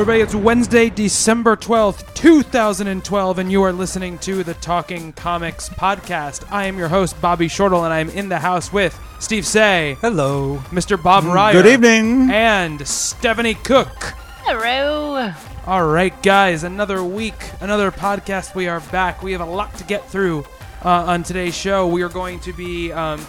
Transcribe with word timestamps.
everybody. 0.00 0.20
It's 0.20 0.34
Wednesday, 0.34 0.88
December 0.88 1.54
12th, 1.54 2.14
2012, 2.14 3.38
and 3.38 3.52
you 3.52 3.62
are 3.62 3.72
listening 3.72 4.16
to 4.18 4.42
the 4.42 4.54
Talking 4.54 5.12
Comics 5.12 5.68
podcast. 5.68 6.50
I 6.50 6.64
am 6.64 6.78
your 6.78 6.88
host, 6.88 7.20
Bobby 7.20 7.46
Shortle, 7.46 7.84
and 7.84 7.92
I'm 7.92 8.08
in 8.10 8.28
the 8.28 8.38
house 8.38 8.72
with 8.72 8.98
Steve 9.20 9.46
Seigh, 9.46 9.96
Hello. 10.00 10.58
Mr. 10.70 11.00
Bob 11.00 11.24
Reyer, 11.24 11.52
Good 11.52 11.66
evening. 11.66 12.30
and 12.30 12.86
Stephanie 12.88 13.54
Cook. 13.54 14.14
Hello. 14.44 15.32
All 15.66 15.86
right, 15.86 16.20
guys, 16.22 16.64
another 16.64 17.04
week, 17.04 17.50
another 17.60 17.90
podcast. 17.90 18.54
We 18.54 18.68
are 18.68 18.80
back. 18.80 19.22
We 19.22 19.32
have 19.32 19.42
a 19.42 19.46
lot 19.46 19.74
to 19.76 19.84
get 19.84 20.08
through 20.08 20.44
uh, 20.84 20.88
on 20.88 21.22
today's 21.22 21.54
show. 21.56 21.86
We 21.86 22.02
are 22.02 22.08
going 22.08 22.40
to 22.40 22.52
be 22.52 22.92
um, 22.92 23.24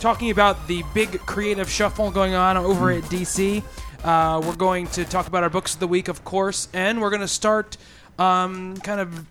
talking 0.00 0.30
about 0.30 0.66
the 0.66 0.82
big 0.94 1.20
creative 1.20 1.70
shuffle 1.70 2.10
going 2.10 2.34
on 2.34 2.56
over 2.56 2.90
at 2.90 3.04
DC. 3.04 3.62
Uh, 4.04 4.42
we're 4.44 4.56
going 4.56 4.88
to 4.88 5.04
talk 5.04 5.28
about 5.28 5.44
our 5.44 5.50
books 5.50 5.74
of 5.74 5.80
the 5.80 5.86
week, 5.86 6.08
of 6.08 6.24
course, 6.24 6.66
and 6.72 7.00
we're 7.00 7.10
going 7.10 7.20
to 7.20 7.28
start 7.28 7.76
um, 8.18 8.76
kind 8.78 9.00
of 9.00 9.26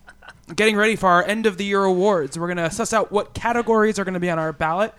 getting 0.56 0.78
ready 0.78 0.96
for 0.96 1.10
our 1.10 1.24
end 1.26 1.46
of 1.46 1.58
the 1.58 1.66
year 1.66 1.84
awards. 1.84 2.40
We're 2.40 2.48
going 2.48 2.70
to 2.70 2.72
suss 2.72 2.94
out 2.94 3.12
what 3.12 3.34
categories 3.34 4.00
are 4.00 4.06
going 4.06 4.14
to 4.14 4.20
be 4.22 4.30
on 4.30 4.40
our 4.40 4.54
ballot. 4.54 4.94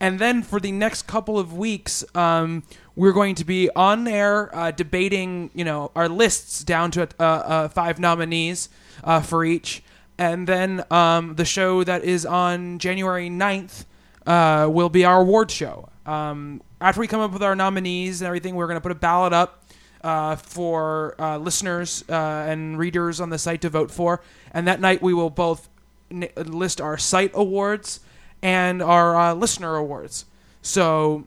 And 0.00 0.18
then 0.18 0.42
for 0.42 0.58
the 0.58 0.72
next 0.72 1.02
couple 1.02 1.38
of 1.38 1.52
weeks, 1.52 2.02
um, 2.14 2.62
we're 2.96 3.12
going 3.12 3.34
to 3.34 3.44
be 3.44 3.68
on 3.76 4.08
air 4.08 4.54
uh, 4.56 4.70
debating, 4.70 5.50
you 5.54 5.64
know, 5.64 5.90
our 5.94 6.08
lists 6.08 6.64
down 6.64 6.90
to 6.92 7.02
uh, 7.18 7.22
uh, 7.22 7.68
five 7.68 7.98
nominees 7.98 8.70
uh, 9.04 9.20
for 9.20 9.44
each. 9.44 9.82
And 10.16 10.46
then 10.46 10.82
um, 10.90 11.34
the 11.34 11.44
show 11.44 11.84
that 11.84 12.04
is 12.04 12.24
on 12.24 12.78
January 12.78 13.28
9th 13.28 13.84
uh, 14.26 14.66
will 14.70 14.88
be 14.88 15.04
our 15.04 15.20
award 15.20 15.50
show. 15.50 15.90
Um, 16.06 16.62
after 16.80 17.00
we 17.00 17.06
come 17.06 17.20
up 17.20 17.32
with 17.32 17.42
our 17.42 17.54
nominees 17.54 18.20
and 18.20 18.26
everything, 18.26 18.54
we're 18.54 18.66
going 18.66 18.76
to 18.76 18.80
put 18.80 18.92
a 18.92 18.96
ballot 18.96 19.32
up 19.32 19.64
uh, 20.02 20.36
for 20.36 21.14
uh, 21.18 21.36
listeners 21.38 22.04
uh, 22.08 22.14
and 22.48 22.78
readers 22.78 23.20
on 23.20 23.30
the 23.30 23.38
site 23.38 23.60
to 23.62 23.68
vote 23.68 23.90
for. 23.90 24.22
And 24.52 24.66
that 24.66 24.80
night, 24.80 25.02
we 25.02 25.12
will 25.12 25.30
both 25.30 25.68
n- 26.10 26.28
list 26.36 26.80
our 26.80 26.96
site 26.96 27.32
awards 27.34 28.00
and 28.42 28.82
our 28.82 29.16
uh, 29.16 29.34
listener 29.34 29.76
awards. 29.76 30.24
So 30.62 31.26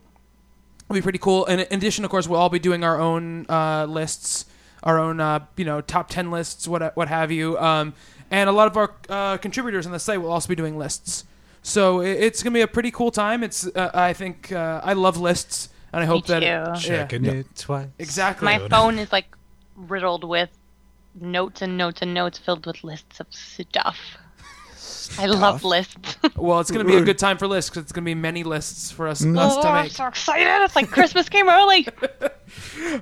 it'll 0.86 0.96
be 0.96 1.02
pretty 1.02 1.20
cool. 1.20 1.46
And 1.46 1.62
in 1.62 1.78
addition, 1.78 2.04
of 2.04 2.12
course, 2.12 2.28
we'll 2.28 2.40
all 2.40 2.50
be 2.50 2.60
doing 2.60 2.84
our 2.84 3.00
own 3.00 3.46
uh, 3.48 3.86
lists, 3.86 4.46
our 4.82 5.00
own 5.00 5.20
uh, 5.20 5.46
you 5.56 5.66
know 5.66 5.82
top 5.82 6.10
ten 6.10 6.32
lists, 6.32 6.68
what 6.68 6.96
what 6.98 7.08
have 7.08 7.32
you. 7.32 7.58
Um, 7.60 7.94
and 8.32 8.50
a 8.50 8.54
lot 8.54 8.68
of 8.68 8.76
our 8.76 9.38
contributors 9.38 9.86
on 9.86 9.92
the 9.92 10.00
site 10.00 10.20
will 10.20 10.32
also 10.32 10.48
be 10.48 10.56
doing 10.56 10.78
lists. 10.78 11.26
So 11.64 12.02
it's 12.02 12.44
gonna 12.44 12.54
be 12.54 12.62
a 12.62 12.68
pretty 12.68 12.92
cool 12.92 13.10
time. 13.10 13.42
It's 13.42 13.66
uh, 13.66 13.90
I 13.94 14.12
think 14.12 14.52
uh, 14.52 14.82
I 14.84 14.94
love 14.94 15.18
lists, 15.18 15.70
and 15.94 16.04
I 16.04 16.06
hope 16.06 16.28
that 16.28 16.42
too. 16.42 16.92
yeah, 16.92 17.08
it 17.10 17.56
twice. 17.56 17.88
exactly. 17.98 18.46
My 18.46 18.68
phone 18.68 19.00
is 19.00 19.14
like 19.14 19.34
riddled 19.78 20.26
with 20.26 20.50
notes 21.20 21.62
and 21.62 21.78
notes 21.78 22.02
and 22.02 22.14
notes 22.14 22.38
filled 22.38 22.66
with 22.66 22.84
lists 22.84 23.22
of 23.22 23.28
stuff. 23.30 23.98
I 25.18 25.26
love 25.28 25.64
lists. 25.64 26.18
Well, 26.36 26.60
it's 26.60 26.72
gonna 26.72 26.84
be 26.84 26.96
a 26.96 27.04
good 27.04 27.18
time 27.18 27.38
for 27.38 27.48
lists 27.48 27.70
because 27.70 27.84
it's 27.84 27.92
gonna 27.94 28.06
be 28.06 28.16
many 28.16 28.44
lists 28.44 28.92
for 28.92 29.08
us, 29.08 29.24
us 29.24 29.54
oh, 29.58 29.62
to 29.62 29.68
I'm 29.68 29.90
so 29.90 30.08
excited! 30.08 30.64
It's 30.64 30.76
like 30.76 30.90
Christmas 30.90 31.30
came 31.30 31.50
early. 31.50 31.88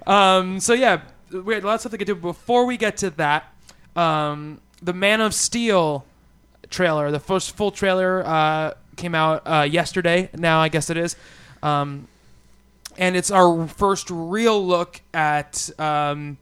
Um, 0.07 0.61
so 0.61 0.73
yeah, 0.73 1.01
we 1.29 1.53
had 1.53 1.65
lots 1.65 1.83
of 1.83 1.89
stuff 1.89 1.91
to 1.91 1.97
get 1.97 2.05
to. 2.05 2.15
Before 2.15 2.65
we 2.65 2.77
get 2.77 2.95
to 2.97 3.09
that, 3.11 3.53
um, 3.97 4.61
the 4.81 4.93
Man 4.93 5.19
of 5.19 5.33
Steel 5.33 6.05
trailer, 6.71 7.11
the 7.11 7.19
first 7.19 7.55
full 7.55 7.71
trailer, 7.71 8.25
uh, 8.25 8.73
came 8.95 9.13
out 9.13 9.43
uh, 9.45 9.67
yesterday. 9.69 10.29
Now 10.35 10.59
I 10.59 10.69
guess 10.69 10.89
it 10.89 10.97
is, 10.97 11.15
um, 11.61 12.07
and 12.97 13.15
it's 13.15 13.29
our 13.29 13.67
first 13.67 14.09
real 14.09 14.65
look 14.65 15.01
at. 15.13 15.69
Um, 15.77 16.37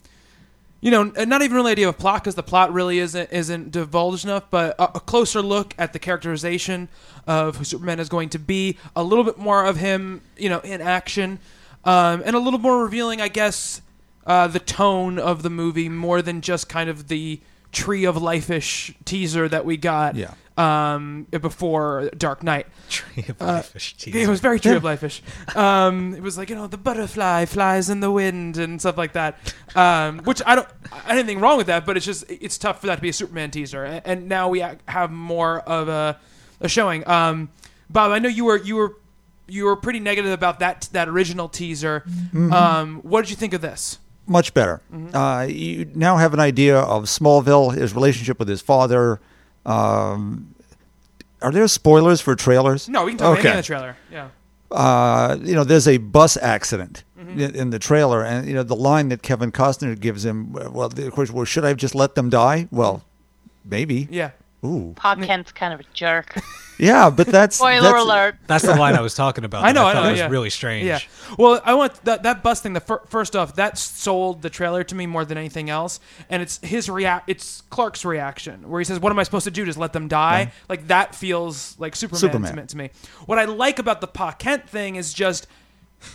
you 0.81 0.91
know, 0.91 1.03
not 1.03 1.41
even 1.41 1.57
really 1.57 1.73
idea 1.73 1.89
of 1.89 1.97
plot 1.97 2.23
because 2.23 2.35
the 2.35 2.43
plot 2.43 2.71
really 2.71 2.99
isn't 2.99 3.33
isn't 3.33 3.71
divulged 3.71 4.23
enough, 4.23 4.45
but 4.49 4.79
a, 4.79 4.83
a 4.95 4.99
closer 5.01 5.41
look 5.41 5.73
at 5.77 5.91
the 5.91 5.99
characterization 5.99 6.87
of 7.27 7.57
who 7.57 7.65
Superman 7.65 7.99
is 7.99 8.07
going 8.07 8.29
to 8.29 8.39
be, 8.39 8.77
a 8.95 9.03
little 9.03 9.25
bit 9.25 9.37
more 9.37 9.65
of 9.65 9.75
him, 9.75 10.21
you 10.37 10.47
know, 10.47 10.59
in 10.59 10.79
action, 10.79 11.39
um, 11.83 12.23
and 12.25 12.33
a 12.33 12.39
little 12.39 12.59
more 12.59 12.81
revealing, 12.81 13.19
I 13.19 13.27
guess, 13.27 13.81
uh, 14.25 14.47
the 14.47 14.59
tone 14.59 15.19
of 15.19 15.43
the 15.43 15.49
movie 15.49 15.89
more 15.89 16.21
than 16.21 16.39
just 16.39 16.69
kind 16.69 16.89
of 16.89 17.09
the 17.09 17.41
Tree 17.71 18.05
of 18.05 18.17
Life-ish 18.21 18.93
teaser 19.05 19.47
that 19.49 19.63
we 19.65 19.77
got 19.77 20.15
Yeah. 20.15 20.33
um, 20.57 21.27
before 21.31 22.09
Dark 22.17 22.43
Knight. 22.43 22.67
Tree 22.89 23.25
of 23.29 23.41
Uh, 23.41 23.45
life-ish 23.45 23.95
teaser. 23.97 24.17
It 24.17 24.27
was 24.27 24.39
very 24.39 24.59
Tree 24.59 24.75
of 24.75 24.83
Life-ish. 24.91 25.21
Um, 25.55 26.13
it 26.15 26.21
was 26.21 26.37
like 26.37 26.49
you 26.49 26.55
know 26.55 26.67
the 26.67 26.77
butterfly 26.77 27.45
flies 27.45 27.89
in 27.89 27.99
the 27.99 28.11
wind 28.11 28.57
and 28.57 28.79
stuff 28.79 28.97
like 28.97 29.13
that. 29.13 29.37
Um, 29.75 30.19
which 30.19 30.41
I 30.45 30.55
don't, 30.55 30.67
I 30.91 31.11
anything 31.17 31.39
wrong 31.39 31.57
with 31.57 31.67
that, 31.67 31.85
but 31.85 31.95
it's 31.97 32.05
just 32.05 32.25
it's 32.29 32.57
tough 32.57 32.81
for 32.81 32.87
that 32.87 32.95
to 32.95 33.01
be 33.01 33.09
a 33.09 33.13
Superman 33.13 33.51
teaser. 33.51 33.83
And, 33.85 34.01
and 34.05 34.27
now 34.29 34.49
we 34.49 34.63
have 34.87 35.11
more 35.11 35.59
of 35.61 35.87
a, 35.87 36.17
a 36.61 36.67
showing. 36.67 37.07
Um, 37.07 37.49
Bob, 37.89 38.11
I 38.11 38.19
know 38.19 38.29
you 38.29 38.45
were 38.45 38.57
you 38.57 38.75
were 38.75 38.95
you 39.47 39.65
were 39.65 39.75
pretty 39.75 39.99
negative 39.99 40.31
about 40.31 40.59
that 40.59 40.89
that 40.93 41.07
original 41.07 41.47
teaser. 41.49 42.03
Um, 42.35 42.97
what 43.03 43.21
did 43.21 43.29
you 43.29 43.35
think 43.35 43.53
of 43.53 43.61
this? 43.61 43.97
Much 44.29 44.53
better. 44.53 44.81
Mm-hmm. 44.93 45.15
Uh, 45.15 45.41
you 45.43 45.89
now 45.95 46.15
have 46.17 46.33
an 46.33 46.39
idea 46.39 46.77
of 46.79 47.05
Smallville, 47.05 47.75
his 47.75 47.93
relationship 47.93 48.37
with 48.39 48.47
his 48.47 48.61
father. 48.61 49.19
Um, 49.65 50.53
are 51.41 51.51
there 51.51 51.67
spoilers 51.67 52.21
for 52.21 52.35
trailers? 52.35 52.87
No, 52.87 53.05
we 53.05 53.11
can 53.11 53.17
talk 53.17 53.27
about 53.27 53.39
Okay. 53.39 53.49
any 53.49 53.59
of 53.59 53.65
the 53.65 53.67
trailer. 53.67 53.97
Yeah. 54.11 54.27
uh, 54.71 55.37
you 55.41 55.55
know, 55.55 55.63
there's 55.63 55.87
a 55.87 55.97
bus 55.97 56.37
accident 56.37 57.03
Mm-hmm. 57.19 57.39
in, 57.41 57.55
in 57.55 57.69
the 57.71 57.79
trailer, 57.79 58.23
and 58.23 58.47
you 58.47 58.53
know 58.53 58.63
the 58.63 58.77
line 58.77 59.09
that 59.09 59.21
Kevin 59.21 59.51
Costner 59.51 59.99
gives 59.99 60.23
him. 60.25 60.53
Well, 60.53 60.83
of 60.83 61.11
course, 61.11 61.29
well, 61.29 61.43
should 61.43 61.65
I 61.65 61.67
have 61.67 61.75
just 61.75 61.93
let 61.93 62.15
them 62.15 62.29
die? 62.29 62.69
Well, 62.71 63.03
maybe. 63.65 64.07
Yeah. 64.09 64.31
Ooh, 64.63 64.93
Pa 64.95 65.15
Kent's 65.15 65.51
kind 65.51 65.73
of 65.73 65.81
a 65.81 65.83
jerk. 65.93 66.39
yeah, 66.79 67.09
but 67.09 67.27
that's 67.37 67.57
Spoiler 67.57 67.81
that's- 67.81 68.03
alert. 68.03 68.35
That's 68.47 68.63
the 68.63 68.75
line 68.75 68.95
I 68.95 69.01
was 69.01 69.13
talking 69.13 69.43
about. 69.45 69.63
I 69.63 69.71
know, 69.71 69.83
that 69.83 69.89
I 69.89 69.93
thought 69.93 70.03
know, 70.05 70.11
was 70.11 70.19
yeah. 70.19 70.29
really 70.29 70.49
strange. 70.49 70.85
Yeah. 70.85 70.99
Well, 71.37 71.61
I 71.63 71.73
want 71.75 71.93
that 72.05 72.23
that 72.23 72.41
bus 72.41 72.61
thing. 72.61 72.73
The 72.73 72.79
fir- 72.79 73.01
first 73.07 73.35
off, 73.35 73.55
that 73.55 73.77
sold 73.77 74.41
the 74.41 74.49
trailer 74.49 74.83
to 74.85 74.95
me 74.95 75.05
more 75.05 75.25
than 75.25 75.37
anything 75.37 75.69
else, 75.69 75.99
and 76.29 76.41
it's 76.41 76.57
his 76.63 76.89
react. 76.89 77.29
It's 77.29 77.61
Clark's 77.69 78.03
reaction 78.05 78.67
where 78.69 78.79
he 78.79 78.85
says, 78.85 78.99
"What 78.99 79.11
am 79.11 79.19
I 79.19 79.23
supposed 79.23 79.45
to 79.45 79.51
do? 79.51 79.65
Just 79.65 79.77
let 79.77 79.93
them 79.93 80.07
die?" 80.07 80.51
Like 80.67 80.87
that 80.87 81.13
feels 81.13 81.75
like 81.77 81.95
Superman, 81.95 82.19
Superman. 82.19 82.51
To, 82.51 82.55
me, 82.57 82.67
to 82.67 82.77
me. 82.77 82.89
What 83.25 83.37
I 83.37 83.45
like 83.45 83.77
about 83.79 84.01
the 84.01 84.07
Pa 84.07 84.31
Kent 84.31 84.69
thing 84.69 84.95
is 84.95 85.13
just. 85.13 85.45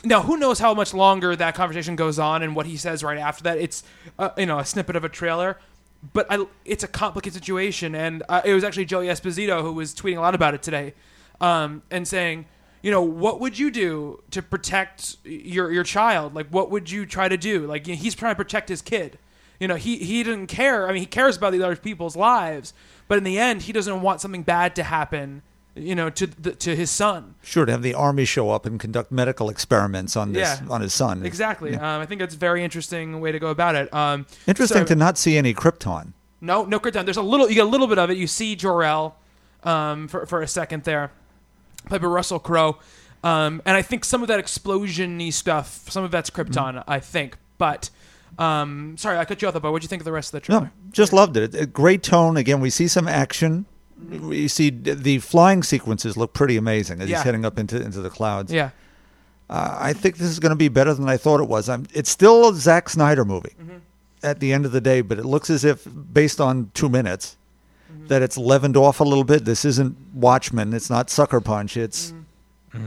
Now, 0.03 0.23
who 0.23 0.39
knows 0.39 0.59
how 0.59 0.73
much 0.73 0.95
longer 0.95 1.37
that 1.37 1.55
conversation 1.55 1.95
goes 1.95 2.19
on 2.19 2.43
and 2.43 2.57
what 2.57 2.65
he 2.65 2.79
says 2.79 3.05
right 3.05 3.19
after 3.19 3.43
that? 3.45 3.59
It's, 3.59 3.83
uh, 4.19 4.31
you 4.39 4.47
know, 4.47 4.59
a 4.59 4.65
snippet 4.65 4.97
of 4.97 5.05
a 5.05 5.11
trailer, 5.11 5.59
but 6.13 6.27
I, 6.31 6.47
it's 6.65 6.85
a 6.85 6.89
complicated 6.89 7.35
situation. 7.35 7.95
And 7.95 8.23
uh, 8.29 8.43
it 8.45 8.55
was 8.55 8.65
actually 8.65 8.85
Joey 8.85 9.07
Esposito 9.07 9.63
who 9.63 9.73
was 9.73 9.95
tweeting 9.95 10.19
a 10.19 10.21
lot 10.21 10.35
about 10.35 10.55
it 10.55 10.63
today 10.63 10.95
um, 11.41 11.83
and 11.91 12.07
saying, 12.07 12.47
you 12.83 12.91
know, 12.91 13.03
what 13.03 13.41
would 13.41 13.59
you 13.59 13.71
do 13.71 14.23
to 14.31 14.43
protect 14.43 15.17
your 15.25 15.73
your 15.73 15.85
child? 15.85 16.35
Like, 16.35 16.49
what 16.49 16.71
would 16.71 16.91
you 16.91 17.07
try 17.07 17.29
to 17.29 17.37
do? 17.39 17.67
Like, 17.67 17.87
you 17.87 17.95
know, 17.95 18.01
he's 18.01 18.15
trying 18.15 18.33
to 18.33 18.37
protect 18.37 18.69
his 18.69 18.83
kid. 18.83 19.19
You 19.59 19.69
know, 19.69 19.77
he 19.77 19.97
he 19.97 20.23
didn't 20.23 20.49
care. 20.49 20.87
I 20.87 20.93
mean, 20.93 21.01
he 21.01 21.07
cares 21.07 21.37
about 21.37 21.53
these 21.53 21.63
other 21.63 21.77
people's 21.77 22.15
lives, 22.15 22.75
but 23.09 23.17
in 23.17 23.25
the 23.25 23.39
end, 23.39 23.63
he 23.63 23.73
doesn't 23.73 24.03
want 24.03 24.21
something 24.21 24.43
bad 24.43 24.77
to 24.77 24.83
happen. 24.83 25.43
You 25.77 25.97
know, 25.97 26.09
to 26.09 26.27
the, 26.29 26.53
to 26.53 26.77
his 26.77 26.89
son. 26.91 27.35
sure 27.43 27.65
to 27.67 27.73
have 27.73 27.83
the 27.83 27.95
army 27.95 28.25
show 28.25 28.51
up 28.51 28.65
and 28.65 28.79
conduct 28.79 29.11
medical 29.11 29.49
experiments 29.51 30.17
on 30.17 30.33
this 30.33 30.61
Yeah. 30.61 30.69
on 30.71 30.81
his 30.81 30.95
son. 30.95 31.27
Exactly. 31.27 31.75
Um, 31.75 32.01
I 32.01 32.07
think 32.07 32.21
that's 32.21 32.37
a 32.37 32.39
very 32.39 32.63
interesting 32.63 33.21
way 33.21 33.33
to 33.33 33.41
go 33.41 33.49
about 33.49 33.75
it. 33.75 33.93
Um, 33.93 34.27
Interesting 34.47 34.83
so- 34.83 34.87
to 34.87 34.95
not 34.95 35.19
see 35.19 35.37
any 35.37 35.53
Krypton. 35.53 36.13
No, 36.41 36.65
no 36.65 36.79
Krypton. 36.79 37.05
There's 37.07 37.17
a 37.17 37.23
little. 37.23 37.49
You 37.49 37.55
get 37.57 37.65
a 37.65 37.69
little 37.69 37.87
bit 37.89 37.99
of 37.99 38.09
it. 38.11 38.17
You 38.19 38.27
see 38.29 38.55
Jor 38.55 38.85
El 38.85 39.17
um, 39.65 40.07
for 40.09 40.27
for 40.27 40.43
a 40.43 40.47
second 40.49 40.85
there, 40.85 41.11
played 41.89 42.03
by 42.03 42.07
Russell 42.07 42.39
Crowe. 42.39 42.79
Um, 43.25 43.63
and 43.65 43.75
I 43.77 43.81
think 43.83 44.05
some 44.05 44.21
of 44.23 44.29
that 44.29 44.39
explosion-y 44.39 45.31
stuff, 45.31 45.89
some 45.91 46.05
of 46.05 46.11
that's 46.11 46.29
Krypton, 46.29 46.85
I 46.87 47.01
think. 47.01 47.39
But 47.57 47.89
um, 48.39 48.97
sorry, 48.99 49.17
I 49.17 49.25
cut 49.25 49.41
you 49.41 49.49
off, 49.49 49.55
but 49.55 49.73
what 49.73 49.81
do 49.81 49.85
you 49.85 49.89
think 49.89 50.03
of 50.03 50.05
the 50.05 50.13
rest 50.13 50.35
of 50.35 50.43
the 50.45 50.53
No, 50.53 50.69
just 50.93 51.13
loved 51.15 51.37
it. 51.39 51.55
A 51.55 51.65
great 51.67 52.03
tone. 52.03 52.37
Again, 52.37 52.61
we 52.61 52.69
see 52.69 52.87
some 52.87 53.09
action. 53.09 53.65
We 54.11 54.49
see 54.49 54.71
the 54.71 55.19
flying 55.21 55.63
sequences 55.63 56.17
look 56.17 56.33
pretty 56.33 56.57
amazing 56.57 57.01
as 57.01 57.09
Yeah. 57.09 57.17
he's 57.19 57.25
heading 57.25 57.45
up 57.45 57.59
into 57.59 57.81
into 57.81 58.01
the 58.01 58.11
clouds. 58.11 58.53
Yeah, 58.53 58.71
Uh, 59.49 59.77
I 59.79 59.93
think 59.93 60.17
this 60.17 60.29
is 60.29 60.41
going 60.41 60.51
to 60.51 60.57
be 60.57 60.69
better 60.69 60.93
than 60.95 61.09
I 61.09 61.17
thought 61.17 61.41
it 61.41 61.49
was. 61.49 61.69
I'm, 61.69 61.87
it's 61.95 62.11
still 62.11 62.49
a 62.49 62.55
Zack 62.55 62.89
Snyder 62.89 63.25
movie 63.25 63.55
Mm-hmm. 63.61 63.77
at 64.23 64.41
the 64.41 64.53
end 64.53 64.65
of 64.67 64.73
the 64.73 64.81
day, 64.81 65.01
but 65.01 65.19
it 65.19 65.25
looks 65.25 65.49
as 65.51 65.65
if, 65.65 65.87
based 66.13 66.41
on 66.41 66.71
two 66.75 66.89
minutes, 66.89 67.37
Mm-hmm. 67.93 68.07
that 68.09 68.23
it's 68.23 68.37
leavened 68.39 68.77
off 68.77 68.99
a 69.01 69.05
little 69.05 69.25
bit. 69.25 69.45
This 69.45 69.65
isn't 69.65 69.97
Watchmen. 70.15 70.73
It's 70.73 70.91
not 70.91 71.09
Sucker 71.11 71.41
Punch. 71.41 71.77
It's 71.77 72.09
Mm-hmm. 72.11 72.21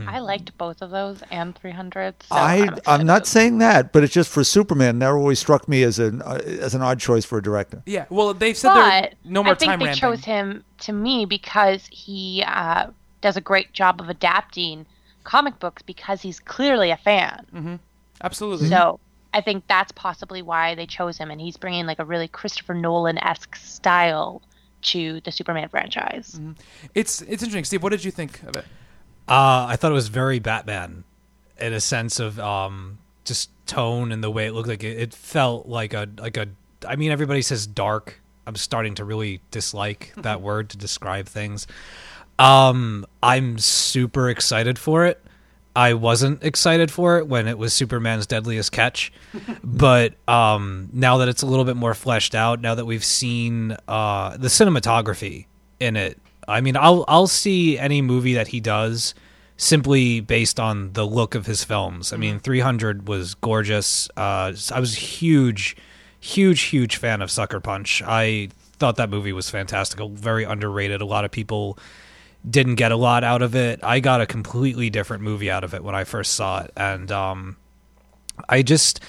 I 0.06 0.18
liked 0.20 0.56
both 0.58 0.82
of 0.82 0.90
those 0.90 1.22
and 1.30 1.54
300. 1.56 2.22
So 2.22 2.34
I. 2.34 2.54
I'm, 2.62 2.78
I'm 2.86 3.06
not 3.06 3.24
to- 3.24 3.30
saying 3.30 3.58
that, 3.58 3.92
but 3.92 4.04
it's 4.04 4.12
just 4.12 4.30
for 4.30 4.44
Superman. 4.44 4.98
That 4.98 5.10
always 5.10 5.38
struck 5.38 5.68
me 5.68 5.82
as 5.82 5.98
an 5.98 6.22
uh, 6.22 6.40
as 6.44 6.74
an 6.74 6.82
odd 6.82 7.00
choice 7.00 7.24
for 7.24 7.38
a 7.38 7.42
director. 7.42 7.82
yeah. 7.86 8.06
Well, 8.10 8.34
they've 8.34 8.56
said 8.56 8.74
there 8.74 9.00
But 9.02 9.14
no 9.24 9.42
more 9.42 9.54
I 9.54 9.56
think 9.56 9.70
time 9.70 9.78
they 9.78 9.86
ramping. 9.86 10.00
chose 10.00 10.24
him 10.24 10.64
to 10.80 10.92
me 10.92 11.24
because 11.24 11.86
he 11.90 12.44
uh, 12.46 12.88
does 13.20 13.36
a 13.36 13.40
great 13.40 13.72
job 13.72 14.00
of 14.00 14.08
adapting 14.08 14.86
comic 15.24 15.58
books 15.58 15.82
because 15.82 16.22
he's 16.22 16.40
clearly 16.40 16.90
a 16.90 16.96
fan. 16.96 17.78
Absolutely. 18.22 18.68
So 18.68 18.98
I 19.34 19.40
think 19.40 19.64
that's 19.68 19.92
possibly 19.92 20.42
why 20.42 20.74
they 20.74 20.86
chose 20.86 21.18
him, 21.18 21.30
and 21.30 21.40
he's 21.40 21.56
bringing 21.56 21.86
like 21.86 21.98
a 21.98 22.04
really 22.04 22.28
Christopher 22.28 22.74
Nolan 22.74 23.18
esque 23.18 23.56
style 23.56 24.42
to 24.80 25.20
the 25.24 25.32
Superman 25.32 25.68
franchise. 25.68 26.40
It's 26.94 27.20
it's 27.22 27.42
interesting. 27.42 27.64
Steve, 27.64 27.82
what 27.82 27.90
did 27.90 28.04
you 28.04 28.10
think 28.10 28.42
of 28.44 28.56
it? 28.56 28.64
Uh, 29.28 29.66
I 29.68 29.76
thought 29.76 29.90
it 29.90 29.94
was 29.94 30.08
very 30.08 30.38
Batman 30.38 31.04
in 31.60 31.72
a 31.72 31.80
sense 31.80 32.18
of 32.18 32.40
um, 32.40 32.98
just 33.24 33.50
tone 33.66 34.10
and 34.10 34.24
the 34.24 34.30
way 34.30 34.46
it 34.46 34.52
looked 34.52 34.68
like 34.68 34.82
it, 34.82 34.98
it 34.98 35.14
felt 35.14 35.66
like 35.66 35.92
a 35.94 36.08
like 36.18 36.36
a. 36.36 36.48
I 36.86 36.96
mean, 36.96 37.10
everybody 37.10 37.42
says 37.42 37.66
dark. 37.66 38.20
I'm 38.46 38.56
starting 38.56 38.94
to 38.94 39.04
really 39.04 39.42
dislike 39.50 40.12
that 40.16 40.40
word 40.40 40.70
to 40.70 40.78
describe 40.78 41.26
things. 41.26 41.66
Um, 42.38 43.04
I'm 43.22 43.58
super 43.58 44.30
excited 44.30 44.78
for 44.78 45.04
it. 45.04 45.22
I 45.76 45.94
wasn't 45.94 46.42
excited 46.42 46.90
for 46.90 47.18
it 47.18 47.28
when 47.28 47.46
it 47.46 47.58
was 47.58 47.72
Superman's 47.72 48.26
deadliest 48.26 48.72
catch, 48.72 49.12
but 49.62 50.14
um, 50.26 50.88
now 50.92 51.18
that 51.18 51.28
it's 51.28 51.42
a 51.42 51.46
little 51.46 51.64
bit 51.64 51.76
more 51.76 51.94
fleshed 51.94 52.34
out, 52.34 52.60
now 52.60 52.74
that 52.74 52.84
we've 52.84 53.04
seen 53.04 53.76
uh, 53.86 54.36
the 54.36 54.48
cinematography 54.48 55.46
in 55.78 55.96
it, 55.96 56.18
I 56.48 56.60
mean, 56.60 56.76
I'll 56.76 57.04
I'll 57.06 57.26
see 57.26 57.78
any 57.78 58.02
movie 58.02 58.34
that 58.34 58.48
he 58.48 58.60
does 58.60 59.14
simply 59.56 60.20
based 60.20 60.58
on 60.58 60.92
the 60.92 61.04
look 61.04 61.34
of 61.34 61.46
his 61.46 61.64
films. 61.64 62.12
I 62.12 62.16
mean, 62.16 62.38
300 62.38 63.08
was 63.08 63.34
gorgeous. 63.34 64.08
Uh, 64.16 64.52
I 64.72 64.80
was 64.80 64.94
huge, 64.94 65.76
huge, 66.20 66.60
huge 66.62 66.96
fan 66.96 67.20
of 67.20 67.30
Sucker 67.30 67.60
Punch. 67.60 68.02
I 68.06 68.48
thought 68.78 68.96
that 68.96 69.10
movie 69.10 69.32
was 69.32 69.50
fantastic. 69.50 70.00
Very 70.10 70.44
underrated. 70.44 71.00
A 71.00 71.04
lot 71.04 71.24
of 71.24 71.32
people 71.32 71.76
didn't 72.48 72.76
get 72.76 72.92
a 72.92 72.96
lot 72.96 73.24
out 73.24 73.42
of 73.42 73.56
it. 73.56 73.80
I 73.82 73.98
got 73.98 74.20
a 74.20 74.26
completely 74.26 74.90
different 74.90 75.24
movie 75.24 75.50
out 75.50 75.64
of 75.64 75.74
it 75.74 75.82
when 75.82 75.96
I 75.96 76.04
first 76.04 76.34
saw 76.34 76.60
it, 76.60 76.72
and 76.76 77.10
um, 77.10 77.56
I 78.48 78.62
just 78.62 79.00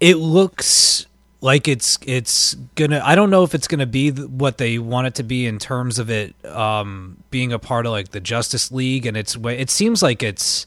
it 0.00 0.16
looks 0.16 1.06
like 1.40 1.68
it's 1.68 1.98
it's 2.04 2.54
gonna. 2.74 3.00
I 3.04 3.14
don't 3.14 3.30
know 3.30 3.44
if 3.44 3.54
it's 3.54 3.68
gonna 3.68 3.86
be 3.86 4.10
th- 4.10 4.28
what 4.28 4.58
they 4.58 4.78
want 4.78 5.06
it 5.06 5.14
to 5.16 5.22
be 5.22 5.46
in 5.46 5.58
terms 5.58 5.98
of 5.98 6.10
it 6.10 6.34
um, 6.44 7.22
being 7.30 7.52
a 7.52 7.58
part 7.58 7.86
of 7.86 7.92
like 7.92 8.10
the 8.10 8.20
Justice 8.20 8.72
League, 8.72 9.06
and 9.06 9.16
it's 9.16 9.36
way. 9.36 9.58
It 9.58 9.70
seems 9.70 10.02
like 10.02 10.22
it's. 10.22 10.66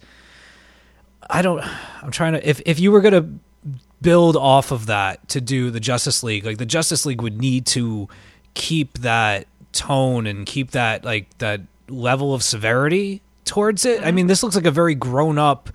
I 1.30 1.42
don't. 1.42 1.62
I'm 2.02 2.12
trying 2.12 2.34
to. 2.34 2.48
If 2.48 2.62
if 2.66 2.80
you 2.80 2.92
were 2.92 3.02
gonna 3.02 3.28
build 4.02 4.36
off 4.36 4.72
of 4.72 4.88
that 4.88 5.28
to 5.30 5.42
do 5.42 5.72
the 5.72 5.80
Justice 5.80 6.24
League, 6.24 6.46
like 6.46 6.58
the 6.58 6.66
Justice 6.66 7.06
League 7.06 7.22
would 7.22 7.40
need 7.40 7.66
to 7.68 8.08
keep 8.54 9.00
that 9.00 9.48
tone 9.74 10.26
and 10.28 10.46
keep 10.46 10.72
that 10.72 11.04
like 11.04 11.38
that 11.40 11.62
level 11.90 12.34
of 12.34 12.44
severity 12.44 13.22
towards 13.46 13.86
it. 13.86 14.04
I 14.04 14.12
mean, 14.12 14.28
this 14.28 14.44
looks 14.44 14.56
like 14.56 14.66
a 14.66 14.72
very 14.72 14.96
grown 14.96 15.38
up, 15.38 15.70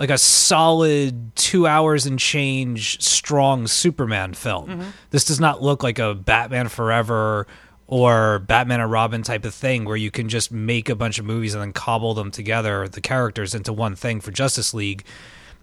like 0.00 0.10
a 0.10 0.18
solid 0.18 1.36
two 1.36 1.66
hours 1.66 2.06
and 2.06 2.18
change 2.18 3.00
strong 3.02 3.66
Superman 3.66 4.32
film. 4.32 4.68
Mm-hmm. 4.68 4.90
This 5.10 5.26
does 5.26 5.38
not 5.38 5.62
look 5.62 5.82
like 5.82 5.98
a 5.98 6.14
Batman 6.14 6.68
Forever 6.68 7.46
or 7.86 8.38
Batman 8.38 8.80
and 8.80 8.90
Robin 8.90 9.22
type 9.22 9.44
of 9.44 9.54
thing 9.54 9.84
where 9.84 9.96
you 9.96 10.10
can 10.10 10.30
just 10.30 10.50
make 10.50 10.88
a 10.88 10.94
bunch 10.94 11.18
of 11.18 11.26
movies 11.26 11.52
and 11.52 11.62
then 11.62 11.74
cobble 11.74 12.14
them 12.14 12.30
together, 12.30 12.88
the 12.88 13.02
characters 13.02 13.54
into 13.54 13.74
one 13.74 13.94
thing 13.94 14.20
for 14.20 14.30
Justice 14.30 14.72
League. 14.72 15.04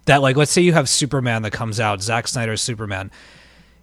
That 0.06 0.22
like 0.22 0.38
let's 0.38 0.51
say 0.51 0.62
you 0.62 0.74
have 0.74 0.88
Superman 0.88 1.42
that 1.42 1.51
comes 1.51 1.80
out, 1.80 2.01
Zack 2.04 2.28
Snyder's 2.28 2.62
Superman 2.62 3.12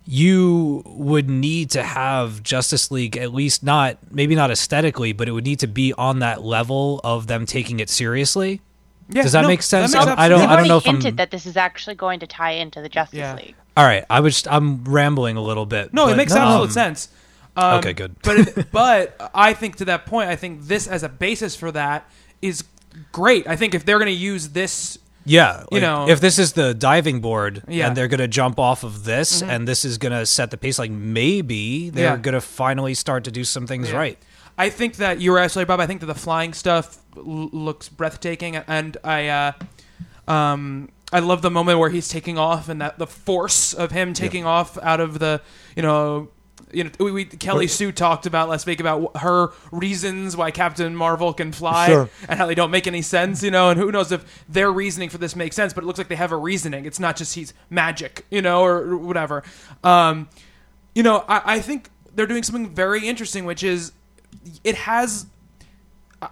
you 0.07 0.83
would 0.85 1.31
need 1.31 1.71
to 1.71 1.83
have 1.83 2.43
Justice 2.43 2.91
League 2.91 3.17
at 3.17 3.33
least 3.33 3.63
not 3.63 3.97
maybe 4.11 4.35
not 4.35 4.51
aesthetically, 4.51 5.15
but 5.15 5.29
it 5.29 5.33
would 5.33 5.45
need 5.45 5.61
to 5.61 5.67
be 5.67 5.95
on 5.95 6.19
that 6.19 6.43
level 6.43 7.01
of 7.03 7.27
them 7.27 7.47
taking 7.47 7.81
it 7.81 7.89
seriously. 7.89 8.61
Yeah, 9.11 9.23
Does 9.23 9.33
that 9.33 9.43
no, 9.43 9.49
make 9.49 9.63
sense? 9.63 9.93
makes 9.93 10.07
I- 10.07 10.25
I 10.25 10.29
don't- 10.29 10.39
They've 10.41 10.49
I 10.49 10.57
don't 10.57 10.69
know 10.69 10.75
already 10.75 10.85
if 10.85 10.87
I'm- 10.87 10.95
hinted 10.97 11.17
that 11.19 11.31
this 11.31 11.45
is 11.47 11.57
actually 11.57 11.95
going 11.95 12.21
to 12.21 12.27
tie 12.27 12.53
into 12.53 12.81
the 12.81 12.89
Justice 12.89 13.19
Yeah. 13.19 13.35
League. 13.35 13.55
All 13.77 13.85
right, 13.85 14.05
I 14.09 14.21
was 14.21 14.47
I'm 14.49 14.85
rambling 14.85 15.37
a 15.37 15.43
little 15.43 15.67
bit. 15.67 15.93
No, 15.93 16.09
it 16.09 16.17
makes 16.17 16.33
um, 16.33 16.43
absolute 16.43 16.73
sense. 16.73 17.09
Um, 17.57 17.79
okay, 17.79 17.93
good. 17.93 18.17
but 18.23 18.37
it, 18.39 18.67
but 18.73 19.31
I 19.35 19.53
think 19.53 19.77
to 19.77 19.85
that 19.87 20.07
point, 20.07 20.29
I 20.31 20.37
think 20.37 20.63
this 20.67 20.87
as 20.87 21.03
a 21.03 21.09
basis 21.09 21.55
for 21.57 21.71
that 21.73 22.09
is 22.41 22.65
great. 23.13 23.47
I 23.49 23.57
think 23.57 23.75
if 23.75 23.85
they're 23.85 23.99
going 23.99 24.07
to 24.07 24.13
use 24.13 24.49
this, 24.51 24.99
Yeah, 25.27 25.65
You 25.73 25.81
know- 25.81 26.09
if 26.09 26.21
this 26.21 26.39
is 26.39 26.53
the 26.53 26.75
diving 26.75 27.21
board 27.21 27.63
Yeah. 27.67 27.85
Mm-hmm. 27.85 27.87
and 27.89 27.97
they're 27.97 28.09
going 28.09 28.21
to 28.21 28.29
jump 28.29 28.59
off 28.61 28.85
of 28.85 29.05
this 29.05 29.43
and 29.43 29.67
this 29.67 29.85
is 29.85 29.99
going 29.99 30.13
to 30.13 30.27
set 30.27 30.51
the 30.51 30.57
pace, 30.57 30.79
like 30.79 30.91
maybe 30.91 31.91
they're 31.91 32.11
Yeah. 32.11 32.17
going 32.17 32.35
to 32.35 32.41
finally 32.43 32.95
start 32.95 33.25
to 33.25 33.31
do 33.31 33.43
some 33.45 33.67
things 33.67 33.91
Yeah. 33.91 33.97
right. 33.97 34.19
I 34.57 34.71
think 34.71 34.97
that 34.97 35.21
you're 35.21 35.39
absolutely 35.39 35.69
Bob. 35.69 35.81
I 35.81 35.87
think 35.87 36.01
that 36.01 36.07
the 36.07 36.15
flying 36.15 36.53
stuff 36.53 36.99
l- 37.17 37.23
looks 37.53 37.89
breathtaking, 37.89 38.57
and 38.57 38.97
I, 39.03 39.29
uh, 39.29 39.53
um, 40.29 40.91
I 41.13 41.19
love 41.21 41.43
the 41.43 41.51
moment 41.51 41.79
where 41.79 41.91
he's 41.91 42.09
taking 42.09 42.39
off 42.39 42.69
and 42.69 42.81
that 42.81 42.99
the 42.99 43.07
force 43.07 43.73
of 43.75 43.91
him 43.91 44.15
taking 44.15 44.45
off 44.47 44.79
out 44.83 45.01
of 45.01 45.19
the, 45.19 45.41
you 45.77 45.83
know. 45.83 46.29
You 46.73 46.83
know, 46.85 46.91
we, 46.99 47.13
we 47.13 47.25
Kelly 47.25 47.69
Sue 47.69 47.93
talked 47.93 48.27
about 48.27 48.49
last 48.49 48.67
week 48.67 48.81
about 48.81 49.17
her 49.19 49.51
reasons 49.71 50.37
why 50.37 50.51
Captain 50.51 50.97
Marvel 50.97 51.33
can 51.33 51.53
fly 51.53 51.87
Sure. 51.87 52.11
and 52.29 52.37
how 52.37 52.47
they 52.47 52.57
don't 52.57 52.73
make 52.73 52.89
any 52.89 53.01
sense, 53.03 53.45
you 53.45 53.53
know, 53.53 53.71
and 53.71 53.79
who 53.79 53.93
knows 53.93 54.11
if 54.11 54.45
their 54.49 54.73
reasoning 54.73 55.09
for 55.09 55.19
this 55.19 55.37
makes 55.37 55.55
sense, 55.55 55.73
but 55.73 55.85
it 55.85 55.87
looks 55.87 55.99
like 55.99 56.09
they 56.09 56.17
have 56.17 56.33
a 56.33 56.37
reasoning. 56.37 56.85
It's 56.85 56.99
not 56.99 57.15
just 57.15 57.37
he's 57.37 57.55
magic, 57.71 58.27
you 58.29 58.43
know, 58.43 58.63
or, 58.63 58.79
or 58.79 58.97
whatever. 58.97 59.45
Um, 59.85 60.29
you 60.97 61.05
know, 61.05 61.25
I, 61.29 61.43
I 61.57 61.61
think 61.61 61.91
they're 62.13 62.27
doing 62.27 62.43
something 62.43 62.75
very 62.75 63.07
interesting, 63.07 63.45
which 63.45 63.63
is 63.63 63.93
it 64.63 64.77
has. 64.77 65.27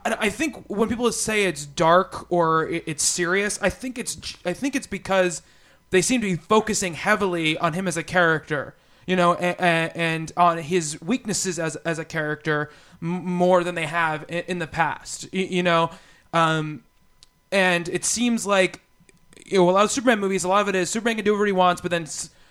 I, 0.06 0.30
think 0.30 0.64
when 0.68 0.88
people 0.88 1.12
say 1.12 1.44
it's 1.44 1.66
dark 1.66 2.32
or 2.32 2.66
it, 2.66 2.84
it's 2.86 3.02
serious, 3.02 3.58
I 3.60 3.68
think 3.68 3.98
it's 3.98 4.38
I 4.44 4.54
think 4.54 4.74
it's 4.74 4.86
because 4.86 5.42
they 5.90 6.00
seem 6.00 6.22
to 6.22 6.26
be 6.26 6.36
focusing 6.36 6.94
heavily 6.94 7.58
on 7.58 7.74
him 7.74 7.86
as 7.86 7.98
a 7.98 8.02
character, 8.02 8.74
you 9.06 9.16
know, 9.16 9.34
and, 9.34 9.94
and 9.94 10.32
on 10.36 10.58
his 10.58 11.00
weaknesses 11.02 11.58
as 11.58 11.76
as 11.76 11.98
a 11.98 12.06
character 12.06 12.70
more 13.00 13.62
than 13.62 13.74
they 13.74 13.86
have 13.86 14.24
in, 14.28 14.60
the 14.60 14.66
past, 14.66 15.32
you, 15.34 15.62
know. 15.62 15.90
Um, 16.32 16.84
and 17.50 17.88
it 17.88 18.04
seems 18.06 18.46
like 18.46 18.80
you 19.44 19.58
know, 19.58 19.68
a 19.68 19.72
lot 19.72 19.84
of 19.84 19.90
Superman 19.90 20.20
movies, 20.20 20.44
a 20.44 20.48
lot 20.48 20.62
of 20.62 20.68
it 20.68 20.74
is 20.74 20.88
Superman 20.88 21.16
can 21.16 21.24
do 21.24 21.32
whatever 21.32 21.46
he 21.46 21.52
wants, 21.52 21.82
but 21.82 21.90
then 21.90 22.06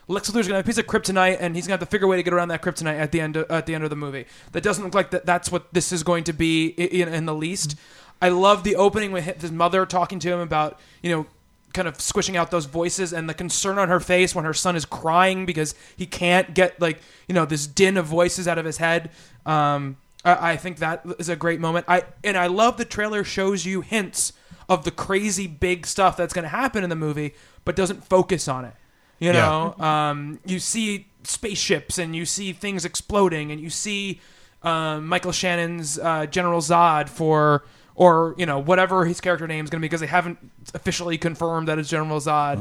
Lex 0.07 0.29
Luthor's 0.29 0.47
gonna 0.47 0.57
have 0.57 0.65
a 0.65 0.67
piece 0.67 0.77
of 0.77 0.87
kryptonite, 0.87 1.37
and 1.39 1.55
he's 1.55 1.65
gonna 1.67 1.73
have 1.73 1.79
to 1.81 1.85
figure 1.85 2.05
a 2.05 2.09
way 2.09 2.17
to 2.17 2.23
get 2.23 2.33
around 2.33 2.49
that 2.49 2.61
kryptonite 2.61 2.99
at 2.99 3.11
the 3.11 3.21
end 3.21 3.37
of, 3.37 3.49
at 3.49 3.65
the 3.65 3.75
end 3.75 3.83
of 3.83 3.89
the 3.89 3.95
movie. 3.95 4.25
That 4.51 4.63
doesn't 4.63 4.83
look 4.83 4.95
like 4.95 5.11
that. 5.11 5.25
That's 5.25 5.51
what 5.51 5.73
this 5.73 5.91
is 5.91 6.03
going 6.03 6.23
to 6.25 6.33
be 6.33 6.67
in, 6.67 7.07
in 7.07 7.25
the 7.25 7.35
least. 7.35 7.75
I 8.21 8.29
love 8.29 8.63
the 8.63 8.75
opening 8.75 9.11
with 9.11 9.41
his 9.41 9.51
mother 9.51 9.85
talking 9.85 10.19
to 10.19 10.31
him 10.31 10.39
about 10.39 10.79
you 11.01 11.11
know 11.11 11.25
kind 11.73 11.87
of 11.87 11.99
squishing 12.01 12.35
out 12.35 12.51
those 12.51 12.65
voices 12.65 13.13
and 13.13 13.29
the 13.29 13.33
concern 13.33 13.77
on 13.77 13.87
her 13.87 13.99
face 13.99 14.35
when 14.35 14.45
her 14.45 14.53
son 14.53 14.75
is 14.75 14.85
crying 14.85 15.45
because 15.45 15.73
he 15.95 16.05
can't 16.05 16.53
get 16.53 16.79
like 16.81 16.99
you 17.27 17.33
know 17.33 17.45
this 17.45 17.67
din 17.67 17.97
of 17.97 18.05
voices 18.05 18.47
out 18.47 18.57
of 18.57 18.65
his 18.65 18.77
head. 18.77 19.09
Um, 19.45 19.97
I, 20.23 20.51
I 20.51 20.57
think 20.57 20.77
that 20.77 21.05
is 21.19 21.29
a 21.29 21.35
great 21.35 21.59
moment. 21.59 21.85
I 21.87 22.03
and 22.23 22.37
I 22.37 22.47
love 22.47 22.77
the 22.77 22.85
trailer 22.85 23.23
shows 23.23 23.65
you 23.65 23.81
hints 23.81 24.33
of 24.69 24.83
the 24.83 24.91
crazy 24.91 25.47
big 25.47 25.85
stuff 25.85 26.15
that's 26.15 26.33
going 26.33 26.43
to 26.43 26.49
happen 26.49 26.83
in 26.83 26.89
the 26.89 26.95
movie, 26.95 27.33
but 27.65 27.75
doesn't 27.75 28.05
focus 28.05 28.47
on 28.47 28.65
it. 28.65 28.73
You 29.21 29.33
know, 29.33 29.75
um, 29.79 30.39
you 30.45 30.59
see 30.59 31.07
spaceships 31.23 31.99
and 31.99 32.15
you 32.15 32.25
see 32.25 32.53
things 32.53 32.85
exploding, 32.85 33.51
and 33.51 33.61
you 33.61 33.69
see 33.69 34.19
um, 34.63 35.05
Michael 35.07 35.31
Shannon's 35.31 35.99
uh, 35.99 36.25
General 36.25 36.59
Zod 36.59 37.07
for, 37.07 37.63
or 37.95 38.33
you 38.37 38.47
know, 38.47 38.57
whatever 38.57 39.05
his 39.05 39.21
character 39.21 39.47
name 39.47 39.63
is 39.63 39.69
going 39.69 39.79
to 39.79 39.81
be, 39.81 39.87
because 39.87 40.01
they 40.01 40.07
haven't 40.07 40.39
officially 40.73 41.19
confirmed 41.19 41.67
that 41.67 41.77
it's 41.77 41.87
General 41.89 42.19
Zod 42.19 42.57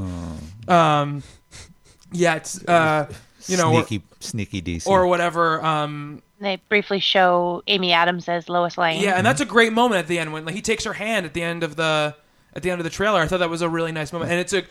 um, 0.69 1.23
yet. 2.13 2.55
Uh, 2.69 3.07
you 3.47 3.57
know, 3.57 3.73
or, 3.73 3.87
sneaky, 3.87 4.05
sneaky 4.21 4.61
DC. 4.61 4.87
or 4.87 5.07
whatever. 5.07 5.65
Um, 5.65 6.21
They 6.41 6.57
briefly 6.69 7.01
show 7.01 7.63
Amy 7.69 7.93
Adams 7.95 8.29
as 8.29 8.51
Lois 8.51 8.77
Lane. 8.77 9.03
Yeah, 9.03 9.15
and 9.15 9.25
that's 9.25 9.41
a 9.41 9.47
great 9.47 9.73
moment 9.73 10.01
at 10.01 10.09
the 10.09 10.19
end 10.19 10.35
when 10.35 10.45
like, 10.45 10.55
he 10.55 10.61
takes 10.61 10.85
her 10.85 10.93
hand 10.93 11.25
at 11.25 11.33
the 11.33 11.43
end 11.43 11.63
of 11.63 11.77
the 11.77 12.15
at 12.55 12.63
the 12.63 12.71
end 12.71 12.81
of 12.81 12.85
the 12.85 12.91
trailer. 12.91 13.19
I 13.21 13.27
thought 13.27 13.39
that 13.39 13.49
was 13.49 13.63
a 13.63 13.69
really 13.69 13.93
nice 13.93 14.13
moment, 14.13 14.31
and 14.31 14.41
it 14.41 14.49
took. 14.49 14.67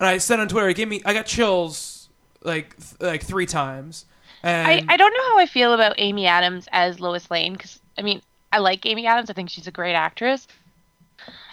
And 0.00 0.08
I 0.08 0.18
said 0.18 0.40
on 0.40 0.48
Twitter, 0.48 0.68
it 0.68 0.76
gave 0.76 0.88
me. 0.88 1.02
I 1.04 1.12
got 1.12 1.26
chills 1.26 2.08
like 2.42 2.74
th- 2.76 3.00
like 3.00 3.22
three 3.22 3.46
times. 3.46 4.06
And 4.42 4.66
I, 4.66 4.94
I 4.94 4.96
don't 4.96 5.12
know 5.12 5.30
how 5.32 5.38
I 5.38 5.46
feel 5.46 5.74
about 5.74 5.94
Amy 5.98 6.26
Adams 6.26 6.66
as 6.72 6.98
Lois 6.98 7.30
Lane 7.30 7.52
because 7.52 7.78
I 7.98 8.02
mean 8.02 8.22
I 8.50 8.58
like 8.58 8.86
Amy 8.86 9.06
Adams. 9.06 9.28
I 9.28 9.34
think 9.34 9.50
she's 9.50 9.66
a 9.66 9.70
great 9.70 9.94
actress. 9.94 10.48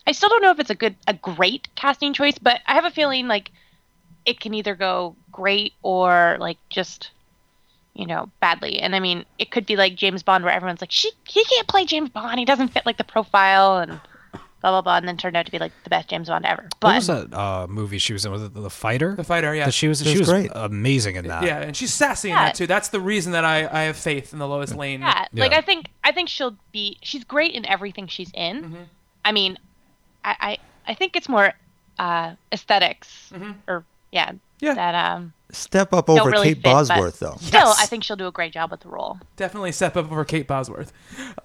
I 0.08 0.14
still 0.14 0.30
don't 0.30 0.42
know 0.42 0.52
if 0.52 0.60
it's 0.60 0.70
a 0.70 0.76
good 0.76 0.96
a 1.08 1.14
great 1.14 1.68
casting 1.76 2.14
choice, 2.14 2.38
but 2.38 2.62
I 2.66 2.76
have 2.76 2.86
a 2.86 2.92
feeling 2.92 3.28
like 3.28 3.52
it 4.26 4.40
can 4.40 4.54
either 4.54 4.76
go 4.76 5.16
great 5.32 5.74
or 5.84 6.38
like 6.40 6.58
just 6.70 7.12
you 7.94 8.06
know 8.06 8.30
badly. 8.40 8.80
And 8.80 8.96
I 8.96 9.02
mean 9.02 9.26
it 9.38 9.52
could 9.52 9.66
be 9.66 9.76
like 9.76 9.96
James 9.96 10.24
Bond 10.24 10.46
where 10.46 10.54
everyone's 10.54 10.80
like 10.80 10.92
she 10.92 11.12
he 11.28 11.44
can't 11.44 11.68
play 11.68 11.84
James 11.84 12.10
Bond. 12.10 12.40
He 12.40 12.46
doesn't 12.46 12.70
fit 12.70 12.86
like 12.86 12.98
the 12.98 13.04
profile 13.04 13.80
and 13.80 14.00
blah 14.62 14.72
blah 14.72 14.82
blah, 14.82 14.98
and 14.98 15.08
then 15.08 15.18
turned 15.18 15.36
out 15.38 15.46
to 15.46 15.52
be 15.52 15.60
like 15.60 15.72
the 15.84 15.90
best 15.90 16.08
James 16.10 16.28
Bond 16.30 16.46
ever. 16.46 16.64
What 16.64 16.80
But 16.80 16.96
was 16.96 17.08
that 17.08 17.34
uh, 17.34 17.68
movie 17.68 17.98
she 17.98 18.14
was 18.14 18.26
in? 18.26 18.32
Was 18.32 18.44
it 18.44 18.54
The 18.54 18.70
Fighter? 18.70 19.16
the 19.16 19.24
fighter, 19.24 19.54
yeah, 19.56 19.66
That 19.66 19.74
she 19.74 19.88
was. 19.88 20.00
She 20.00 20.06
She 20.06 20.20
was 20.20 20.28
was 20.28 20.30
great. 20.30 20.52
amazing 20.54 21.16
in 21.16 21.28
that. 21.28 21.44
yeah, 21.44 21.60
and 21.62 21.76
she's 21.76 21.94
sassy 21.94 22.30
in 22.30 22.36
that 22.36 22.56
too. 22.56 22.68
That's 22.68 22.90
the 22.90 23.00
reason 23.00 23.32
that 23.34 23.46
I, 23.46 23.68
I 23.68 23.82
have 23.84 23.98
faith 23.98 24.34
in 24.34 24.40
the 24.40 24.48
Lois 24.48 24.74
Lane. 24.74 25.02
Yeah, 25.02 25.26
like 25.34 25.54
I 25.54 25.62
think 25.62 25.88
I 26.04 26.12
think 26.12 26.30
she'll 26.30 26.56
be 26.72 26.98
she's 27.02 27.24
great 27.24 27.54
in 27.54 27.66
everything 27.66 28.08
she's 28.08 28.32
in. 28.34 28.64
Mm-hmm. 28.64 28.84
I 29.26 29.32
mean, 29.32 29.58
I, 30.26 30.36
I 30.40 30.92
I 30.92 30.94
think 30.94 31.16
it's 31.16 31.30
more 31.30 31.54
uh 32.00 32.34
esthetics 32.52 33.32
or 33.68 33.84
yeah, 34.12 34.30
Mm-hmm. 34.30 34.38
Yeah. 34.60 34.74
that 34.74 34.96
um 34.96 35.34
Step 35.52 35.94
up 35.94 36.10
over 36.10 36.30
really 36.30 36.48
Kate 36.50 36.58
fit, 36.58 36.64
Bosworth, 36.64 37.20
though. 37.20 37.38
Still, 37.40 37.62
Yes. 37.62 37.78
I 37.80 37.86
think 37.86 38.04
she'll 38.04 38.18
do 38.18 38.28
a 38.28 38.32
great 38.34 38.52
job 38.52 38.70
with 38.70 38.82
the 38.82 38.90
role. 38.90 39.18
Definitely 39.38 39.72
step 39.72 39.96
up 39.96 40.12
over 40.12 40.26
Kate 40.26 40.46
Bosworth. 40.46 40.92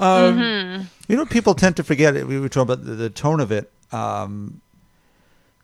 Um, 0.01 0.39
Mm-hmm. 0.39 0.83
You 1.07 1.17
know, 1.17 1.25
people 1.25 1.55
tend 1.55 1.77
to 1.77 1.85
forget. 1.85 2.15
We 2.27 2.41
were 2.41 2.49
talking 2.49 2.73
about 2.73 2.85
the, 2.85 2.95
the 2.95 3.11
tone 3.11 3.39
of 3.39 3.53
it. 3.53 3.71
Um, 3.93 4.61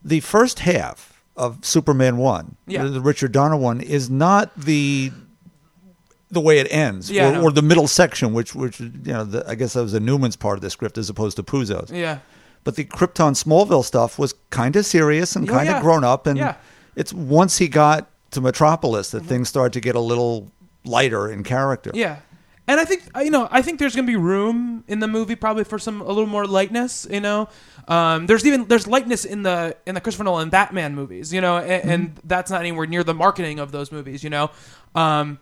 the 0.05 0.21
first 0.21 0.61
half 0.61 1.21
of 1.37 1.65
Superman 1.65 2.17
one, 2.19 2.55
Yeah. 2.69 2.85
the, 2.85 2.91
the 2.91 3.01
Richard 3.01 3.33
Donner 3.33 3.57
one, 3.57 3.81
is 3.81 4.09
not 4.09 4.55
the 4.57 5.11
the 6.31 6.41
way 6.41 6.59
it 6.59 6.69
ends, 6.71 7.11
Yeah, 7.11 7.31
or, 7.31 7.33
no. 7.33 7.43
or 7.45 7.51
the 7.51 7.63
middle 7.63 7.89
section, 7.89 8.35
which 8.35 8.55
which 8.55 8.79
you 8.81 8.91
know, 9.07 9.25
the, 9.25 9.45
I 9.49 9.55
guess 9.55 9.73
that 9.73 9.83
was 9.83 9.95
a 9.95 10.01
Newman's 10.01 10.37
part 10.37 10.59
of 10.59 10.63
the 10.63 10.69
script 10.71 10.99
as 10.99 11.09
opposed 11.09 11.37
to 11.39 11.43
Puzo's. 11.43 11.91
Yeah, 11.91 12.19
But 12.65 12.77
the 12.77 12.85
Krypton 12.85 13.33
Smallville 13.43 13.85
stuff 13.85 14.19
was 14.19 14.35
kind 14.51 14.77
of 14.77 14.85
serious 14.85 15.35
and 15.35 15.49
Oh, 15.49 15.53
kind 15.55 15.69
of 15.69 15.77
yeah. 15.77 15.81
grown 15.83 16.05
up, 16.05 16.27
and 16.27 16.37
Yeah. 16.39 16.57
Mm-hmm. 16.99 17.01
it's 17.01 17.13
once 17.13 17.59
he 17.59 17.69
got 17.69 18.11
to 18.33 18.41
Metropolis 18.41 19.11
that 19.13 19.25
things 19.25 19.49
started 19.49 19.73
to 19.75 19.81
get 19.81 19.95
a 19.95 20.01
little 20.01 20.51
lighter 20.85 21.31
in 21.31 21.45
character. 21.45 21.91
yeah. 21.95 22.17
And 22.71 22.79
I 22.79 22.85
think 22.85 23.03
uh, 23.17 23.21
you 23.21 23.31
know, 23.31 23.49
I 23.51 23.63
think 23.63 23.79
there's 23.79 23.97
gonna 23.97 24.07
be 24.07 24.17
room 24.17 24.85
in 24.89 25.01
the 25.01 25.09
movie 25.09 25.37
probably 25.37 25.65
for 25.65 25.79
some 25.79 26.03
a 26.03 26.09
little 26.09 26.27
more 26.27 26.47
lightness. 26.47 27.07
You 27.11 27.21
know, 27.21 27.49
um, 27.89 28.27
there's 28.27 28.45
even 28.45 28.67
there's 28.69 28.87
lightness 28.87 29.25
in 29.25 29.43
the 29.43 29.75
in 29.87 29.95
the 29.95 30.03
Christopher 30.03 30.25
Nolan 30.25 30.51
Batman 30.51 30.95
movies. 30.95 31.33
You 31.33 31.41
know, 31.41 31.57
and, 31.57 31.91
and 31.91 32.21
that's 32.25 32.51
not 32.51 32.61
anywhere 32.61 32.87
near 32.87 33.03
the 33.03 33.15
marketing 33.15 33.59
of 33.59 33.73
those 33.73 33.91
movies. 33.91 34.23
You 34.23 34.29
know, 34.29 34.51
um, 34.95 35.39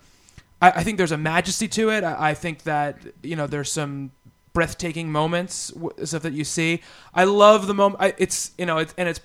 I, 0.62 0.70
I 0.70 0.82
think 0.84 0.98
there's 0.98 1.10
a 1.10 1.16
majesty 1.18 1.66
to 1.66 1.90
it. 1.90 2.04
I, 2.04 2.30
I 2.30 2.34
think 2.34 2.62
that 2.62 2.98
you 3.24 3.34
know 3.34 3.48
there's 3.48 3.72
some 3.72 4.12
breathtaking 4.52 5.10
moments 5.10 5.72
stuff 6.04 6.22
that 6.22 6.32
you 6.32 6.44
see. 6.44 6.80
I 7.12 7.24
love 7.24 7.66
the 7.66 7.74
moment. 7.74 8.00
I, 8.00 8.14
it's 8.18 8.52
you 8.56 8.66
know, 8.66 8.78
it's 8.78 8.94
and 8.96 9.08
it's 9.08 9.20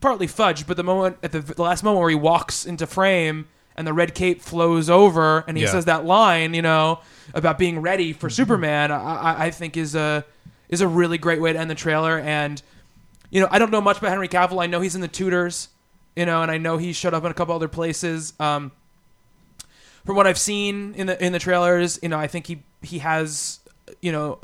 partly 0.00 0.26
fudged, 0.26 0.66
but 0.66 0.76
the 0.76 0.84
moment 0.84 1.16
at 1.22 1.32
the, 1.32 1.40
the 1.40 1.62
last 1.62 1.82
moment 1.82 2.00
where 2.00 2.10
he 2.10 2.16
walks 2.16 2.64
into 2.66 2.86
frame 2.86 3.46
and 3.76 3.86
the 3.86 3.92
red 3.92 4.14
cape 4.14 4.40
flows 4.42 4.88
over 4.90 5.44
and 5.46 5.56
he 5.56 5.62
Yeah. 5.64 5.70
says 5.70 5.84
that 5.86 6.04
line, 6.04 6.54
you 6.54 6.62
know, 6.62 7.00
about 7.34 7.58
being 7.58 7.80
ready 7.80 8.12
for 8.12 8.28
Superman, 8.30 8.90
I, 8.90 8.96
I, 8.96 9.44
I 9.46 9.50
think 9.50 9.76
is 9.76 9.94
a 9.94 10.24
is 10.68 10.80
a 10.80 10.88
really 10.88 11.18
great 11.18 11.40
way 11.40 11.52
to 11.52 11.58
end 11.58 11.70
the 11.70 11.74
trailer. 11.74 12.18
And 12.18 12.62
you 13.30 13.40
know, 13.40 13.48
I 13.50 13.58
don't 13.58 13.70
know 13.70 13.80
much 13.80 13.98
about 13.98 14.10
Henry 14.10 14.28
Cavill. 14.28 14.62
I 14.62 14.66
know 14.66 14.80
he's 14.80 14.94
in 14.96 15.00
the 15.00 15.08
Tudors, 15.08 15.68
you 16.16 16.26
know, 16.26 16.42
and 16.42 16.50
I 16.50 16.58
know 16.58 16.78
he 16.78 16.92
showed 16.92 17.14
up 17.14 17.24
in 17.24 17.30
a 17.30 17.34
couple 17.34 17.54
other 17.54 17.68
places. 17.68 18.32
Um, 18.40 18.72
from 20.04 20.16
what 20.16 20.26
I've 20.26 20.38
seen 20.38 20.94
in 20.94 21.06
the 21.06 21.24
in 21.24 21.32
the 21.32 21.38
trailers, 21.38 21.98
you 22.02 22.08
know, 22.08 22.18
I 22.18 22.26
think 22.26 22.46
he 22.46 22.62
he 22.82 22.98
has 23.00 23.60
you 24.00 24.10
know 24.12 24.38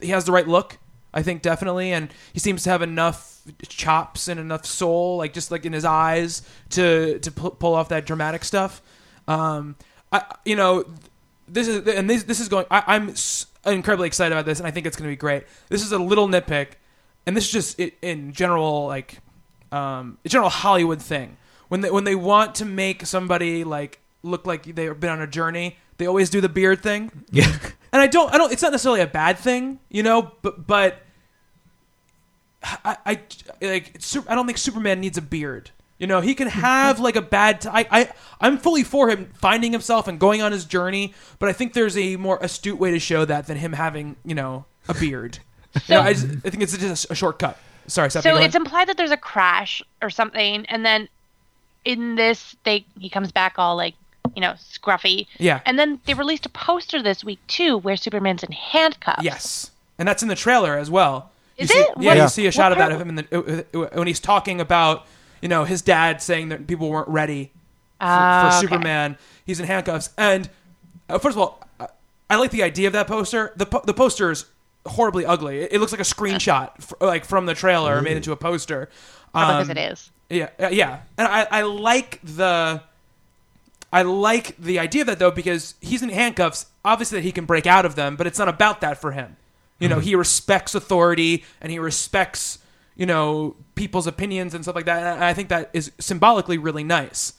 he 0.00 0.08
has 0.08 0.24
the 0.24 0.32
right 0.32 0.46
look. 0.46 0.78
I 1.18 1.22
think 1.22 1.42
definitely, 1.42 1.92
and 1.92 2.10
he 2.32 2.38
seems 2.38 2.62
to 2.62 2.70
have 2.70 2.80
enough 2.80 3.40
chops 3.66 4.28
and 4.28 4.38
enough 4.38 4.64
soul, 4.64 5.16
like 5.16 5.32
just 5.32 5.50
like 5.50 5.66
in 5.66 5.72
his 5.72 5.84
eyes, 5.84 6.42
to 6.70 7.18
to 7.18 7.32
pu- 7.32 7.50
pull 7.50 7.74
off 7.74 7.88
that 7.88 8.06
dramatic 8.06 8.44
stuff. 8.44 8.80
Um, 9.26 9.74
I 10.12 10.22
you 10.44 10.54
know 10.54 10.84
this 11.48 11.66
is 11.66 11.86
and 11.88 12.08
this 12.08 12.22
this 12.22 12.38
is 12.38 12.48
going. 12.48 12.66
I, 12.70 12.84
I'm 12.86 13.10
s- 13.10 13.46
incredibly 13.66 14.06
excited 14.06 14.32
about 14.32 14.46
this, 14.46 14.60
and 14.60 14.68
I 14.68 14.70
think 14.70 14.86
it's 14.86 14.96
going 14.96 15.08
to 15.08 15.12
be 15.12 15.16
great. 15.16 15.42
This 15.68 15.84
is 15.84 15.90
a 15.90 15.98
little 15.98 16.28
nitpick, 16.28 16.74
and 17.26 17.36
this 17.36 17.46
is 17.46 17.50
just 17.50 17.80
i 17.80 17.90
in 18.00 18.32
general 18.32 18.86
like 18.86 19.18
um, 19.72 20.18
a 20.24 20.28
general 20.28 20.50
Hollywood 20.50 21.02
thing. 21.02 21.36
When 21.66 21.80
they 21.80 21.90
when 21.90 22.04
they 22.04 22.14
want 22.14 22.54
to 22.56 22.64
make 22.64 23.06
somebody 23.06 23.64
like 23.64 23.98
look 24.22 24.46
like 24.46 24.62
they've 24.72 24.98
been 25.00 25.10
on 25.10 25.20
a 25.20 25.26
journey, 25.26 25.78
they 25.96 26.06
always 26.06 26.30
do 26.30 26.40
the 26.40 26.48
beard 26.48 26.80
thing. 26.80 27.10
Yeah. 27.32 27.52
And 27.90 28.02
I 28.02 28.06
don't 28.06 28.32
I 28.32 28.38
don't 28.38 28.52
it's 28.52 28.62
not 28.62 28.72
necessarily 28.72 29.00
a 29.00 29.06
bad 29.06 29.38
thing, 29.38 29.80
you 29.88 30.02
know, 30.02 30.32
but 30.42 30.66
but 30.66 31.02
I, 32.62 32.96
I 33.06 33.20
like 33.60 34.00
I 34.28 34.34
don't 34.34 34.46
think 34.46 34.58
Superman 34.58 35.00
needs 35.00 35.18
a 35.18 35.22
beard. 35.22 35.70
You 35.98 36.06
know, 36.06 36.20
he 36.20 36.34
can 36.34 36.48
have 36.48 37.00
like 37.00 37.16
a 37.16 37.22
bad 37.22 37.60
t- 37.62 37.68
I, 37.68 37.86
I 37.90 38.12
I'm 38.40 38.58
fully 38.58 38.84
for 38.84 39.10
him 39.10 39.30
finding 39.34 39.72
himself 39.72 40.06
and 40.06 40.18
going 40.18 40.42
on 40.42 40.52
his 40.52 40.64
journey, 40.64 41.12
but 41.38 41.48
I 41.48 41.52
think 41.52 41.72
there's 41.72 41.96
a 41.96 42.16
more 42.16 42.38
astute 42.40 42.78
way 42.78 42.92
to 42.92 43.00
show 43.00 43.24
that 43.24 43.46
than 43.46 43.56
him 43.56 43.72
having, 43.72 44.16
you 44.24 44.34
know, 44.34 44.64
a 44.88 44.94
beard. 44.94 45.38
You 45.86 45.94
know, 45.94 46.00
I, 46.00 46.14
just, 46.14 46.26
I 46.26 46.50
think 46.50 46.62
it's 46.62 46.76
just 46.76 47.06
a 47.10 47.14
shortcut. 47.14 47.56
Sorry, 47.86 48.10
Stephanie. 48.10 48.34
So 48.36 48.42
it's 48.42 48.54
implied 48.56 48.88
that 48.88 48.96
there's 48.96 49.12
a 49.12 49.18
crash 49.18 49.82
or 50.02 50.10
something, 50.10 50.64
and 50.66 50.84
then 50.84 51.08
in 51.84 52.16
this, 52.16 52.56
they 52.64 52.84
he 52.98 53.08
comes 53.08 53.30
back 53.30 53.54
all 53.58 53.76
like 53.76 53.94
you 54.34 54.40
know 54.40 54.52
scruffy. 54.52 55.26
Yeah. 55.38 55.60
And 55.66 55.78
then 55.78 56.00
they 56.06 56.14
released 56.14 56.46
a 56.46 56.48
poster 56.48 57.02
this 57.02 57.22
week 57.22 57.38
too, 57.46 57.76
where 57.76 57.96
Superman's 57.96 58.42
in 58.42 58.50
handcuffs. 58.50 59.22
Yes, 59.22 59.70
and 59.98 60.08
that's 60.08 60.22
in 60.22 60.28
the 60.28 60.34
trailer 60.34 60.76
as 60.76 60.90
well. 60.90 61.30
You 61.58 61.64
Is 61.64 61.70
see, 61.70 61.78
it? 61.78 61.88
Yeah, 61.98 62.08
What- 62.14 62.16
you 62.22 62.28
see 62.28 62.46
a 62.46 62.52
shot 62.52 62.72
of 62.72 62.78
that 62.78 62.92
of 62.92 63.00
him 63.00 63.08
in 63.10 63.14
the 63.16 63.66
uh, 63.74 63.88
when 63.98 64.06
he's 64.06 64.20
talking 64.20 64.60
about 64.60 65.06
you 65.42 65.48
know 65.48 65.64
his 65.64 65.82
dad 65.82 66.22
saying 66.22 66.48
that 66.50 66.66
people 66.66 66.88
weren't 66.88 67.08
ready 67.08 67.46
for, 67.98 68.06
Ah, 68.06 68.48
for 68.50 68.56
okay. 68.56 68.66
Superman. 68.66 69.18
He's 69.44 69.58
in 69.60 69.66
handcuffs, 69.66 70.10
and 70.16 70.48
uh, 71.08 71.18
first 71.18 71.36
of 71.36 71.40
all, 71.42 71.60
I, 71.80 71.88
I 72.30 72.36
like 72.36 72.50
the 72.52 72.62
idea 72.62 72.86
of 72.86 72.92
that 72.92 73.06
poster. 73.08 73.52
the 73.56 73.66
po- 73.66 73.82
The 73.84 73.94
poster 73.94 74.30
is 74.30 74.44
horribly 74.86 75.26
ugly. 75.26 75.58
It, 75.60 75.72
it 75.74 75.80
looks 75.80 75.90
like 75.92 76.00
a 76.00 76.04
screenshot, 76.04 76.70
f- 76.78 76.92
like 77.00 77.24
from 77.24 77.46
the 77.46 77.54
trailer, 77.54 78.00
made 78.02 78.16
into 78.16 78.30
a 78.32 78.36
poster. 78.36 78.88
Probably 79.32 79.54
Um, 79.54 79.66
because 79.68 79.70
it 79.70 79.92
is. 79.92 80.10
yeah, 80.30 80.48
uh, 80.60 80.68
yeah, 80.68 81.00
and 81.18 81.26
I, 81.28 81.46
I 81.50 81.62
like 81.62 82.20
the, 82.22 82.82
I 83.92 84.02
like 84.02 84.56
the 84.58 84.78
idea 84.78 85.02
of 85.02 85.06
that 85.08 85.18
though 85.18 85.30
because 85.30 85.74
he's 85.80 86.02
in 86.02 86.08
handcuffs. 86.10 86.66
Obviously, 86.84 87.18
that 87.18 87.24
he 87.24 87.32
can 87.32 87.44
break 87.46 87.66
out 87.66 87.84
of 87.84 87.94
them, 87.96 88.16
but 88.16 88.26
it's 88.26 88.38
not 88.38 88.48
about 88.48 88.80
that 88.82 88.98
for 89.00 89.12
him. 89.12 89.36
You 89.80 89.88
know, 89.88 90.00
he 90.00 90.14
respects 90.16 90.74
authority 90.74 91.44
and 91.60 91.70
he 91.72 91.78
respects 91.78 92.58
you 92.96 93.06
know 93.06 93.54
people's 93.76 94.06
opinions 94.08 94.54
and 94.54 94.64
stuff 94.64 94.74
like 94.74 94.86
that. 94.86 95.14
And 95.14 95.22
I 95.24 95.32
think 95.34 95.48
that 95.50 95.70
is 95.72 95.92
symbolically 96.00 96.58
really 96.58 96.82
nice. 96.84 97.34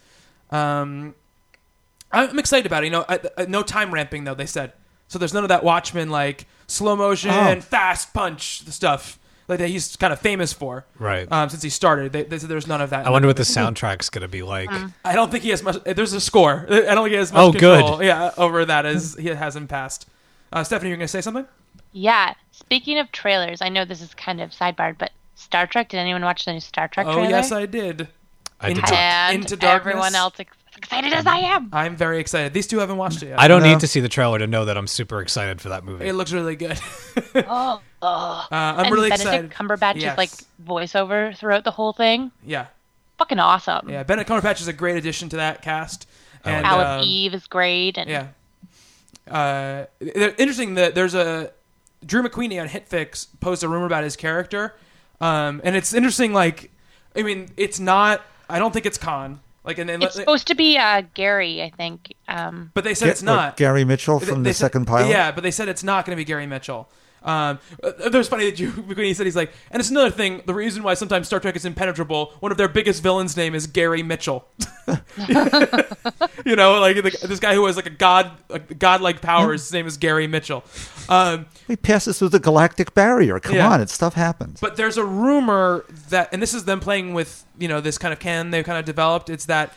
Um, 0.52 1.16
I'm 2.12 2.40
excited 2.40 2.66
about 2.66 2.84
it. 2.84 2.88
You 2.88 2.92
know, 2.92 3.02
uh, 3.08 3.18
uh, 3.38 3.46
no 3.48 3.62
time 3.62 3.94
ramping 3.94 4.24
though. 4.24 4.34
They 4.36 4.46
said 4.46 4.74
so. 5.08 5.20
There's 5.20 5.34
none 5.34 5.44
of 5.44 5.50
that 5.50 5.64
Watchmen 5.64 6.10
like 6.10 6.48
slow 6.68 6.96
motion, 6.96 7.32
Oh. 7.32 7.60
fast 7.62 8.14
punch 8.14 8.62
stuff 8.68 9.20
like 9.48 9.60
that 9.60 9.68
he's 9.70 9.96
kind 9.96 10.14
of 10.14 10.20
famous 10.20 10.54
for 10.54 10.86
Right. 11.00 11.28
um, 11.32 11.50
since 11.50 11.64
he 11.64 11.70
started. 11.70 12.14
They, 12.14 12.24
they 12.24 12.38
said 12.38 12.50
there's 12.50 12.68
none 12.68 12.82
of 12.82 12.92
that. 12.92 13.06
I 13.08 13.10
wonder 13.10 13.28
what 13.28 13.36
the 13.38 13.44
soundtrack's 13.58 14.10
going 14.10 14.22
to 14.22 14.28
be 14.28 14.44
like. 14.44 14.70
I 15.04 15.14
don't 15.14 15.32
think 15.32 15.44
he 15.44 15.50
has 15.50 15.62
much. 15.64 15.84
There's 15.84 16.14
a 16.14 16.22
score. 16.22 16.66
I 16.70 16.82
don't 16.94 17.04
think 17.04 17.10
he 17.10 17.16
has 17.16 17.34
much 17.34 17.56
Oh, 17.56 17.60
good. 17.60 18.06
Yeah, 18.06 18.32
over 18.38 18.64
that 18.66 18.86
as 18.86 19.16
he 19.20 19.28
has 19.28 19.56
in 19.56 19.68
past. 19.68 20.08
Uh, 20.54 20.64
Stephanie, 20.64 20.90
you're 20.90 20.98
going 20.98 21.06
to 21.08 21.12
say 21.12 21.22
something? 21.22 21.48
Yeah. 21.92 22.34
Speaking 22.52 22.98
of 23.00 23.12
trailers, 23.12 23.62
I 23.62 23.70
know 23.70 23.86
this 23.86 24.02
is 24.02 24.14
kind 24.14 24.42
of 24.42 24.52
sidebarred, 24.52 24.98
but 24.98 25.12
Star 25.36 25.66
Trek. 25.68 25.90
Did 25.90 25.98
anyone 25.98 26.24
watch 26.24 26.46
the 26.46 26.54
new 26.54 26.60
Star 26.60 26.88
Trek 26.88 27.08
Oh 27.08 27.14
trailer? 27.14 27.30
yes, 27.30 27.52
I 27.52 27.66
did. 27.66 28.08
I, 28.60 28.68
did 28.70 28.78
Into- 28.78 28.92
not. 28.92 29.00
and 29.00 29.36
Into 29.44 29.56
Darkness? 29.56 29.92
everyone 29.92 30.16
else 30.16 30.34
ex- 30.40 30.56
excited 30.76 31.14
as 31.14 31.26
I 31.26 31.38
am. 31.38 31.70
I'm 31.72 31.96
very 31.96 32.20
excited. 32.20 32.54
These 32.54 32.68
two 32.68 32.80
haven't 32.80 32.98
watched 32.98 33.24
it 33.24 33.30
yet. 33.30 33.40
I 33.40 33.48
don't 33.48 33.64
No. 33.64 33.70
need 33.72 33.80
to 33.80 33.88
see 33.88 34.02
the 34.02 34.10
trailer 34.10 34.38
to 34.40 34.48
know 34.48 34.66
that 34.66 34.78
I'm 34.78 34.88
super 34.88 35.22
excited 35.22 35.62
for 35.62 35.70
that 35.70 35.84
movie. 35.86 36.06
It 36.08 36.14
looks 36.14 36.32
really 36.34 36.56
good. 36.56 36.80
Oh, 37.36 37.82
oh. 38.02 38.48
Uh, 38.52 38.56
I'm 38.56 38.86
and 38.86 38.94
really 38.96 39.10
Benedict 39.10 39.46
excited. 39.46 39.52
Cumberbatch 39.52 39.96
Yes. 40.02 40.14
is 40.14 40.18
like 40.18 40.30
voiceover 40.64 41.36
throughout 41.38 41.64
the 41.64 41.72
whole 41.72 41.94
thing. 41.94 42.32
Yeah, 42.46 42.68
Fucking 43.18 43.40
awesome. 43.40 43.90
yeah. 43.90 44.04
Benedict 44.04 44.30
Cumberbatch 44.30 44.62
is 44.62 44.68
a 44.68 44.74
great 44.74 44.96
addition 44.98 45.28
to 45.30 45.36
that 45.38 45.62
cast. 45.62 46.08
And 46.46 46.66
Alice 46.66 47.04
um, 47.04 47.10
Eve 47.10 47.34
is 47.34 47.48
great, 47.48 47.98
and 47.98 48.10
Yeah. 48.10 48.28
Uh, 49.30 49.86
interesting 50.00 50.76
that 50.76 50.96
there's 50.96 51.14
a 51.14 51.52
Drew 52.06 52.24
McWeeny 52.24 52.62
on 52.62 52.68
HitFix 52.70 53.28
posted 53.40 53.68
a 53.68 53.72
rumor 53.72 53.86
about 53.86 54.04
his 54.04 54.16
character, 54.16 54.76
um, 55.22 55.62
and 55.64 55.76
it's 55.76 55.94
interesting. 55.94 56.34
Like, 56.34 56.72
I 57.16 57.24
mean, 57.24 57.50
it's 57.58 57.80
not. 57.80 58.22
I 58.50 58.60
don't 58.60 58.72
think 58.74 58.86
it's 58.86 58.98
Khan. 58.98 59.40
Like, 59.66 59.78
and 59.78 59.90
then, 59.90 60.02
it's 60.02 60.16
supposed 60.16 60.48
to 60.48 60.56
be 60.56 60.78
uh, 60.78 61.04
Gary, 61.14 61.62
I 61.62 61.70
think. 61.70 62.14
Um, 62.28 62.72
but 62.74 62.84
they 62.86 62.94
said 62.94 63.06
Ga- 63.08 63.12
it's 63.12 63.22
not. 63.24 63.58
Gary 63.58 63.84
Mitchell 63.84 64.20
from 64.20 64.44
They 64.44 64.52
the 64.52 64.54
said- 64.54 64.66
second 64.68 64.86
pilot. 64.86 65.10
Yeah, 65.10 65.32
but 65.32 65.44
they 65.44 65.52
said 65.52 65.68
it's 65.68 65.84
not 65.84 66.06
going 66.06 66.16
to 66.16 66.20
be 66.20 66.26
Gary 66.26 66.48
Mitchell. 66.48 66.90
Um, 67.22 67.60
uh, 67.84 68.10
there's 68.10 68.28
funny 68.30 68.46
that 68.50 68.60
you 68.60 68.70
when 68.72 68.98
he 68.98 69.14
said 69.14 69.26
he's 69.26 69.36
like, 69.36 69.52
and 69.72 69.80
it's 69.80 69.90
another 69.90 70.10
thing. 70.12 70.42
The 70.46 70.54
reason 70.54 70.84
why 70.84 70.94
sometimes 70.94 71.28
Star 71.28 71.40
Trek 71.40 71.56
is 71.56 71.66
impenetrable. 71.66 72.34
One 72.40 72.52
of 72.52 72.58
their 72.58 72.68
biggest 72.70 73.04
villains' 73.04 73.36
name 73.36 73.54
is 73.56 73.68
Gary 73.68 74.04
Mitchell. 74.04 74.48
you 76.46 76.56
know, 76.56 76.80
like 76.80 76.96
the, 76.96 77.18
this 77.28 77.40
guy 77.40 77.54
who 77.54 77.66
has 77.66 77.76
like 77.76 77.86
a 77.86 77.90
god, 77.92 78.32
like 78.50 78.80
godlike 78.80 79.22
powers. 79.22 79.64
His 79.64 79.74
name 79.74 79.86
is 79.88 79.98
Gary 79.98 80.28
Mitchell. 80.28 80.64
Um, 81.08 81.48
He 81.68 81.76
passes 81.76 82.20
through 82.20 82.30
the 82.30 82.40
galactic 82.40 82.94
barrier. 82.94 83.40
Come 83.40 83.56
Yeah. 83.56 83.70
on, 83.70 83.82
it 83.82 83.90
stuff 83.90 84.14
happens. 84.14 84.60
but 84.60 84.76
there's 84.78 84.98
a 84.98 85.06
rumor 85.06 85.86
that, 86.10 86.30
and 86.32 86.42
this 86.42 86.54
is 86.54 86.66
them 86.66 86.80
playing 86.80 87.14
with 87.14 87.46
you 87.58 87.68
know 87.68 87.82
this 87.82 87.98
kind 87.98 88.14
of 88.14 88.20
can 88.20 88.52
they've 88.52 88.66
kind 88.66 88.78
of 88.80 88.86
developed. 88.86 89.30
It's 89.30 89.46
that 89.46 89.74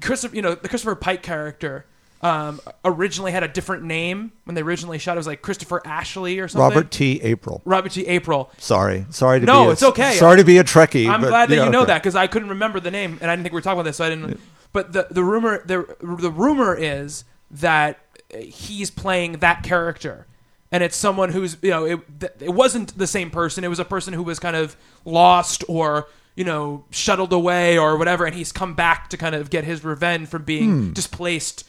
Christopher, 0.00 0.36
you 0.36 0.42
know, 0.42 0.54
the 0.54 0.68
Christopher 0.68 0.94
Pike 0.94 1.22
character 1.22 1.86
um, 2.22 2.60
originally 2.84 3.32
had 3.32 3.42
a 3.42 3.48
different 3.48 3.84
name 3.84 4.32
when 4.44 4.54
they 4.54 4.62
originally 4.62 4.98
shot. 4.98 5.16
It 5.16 5.18
was 5.20 5.26
like 5.26 5.42
Christopher 5.42 5.82
Ashley 5.86 6.38
or 6.38 6.48
something. 6.48 6.68
Robert 6.68 6.90
T. 6.90 7.20
April. 7.22 7.62
Robert 7.64 7.92
T. 7.92 8.06
April. 8.06 8.50
Sorry, 8.58 9.06
sorry 9.10 9.40
to 9.40 9.46
No, 9.46 9.64
be. 9.64 9.68
a- 9.68 9.72
it's 9.72 9.82
okay. 9.82 10.14
Sorry 10.14 10.38
to 10.38 10.44
be 10.44 10.58
a 10.58 10.64
Trekkie. 10.64 11.08
I'm 11.08 11.20
but, 11.20 11.28
glad 11.28 11.48
that 11.50 11.56
yeah, 11.56 11.64
you 11.64 11.70
know 11.70 11.82
okay. 11.82 11.92
that 11.92 12.02
because 12.02 12.16
I 12.16 12.26
couldn't 12.26 12.48
remember 12.48 12.80
the 12.80 12.90
name 12.90 13.18
and 13.20 13.30
I 13.30 13.34
didn't 13.34 13.44
think 13.44 13.52
we 13.52 13.58
were 13.58 13.62
talking 13.62 13.78
about 13.80 13.84
this, 13.88 13.96
so 13.98 14.04
I 14.06 14.08
didn't. 14.10 14.40
But 14.72 14.92
the 14.92 15.06
the 15.10 15.22
rumor 15.22 15.62
the 15.66 15.96
the 16.00 16.30
rumor 16.30 16.74
is 16.74 17.24
that 17.50 17.98
he's 18.38 18.90
playing 18.90 19.38
that 19.38 19.62
character, 19.62 20.26
and 20.72 20.82
it's 20.82 20.96
someone 20.96 21.30
who's 21.30 21.56
you 21.62 21.70
know 21.70 21.84
it 21.84 22.00
it 22.40 22.50
wasn't 22.54 22.96
the 22.98 23.06
same 23.06 23.30
person. 23.30 23.64
It 23.64 23.68
was 23.68 23.78
a 23.78 23.84
person 23.84 24.12
who 24.14 24.22
was 24.22 24.38
kind 24.38 24.56
of 24.56 24.76
lost 25.04 25.64
or 25.68 26.08
you 26.34 26.44
know 26.44 26.84
shuttled 26.90 27.32
away 27.32 27.78
or 27.78 27.96
whatever, 27.96 28.26
and 28.26 28.34
he's 28.34 28.52
come 28.52 28.74
back 28.74 29.08
to 29.10 29.16
kind 29.16 29.34
of 29.34 29.48
get 29.50 29.64
his 29.64 29.84
revenge 29.84 30.28
from 30.28 30.42
being 30.44 30.92
displaced. 30.92 31.64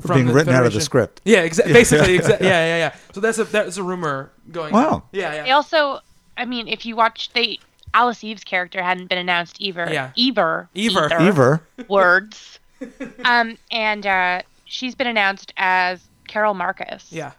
From 0.00 0.14
being 0.16 0.26
the 0.26 0.32
written 0.34 0.54
out 0.54 0.66
of 0.66 0.72
the 0.72 0.80
script. 0.80 1.20
Yeah, 1.24 1.46
exa- 1.46 1.64
basically, 1.72 2.18
exa- 2.18 2.40
yeah, 2.40 2.46
yeah, 2.66 2.76
yeah. 2.76 2.94
So 3.12 3.20
that's 3.20 3.38
a 3.38 3.44
that's 3.44 3.76
a 3.76 3.82
rumor 3.82 4.30
going. 4.52 4.72
Wow. 4.72 4.88
on. 4.90 5.02
Yeah, 5.12 5.34
yeah. 5.34 5.42
They 5.44 5.50
also, 5.52 6.00
I 6.36 6.44
mean, 6.44 6.68
if 6.68 6.84
you 6.84 6.96
watch, 6.96 7.30
they 7.32 7.58
Alice 7.94 8.22
Eve's 8.22 8.44
character 8.44 8.82
hadn't 8.82 9.06
been 9.08 9.18
announced 9.18 9.56
either. 9.60 9.88
Yeah. 9.90 10.10
Either. 10.16 10.68
Either. 10.74 11.12
Ever. 11.14 11.62
Words. 11.88 12.58
um, 13.24 13.56
and 13.70 14.06
uh, 14.06 14.42
she's 14.66 14.94
been 14.94 15.06
announced 15.06 15.52
as 15.56 16.00
Carol 16.28 16.52
Marcus. 16.54 17.06
yeah. 17.10 17.32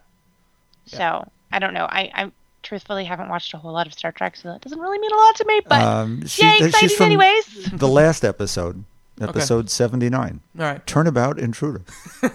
So 0.87 1.27
I 1.51 1.59
don't 1.59 1.73
know. 1.73 1.85
I 1.85 2.11
I 2.13 2.31
truthfully 2.63 3.05
haven't 3.05 3.29
watched 3.29 3.53
a 3.53 3.57
whole 3.57 3.71
lot 3.73 3.87
of 3.87 3.93
Star 3.93 4.11
Trek, 4.11 4.35
so 4.35 4.49
that 4.51 4.61
doesn't 4.61 4.79
really 4.79 4.97
mean 4.99 5.11
a 5.11 5.15
lot 5.15 5.35
to 5.35 5.45
me. 5.45 5.61
But 5.67 5.81
Um, 5.81 6.25
she- 6.25 6.43
yay, 6.43 6.57
she's 6.57 6.65
exciting 6.67 6.97
from- 6.97 7.05
anyways. 7.05 7.71
The 7.73 7.87
last 7.87 8.23
episode, 8.25 8.83
episode 9.21 9.69
seventy 9.69 10.09
nine. 10.09 10.41
All 10.57 10.65
right. 10.65 10.85
Turnabout 10.85 11.39
intruder. 11.39 11.83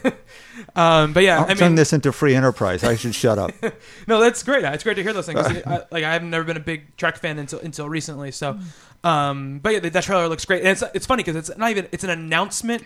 Um, 0.74 1.12
but 1.12 1.22
yeah, 1.22 1.40
I'll 1.40 1.50
I 1.50 1.54
turn 1.54 1.68
mean, 1.70 1.74
this 1.76 1.92
into 1.92 2.12
free 2.12 2.34
enterprise. 2.34 2.84
I 2.84 2.96
should 2.96 3.14
shut 3.14 3.38
up. 3.38 3.52
No, 4.06 4.20
that's 4.20 4.42
great. 4.42 4.64
It's 4.64 4.84
great 4.84 4.94
to 4.94 5.02
hear 5.02 5.12
those 5.12 5.26
things. 5.26 5.38
I, 5.66 5.84
like 5.90 6.04
I've 6.04 6.22
never 6.22 6.44
been 6.44 6.56
a 6.56 6.60
big 6.60 6.96
Trek 6.96 7.16
fan 7.16 7.38
until 7.38 7.60
until 7.60 7.88
recently. 7.88 8.30
So, 8.32 8.58
um, 9.04 9.60
but 9.60 9.72
yeah, 9.74 9.78
that 9.80 10.02
trailer 10.02 10.28
looks 10.28 10.44
great, 10.44 10.60
and 10.60 10.68
it's 10.70 10.82
it's 10.94 11.06
funny 11.06 11.22
because 11.22 11.36
it's 11.36 11.56
not 11.56 11.70
even 11.70 11.88
it's 11.92 12.04
an 12.04 12.10
announcement. 12.10 12.84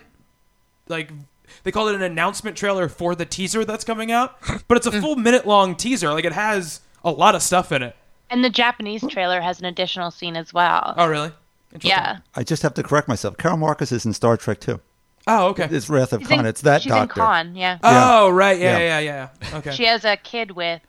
Like 0.89 1.13
they 1.63 1.73
call 1.73 1.89
it 1.89 1.95
an 1.95 2.03
announcement 2.03 2.57
trailer 2.57 2.89
for 2.89 3.15
the 3.15 3.25
teaser 3.25 3.65
that's 3.65 3.85
coming 3.85 4.13
out, 4.13 4.37
but 4.69 4.77
it's 4.77 4.87
a 4.87 5.01
full 5.01 5.17
minute 5.17 5.47
long 5.47 5.75
teaser. 5.75 6.13
Like 6.13 6.25
it 6.25 6.33
has 6.33 6.81
a 7.05 7.11
lot 7.11 7.35
of 7.35 7.43
stuff 7.43 7.73
in 7.73 7.83
it. 7.83 7.97
And 8.29 8.45
the 8.45 8.51
Japanese 8.51 9.05
trailer 9.09 9.41
has 9.41 9.61
an 9.61 9.67
additional 9.67 10.11
scene 10.11 10.37
as 10.37 10.53
well. 10.53 10.95
Oh, 10.97 11.07
really? 11.07 11.31
Interesting. 11.73 11.91
yeah. 11.91 12.19
I 12.35 12.43
just 12.43 12.63
have 12.63 12.75
to 12.75 12.83
correct 12.83 13.09
myself. 13.09 13.37
Carol 13.37 13.57
Marcus 13.57 13.93
is 13.93 14.07
in 14.07 14.13
Star 14.13 14.37
Trek 14.37 14.61
too. 14.61 14.81
Oh, 15.27 15.49
okay. 15.49 15.67
It's 15.71 15.89
Wrath 15.89 16.13
of 16.13 16.21
She's 16.21 16.29
Khan. 16.29 16.41
in- 16.41 16.47
it's 16.47 16.61
that 16.63 16.83
she's 16.83 16.93
doctor. 16.93 17.21
in 17.21 17.27
Khan, 17.27 17.55
yeah. 17.57 17.79
Oh, 17.83 18.31
right. 18.31 18.59
Yeah, 18.59 18.79
Yeah. 18.79 18.99
yeah, 18.99 18.99
yeah, 19.01 19.29
yeah. 19.53 19.59
Okay. 19.59 19.73
She 19.73 19.85
has 19.85 20.05
a 20.05 20.17
kid 20.17 20.53
with 20.53 20.81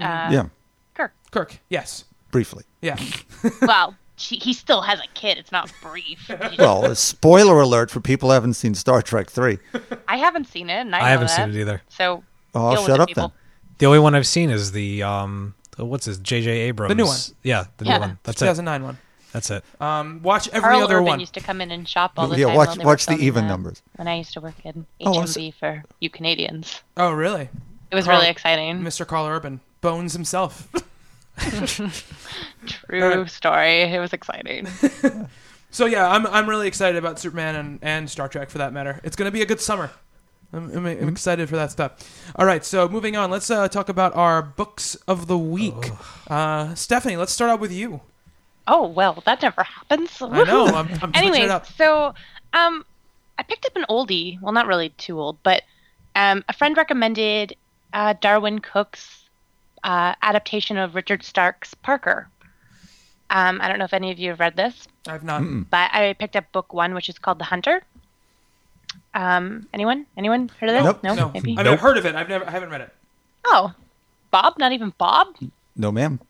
uh, 0.00 0.28
Yeah, 0.30 0.46
Kirk. 0.94 1.12
Kirk. 1.30 1.58
Yes. 1.68 2.04
briefly. 2.30 2.64
Yeah. 2.82 2.96
well, 3.62 3.96
she, 4.16 4.36
he 4.36 4.52
still 4.52 4.80
has 4.82 5.00
a 5.00 5.08
kid. 5.14 5.38
It's 5.38 5.50
not 5.52 5.72
brief. 5.82 6.30
Well, 6.58 6.84
a 6.84 6.94
spoiler 6.96 7.60
alert 7.60 7.90
for 7.90 8.00
people 8.00 8.28
who 8.28 8.34
haven't 8.34 8.54
seen 8.54 8.74
Star 8.74 9.02
Trek 9.02 9.28
three. 9.30 9.58
I 10.08 10.16
haven't 10.18 10.46
seen 10.46 10.70
it, 10.70 10.74
and 10.80 10.94
I, 10.94 11.00
I 11.06 11.08
haven't 11.10 11.26
that. 11.28 11.36
seen 11.36 11.48
it 11.50 11.60
either. 11.60 11.82
So 11.88 12.22
Oh, 12.54 12.70
deal 12.72 12.82
with 12.82 12.86
shut 12.90 13.00
up 13.00 13.08
people. 13.08 13.28
then. 13.28 13.32
The 13.78 13.86
only 13.86 13.98
one 13.98 14.14
I've 14.14 14.26
seen 14.26 14.50
is 14.50 14.72
the 14.72 15.02
um, 15.02 15.54
what's 15.76 16.06
his 16.06 16.18
J.J. 16.18 16.48
Abrams. 16.50 16.88
The 16.90 16.94
new 16.94 17.04
one. 17.06 17.18
Yeah, 17.42 17.64
the 17.78 17.84
Yeah. 17.86 17.94
new 17.96 18.00
one. 18.00 18.18
That's 18.22 18.40
it. 18.40 18.44
2009 18.46 18.82
one. 18.84 18.98
That's 19.36 19.50
it. 19.50 19.64
Um, 19.82 20.20
watch 20.22 20.48
every 20.48 20.60
Karl 20.70 20.82
other 20.84 20.94
Urban 20.96 21.04
one. 21.06 21.20
used 21.20 21.34
to 21.34 21.40
come 21.40 21.60
in 21.60 21.70
and 21.70 21.86
shop 21.86 22.12
all 22.16 22.26
the 22.26 22.38
Yeah, 22.38 22.46
time. 22.46 22.56
watch- 22.56 22.66
while 22.68 22.76
they 22.76 22.84
were 22.84 22.90
watch 22.90 23.04
the 23.04 23.16
even 23.18 23.44
that 23.44 23.50
numbers. 23.50 23.82
When 23.96 24.08
I 24.08 24.16
used 24.16 24.32
to 24.32 24.40
work 24.40 24.54
in 24.64 24.86
Oh, 25.04 25.12
HMV 25.12 25.52
for 25.52 25.82
you 26.00 26.08
Canadians, 26.08 26.80
Oh, 26.96 27.12
really? 27.12 27.50
it 27.90 27.94
was 27.94 28.06
Karl- 28.06 28.16
really 28.18 28.30
exciting. 28.30 28.80
Mr. 28.80 29.06
Karl 29.06 29.26
Urban, 29.26 29.60
Bones 29.82 30.14
himself. 30.14 30.68
True 31.36 33.02
Alright. 33.02 33.30
story. 33.30 33.82
It 33.82 33.98
was 34.00 34.12
exciting. 34.12 34.68
So 35.68 35.84
yeah, 35.84 36.08
I'm 36.08 36.26
I'm 36.28 36.48
really 36.48 36.68
excited 36.68 36.96
about 36.96 37.18
Superman 37.18 37.54
and, 37.56 37.78
and 37.82 38.08
Star 38.08 38.28
Trek 38.28 38.48
for 38.48 38.56
that 38.58 38.72
matter. 38.72 38.98
It's 39.04 39.14
gonna 39.14 39.32
be 39.32 39.42
a 39.42 39.46
good 39.46 39.60
summer. 39.60 39.90
I'm, 40.50 40.70
I'm, 40.74 40.86
I'm 40.86 41.08
excited 41.08 41.50
for 41.50 41.56
that 41.56 41.70
stuff. 41.70 42.30
All 42.36 42.46
right, 42.46 42.64
so 42.64 42.88
moving 42.88 43.14
on, 43.14 43.30
let's 43.30 43.50
uh, 43.50 43.68
talk 43.68 43.90
about 43.90 44.14
our 44.16 44.40
books 44.40 44.94
of 45.06 45.26
the 45.26 45.36
week. 45.36 45.90
Uh, 46.28 46.74
Stephanie, 46.76 47.18
let's 47.18 47.32
start 47.32 47.50
out 47.50 47.60
with 47.60 47.72
you. 47.72 48.00
Oh 48.66 48.86
well, 48.88 49.22
that 49.26 49.42
never 49.42 49.62
happens. 49.62 50.20
I 50.20 50.42
know. 50.44 50.66
I'm, 50.66 50.88
I'm 51.02 51.10
Anyway, 51.14 51.48
so 51.76 52.14
um, 52.52 52.84
I 53.38 53.42
picked 53.42 53.64
up 53.66 53.76
an 53.76 53.84
oldie. 53.88 54.40
Well, 54.40 54.52
not 54.52 54.66
really 54.66 54.88
too 54.90 55.20
old, 55.20 55.38
but 55.42 55.62
um, 56.14 56.44
a 56.48 56.52
friend 56.52 56.76
recommended 56.76 57.54
uh, 57.92 58.14
Darwyn 58.20 58.60
Cooke's 58.60 59.28
uh, 59.84 60.14
adaptation 60.22 60.76
of 60.78 60.94
Richard 60.94 61.22
Stark's 61.22 61.74
Parker. 61.74 62.28
Um, 63.30 63.60
I 63.60 63.68
don't 63.68 63.78
know 63.78 63.84
if 63.84 63.92
any 63.94 64.10
of 64.12 64.18
you 64.18 64.30
have 64.30 64.40
read 64.40 64.56
this, 64.56 64.86
I've 65.08 65.24
not. 65.24 65.42
but 65.70 65.90
I 65.92 66.14
picked 66.14 66.36
up 66.36 66.50
book 66.52 66.72
one, 66.72 66.94
which 66.94 67.08
is 67.08 67.18
called 67.18 67.38
The 67.38 67.44
Hunter. 67.44 67.82
Um, 69.14 69.66
anyone? 69.72 70.06
Anyone 70.16 70.48
heard 70.60 70.70
of 70.70 70.74
this? 70.76 70.84
Nope. 70.84 71.02
No, 71.02 71.14
No, 71.14 71.30
maybe. 71.32 71.54
I 71.58 71.62
mean, 71.62 71.72
I've 71.72 71.80
heard 71.80 71.96
of 71.98 72.06
it. 72.06 72.14
I've 72.14 72.28
never, 72.28 72.46
I 72.46 72.50
haven't 72.50 72.70
read 72.70 72.82
it. 72.82 72.94
Oh, 73.44 73.72
Bob? 74.30 74.58
Not 74.58 74.72
even 74.72 74.92
Bob? 74.98 75.34
No, 75.74 75.90
ma'am. 75.90 76.20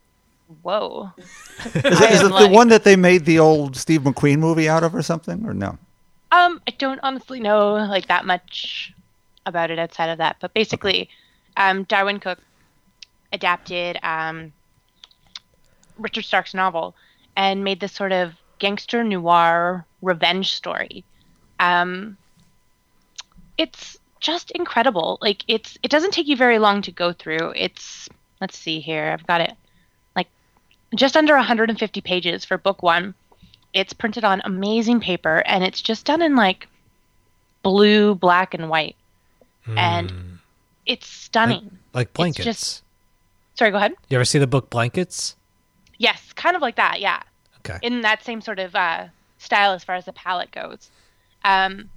Whoa. 0.63 1.11
Is 1.65 1.75
it, 1.75 2.11
is 2.13 2.23
it 2.23 2.33
am 2.33 2.43
the 2.43 2.49
one 2.49 2.69
that 2.69 2.85
they 2.85 2.95
made 2.95 3.25
the 3.25 3.41
old 3.41 3.77
Steve 3.77 4.03
McQueen 4.03 4.39
movie 4.39 4.69
out 4.69 4.85
of, 4.85 4.95
or 4.95 5.03
something, 5.03 5.45
or 5.45 5.53
no? 5.53 5.79
Um, 6.31 6.61
I 6.69 6.71
don't 6.79 7.01
honestly 7.03 7.41
know 7.41 7.75
like 7.75 8.07
that 8.09 8.25
much 8.25 8.93
about 9.45 9.71
it 9.71 9.79
outside 9.79 10.09
of 10.09 10.19
that, 10.19 10.37
but 10.41 10.55
basically, 10.55 11.09
um, 11.57 11.85
Darwyn 11.85 12.21
Cooke 12.21 12.41
adapted 13.33 13.99
um, 14.03 14.53
Richard 15.99 16.25
Stark's 16.25 16.55
novel 16.55 16.95
and 17.37 17.65
made 17.65 17.81
this 17.81 17.93
sort 17.93 18.13
of 18.13 18.35
gangster 18.59 19.03
noir 19.03 19.85
revenge 20.03 20.53
story. 20.53 21.05
Um, 21.59 22.17
it's 23.59 23.99
just 24.21 24.51
incredible. 24.53 25.19
Like 25.21 25.43
it's 25.49 25.79
it 25.83 25.91
doesn't 25.91 26.13
take 26.13 26.29
you 26.29 26.37
very 26.37 26.59
long 26.59 26.83
to 26.83 26.93
go 26.93 27.13
through. 27.13 27.53
It's 27.57 28.09
let's 28.41 28.57
see 28.57 28.81
here. 28.81 29.11
I've 29.13 29.27
got 29.27 29.41
it 29.41 29.51
like 29.51 29.59
just 30.97 31.17
under 31.17 31.35
150 31.37 32.01
pages 32.01 32.45
for 32.45 32.59
book 32.59 32.83
1 32.83 33.15
it's 33.73 33.93
printed 33.93 34.25
on 34.25 34.41
amazing 34.45 35.01
paper 35.01 35.43
and 35.47 35.63
it's 35.63 35.83
just 35.83 36.07
done 36.07 36.23
in 36.23 36.35
like 36.35 36.67
blue, 37.63 38.15
black, 38.15 38.55
and 38.55 38.71
white. 38.71 38.97
And 39.77 40.39
it's 40.87 41.07
stunning. 41.07 41.79
Like 41.93 42.13
blankets. 42.15 42.45
just- 42.45 42.83
Sorry, 43.55 43.71
go 43.71 43.77
ahead. 43.79 43.93
You 44.09 44.17
ever 44.17 44.25
see 44.25 44.39
the 44.39 44.47
book 44.47 44.71
Blankets? 44.71 45.35
Yes, 45.99 46.33
kind 46.35 46.55
of 46.57 46.63
like 46.63 46.77
that, 46.77 47.01
yeah. 47.01 47.23
Okay. 47.59 47.79
In 47.83 48.03
that 48.03 48.23
same 48.23 48.41
sort 48.41 48.59
of 48.59 48.75
uh, 48.75 49.07
style 49.39 49.73
as 49.73 49.83
far 49.83 49.97
as 49.97 50.05
the 50.05 50.13
palette 50.13 50.53
goes. 50.53 50.91
Um, 51.45 51.89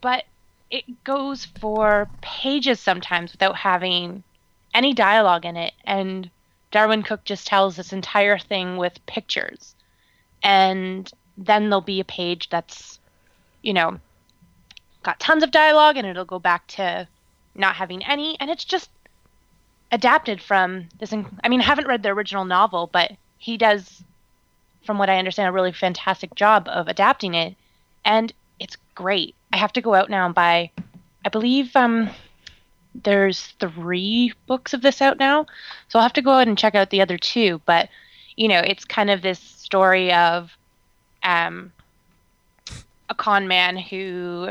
but 0.00 0.24
it 0.70 1.04
goes 1.04 1.46
for 1.58 2.08
pages 2.20 2.80
sometimes 2.80 3.32
without 3.32 3.56
having 3.56 4.22
any 4.74 4.94
dialogue 4.94 5.44
in 5.44 5.56
it. 5.56 5.72
And 5.84 6.30
Darwyn 6.70 7.02
Cooke 7.02 7.24
just 7.24 7.46
tells 7.46 7.76
this 7.76 7.92
entire 7.92 8.38
thing 8.38 8.76
with 8.76 9.04
pictures. 9.06 9.74
And 10.42 11.10
then 11.36 11.64
there'll 11.64 11.80
be 11.80 12.00
a 12.00 12.04
page 12.04 12.48
that's, 12.48 12.98
you 13.62 13.72
know, 13.72 13.98
got 15.02 15.20
tons 15.20 15.42
of 15.42 15.50
dialogue 15.50 15.96
and 15.96 16.06
it'll 16.06 16.24
go 16.24 16.38
back 16.38 16.66
to 16.68 17.08
not 17.54 17.76
having 17.76 18.04
any. 18.04 18.38
And 18.40 18.50
it's 18.50 18.64
just 18.64 18.90
adapted 19.92 20.40
from 20.40 20.88
this. 20.98 21.12
In- 21.12 21.38
I 21.42 21.48
mean, 21.48 21.60
I 21.60 21.64
haven't 21.64 21.88
read 21.88 22.02
the 22.02 22.10
original 22.10 22.44
novel, 22.44 22.88
but 22.92 23.12
he 23.38 23.56
does, 23.56 24.02
from 24.84 24.98
what 24.98 25.10
I 25.10 25.18
understand, 25.18 25.48
a 25.48 25.52
really 25.52 25.72
fantastic 25.72 26.34
job 26.34 26.68
of 26.68 26.88
adapting 26.88 27.34
it. 27.34 27.56
And 28.04 28.32
it's 28.58 28.76
great. 28.94 29.34
I 29.52 29.56
have 29.56 29.72
to 29.72 29.80
go 29.80 29.94
out 29.94 30.10
now 30.10 30.26
and 30.26 30.34
buy, 30.34 30.70
I 31.24 31.28
believe, 31.28 31.74
um, 31.74 32.10
there's 32.94 33.54
three 33.60 34.32
books 34.46 34.74
of 34.74 34.82
this 34.82 35.00
out 35.00 35.18
now. 35.18 35.46
So 35.88 35.98
I'll 35.98 36.04
have 36.04 36.12
to 36.14 36.22
go 36.22 36.32
out 36.32 36.48
and 36.48 36.58
check 36.58 36.74
out 36.74 36.90
the 36.90 37.02
other 37.02 37.18
two. 37.18 37.60
But, 37.66 37.88
you 38.36 38.48
know, 38.48 38.60
it's 38.60 38.84
kind 38.84 39.10
of 39.10 39.22
this 39.22 39.38
story 39.38 40.12
of 40.12 40.50
um, 41.22 41.72
a 43.08 43.14
con 43.14 43.48
man 43.48 43.76
who 43.76 44.50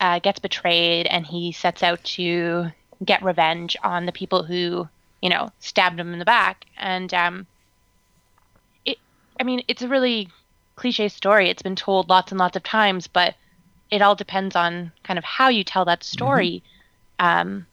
uh, 0.00 0.18
gets 0.18 0.38
betrayed 0.38 1.06
and 1.06 1.26
he 1.26 1.52
sets 1.52 1.82
out 1.82 2.02
to 2.04 2.66
get 3.04 3.22
revenge 3.22 3.76
on 3.82 4.06
the 4.06 4.12
people 4.12 4.42
who 4.42 4.88
you 5.22 5.30
know, 5.30 5.50
stabbed 5.60 5.98
him 5.98 6.12
in 6.12 6.18
the 6.18 6.24
back. 6.24 6.66
And 6.76 7.14
um, 7.14 7.46
it, 8.84 8.98
I 9.40 9.44
mean, 9.44 9.62
it's 9.68 9.82
a 9.82 9.88
really 9.88 10.28
cliche 10.76 11.08
story. 11.08 11.48
It's 11.48 11.62
been 11.62 11.76
told 11.76 12.10
lots 12.10 12.32
and 12.32 12.38
lots 12.38 12.56
of 12.56 12.64
times, 12.64 13.06
but 13.06 13.34
it 13.90 14.02
all 14.02 14.16
depends 14.16 14.56
on 14.56 14.92
kind 15.04 15.18
of 15.18 15.24
how 15.24 15.48
you 15.48 15.64
tell 15.64 15.84
that 15.86 16.02
story. 16.02 16.62
Um, 17.22 17.66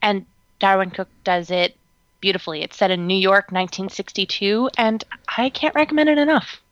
and 0.00 0.24
Darwyn 0.58 0.90
Cooke 0.90 1.10
does 1.22 1.50
it 1.50 1.76
beautifully. 2.20 2.62
It's 2.62 2.78
set 2.78 2.90
in 2.90 3.06
New 3.06 3.16
York, 3.16 3.52
1962, 3.52 4.70
and 4.78 5.04
I 5.36 5.50
can't 5.50 5.74
recommend 5.74 6.08
it 6.08 6.16
enough. 6.16 6.62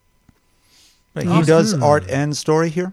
Right, 1.13 1.27
He 1.27 1.43
does 1.43 1.75
art 1.75 2.09
and 2.09 2.35
story 2.35 2.69
here. 2.69 2.91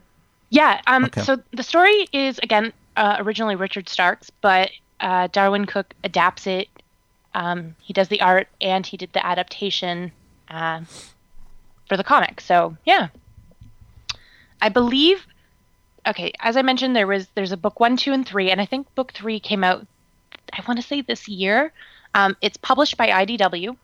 Yeah. 0.50 0.82
Um. 0.86 1.06
Okay. 1.06 1.22
So 1.22 1.38
the 1.52 1.62
story 1.62 2.06
is 2.12 2.38
again 2.42 2.74
uh, 2.96 3.16
originally 3.20 3.56
Richard 3.56 3.88
Stark's, 3.88 4.28
but 4.42 4.70
uh, 5.00 5.28
Darwyn 5.28 5.66
Cooke 5.66 5.94
adapts 6.04 6.46
it. 6.46 6.68
Um, 7.32 7.76
he 7.80 7.94
does 7.94 8.08
the 8.08 8.20
art 8.20 8.48
and 8.60 8.84
he 8.84 8.98
did 8.98 9.14
the 9.14 9.24
adaptation 9.24 10.12
uh, 10.50 10.82
for 11.88 11.96
the 11.96 12.04
comic. 12.04 12.42
So 12.42 12.76
yeah, 12.84 13.08
I 14.60 14.68
believe. 14.68 15.26
Okay, 16.06 16.32
as 16.40 16.56
I 16.56 16.62
mentioned, 16.62 16.96
there 16.96 17.06
was 17.06 17.28
there's 17.34 17.52
a 17.52 17.56
book 17.56 17.78
one, 17.78 17.96
two, 17.96 18.12
and 18.12 18.26
three, 18.26 18.50
and 18.50 18.60
I 18.60 18.66
think 18.66 18.92
book 18.94 19.12
three 19.12 19.38
came 19.38 19.62
out. 19.62 19.86
I 20.52 20.62
want 20.66 20.80
to 20.80 20.86
say 20.86 21.02
this 21.02 21.28
year. 21.28 21.72
Um, 22.14 22.36
it's 22.40 22.56
published 22.56 22.96
by 22.96 23.08
IDW, 23.08 23.76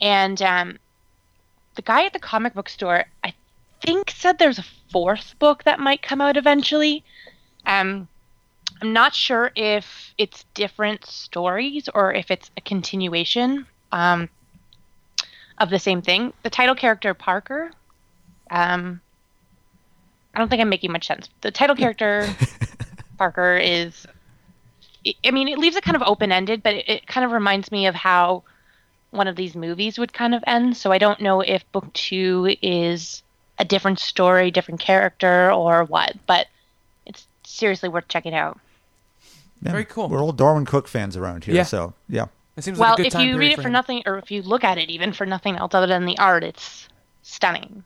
and 0.00 0.40
um, 0.42 0.78
the 1.74 1.82
guy 1.82 2.04
at 2.04 2.12
the 2.12 2.18
comic 2.18 2.54
book 2.54 2.68
store, 2.68 3.06
I 3.24 3.34
think 3.80 4.10
said 4.10 4.38
there's 4.38 4.58
a 4.58 4.64
fourth 4.90 5.34
book 5.38 5.64
that 5.64 5.80
might 5.80 6.02
come 6.02 6.20
out 6.20 6.36
eventually. 6.36 7.04
Um, 7.66 8.08
I'm 8.82 8.92
not 8.92 9.14
sure 9.14 9.50
if 9.56 10.14
it's 10.16 10.44
different 10.54 11.04
stories 11.04 11.88
or 11.94 12.12
if 12.12 12.30
it's 12.30 12.50
a 12.56 12.60
continuation 12.60 13.66
um, 13.92 14.28
of 15.58 15.70
the 15.70 15.78
same 15.78 16.02
thing. 16.02 16.32
The 16.42 16.50
title 16.50 16.74
character 16.74 17.12
Parker. 17.14 17.72
Um, 18.50 19.00
I 20.34 20.38
don't 20.38 20.48
think 20.48 20.60
I'm 20.62 20.68
making 20.68 20.92
much 20.92 21.06
sense. 21.06 21.28
The 21.40 21.50
title 21.50 21.76
character 21.76 22.28
Parker 23.18 23.56
is. 23.56 24.06
I- 25.06 25.14
I 25.24 25.30
mean, 25.30 25.48
it 25.48 25.58
leaves 25.58 25.76
it 25.76 25.82
kind 25.84 25.96
of 25.96 26.02
open 26.02 26.30
ended, 26.32 26.62
but 26.62 26.74
it, 26.74 26.88
it 26.88 27.06
kind 27.06 27.24
of 27.24 27.32
reminds 27.32 27.72
me 27.72 27.86
of 27.86 27.94
how 27.94 28.42
one 29.10 29.26
of 29.26 29.34
these 29.36 29.54
movies 29.56 29.98
would 29.98 30.12
kind 30.12 30.34
of 30.34 30.44
end. 30.46 30.76
So 30.76 30.92
I 30.92 30.98
don't 30.98 31.20
know 31.20 31.40
if 31.40 31.70
book 31.72 31.92
two 31.94 32.54
is 32.62 33.22
a 33.58 33.64
different 33.64 33.98
story, 33.98 34.50
different 34.50 34.80
character, 34.80 35.50
or 35.52 35.84
what. 35.84 36.16
But 36.26 36.46
it's 37.06 37.26
seriously 37.44 37.88
worth 37.88 38.08
checking 38.08 38.34
out. 38.34 38.58
Yeah. 39.62 39.72
Very 39.72 39.84
cool. 39.84 40.08
We're 40.08 40.22
all 40.22 40.32
Darwyn 40.32 40.64
Cooke 40.66 40.86
fans 40.88 41.16
around 41.16 41.44
here, 41.44 41.54
Yeah. 41.54 41.64
so 41.64 41.92
yeah. 42.08 42.26
It 42.56 42.64
seems 42.64 42.78
well, 42.78 42.90
like 42.90 42.98
a 42.98 43.02
good 43.02 43.06
if 43.08 43.12
time 43.14 43.28
you 43.28 43.38
read 43.38 43.52
it 43.52 43.56
for 43.56 43.68
him. 43.68 43.72
nothing, 43.72 44.02
or 44.06 44.18
if 44.18 44.30
you 44.30 44.42
look 44.42 44.64
at 44.64 44.76
it 44.78 44.90
even 44.90 45.12
for 45.12 45.24
nothing 45.26 45.56
else 45.56 45.72
other 45.74 45.86
than 45.86 46.04
the 46.04 46.18
art, 46.18 46.44
it's 46.44 46.88
stunning. 47.22 47.84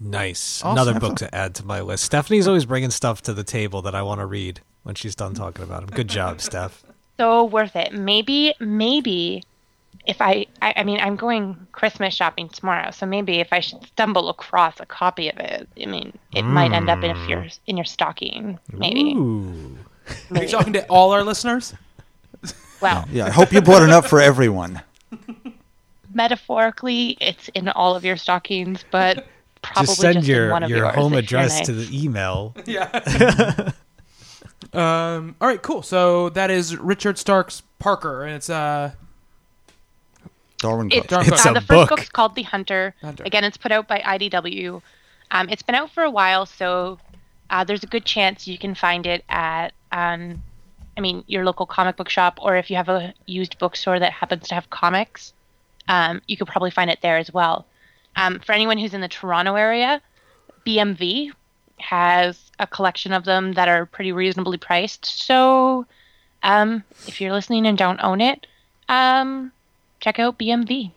Nice. 0.00 0.62
Awesome. 0.62 0.72
Another 0.72 1.00
book 1.00 1.16
to 1.16 1.34
add 1.34 1.54
to 1.56 1.66
my 1.66 1.80
list. 1.80 2.04
Stephanie's 2.04 2.46
always 2.46 2.64
bringing 2.64 2.90
stuff 2.90 3.22
to 3.22 3.34
the 3.34 3.44
table 3.44 3.82
that 3.82 3.94
I 3.94 4.02
want 4.02 4.20
to 4.20 4.26
read 4.26 4.60
when 4.82 4.94
she's 4.94 5.14
done 5.14 5.34
talking 5.34 5.64
about 5.64 5.80
them. 5.80 5.94
Good 5.94 6.08
job, 6.08 6.40
Steph. 6.40 6.84
So 7.18 7.44
worth 7.44 7.74
it. 7.74 7.92
Maybe, 7.92 8.54
maybe 8.60 9.42
if 10.06 10.20
I, 10.20 10.46
I, 10.62 10.74
I 10.76 10.84
mean, 10.84 11.00
I'm 11.00 11.16
going 11.16 11.66
Christmas 11.72 12.14
shopping 12.14 12.48
tomorrow, 12.48 12.92
so 12.92 13.06
maybe 13.06 13.40
if 13.40 13.52
I 13.52 13.60
should 13.60 13.84
stumble 13.86 14.28
across 14.28 14.78
a 14.78 14.86
copy 14.86 15.28
of 15.28 15.38
it, 15.38 15.68
I 15.80 15.86
mean, 15.86 16.16
it 16.32 16.42
might 16.42 16.72
end 16.72 16.88
up 16.88 17.02
in 17.02 17.10
a 17.10 17.14
mm. 17.14 17.28
your 17.28 17.46
in 17.66 17.76
your 17.76 17.84
stocking, 17.84 18.58
maybe. 18.72 19.14
Ooh. 19.14 19.76
Are 20.30 20.42
you 20.42 20.48
talking 20.48 20.72
to 20.74 20.86
all 20.86 21.12
our 21.12 21.24
listeners? 21.24 21.74
Well, 22.80 23.04
Yeah, 23.10 23.26
I 23.26 23.30
hope 23.30 23.52
you 23.52 23.60
bought 23.60 23.82
enough 23.82 24.08
for 24.08 24.20
everyone. 24.20 24.80
metaphorically, 26.14 27.16
it's 27.20 27.48
in 27.48 27.68
all 27.68 27.96
of 27.96 28.04
your 28.04 28.16
stockings, 28.16 28.84
but 28.90 29.26
probably 29.62 29.86
Just 29.86 30.00
send 30.00 30.18
in 30.18 30.24
your, 30.24 30.50
one 30.50 30.62
of 30.62 30.70
your 30.70 30.78
yours 30.78 30.94
home 30.94 31.14
address 31.14 31.60
to 31.66 31.72
the 31.72 32.04
email. 32.04 32.54
Yeah. 32.66 32.84
um. 34.72 35.36
All 35.40 35.48
right. 35.48 35.62
Cool. 35.62 35.82
So 35.82 36.28
that 36.30 36.50
is 36.50 36.76
Richard 36.76 37.18
Stark's 37.18 37.62
Parker, 37.78 38.24
and 38.24 38.34
it's 38.34 38.50
uh. 38.50 38.92
Darwyn 40.58 40.90
Cooke. 40.90 41.04
It's, 41.04 41.06
Darwyn 41.06 41.28
It's 41.28 41.46
uh, 41.46 41.50
a 41.50 41.54
the 41.54 41.60
first 41.60 41.68
book. 41.68 41.88
book's 41.90 42.08
called 42.08 42.34
The 42.34 42.42
Hunter. 42.42 42.94
Hunter. 43.00 43.22
Again, 43.24 43.44
it's 43.44 43.56
put 43.56 43.72
out 43.72 43.86
by 43.86 44.00
IDW. 44.00 44.82
Um, 45.30 45.48
it's 45.48 45.62
been 45.62 45.74
out 45.74 45.90
for 45.90 46.02
a 46.02 46.10
while, 46.10 46.46
so 46.46 46.98
uh, 47.50 47.64
there's 47.64 47.84
a 47.84 47.86
good 47.86 48.04
chance 48.04 48.46
you 48.46 48.58
can 48.58 48.74
find 48.74 49.06
it 49.06 49.24
at, 49.28 49.72
um, 49.92 50.42
I 50.96 51.00
mean, 51.00 51.24
your 51.26 51.44
local 51.44 51.66
comic 51.66 51.96
book 51.96 52.08
shop, 52.08 52.38
or 52.42 52.56
if 52.56 52.70
you 52.70 52.76
have 52.76 52.88
a 52.88 53.14
used 53.26 53.58
bookstore 53.58 53.98
that 53.98 54.12
happens 54.12 54.48
to 54.48 54.54
have 54.54 54.68
comics, 54.70 55.32
um, 55.88 56.20
you 56.26 56.36
could 56.36 56.48
probably 56.48 56.70
find 56.70 56.90
it 56.90 57.00
there 57.02 57.18
as 57.18 57.32
well. 57.32 57.66
Um, 58.16 58.40
for 58.40 58.52
anyone 58.52 58.78
who's 58.78 58.94
in 58.94 59.00
the 59.00 59.08
Toronto 59.08 59.54
area, 59.54 60.00
BMV 60.66 61.30
has 61.78 62.50
a 62.58 62.66
collection 62.66 63.12
of 63.12 63.24
them 63.24 63.52
that 63.52 63.68
are 63.68 63.86
pretty 63.86 64.12
reasonably 64.12 64.58
priced. 64.58 65.04
So, 65.06 65.86
um, 66.42 66.82
if 67.06 67.20
you're 67.20 67.32
listening 67.32 67.66
and 67.66 67.78
don't 67.78 68.00
own 68.02 68.20
it, 68.20 68.46
um, 68.88 69.52
check 70.00 70.18
out 70.18 70.38
BMV. 70.38 70.92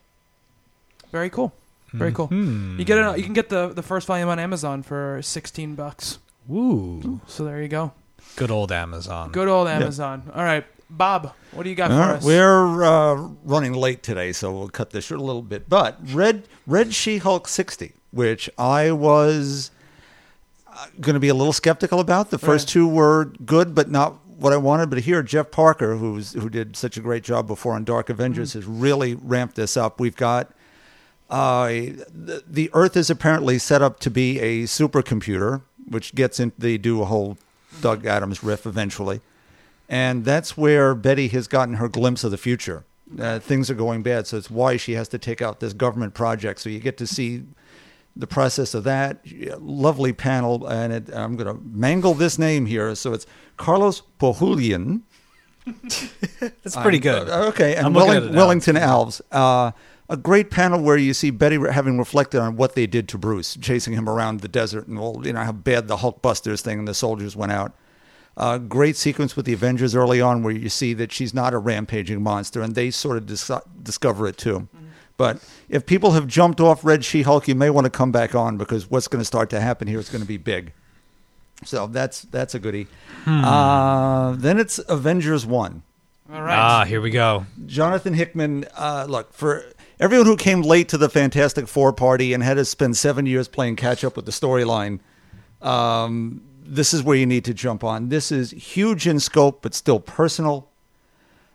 Very 1.11 1.29
cool. 1.29 1.53
Very 1.93 2.13
cool. 2.13 2.29
You 2.31 2.85
get 2.85 2.97
it. 2.97 3.17
You 3.17 3.23
can 3.23 3.33
get 3.33 3.49
the 3.49 3.67
the 3.67 3.83
first 3.83 4.07
volume 4.07 4.29
on 4.29 4.39
Amazon 4.39 4.81
for 4.81 5.19
sixteen 5.21 5.75
bucks. 5.75 6.19
Ooh. 6.49 7.19
So 7.27 7.43
there 7.43 7.61
you 7.61 7.67
go. 7.67 7.91
Good 8.37 8.49
old 8.49 8.71
Amazon. 8.71 9.31
Good 9.31 9.49
old 9.49 9.67
Amazon. 9.67 10.31
All 10.33 10.43
right, 10.43 10.65
Bob. 10.91 11.33
What 11.51 11.63
do 11.63 11.69
you 11.69 11.75
got 11.75 11.89
for 11.89 11.97
right, 11.97 12.09
us? 12.17 12.23
we're 12.23 12.83
uh, 12.83 13.15
running 13.43 13.73
late 13.73 14.03
today, 14.03 14.31
so 14.33 14.51
we'll 14.51 14.69
cut 14.69 14.91
this 14.91 15.05
short 15.05 15.19
a 15.19 15.23
little 15.23 15.41
bit. 15.41 15.67
But 15.69 15.97
Red 16.03 16.47
Red 16.67 16.93
She 16.93 17.17
Hulk 17.17 17.47
sixty, 17.47 17.93
which 18.11 18.49
I 18.57 18.91
was 18.91 19.71
going 20.99 21.13
to 21.13 21.19
be 21.19 21.27
a 21.29 21.33
little 21.33 21.53
skeptical 21.53 21.99
about. 21.99 22.29
The 22.29 22.37
first 22.37 22.67
Right. 22.67 22.73
two 22.73 22.87
were 22.87 23.25
good, 23.45 23.73
but 23.75 23.89
not 23.89 24.15
what 24.37 24.53
I 24.53 24.57
wanted. 24.57 24.89
But 24.89 24.99
here, 24.99 25.21
Jeff 25.23 25.51
Parker, 25.51 25.97
who's 25.97 26.33
who 26.33 26.49
did 26.49 26.75
such 26.75 26.97
a 26.97 27.01
great 27.01 27.23
job 27.23 27.47
before 27.47 27.73
on 27.73 27.83
Dark 27.83 28.09
Avengers, 28.09 28.53
has 28.53 28.65
really 28.65 29.15
ramped 29.15 29.55
this 29.55 29.75
up. 29.77 29.99
We've 29.99 30.15
got 30.15 30.51
uh, 31.29 31.67
the, 31.67 32.43
the 32.47 32.69
Earth 32.73 32.97
is 32.97 33.09
apparently 33.09 33.57
set 33.59 33.81
up 33.81 33.99
to 34.01 34.09
be 34.11 34.39
a 34.39 34.63
supercomputer, 34.63 35.61
which 35.87 36.15
gets 36.15 36.39
in. 36.39 36.51
They 36.57 36.77
do 36.77 37.01
a 37.01 37.05
whole 37.05 37.37
Doug 37.81 38.05
Adams 38.05 38.43
riff 38.43 38.65
eventually, 38.65 39.21
and 39.91 40.23
that's 40.23 40.55
where 40.55 40.95
Betty 40.95 41.27
has 41.27 41.49
gotten 41.49 41.75
her 41.75 41.89
glimpse 41.89 42.23
of 42.23 42.31
the 42.31 42.37
future. 42.37 42.85
Uh, 43.19 43.39
things 43.39 43.69
are 43.69 43.73
going 43.75 44.01
bad, 44.01 44.25
so 44.25 44.37
it's 44.37 44.49
why 44.49 44.77
she 44.77 44.93
has 44.93 45.09
to 45.09 45.17
take 45.17 45.41
out 45.41 45.59
this 45.59 45.73
government 45.73 46.13
project. 46.13 46.61
So 46.61 46.69
you 46.69 46.79
get 46.79 46.95
to 46.97 47.05
see 47.05 47.43
the 48.15 48.25
process 48.25 48.73
of 48.73 48.85
that. 48.85 49.19
Lovely 49.59 50.13
panel, 50.13 50.65
and 50.65 50.93
it, 50.93 51.13
I'm 51.13 51.35
going 51.35 51.53
to 51.53 51.61
mangle 51.61 52.13
this 52.13 52.39
name 52.39 52.65
here. 52.65 52.95
So 52.95 53.11
it's 53.11 53.27
Carlos 53.57 54.01
Pohulian. 54.17 55.01
That's 55.65 56.77
pretty 56.77 56.99
good. 56.99 57.27
Uh, 57.27 57.47
okay, 57.49 57.75
and 57.75 57.93
Welling- 57.93 58.15
at 58.15 58.23
it 58.23 58.31
now. 58.31 58.37
Wellington 58.37 58.77
Alves. 58.77 59.19
Uh, 59.29 59.71
a 60.07 60.15
great 60.15 60.51
panel 60.51 60.81
where 60.81 60.97
you 60.97 61.13
see 61.13 61.31
Betty 61.31 61.57
having 61.69 61.97
reflected 61.97 62.39
on 62.39 62.55
what 62.55 62.75
they 62.75 62.87
did 62.87 63.09
to 63.09 63.17
Bruce, 63.17 63.57
chasing 63.59 63.93
him 63.93 64.07
around 64.07 64.39
the 64.39 64.47
desert, 64.47 64.87
and 64.87 64.97
all, 64.97 65.25
you 65.27 65.33
know 65.33 65.43
how 65.43 65.51
bad 65.51 65.89
the 65.89 65.97
Hulkbusters 65.97 66.61
thing 66.61 66.79
and 66.79 66.87
the 66.87 66.93
soldiers 66.93 67.35
went 67.35 67.51
out. 67.51 67.73
Uh, 68.37 68.57
great 68.57 68.95
sequence 68.95 69.35
with 69.35 69.45
the 69.45 69.53
Avengers 69.53 69.93
early 69.93 70.21
on 70.21 70.41
where 70.41 70.53
you 70.53 70.69
see 70.69 70.93
that 70.93 71.11
she's 71.11 71.33
not 71.33 71.53
a 71.53 71.57
rampaging 71.57 72.21
monster, 72.21 72.61
and 72.61 72.75
they 72.75 72.89
sort 72.89 73.17
of 73.17 73.25
dis- 73.25 73.51
discover 73.83 74.27
it 74.27 74.37
too. 74.37 74.67
But 75.17 75.43
if 75.69 75.85
people 75.85 76.11
have 76.11 76.25
jumped 76.25 76.59
off 76.59 76.83
Red 76.83 77.05
She-Hulk, 77.05 77.47
you 77.47 77.53
may 77.53 77.69
want 77.69 77.85
to 77.85 77.91
come 77.91 78.11
back 78.11 78.33
on 78.33 78.57
because 78.57 78.89
what's 78.89 79.07
going 79.07 79.19
to 79.21 79.25
start 79.25 79.49
to 79.51 79.59
happen 79.61 79.87
here 79.87 79.99
is 79.99 80.09
going 80.09 80.21
to 80.21 80.27
be 80.27 80.37
big. 80.37 80.73
So 81.63 81.85
that's 81.85 82.21
that's 82.21 82.55
a 82.55 82.59
goodie. 82.59 82.87
Uh, 83.27 84.31
then 84.35 84.57
it's 84.59 84.79
Avengers 84.89 85.45
One. 85.45 85.83
All 86.33 86.41
right. 86.41 86.57
Ah, 86.57 86.85
here 86.85 87.01
we 87.01 87.11
go. 87.11 87.45
Jonathan 87.67 88.13
Hickman, 88.13 88.65
uh, 88.75 89.05
look, 89.07 89.31
for 89.33 89.65
everyone 89.99 90.25
who 90.25 90.37
came 90.37 90.61
late 90.61 90.89
to 90.89 90.97
the 90.97 91.09
Fantastic 91.09 91.67
Four 91.67 91.93
party 91.93 92.33
and 92.33 92.41
had 92.41 92.55
to 92.55 92.65
spend 92.65 92.97
seven 92.97 93.25
years 93.25 93.47
playing 93.47 93.75
catch 93.75 94.03
up 94.03 94.15
with 94.15 94.25
the 94.25 94.31
storyline, 94.31 95.01
um, 95.61 96.41
this 96.63 96.93
is 96.93 97.03
where 97.03 97.15
you 97.15 97.25
need 97.25 97.45
to 97.45 97.53
jump 97.53 97.83
on. 97.83 98.09
This 98.09 98.31
is 98.31 98.51
huge 98.51 99.07
in 99.07 99.19
scope, 99.19 99.61
but 99.61 99.73
still 99.73 99.99
personal. 99.99 100.67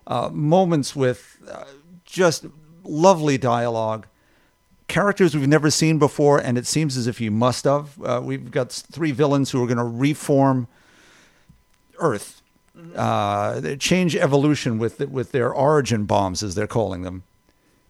Uh, 0.06 0.30
moments 0.32 0.94
with 0.94 1.38
uh, 1.50 1.64
just 2.04 2.46
lovely 2.84 3.38
dialogue. 3.38 4.06
Characters 4.88 5.34
we've 5.34 5.48
never 5.48 5.70
seen 5.70 5.98
before, 5.98 6.38
and 6.38 6.56
it 6.56 6.66
seems 6.66 6.96
as 6.96 7.06
if 7.06 7.20
you 7.20 7.30
must 7.30 7.64
have. 7.64 8.00
Uh, 8.02 8.20
we've 8.22 8.50
got 8.50 8.70
three 8.70 9.10
villains 9.10 9.50
who 9.50 9.62
are 9.62 9.66
going 9.66 9.78
to 9.78 9.84
reform 9.84 10.68
Earth 11.98 12.42
uh, 12.94 13.76
change 13.76 14.14
evolution 14.16 14.78
with 14.78 15.00
with 15.00 15.32
their 15.32 15.52
origin 15.52 16.04
bombs, 16.04 16.42
as 16.42 16.54
they're 16.54 16.66
calling 16.66 17.02
them. 17.02 17.22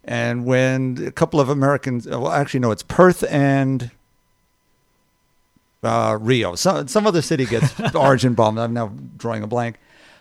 And 0.03 0.45
when 0.45 1.03
a 1.05 1.11
couple 1.11 1.39
of 1.39 1.49
Americans, 1.49 2.07
well, 2.07 2.31
actually, 2.31 2.61
no, 2.61 2.71
it's 2.71 2.83
Perth 2.83 3.23
and 3.29 3.91
uh, 5.87 6.17
Rio. 6.19 6.55
Some 6.55 6.87
some 6.87 7.07
other 7.07 7.21
city 7.21 7.45
gets 7.45 7.73
origin 7.95 8.33
bomb. 8.33 8.57
I'm 8.57 8.73
now 8.73 8.91
drawing 9.17 9.43
a 9.43 9.47
blank. 9.47 9.77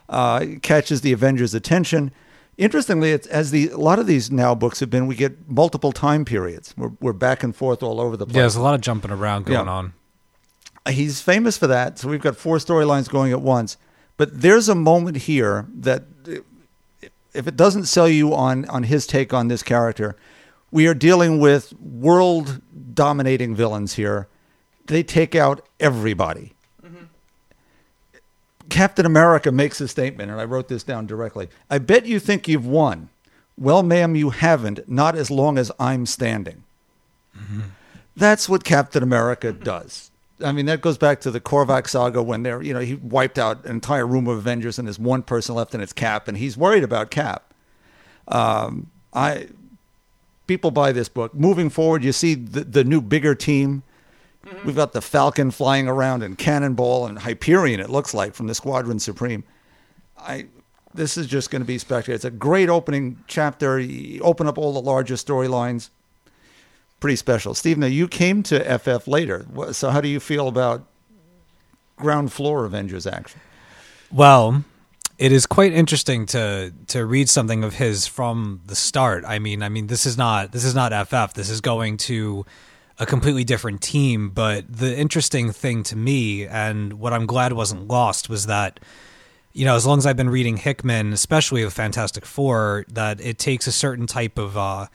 Uh, 0.09 0.45
catches 0.63 1.01
the 1.01 1.13
Avengers' 1.13 1.53
attention. 1.55 2.13
Interestingly, 2.59 3.11
it's 3.13 3.27
as 3.27 3.51
the 3.51 3.69
a 3.71 3.77
lot 3.77 3.99
of 3.99 4.07
these 4.07 4.31
now 4.31 4.55
books 4.55 4.81
have 4.81 4.89
been, 4.89 5.07
we 5.07 5.15
get 5.17 5.51
multiple 5.51 5.93
time 5.93 6.25
periods. 6.25 6.73
We're 6.77 6.93
we're 7.01 7.13
back 7.13 7.43
and 7.43 7.55
forth 7.55 7.83
all 7.83 8.01
over 8.01 8.17
the 8.17 8.25
place. 8.25 8.37
Yeah, 8.37 8.43
there's 8.43 8.57
a 8.57 8.63
lot 8.63 8.75
of 8.75 8.81
jumping 8.81 9.11
around 9.11 9.47
going 9.47 9.67
Yeah. 9.67 9.73
on. 9.73 9.93
he's 10.89 11.21
famous 11.21 11.59
for 11.59 11.67
that. 11.67 11.99
So 11.99 12.09
we've 12.09 12.23
got 12.23 12.37
four 12.37 12.59
storylines 12.59 13.09
going 13.11 13.33
at 13.33 13.43
once. 13.43 13.77
But 14.17 14.41
there's 14.41 14.69
a 14.71 14.75
moment 14.75 15.17
here 15.19 15.67
that, 15.75 16.05
if 17.35 17.47
it 17.47 17.57
doesn't 17.57 17.85
sell 17.85 18.09
you 18.09 18.35
on 18.35 18.65
on 18.71 18.85
his 18.85 19.07
take 19.07 19.35
on 19.35 19.49
this 19.49 19.63
character, 19.63 20.17
we 20.71 20.87
are 20.87 20.95
dealing 20.95 21.39
with 21.41 21.75
world 21.81 22.63
dominating 22.95 23.55
villains 23.55 23.95
here. 23.95 24.29
They 24.87 25.03
take 25.03 25.35
out 25.35 25.67
everybody. 25.81 26.53
Captain 28.69 29.07
America 29.07 29.53
makes 29.53 29.81
a 29.81 29.89
statement, 29.89 30.31
and 30.31 30.41
I 30.41 30.45
wrote 30.45 30.69
this 30.69 30.83
down 30.83 31.07
directly. 31.07 31.49
I 31.71 31.79
bet 31.79 32.07
you 32.07 32.19
think 32.19 32.49
you've 32.49 32.67
won. 32.67 33.11
Well, 33.57 33.83
ma'am, 33.83 34.17
you 34.17 34.31
haven't. 34.31 34.89
Not 34.89 35.15
as 35.15 35.31
long 35.31 35.57
as 35.57 35.71
I'm 35.79 36.05
standing. 36.05 36.65
That's 38.17 38.49
what 38.49 38.65
Captain 38.65 39.03
America 39.03 39.53
does. 39.53 40.11
I 40.43 40.53
mean, 40.53 40.67
that 40.67 40.81
goes 40.81 40.99
back 40.99 41.21
to 41.23 41.31
the 41.31 41.41
Korvac 41.41 41.89
saga 41.89 42.23
when 42.23 42.43
they're, 42.43 42.63
you 42.63 42.75
know, 42.75 42.81
he 42.81 42.95
wiped 42.95 43.39
out 43.39 43.65
an 43.65 43.71
entire 43.71 44.07
room 44.07 44.27
of 44.27 44.37
Avengers 44.37 44.79
and 44.79 44.87
there's 44.87 44.99
one 44.99 45.23
person 45.23 45.55
left 45.55 45.73
and 45.73 45.83
it's 45.83 45.93
Cap, 45.93 46.29
and 46.29 46.37
he's 46.37 46.57
worried 46.57 46.85
about 46.85 47.11
Cap. 47.11 47.55
Um, 48.29 48.91
I 49.15 49.49
people 50.47 50.71
buy 50.71 50.93
this 50.93 51.09
book. 51.09 51.35
Moving 51.35 51.71
forward, 51.71 52.05
you 52.05 52.13
see 52.13 52.35
the, 52.35 52.65
the 52.65 52.85
new 52.85 53.01
bigger 53.01 53.35
team. 53.35 53.83
Mm-hmm. 54.47 54.67
We've 54.67 54.77
got 54.77 54.93
the 54.93 55.03
Falcon 55.03 55.51
flying 55.51 55.89
around 55.89 56.23
and 56.23 56.39
Cannonball 56.39 57.07
and 57.07 57.19
Hyperion. 57.19 57.81
It 57.81 57.91
looks 57.91 58.15
like 58.15 58.35
from 58.35 58.47
the 58.47 58.55
Squadron 58.55 58.99
Supreme. 58.99 59.45
I 60.19 60.47
this 60.95 61.17
is 61.17 61.27
just 61.27 61.51
going 61.51 61.61
to 61.61 61.67
be 61.67 61.79
spectacular. 61.79 62.15
It's 62.15 62.25
a 62.25 62.31
great 62.31 62.69
opening 62.69 63.23
chapter. 63.27 63.79
You 63.79 64.23
open 64.23 64.47
up 64.47 64.57
all 64.57 64.73
the 64.73 64.81
larger 64.81 65.15
storylines. 65.15 65.91
Pretty 67.01 67.17
special. 67.17 67.55
Steve, 67.55 67.77
now 67.77 67.87
you 67.87 68.09
came 68.09 68.43
to 68.45 68.79
FF 68.79 69.07
later. 69.07 69.45
So 69.73 69.91
how 69.91 70.01
do 70.01 70.09
you 70.09 70.21
feel 70.21 70.49
about 70.49 70.87
ground 71.97 72.33
floor 72.33 72.65
Avengers 72.65 73.07
action? 73.07 73.41
Well, 74.11 74.65
it 75.19 75.33
is 75.33 75.47
quite 75.47 75.73
interesting 75.73 76.27
to 76.27 76.73
to 76.89 77.05
read 77.05 77.29
something 77.29 77.65
of 77.65 77.75
his 77.75 78.07
from 78.07 78.63
the 78.67 78.77
start. 78.77 79.25
I 79.27 79.39
mean, 79.39 79.63
I 79.63 79.69
mean, 79.69 79.89
this 79.89 80.07
is 80.07 80.17
not 80.17 80.53
this 80.53 80.65
is 80.65 80.75
not 80.75 80.93
FF. 81.09 81.35
This 81.35 81.51
is 81.51 81.61
going 81.61 81.97
to 81.99 82.47
a 82.99 83.07
completely 83.07 83.45
different 83.45 83.81
team. 83.81 84.31
But 84.31 84.65
the 84.73 84.97
interesting 84.97 85.53
thing 85.53 85.83
to 85.85 85.97
me, 85.97 86.47
and 86.47 86.95
what 86.95 87.13
I'm 87.13 87.27
glad 87.27 87.53
wasn't 87.53 87.89
lost, 87.89 88.29
was 88.29 88.47
that 88.47 88.81
you 89.57 89.65
know, 89.65 89.75
as 89.75 89.87
long 89.87 89.97
as 89.97 90.05
I've 90.05 90.19
been 90.19 90.29
reading 90.29 90.59
Hickman, 90.59 91.15
especially 91.15 91.65
with 91.65 91.73
Fantastic 91.73 92.27
Four, 92.27 92.85
that 92.89 93.23
it 93.23 93.39
takes 93.39 93.67
a 93.67 93.73
certain 93.73 94.07
type 94.07 94.37
of 94.37 94.55
uh, 94.55 94.89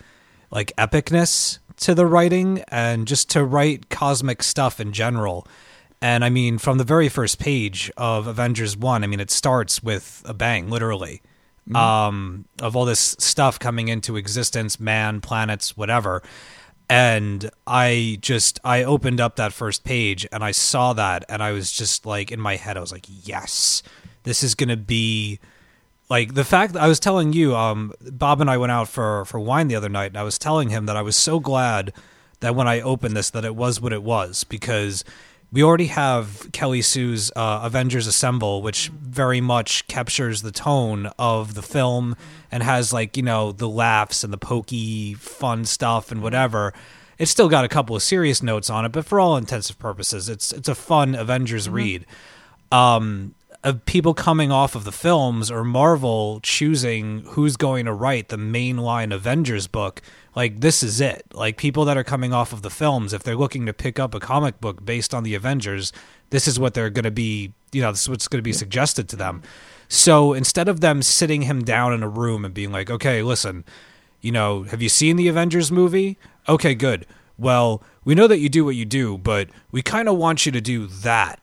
like 0.52 0.72
epicness 0.78 1.58
to 1.78 1.96
the 1.96 2.06
writing 2.06 2.64
and 2.68 3.08
just 3.08 3.28
to 3.32 3.44
write 3.44 3.90
cosmic 3.90 4.44
stuff 4.44 4.80
in 4.80 4.94
general. 4.94 5.48
And 6.00 6.24
I 6.24 6.30
mean, 6.30 6.60
from 6.60 6.78
the 6.78 6.84
very 6.84 7.10
first 7.10 7.40
page 7.40 7.92
of 7.98 8.28
Avengers 8.28 8.78
1, 8.78 9.04
I 9.04 9.08
mean, 9.08 9.20
it 9.20 9.32
starts 9.32 9.82
with 9.82 10.22
a 10.26 10.34
bang, 10.34 10.70
literally, 10.70 11.24
um, 11.74 12.46
of 12.62 12.76
all 12.76 12.86
this 12.86 13.16
stuff 13.18 13.58
coming 13.58 13.88
into 13.88 14.16
existence 14.16 14.80
man, 14.80 15.22
planets, 15.22 15.76
whatever. 15.76 16.22
And 16.92 17.50
I 17.66 18.18
just, 18.20 18.60
I 18.66 18.84
opened 18.84 19.22
up 19.22 19.38
that 19.38 19.54
first 19.54 19.86
page 19.86 20.28
and 20.30 20.44
I 20.44 20.52
saw 20.52 20.92
that. 20.92 21.24
And 21.30 21.42
I 21.42 21.54
was 21.54 21.72
just 21.72 22.06
like, 22.06 22.34
in 22.34 22.42
my 22.42 22.58
head, 22.58 22.76
I 22.76 22.82
was 22.82 22.92
like, 22.92 23.06
yes, 23.24 23.82
this 24.24 24.44
is 24.44 24.56
going 24.56 24.68
to 24.68 24.76
be 24.76 25.40
like 26.10 26.34
the 26.34 26.44
fact 26.44 26.74
that 26.74 26.82
I 26.82 26.90
was 26.90 27.00
telling 27.00 27.32
you, 27.32 27.56
um, 27.56 27.94
Bob 28.02 28.42
and 28.42 28.50
I 28.50 28.58
went 28.58 28.74
out 28.74 28.90
for 28.90 29.24
for 29.24 29.40
wine 29.40 29.70
the 29.70 29.78
other 29.78 29.88
night, 29.88 30.08
and 30.08 30.18
I 30.18 30.24
was 30.24 30.38
telling 30.38 30.70
him 30.70 30.86
that 30.88 30.98
I 30.98 31.02
was 31.02 31.16
so 31.16 31.40
glad 31.40 31.94
that 32.42 32.56
when 32.56 32.68
I 32.68 32.82
opened 32.82 33.16
this, 33.16 33.30
that 33.30 33.46
it 33.46 33.56
was 33.56 33.80
what 33.80 33.94
it 33.94 34.04
was 34.04 34.44
because 34.44 35.06
we 35.52 35.64
already 35.64 35.88
have 35.88 36.50
Kelly 36.54 36.82
Sue's 36.82 37.32
uh, 37.36 37.62
Avengers 37.64 38.08
Assemble, 38.08 38.62
which 38.62 38.88
very 38.90 39.42
much 39.42 39.86
captures 39.88 40.42
the 40.42 40.52
tone 40.52 41.12
of 41.20 41.56
the 41.56 41.62
film 41.62 42.16
and 42.52 42.64
has 42.64 42.94
like 42.94 43.18
you 43.18 43.24
know 43.24 43.52
the 43.52 43.70
laughs 43.70 44.24
and 44.24 44.32
the 44.32 44.38
pokey, 44.38 45.14
fun 45.16 45.66
stuff 45.66 46.12
and 46.12 46.22
whatever. 46.22 46.74
It's 47.18 47.32
still 47.32 47.50
got 47.50 47.66
a 47.66 47.70
couple 47.70 47.96
of 47.96 48.02
serious 48.02 48.42
notes 48.42 48.70
on 48.70 48.86
it, 48.86 48.92
but 48.92 49.06
for 49.06 49.20
all 49.20 49.38
intensive 49.38 49.78
purposes, 49.78 50.30
it's 50.30 50.52
it's 50.52 50.70
a 50.70 50.76
fun 50.76 51.16
Avengers 51.16 51.70
read 51.70 52.06
um, 52.72 53.36
of 53.64 53.86
people 53.86 54.14
coming 54.14 54.52
off 54.52 54.76
of 54.76 54.86
the 54.86 54.92
films 54.92 55.52
or 55.52 55.64
Marvel 55.64 56.40
choosing 56.42 57.24
who's 57.28 57.58
going 57.58 57.86
to 57.86 57.94
write 57.94 58.30
the 58.30 58.38
mainline 58.38 59.14
Avengers 59.14 59.68
book, 59.68 60.02
like 60.36 60.62
this 60.62 60.84
is 60.84 61.02
it. 61.02 61.26
Like 61.34 61.58
people 61.58 61.86
that 61.86 61.98
are 61.98 62.04
coming 62.04 62.34
off 62.34 62.54
of 62.54 62.62
the 62.62 62.70
films, 62.70 63.14
if 63.14 63.24
they're 63.24 63.36
looking 63.36 63.66
to 63.66 63.74
pick 63.74 64.00
up 64.00 64.14
a 64.14 64.20
comic 64.20 64.60
book 64.62 64.84
based 64.86 65.14
on 65.14 65.24
the 65.24 65.36
Avengers, 65.36 65.92
this 66.30 66.48
is 66.48 66.60
what 66.60 66.74
they're 66.74 66.90
going 66.90 67.04
to 67.04 67.12
be, 67.12 67.54
you 67.72 67.82
know, 67.82 67.92
this 67.92 68.04
is 68.04 68.10
what's 68.10 68.28
going 68.28 68.40
to 68.40 68.44
be 68.44 68.54
suggested 68.54 69.10
to 69.10 69.16
them. 69.16 69.42
So 69.88 70.34
instead 70.34 70.68
of 70.68 70.80
them 70.80 71.02
sitting 71.02 71.44
him 71.44 71.64
down 71.64 71.94
in 71.94 72.02
a 72.02 72.10
room 72.10 72.46
and 72.46 72.54
being 72.54 72.72
like, 72.72 72.90
okay, 72.90 73.22
listen, 73.22 73.66
you 74.22 74.32
know, 74.32 74.64
have 74.64 74.82
you 74.82 74.90
seen 74.90 75.18
the 75.18 75.28
Avengers 75.28 75.72
movie? 75.72 76.18
Okay, 76.48 76.76
good. 76.76 77.06
Well, 77.38 77.84
we 78.06 78.16
know 78.16 78.28
that 78.28 78.40
you 78.40 78.50
do 78.50 78.64
what 78.64 78.76
you 78.76 78.86
do, 78.86 79.18
but 79.18 79.50
we 79.72 79.82
kind 79.82 80.08
of 80.08 80.16
want 80.16 80.46
you 80.46 80.52
to 80.52 80.62
do 80.62 80.88
that 80.88 81.42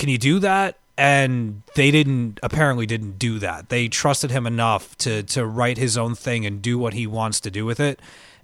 can 0.00 0.08
you 0.08 0.16
do 0.16 0.38
that 0.38 0.78
and 0.96 1.62
they 1.74 1.90
didn't 1.90 2.40
apparently 2.42 2.86
didn't 2.86 3.18
do 3.18 3.38
that. 3.38 3.68
They 3.68 3.88
trusted 3.88 4.30
him 4.30 4.46
enough 4.46 4.96
to 4.98 5.22
to 5.24 5.46
write 5.46 5.78
his 5.78 5.96
own 5.96 6.14
thing 6.14 6.44
and 6.44 6.60
do 6.60 6.78
what 6.78 6.94
he 6.94 7.06
wants 7.06 7.40
to 7.40 7.50
do 7.50 7.64
with 7.64 7.80
it. 7.80 8.00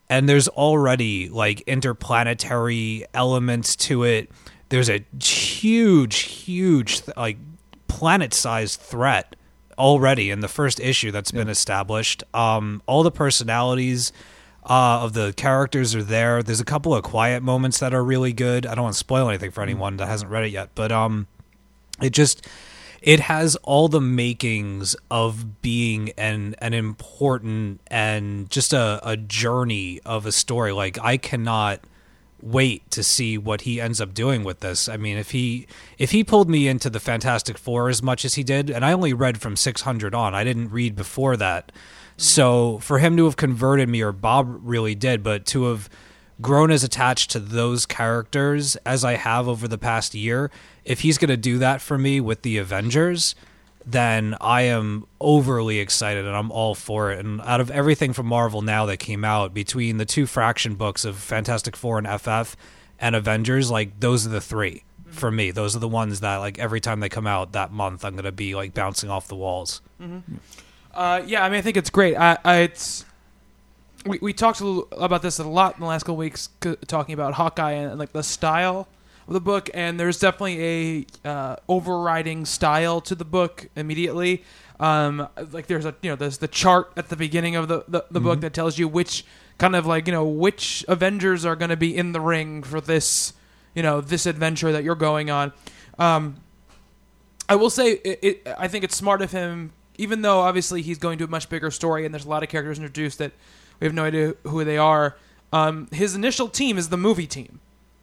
And 0.08 0.28
there's 0.28 0.48
already 0.48 1.28
like 1.28 1.60
interplanetary 1.62 3.04
elements 3.12 3.76
to 3.76 4.04
it. 4.04 4.30
There's 4.68 4.88
a 4.88 5.04
huge 5.22 6.18
huge 6.20 7.02
like 7.16 7.38
planet-sized 7.88 8.80
threat 8.80 9.36
already 9.78 10.30
in 10.30 10.40
the 10.40 10.48
first 10.48 10.80
issue 10.80 11.10
that's 11.10 11.30
been 11.30 11.48
established. 11.48 12.22
Um 12.32 12.82
all 12.86 13.02
the 13.02 13.10
personalities 13.10 14.12
uh, 14.68 15.00
of 15.02 15.12
the 15.12 15.32
characters 15.36 15.94
are 15.94 16.02
there. 16.02 16.42
There's 16.42 16.60
a 16.60 16.64
couple 16.64 16.94
of 16.94 17.04
quiet 17.04 17.42
moments 17.42 17.78
that 17.78 17.94
are 17.94 18.02
really 18.02 18.32
good. 18.32 18.66
I 18.66 18.74
don't 18.74 18.84
want 18.84 18.94
to 18.94 18.98
spoil 18.98 19.28
anything 19.28 19.52
for 19.52 19.62
anyone 19.62 19.96
that 19.98 20.06
hasn't 20.06 20.30
read 20.30 20.44
it 20.44 20.50
yet, 20.50 20.70
but 20.74 20.90
um, 20.90 21.28
it 22.00 22.10
just 22.10 22.46
it 23.02 23.20
has 23.20 23.56
all 23.56 23.88
the 23.88 24.00
makings 24.00 24.96
of 25.10 25.62
being 25.62 26.10
an 26.16 26.54
an 26.58 26.74
important 26.74 27.80
and 27.86 28.50
just 28.50 28.72
a, 28.72 29.00
a 29.02 29.16
journey 29.16 30.00
of 30.04 30.26
a 30.26 30.32
story. 30.32 30.72
Like 30.72 30.98
I 31.00 31.16
cannot 31.16 31.80
wait 32.42 32.90
to 32.90 33.02
see 33.02 33.38
what 33.38 33.62
he 33.62 33.80
ends 33.80 34.00
up 34.00 34.14
doing 34.14 34.44
with 34.44 34.60
this. 34.60 34.88
I 34.88 34.96
mean, 34.96 35.16
if 35.16 35.30
he 35.30 35.66
if 35.98 36.10
he 36.10 36.24
pulled 36.24 36.48
me 36.48 36.68
into 36.68 36.90
the 36.90 37.00
Fantastic 37.00 37.58
Four 37.58 37.88
as 37.88 38.02
much 38.02 38.24
as 38.24 38.34
he 38.34 38.42
did, 38.42 38.70
and 38.70 38.84
I 38.84 38.92
only 38.92 39.12
read 39.12 39.40
from 39.40 39.56
600 39.56 40.14
on, 40.14 40.34
I 40.34 40.44
didn't 40.44 40.70
read 40.70 40.96
before 40.96 41.36
that. 41.36 41.72
So 42.16 42.78
for 42.78 42.98
him 42.98 43.16
to 43.18 43.24
have 43.26 43.36
converted 43.36 43.88
me, 43.88 44.00
or 44.00 44.12
Bob 44.12 44.60
really 44.62 44.94
did, 44.94 45.22
but 45.22 45.44
to 45.46 45.64
have 45.64 45.88
grown 46.40 46.70
as 46.70 46.84
attached 46.84 47.30
to 47.30 47.38
those 47.38 47.86
characters 47.86 48.76
as 48.84 49.04
I 49.04 49.14
have 49.14 49.48
over 49.48 49.66
the 49.66 49.78
past 49.78 50.14
year, 50.14 50.50
if 50.84 51.00
he's 51.00 51.18
going 51.18 51.30
to 51.30 51.36
do 51.36 51.58
that 51.58 51.80
for 51.80 51.96
me 51.98 52.20
with 52.20 52.42
the 52.42 52.58
Avengers, 52.58 53.34
then 53.84 54.36
I 54.40 54.62
am 54.62 55.06
overly 55.20 55.78
excited 55.78 56.24
and 56.24 56.36
I'm 56.36 56.50
all 56.50 56.74
for 56.74 57.12
it. 57.12 57.24
And 57.24 57.40
out 57.42 57.60
of 57.60 57.70
everything 57.70 58.12
from 58.12 58.26
Marvel 58.26 58.60
now 58.60 58.84
that 58.86 58.98
came 58.98 59.24
out, 59.24 59.54
between 59.54 59.98
the 59.98 60.04
two 60.04 60.26
Fraction 60.26 60.74
books 60.74 61.04
of 61.04 61.16
Fantastic 61.16 61.76
Four 61.76 61.98
and 61.98 62.20
FF 62.20 62.56
and 62.98 63.14
Avengers, 63.14 63.70
like 63.70 64.00
those 64.00 64.26
are 64.26 64.30
the 64.30 64.40
three 64.40 64.82
for 65.06 65.30
me. 65.30 65.52
Those 65.52 65.76
are 65.76 65.78
the 65.78 65.88
ones 65.88 66.20
that 66.20 66.36
like 66.38 66.58
every 66.58 66.80
time 66.80 67.00
they 67.00 67.08
come 67.08 67.26
out 67.26 67.52
that 67.52 67.72
month, 67.72 68.04
I'm 68.04 68.14
going 68.14 68.24
to 68.24 68.32
be 68.32 68.54
like 68.54 68.74
bouncing 68.74 69.08
off 69.08 69.28
the 69.28 69.36
walls. 69.36 69.80
Uh, 70.92 71.22
yeah, 71.26 71.44
I 71.44 71.48
mean, 71.48 71.58
I 71.58 71.62
think 71.62 71.76
it's 71.76 71.90
great. 71.90 72.16
I, 72.16 72.38
I 72.44 72.56
it's 72.58 73.04
we, 74.06 74.18
we 74.20 74.32
talked 74.32 74.60
a 74.60 74.64
little 74.64 74.88
about 74.92 75.22
this 75.22 75.38
a 75.38 75.44
lot 75.44 75.74
in 75.74 75.80
the 75.80 75.86
last 75.86 76.04
couple 76.04 76.16
weeks, 76.16 76.48
c- 76.62 76.76
talking 76.86 77.12
about 77.12 77.34
Hawkeye 77.34 77.72
and, 77.72 77.90
and, 77.90 77.98
like 77.98 78.12
the 78.12 78.22
style 78.22 78.88
of 79.26 79.34
the 79.34 79.40
book, 79.40 79.68
and 79.74 79.98
there's 79.98 80.18
definitely 80.18 81.06
a 81.24 81.28
uh, 81.28 81.56
overriding 81.68 82.44
style 82.44 83.00
to 83.02 83.14
the 83.14 83.24
book 83.24 83.68
immediately. 83.76 84.44
Um, 84.78 85.28
like 85.52 85.66
there's 85.66 85.84
a 85.84 85.94
you 86.02 86.10
know 86.10 86.16
there's 86.16 86.38
the 86.38 86.48
chart 86.48 86.92
at 86.96 87.08
the 87.08 87.16
beginning 87.16 87.56
of 87.56 87.68
the 87.68 87.84
the, 87.88 88.04
the 88.10 88.20
book 88.20 88.40
that 88.42 88.52
tells 88.52 88.78
you 88.78 88.86
which 88.88 89.24
kind 89.58 89.74
of 89.74 89.86
like 89.86 90.06
you 90.06 90.12
know 90.12 90.26
which 90.26 90.84
Avengers 90.86 91.44
are 91.44 91.56
going 91.56 91.70
to 91.70 91.76
be 91.76 91.96
in 91.96 92.12
the 92.12 92.20
ring 92.20 92.62
for 92.62 92.80
this 92.80 93.32
you 93.74 93.82
know 93.82 94.00
this 94.00 94.26
adventure 94.26 94.72
that 94.72 94.84
you're 94.84 94.94
going 94.94 95.30
on. 95.30 95.52
Um, 95.98 96.36
I 97.48 97.56
will 97.56 97.70
say, 97.70 97.92
it, 97.92 98.18
it, 98.22 98.48
I 98.58 98.68
think 98.68 98.84
it's 98.84 98.96
smart 98.96 99.22
of 99.22 99.30
him, 99.32 99.72
even 99.96 100.22
though 100.22 100.40
obviously 100.40 100.82
he's 100.82 100.98
going 100.98 101.18
to 101.18 101.24
a 101.24 101.28
much 101.28 101.48
bigger 101.48 101.70
story 101.70 102.04
and 102.04 102.12
there's 102.12 102.24
a 102.24 102.28
lot 102.28 102.42
of 102.42 102.48
characters 102.48 102.78
introduced 102.78 103.18
that 103.18 103.32
we 103.80 103.86
have 103.86 103.94
no 103.94 104.04
idea 104.04 104.34
who 104.44 104.64
they 104.64 104.78
are. 104.78 105.16
Um, 105.52 105.88
his 105.92 106.14
initial 106.14 106.48
team 106.48 106.78
is 106.78 106.88
the 106.88 106.96
movie 106.96 107.26
team. 107.26 107.60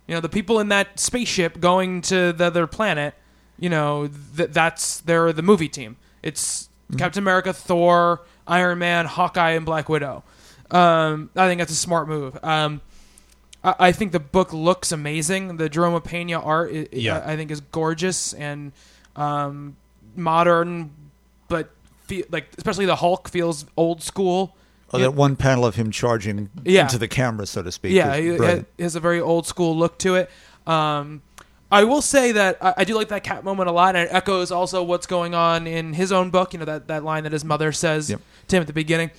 You 0.08 0.16
know, 0.16 0.22
the 0.22 0.30
people 0.30 0.60
in 0.60 0.70
that 0.70 1.00
spaceship 1.00 1.60
going 1.60 2.02
to 2.04 2.34
the 2.34 2.46
other 2.46 2.68
planet. 2.68 3.14
You 3.60 3.70
know, 3.70 4.10
th- 4.36 4.50
that's 4.50 5.00
they're 5.02 5.32
the 5.32 5.42
movie 5.42 5.70
team. 5.70 5.98
It's 6.22 6.70
Captain 6.98 7.24
America, 7.24 7.54
Thor, 7.54 8.22
Iron 8.48 8.80
Man, 8.80 9.06
Hawkeye, 9.06 9.52
and 9.52 9.66
Black 9.66 9.90
Widow. 9.90 10.24
Um, 10.72 11.30
I 11.36 11.48
think 11.48 11.60
that's 11.60 11.72
a 11.72 11.76
smart 11.76 12.08
move. 12.08 12.38
Um, 12.44 12.82
I, 13.64 13.76
I 13.80 13.92
think 13.92 14.12
the 14.12 14.20
book 14.20 14.52
looks 14.54 14.92
amazing. 14.92 15.58
The 15.58 15.70
Jerome 15.70 16.02
Pena 16.02 16.40
art, 16.42 16.72
i 16.74 16.88
Yeah. 16.92 17.20
I, 17.20 17.34
I 17.34 17.36
think, 17.36 17.52
is 17.52 17.62
gorgeous 17.62 18.34
and 18.34 18.72
um, 19.16 19.76
modern, 20.16 20.92
but 21.48 21.70
fe- 22.08 22.24
like 22.30 22.48
especially 22.58 22.86
the 22.86 22.98
Hulk 22.98 23.30
feels 23.30 23.66
old 23.78 24.02
school. 24.02 24.56
Oh, 24.94 25.00
that 25.00 25.14
one 25.14 25.36
panel 25.36 25.66
of 25.66 25.76
him 25.76 25.92
charging 25.92 26.50
Yeah. 26.64 26.84
into 26.84 26.98
the 26.98 27.08
camera, 27.08 27.46
so 27.46 27.62
to 27.64 27.72
speak. 27.72 27.94
Yeah, 27.94 28.14
is 28.16 28.32
he, 28.34 28.38
brilliant. 28.38 28.68
he 28.78 28.84
has 28.84 28.96
a 28.96 29.00
very 29.00 29.20
old 29.20 29.48
school 29.48 29.76
look 29.78 29.98
to 30.00 30.16
it. 30.16 30.30
Um, 30.68 31.22
I 31.72 31.84
will 31.86 32.02
say 32.02 32.34
that 32.34 32.58
I, 32.62 32.74
I 32.78 32.84
do 32.84 32.94
like 32.96 33.08
that 33.08 33.24
cat 33.24 33.44
moment 33.44 33.68
a 33.68 33.72
lot, 33.72 33.96
and 33.96 34.08
it 34.08 34.14
echoes 34.14 34.52
also 34.52 34.84
what's 34.84 35.08
going 35.08 35.34
on 35.34 35.66
in 35.68 35.94
his 35.94 36.12
own 36.12 36.30
book. 36.30 36.54
You 36.54 36.60
know 36.60 36.66
that 36.66 36.88
that 36.88 37.04
line 37.04 37.24
that 37.24 37.32
his 37.32 37.44
mother 37.44 37.72
says 37.72 38.10
Yep. 38.12 38.22
to 38.50 38.56
him 38.58 38.62
at 38.62 38.68
the 38.68 38.74
beginning. 38.74 39.10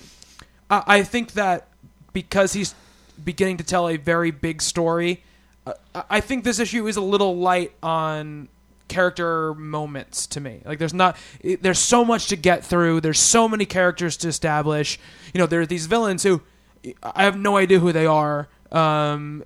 I, 0.69 0.83
I 0.87 1.03
think 1.03 1.33
that 1.33 1.67
because 2.13 2.53
he's 2.53 2.73
beginning 3.23 3.57
to 3.57 3.63
tell 3.63 3.89
a 3.89 3.97
very 3.97 4.31
big 4.31 4.61
story, 4.61 5.23
uh, 5.67 5.73
I- 5.93 6.03
I 6.11 6.19
think 6.21 6.43
this 6.45 6.59
issue 6.59 6.87
is 6.87 6.95
a 6.95 7.01
little 7.01 7.35
light 7.37 7.73
on 7.83 8.47
character 8.87 9.53
moments 9.53 10.27
to 10.27 10.39
me. 10.39 10.61
Like 10.65 10.79
there's 10.79 10.93
not 10.93 11.17
there's 11.61 11.79
so 11.79 12.05
much 12.05 12.27
to 12.27 12.35
get 12.35 12.63
through. 12.63 13.01
There's 13.01 13.19
so 13.19 13.47
many 13.47 13.65
characters 13.65 14.17
to 14.17 14.27
establish. 14.27 14.99
You 15.33 15.39
know, 15.39 15.45
there 15.47 15.61
are 15.61 15.65
these 15.65 15.85
villains 15.85 16.23
who 16.23 16.41
I 17.03 17.23
have 17.23 17.37
no 17.37 17.57
idea 17.57 17.79
who 17.79 17.91
they 17.91 18.05
are. 18.05 18.47
Um, 18.71 19.43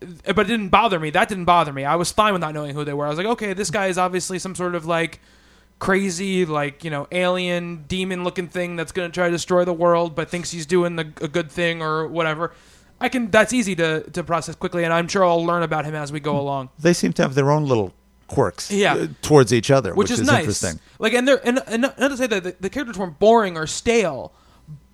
but 0.00 0.38
it 0.38 0.48
didn't 0.48 0.70
bother 0.70 0.98
me. 0.98 1.10
That 1.10 1.28
didn't 1.28 1.44
bother 1.44 1.72
me. 1.72 1.84
I 1.84 1.96
was 1.96 2.10
fine 2.10 2.32
with 2.32 2.40
not 2.40 2.54
knowing 2.54 2.74
who 2.74 2.84
they 2.84 2.94
were. 2.94 3.06
I 3.06 3.08
was 3.10 3.18
like, 3.18 3.26
okay, 3.26 3.52
this 3.52 3.70
guy 3.70 3.88
is 3.88 3.98
obviously 3.98 4.38
some 4.38 4.54
sort 4.54 4.74
of 4.74 4.86
like 4.86 5.20
crazy, 5.78 6.46
like 6.46 6.84
you 6.84 6.90
know, 6.90 7.06
alien 7.12 7.84
demon 7.86 8.24
looking 8.24 8.48
thing 8.48 8.76
that's 8.76 8.92
going 8.92 9.10
to 9.10 9.14
try 9.14 9.26
to 9.26 9.32
destroy 9.32 9.64
the 9.64 9.72
world, 9.72 10.14
but 10.14 10.30
thinks 10.30 10.50
he's 10.50 10.66
doing 10.66 10.96
the, 10.96 11.12
a 11.20 11.28
good 11.28 11.50
thing 11.50 11.82
or 11.82 12.06
whatever. 12.06 12.52
I 13.00 13.08
can. 13.08 13.30
That's 13.30 13.52
easy 13.52 13.74
to 13.76 14.08
to 14.10 14.22
process 14.22 14.54
quickly, 14.54 14.84
and 14.84 14.92
I'm 14.92 15.08
sure 15.08 15.24
I'll 15.24 15.44
learn 15.44 15.62
about 15.62 15.86
him 15.86 15.94
as 15.94 16.12
we 16.12 16.20
go 16.20 16.38
along. 16.38 16.68
They 16.78 16.92
seem 16.92 17.12
to 17.14 17.22
have 17.22 17.34
their 17.34 17.50
own 17.50 17.66
little 17.66 17.94
quirks 18.30 18.70
Yeah. 18.70 18.94
uh, 18.94 19.06
towards 19.22 19.52
each 19.52 19.70
other, 19.70 19.90
which, 19.94 20.10
which, 20.10 20.20
is, 20.20 20.26
nice. 20.26 20.38
interesting. 20.40 20.78
Like, 20.98 21.12
and 21.14 21.26
they're 21.26 21.46
and, 21.46 21.60
and 21.66 21.82
not 21.82 21.98
not 21.98 22.08
to 22.08 22.16
say 22.16 22.26
that 22.28 22.44
the, 22.44 22.56
the 22.60 22.70
characters 22.70 22.96
weren't 22.96 23.18
boring 23.18 23.56
or 23.56 23.66
stale, 23.66 24.32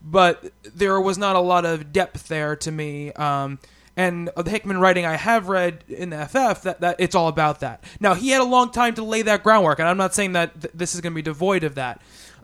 but 0.03 0.53
there 0.75 1.01
was 1.01 1.19
not 1.19 1.37
a 1.37 1.41
lot 1.41 1.65
of 1.65 1.93
depth 1.93 2.29
there 2.29 2.57
to 2.57 2.73
me. 2.73 3.13
Um, 3.13 3.59
and 3.97 4.31
the 4.37 4.51
Hickman 4.51 4.79
writing 4.79 5.07
I 5.07 5.17
have 5.17 5.49
read 5.49 5.85
in 5.89 6.11
the 6.11 6.27
FF 6.27 6.63
that, 6.63 6.81
that 6.81 6.97
it's 6.99 7.15
all 7.15 7.29
about 7.29 7.61
that. 7.61 7.83
Now 8.01 8.15
he 8.15 8.31
had 8.31 8.41
a 8.41 8.45
long 8.45 8.71
time 8.71 8.95
to 8.95 9.05
lay 9.05 9.23
that 9.23 9.43
groundwork, 9.43 9.79
and 9.79 9.89
I'm 9.89 9.97
not 9.97 10.15
saying 10.15 10.33
that 10.33 10.61
th- 10.61 10.75
this 10.75 10.95
is 10.95 11.01
going 11.01 11.13
to 11.13 11.15
be 11.15 11.23
devoid 11.23 11.65
of 11.65 11.77
that, 11.77 12.01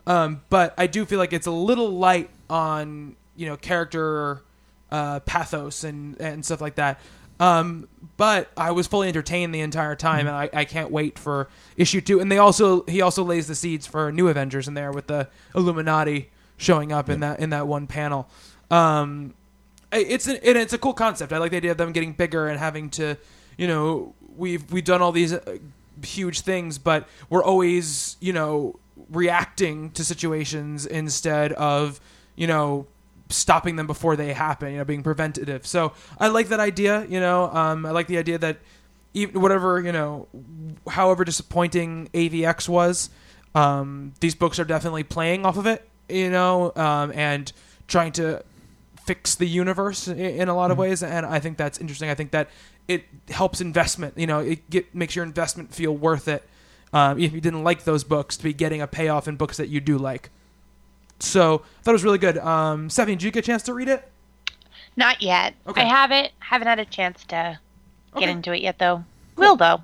um, 0.07 0.41
but 0.49 0.73
I 0.77 0.87
do 0.87 1.05
feel 1.05 1.19
like 1.19 1.33
it's 1.33 1.47
a 1.47 1.51
little 1.51 1.89
light 1.89 2.29
on 2.49 3.15
you 3.35 3.47
know 3.47 3.57
character 3.57 4.41
uh, 4.91 5.19
pathos 5.21 5.83
and 5.83 6.19
and 6.21 6.45
stuff 6.45 6.61
like 6.61 6.75
that. 6.75 6.99
Um, 7.39 7.87
but 8.15 8.51
I 8.55 8.71
was 8.71 8.87
fully 8.87 9.07
entertained 9.07 9.53
the 9.53 9.61
entire 9.61 9.95
time, 9.95 10.27
and 10.27 10.35
I, 10.35 10.49
I 10.53 10.65
can't 10.65 10.91
wait 10.91 11.17
for 11.17 11.49
issue 11.75 12.01
two. 12.01 12.19
And 12.19 12.31
they 12.31 12.37
also 12.37 12.83
he 12.85 13.01
also 13.01 13.23
lays 13.23 13.47
the 13.47 13.55
seeds 13.55 13.87
for 13.87 14.11
new 14.11 14.27
Avengers 14.27 14.67
in 14.67 14.75
there 14.75 14.91
with 14.91 15.07
the 15.07 15.27
Illuminati 15.55 16.29
showing 16.57 16.91
up 16.91 17.09
in 17.09 17.19
that 17.21 17.39
in 17.39 17.49
that 17.49 17.67
one 17.67 17.87
panel. 17.87 18.29
Um, 18.69 19.33
it's 19.91 20.27
an, 20.27 20.37
and 20.37 20.57
it's 20.57 20.73
a 20.73 20.77
cool 20.77 20.93
concept. 20.93 21.33
I 21.33 21.37
like 21.37 21.51
the 21.51 21.57
idea 21.57 21.71
of 21.71 21.77
them 21.77 21.91
getting 21.91 22.13
bigger 22.13 22.47
and 22.47 22.59
having 22.59 22.89
to, 22.91 23.17
you 23.57 23.67
know, 23.67 24.13
we've 24.35 24.71
we've 24.71 24.85
done 24.85 25.01
all 25.01 25.11
these 25.11 25.33
uh, 25.33 25.57
huge 26.03 26.41
things, 26.41 26.77
but 26.77 27.07
we're 27.29 27.43
always 27.43 28.17
you 28.19 28.33
know 28.33 28.79
reacting 29.09 29.91
to 29.91 30.03
situations 30.03 30.85
instead 30.85 31.51
of 31.53 31.99
you 32.35 32.47
know 32.47 32.87
stopping 33.33 33.75
them 33.75 33.87
before 33.87 34.15
they 34.15 34.33
happen. 34.33 34.71
You 34.71 34.77
know, 34.79 34.85
being 34.85 35.03
preventative. 35.03 35.65
So 35.67 35.93
I 36.19 36.27
like 36.27 36.49
that 36.49 36.59
idea. 36.59 37.05
You 37.09 37.19
know, 37.19 37.49
um, 37.51 37.85
I 37.85 37.91
like 37.91 38.07
the 38.07 38.17
idea 38.17 38.37
that 38.39 38.57
even 39.13 39.41
whatever 39.41 39.79
you 39.79 39.91
know, 39.91 40.27
however 40.89 41.23
disappointing 41.23 42.09
AVX 42.13 42.67
was, 42.69 43.09
um, 43.55 44.13
these 44.19 44.35
books 44.35 44.59
are 44.59 44.65
definitely 44.65 45.03
playing 45.03 45.45
off 45.45 45.57
of 45.57 45.65
it. 45.67 45.87
You 46.09 46.29
know, 46.29 46.71
um, 46.75 47.11
and 47.15 47.51
trying 47.87 48.11
to 48.13 48.43
fix 49.05 49.35
the 49.35 49.45
universe 49.47 50.07
i- 50.07 50.13
in 50.13 50.47
a 50.47 50.55
lot 50.55 50.71
of 50.71 50.77
ways, 50.77 51.03
and 51.03 51.25
I 51.25 51.39
think 51.39 51.57
that's 51.57 51.77
interesting. 51.77 52.09
I 52.09 52.15
think 52.15 52.31
that 52.31 52.49
it 52.87 53.03
helps 53.29 53.61
investment. 53.61 54.17
You 54.17 54.27
know, 54.27 54.39
it 54.39 54.69
get, 54.69 54.93
makes 54.95 55.15
your 55.15 55.25
investment 55.25 55.73
feel 55.73 55.95
worth 55.95 56.27
it. 56.27 56.43
Um, 56.93 57.19
if 57.19 57.33
you 57.33 57.41
didn't 57.41 57.63
like 57.63 57.83
those 57.85 58.03
books, 58.03 58.37
to 58.37 58.43
be 58.43 58.53
getting 58.53 58.81
a 58.81 58.87
payoff 58.87 59.27
in 59.27 59.35
books 59.35 59.57
that 59.57 59.67
you 59.69 59.79
do 59.81 59.97
like. 59.97 60.29
So 61.23 61.55
I 61.79 61.83
thought 61.83 61.91
it 61.91 61.93
was 61.93 62.03
really 62.03 62.17
good. 62.17 62.37
Um, 62.37 62.89
Stephanie, 62.89 63.15
did 63.15 63.23
you 63.23 63.31
get 63.31 63.43
a 63.43 63.47
chance 63.47 63.63
to 63.63 63.73
read 63.73 63.87
it? 63.87 64.09
Not 64.95 65.21
yet. 65.21 65.55
Okay. 65.67 65.81
I 65.81 65.85
have 65.85 66.11
it. 66.11 66.31
Haven't 66.39 66.67
had 66.67 66.79
a 66.79 66.85
chance 66.85 67.23
to 67.25 67.59
Okay. 68.15 68.25
get 68.27 68.29
into 68.29 68.53
it 68.53 68.61
yet, 68.61 68.77
though. 68.77 69.03
Will 69.35 69.55
though. 69.55 69.83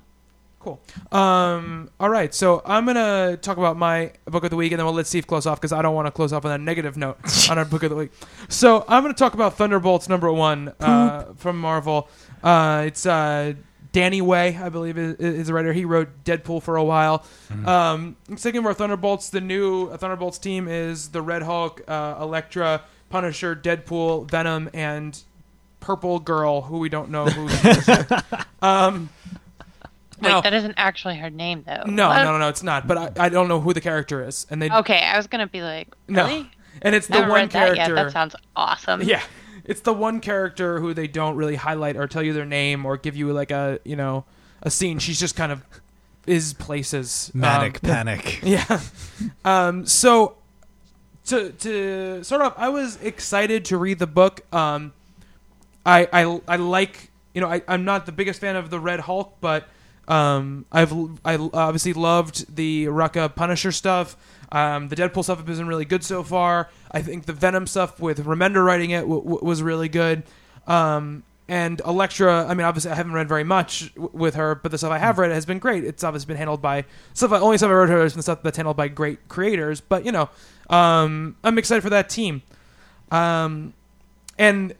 Cool. 0.60 0.78
Um, 1.10 1.88
all 1.98 2.10
right, 2.10 2.34
so 2.34 2.60
I'm 2.66 2.84
gonna 2.84 3.38
talk 3.38 3.56
about 3.56 3.78
my 3.78 4.12
book 4.26 4.44
of 4.44 4.50
the 4.50 4.56
week, 4.56 4.72
and 4.72 4.78
then 4.78 4.84
we'll 4.84 4.94
let 4.94 5.06
Steve 5.06 5.26
close 5.26 5.46
off 5.46 5.58
because 5.58 5.72
I 5.72 5.80
don't 5.80 5.94
want 5.94 6.06
to 6.06 6.10
close 6.10 6.34
off 6.34 6.44
on 6.44 6.52
a 6.52 6.58
negative 6.58 6.98
note 6.98 7.18
on 7.50 7.56
our 7.58 7.64
book 7.64 7.82
of 7.82 7.88
the 7.90 7.96
week. 7.96 8.12
So 8.50 8.84
I'm 8.86 9.02
gonna 9.02 9.14
talk 9.14 9.32
about 9.32 9.56
Thunderbolts 9.56 10.08
number 10.08 10.30
one 10.30 10.74
uh, 10.78 11.32
from 11.36 11.58
Marvel. 11.58 12.08
Uh, 12.42 12.84
it's 12.86 13.06
uh, 13.06 13.54
Danny 13.92 14.20
Way, 14.22 14.56
I 14.56 14.68
believe, 14.68 14.96
is, 14.96 15.16
is 15.16 15.46
the 15.48 15.54
writer. 15.54 15.72
He 15.72 15.84
wrote 15.84 16.08
Deadpool 16.24 16.62
for 16.62 16.76
a 16.76 16.84
while. 16.84 17.24
Um, 17.66 18.16
second 18.36 18.60
of 18.60 18.66
our 18.66 18.74
Thunderbolts, 18.74 19.30
the 19.30 19.40
new 19.40 19.90
Thunderbolts 19.96 20.38
team 20.38 20.68
is 20.68 21.08
the 21.08 21.22
Red 21.22 21.42
Hulk, 21.42 21.82
uh, 21.88 22.16
Elektra, 22.20 22.82
Punisher, 23.08 23.56
Deadpool, 23.56 24.30
Venom, 24.30 24.70
and 24.72 25.20
Purple 25.80 26.20
Girl, 26.20 26.62
who 26.62 26.78
we 26.78 26.88
don't 26.88 27.10
know 27.10 27.24
who. 27.26 27.48
she 27.48 27.68
is. 27.70 27.88
um, 28.62 29.08
Wait, 30.20 30.28
now- 30.28 30.40
that 30.42 30.52
isn't 30.52 30.74
actually 30.76 31.16
her 31.16 31.30
name, 31.30 31.64
though. 31.66 31.82
no, 31.86 32.08
What? 32.08 32.22
no, 32.22 32.32
no, 32.32 32.38
no, 32.38 32.48
it's 32.48 32.62
not. 32.62 32.86
But 32.86 33.18
I, 33.18 33.24
I 33.24 33.28
don't 33.30 33.48
know 33.48 33.60
who 33.60 33.72
the 33.72 33.80
character 33.80 34.22
is, 34.26 34.46
and 34.50 34.60
they 34.62 34.70
Okay, 34.70 34.98
I 35.02 35.16
was 35.16 35.26
gonna 35.26 35.46
be 35.46 35.62
like, 35.62 35.88
no, 36.08 36.46
and 36.82 36.94
it's 36.94 37.06
the 37.08 37.20
one 37.22 37.30
read 37.30 37.50
that 37.50 37.74
character. 37.74 37.94
yet. 37.94 38.04
That 38.04 38.12
sounds 38.12 38.36
awesome. 38.54 39.02
yeah, 39.02 39.22
it's 39.70 39.82
the 39.82 39.92
one 39.92 40.18
character 40.18 40.80
who 40.80 40.92
they 40.92 41.06
don't 41.06 41.36
really 41.36 41.54
highlight 41.54 41.96
or 41.96 42.08
tell 42.08 42.24
you 42.24 42.32
their 42.32 42.44
name 42.44 42.84
or 42.84 42.96
give 42.96 43.14
you 43.14 43.32
like 43.32 43.52
a 43.52 43.78
you 43.84 43.94
know 43.94 44.24
a 44.62 44.70
scene. 44.70 44.98
She's 44.98 45.20
just 45.20 45.36
kind 45.36 45.52
of 45.52 45.64
is 46.26 46.52
places 46.54 47.30
Manic 47.32 47.76
Um, 47.76 47.80
panic. 47.90 48.40
yeah. 48.42 48.80
Um, 49.44 49.86
so 49.86 50.36
to 51.26 51.50
to 51.50 52.24
start 52.24 52.42
off, 52.42 52.54
I 52.56 52.68
was 52.68 52.96
excited 52.96 53.64
to 53.66 53.76
read 53.76 54.00
the 54.00 54.08
book. 54.08 54.42
Um, 54.52 54.92
I 55.86 56.08
I 56.12 56.40
I 56.48 56.56
like 56.56 57.10
you 57.32 57.40
know 57.40 57.48
I 57.48 57.62
I'm 57.68 57.84
not 57.84 58.06
the 58.06 58.12
biggest 58.12 58.40
fan 58.40 58.56
of 58.56 58.70
the 58.70 58.80
Red 58.80 58.98
Hulk, 59.00 59.36
but 59.40 59.68
um 60.08 60.66
I've 60.72 60.92
I 61.24 61.36
obviously 61.36 61.92
loved 61.92 62.56
the 62.56 62.86
Rucka 62.86 63.32
Punisher 63.36 63.70
stuff. 63.70 64.16
Um, 64.52 64.88
the 64.88 64.96
Deadpool 64.96 65.22
stuff 65.22 65.46
has 65.46 65.58
been 65.58 65.68
really 65.68 65.84
good 65.84 66.02
so 66.02 66.22
far. 66.22 66.68
I 66.90 67.02
think 67.02 67.26
the 67.26 67.32
Venom 67.32 67.66
stuff 67.66 68.00
with 68.00 68.24
Remender 68.24 68.64
writing 68.64 68.90
it 68.90 69.02
w- 69.02 69.22
w- 69.22 69.44
was 69.44 69.62
really 69.62 69.88
good. 69.88 70.24
Um, 70.66 71.22
and 71.48 71.80
Elektra, 71.80 72.46
I 72.46 72.54
mean, 72.54 72.64
obviously, 72.64 72.90
I 72.90 72.94
haven't 72.94 73.12
read 73.12 73.28
very 73.28 73.44
much 73.44 73.92
w- 73.94 74.10
with 74.12 74.34
her, 74.34 74.54
but 74.54 74.70
the 74.70 74.78
stuff 74.78 74.92
I 74.92 74.98
have 74.98 75.18
read 75.18 75.30
has 75.32 75.46
been 75.46 75.58
great. 75.58 75.84
It's 75.84 76.04
obviously 76.04 76.26
been 76.26 76.36
handled 76.36 76.62
by 76.62 76.84
stuff. 77.12 77.32
Only 77.32 77.58
stuff 77.58 77.70
I 77.70 77.74
read 77.74 77.88
her 77.90 78.02
has 78.02 78.12
been 78.14 78.22
stuff 78.22 78.42
that's 78.42 78.56
handled 78.56 78.76
by 78.76 78.88
great 78.88 79.28
creators. 79.28 79.80
But 79.80 80.04
you 80.04 80.12
know, 80.12 80.30
um, 80.68 81.36
I'm 81.42 81.58
excited 81.58 81.82
for 81.82 81.90
that 81.90 82.08
team. 82.08 82.42
Um, 83.10 83.74
and 84.38 84.74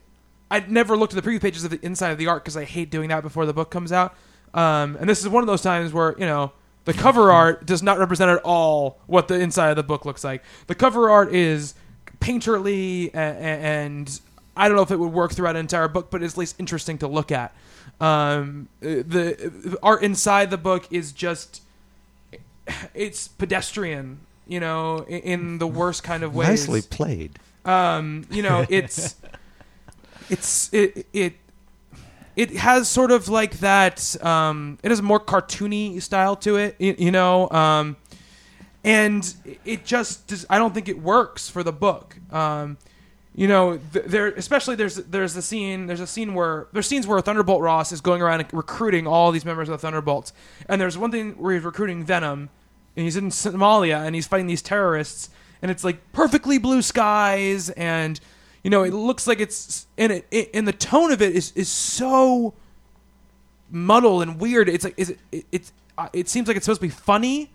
I'd 0.49 0.71
never 0.71 0.97
looked 0.97 1.13
at 1.15 1.23
the 1.23 1.29
preview 1.29 1.41
pages 1.41 1.63
of 1.63 1.71
the 1.71 1.79
inside 1.85 2.11
of 2.11 2.17
the 2.17 2.27
art 2.27 2.43
because 2.43 2.57
I 2.57 2.63
hate 2.65 2.89
doing 2.89 3.09
that 3.09 3.21
before 3.21 3.45
the 3.45 3.53
book 3.53 3.69
comes 3.69 3.91
out. 3.91 4.15
Um, 4.53 4.97
and 4.99 5.09
this 5.09 5.19
is 5.21 5.29
one 5.29 5.43
of 5.43 5.47
those 5.47 5.61
times 5.61 5.93
where 5.93 6.15
you 6.17 6.25
know 6.25 6.51
the 6.85 6.93
cover 6.93 7.31
art 7.31 7.65
does 7.65 7.83
not 7.83 7.99
represent 7.99 8.29
at 8.31 8.41
all 8.43 8.99
what 9.07 9.27
the 9.27 9.39
inside 9.39 9.69
of 9.69 9.75
the 9.75 9.83
book 9.83 10.05
looks 10.05 10.23
like. 10.23 10.43
The 10.67 10.75
cover 10.75 11.09
art 11.09 11.33
is 11.33 11.73
painterly 12.19 13.13
a- 13.13 13.17
a- 13.17 13.21
and 13.21 14.19
I 14.55 14.67
don't 14.67 14.75
know 14.77 14.83
if 14.83 14.91
it 14.91 14.97
would 14.99 15.13
work 15.13 15.31
throughout 15.33 15.55
an 15.55 15.59
entire 15.61 15.87
book, 15.87 16.09
but 16.11 16.21
it's 16.23 16.33
at 16.33 16.37
least 16.37 16.55
interesting 16.59 16.97
to 16.99 17.07
look 17.07 17.31
at. 17.31 17.53
Um, 17.99 18.67
the, 18.79 19.35
the 19.63 19.77
art 19.83 20.01
inside 20.03 20.49
the 20.49 20.57
book 20.57 20.87
is 20.91 21.11
just 21.11 21.61
it's 22.93 23.27
pedestrian, 23.27 24.19
you 24.47 24.59
know, 24.59 24.99
in, 25.07 25.19
in 25.21 25.57
the 25.59 25.67
worst 25.67 26.03
kind 26.03 26.23
of 26.23 26.33
ways 26.35 26.47
Nicely 26.67 26.81
played. 26.81 27.37
um, 27.65 28.25
you 28.31 28.41
know, 28.43 28.65
it's 28.69 29.15
it's 30.29 30.73
it 30.73 31.05
it 31.13 31.33
it 32.35 32.57
has 32.57 32.89
sort 32.89 33.11
of 33.11 33.27
like 33.29 33.59
that. 33.59 34.23
Um, 34.23 34.79
it 34.83 34.89
has 34.89 34.99
a 34.99 35.03
more 35.03 35.19
cartoony 35.19 36.01
style 36.01 36.35
to 36.37 36.57
it, 36.57 36.75
you, 36.79 36.95
you 36.97 37.11
know, 37.11 37.49
um, 37.49 37.97
and 38.83 39.33
it 39.65 39.85
just 39.85 40.27
does, 40.27 40.45
I 40.49 40.57
don't 40.57 40.73
think 40.73 40.89
it 40.89 40.99
works 40.99 41.49
for 41.49 41.63
the 41.63 41.71
book. 41.71 42.17
Um, 42.31 42.77
you 43.35 43.47
know, 43.47 43.79
th- 43.93 44.05
there 44.05 44.27
especially 44.27 44.75
there's 44.75 44.95
there's 44.95 45.33
the 45.33 45.41
scene 45.41 45.87
there's 45.87 46.01
a 46.01 46.07
scene 46.07 46.33
where 46.33 46.67
there's 46.73 46.87
scenes 46.87 47.07
where 47.07 47.21
Thunderbolt 47.21 47.61
Ross 47.61 47.91
is 47.93 48.01
going 48.01 48.21
around 48.21 48.45
recruiting 48.51 49.07
all 49.07 49.31
these 49.31 49.45
members 49.45 49.69
of 49.69 49.73
the 49.73 49.77
Thunderbolts, 49.77 50.33
and 50.67 50.81
there's 50.81 50.97
one 50.97 51.11
thing 51.11 51.33
where 51.33 51.53
he's 51.53 51.63
recruiting 51.63 52.03
Venom, 52.03 52.49
and 52.95 53.05
he's 53.05 53.15
in 53.15 53.29
Somalia 53.29 54.05
and 54.05 54.15
he's 54.15 54.27
fighting 54.27 54.47
these 54.47 54.61
terrorists 54.61 55.29
and 55.61 55.69
it's 55.69 55.83
like 55.83 56.11
perfectly 56.11 56.57
blue 56.57 56.81
skies 56.81 57.69
and 57.71 58.19
you 58.63 58.69
know 58.69 58.83
it 58.83 58.93
looks 58.93 59.27
like 59.27 59.39
it's 59.39 59.87
and 59.97 60.11
it, 60.11 60.27
it 60.31 60.49
and 60.53 60.67
the 60.67 60.73
tone 60.73 61.11
of 61.11 61.21
it 61.21 61.35
is 61.35 61.51
is 61.53 61.69
so 61.69 62.53
muddled 63.71 64.21
and 64.21 64.39
weird. 64.39 64.69
It's 64.69 64.83
like 64.83 64.93
is 64.97 65.11
it, 65.11 65.19
it 65.31 65.45
it's 65.51 65.73
uh, 65.97 66.09
it 66.13 66.29
seems 66.29 66.47
like 66.47 66.57
it's 66.57 66.65
supposed 66.65 66.81
to 66.81 66.87
be 66.87 66.93
funny. 66.93 67.49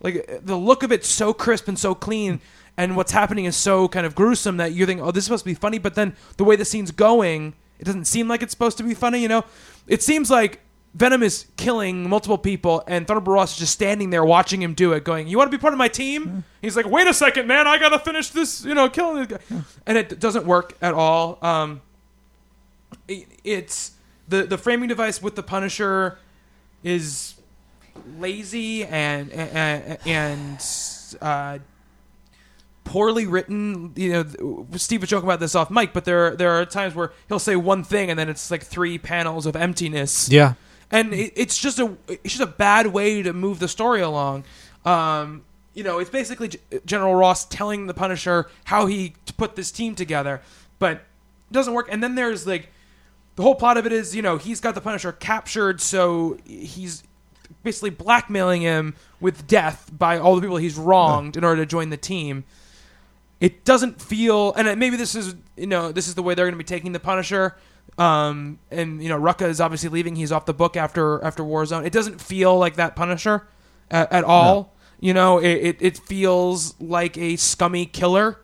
Like 0.00 0.40
the 0.44 0.56
look 0.56 0.82
of 0.82 0.92
it's 0.92 1.08
so 1.08 1.32
crisp 1.32 1.68
and 1.68 1.78
so 1.78 1.94
clean, 1.94 2.40
and 2.76 2.96
what's 2.96 3.12
happening 3.12 3.46
is 3.46 3.56
so 3.56 3.88
kind 3.88 4.04
of 4.04 4.14
gruesome 4.14 4.58
that 4.58 4.72
you 4.72 4.84
think, 4.86 5.00
oh, 5.00 5.10
this 5.10 5.22
is 5.22 5.26
supposed 5.26 5.44
to 5.44 5.50
be 5.50 5.54
funny. 5.54 5.78
But 5.78 5.94
then 5.94 6.14
the 6.36 6.44
way 6.44 6.56
the 6.56 6.64
scene's 6.64 6.90
going, 6.90 7.54
it 7.78 7.84
doesn't 7.84 8.04
seem 8.04 8.28
like 8.28 8.42
it's 8.42 8.52
supposed 8.52 8.76
to 8.78 8.84
be 8.84 8.94
funny. 8.94 9.20
You 9.20 9.28
know, 9.28 9.44
it 9.86 10.02
seems 10.02 10.30
like 10.30 10.60
Venom 10.94 11.24
is 11.24 11.46
killing 11.56 12.08
multiple 12.08 12.38
people, 12.38 12.84
and 12.86 13.06
Thunderbolt 13.06 13.34
Ross 13.34 13.52
is 13.54 13.58
just 13.58 13.72
standing 13.72 14.10
there 14.10 14.24
watching 14.24 14.62
him 14.62 14.74
do 14.74 14.92
it, 14.92 15.02
going, 15.02 15.26
"You 15.26 15.36
want 15.36 15.50
to 15.50 15.56
be 15.56 15.60
part 15.60 15.74
of 15.74 15.78
my 15.78 15.88
team?" 15.88 16.44
He's 16.62 16.76
like, 16.76 16.86
"Wait 16.86 17.08
a 17.08 17.12
second, 17.14 17.48
man, 17.48 17.66
I 17.66 17.78
gotta 17.78 17.98
finish 17.98 18.30
this, 18.30 18.64
you 18.64 18.74
know, 18.74 18.88
killing 18.88 19.24
this 19.24 19.38
guy," 19.38 19.56
and 19.86 19.98
it 19.98 20.20
doesn't 20.20 20.46
work 20.46 20.76
at 20.80 20.94
all. 20.94 21.38
Um, 21.42 21.80
it, 23.08 23.26
it's 23.42 23.92
the 24.28 24.44
the 24.44 24.56
framing 24.56 24.88
device 24.88 25.20
with 25.20 25.34
the 25.34 25.42
Punisher 25.42 26.18
is 26.84 27.34
lazy 28.18 28.84
and 28.84 29.32
and, 29.32 29.98
and 30.06 30.64
uh, 31.20 31.58
poorly 32.84 33.26
written. 33.26 33.92
You 33.96 34.12
know, 34.12 34.66
Steve 34.76 35.00
was 35.00 35.10
joking 35.10 35.28
about 35.28 35.40
this 35.40 35.54
off 35.56 35.70
mic, 35.70 35.92
but 35.92 36.04
there 36.04 36.36
there 36.36 36.52
are 36.52 36.64
times 36.64 36.94
where 36.94 37.12
he'll 37.28 37.38
say 37.38 37.56
one 37.56 37.82
thing 37.82 38.10
and 38.10 38.18
then 38.18 38.28
it's 38.28 38.50
like 38.50 38.62
three 38.62 38.96
panels 38.96 39.46
of 39.46 39.56
emptiness. 39.56 40.28
Yeah. 40.28 40.54
And 40.90 41.12
it, 41.12 41.32
it's 41.36 41.58
just 41.58 41.78
a 41.78 41.96
it's 42.08 42.34
just 42.34 42.40
a 42.40 42.46
bad 42.46 42.88
way 42.88 43.22
to 43.22 43.32
move 43.32 43.58
the 43.58 43.68
story 43.68 44.00
along. 44.00 44.44
Um, 44.84 45.44
you 45.74 45.82
know, 45.82 45.98
it's 45.98 46.10
basically 46.10 46.48
G- 46.48 46.58
General 46.84 47.14
Ross 47.14 47.44
telling 47.44 47.86
the 47.86 47.94
Punisher 47.94 48.48
how 48.64 48.86
he 48.86 49.14
put 49.36 49.56
this 49.56 49.72
team 49.72 49.94
together, 49.94 50.40
but 50.78 50.96
it 50.96 51.52
doesn't 51.52 51.74
work. 51.74 51.88
And 51.90 52.02
then 52.02 52.14
there's 52.14 52.46
like 52.46 52.68
the 53.36 53.42
whole 53.42 53.54
plot 53.54 53.76
of 53.76 53.86
it 53.86 53.92
is, 53.92 54.14
you 54.14 54.22
know, 54.22 54.38
he's 54.38 54.60
got 54.60 54.74
the 54.74 54.80
Punisher 54.80 55.12
captured, 55.12 55.80
so 55.80 56.38
he's 56.44 57.02
basically 57.62 57.90
blackmailing 57.90 58.62
him 58.62 58.94
with 59.20 59.46
death 59.46 59.90
by 59.96 60.18
all 60.18 60.36
the 60.36 60.40
people 60.40 60.56
he's 60.56 60.76
wronged 60.76 61.36
in 61.36 61.44
order 61.44 61.62
to 61.62 61.66
join 61.66 61.90
the 61.90 61.96
team. 61.96 62.44
It 63.40 63.64
doesn't 63.64 64.00
feel, 64.00 64.54
and 64.54 64.68
uh, 64.68 64.76
maybe 64.76 64.96
this 64.96 65.14
is, 65.14 65.34
you 65.56 65.66
know, 65.66 65.90
this 65.90 66.06
is 66.06 66.14
the 66.14 66.22
way 66.22 66.34
they're 66.34 66.46
going 66.46 66.54
to 66.54 66.58
be 66.58 66.64
taking 66.64 66.92
the 66.92 67.00
Punisher. 67.00 67.56
Um, 67.96 68.58
and 68.70 69.02
you 69.02 69.08
know, 69.08 69.20
Rucka 69.20 69.48
is 69.48 69.60
obviously 69.60 69.88
leaving. 69.88 70.16
He's 70.16 70.32
off 70.32 70.46
the 70.46 70.54
book 70.54 70.76
after 70.76 71.22
after 71.22 71.42
Warzone. 71.42 71.86
It 71.86 71.92
doesn't 71.92 72.20
feel 72.20 72.58
like 72.58 72.76
that 72.76 72.96
Punisher 72.96 73.46
at, 73.90 74.12
at 74.12 74.24
all. 74.24 74.72
You 75.00 75.14
know, 75.14 75.38
it, 75.38 75.52
it 75.52 75.76
it 75.80 75.98
feels 75.98 76.78
like 76.80 77.16
a 77.16 77.36
scummy 77.36 77.86
killer 77.86 78.38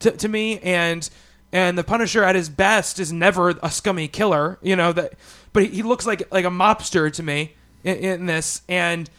to, 0.00 0.10
to 0.12 0.28
me 0.28 0.58
and 0.60 1.08
and 1.52 1.78
the 1.78 1.84
punisher 1.84 2.22
at 2.22 2.34
his 2.34 2.48
best 2.48 2.98
is 2.98 3.12
never 3.12 3.50
a 3.62 3.70
scummy 3.70 4.08
killer 4.08 4.58
you 4.62 4.76
know 4.76 4.92
that 4.92 5.14
but 5.52 5.64
he, 5.64 5.68
he 5.70 5.82
looks 5.82 6.06
like 6.06 6.30
like 6.32 6.44
a 6.44 6.50
mobster 6.50 7.12
to 7.12 7.22
me 7.22 7.54
in, 7.84 7.96
in 7.96 8.26
this 8.26 8.62
and 8.68 9.10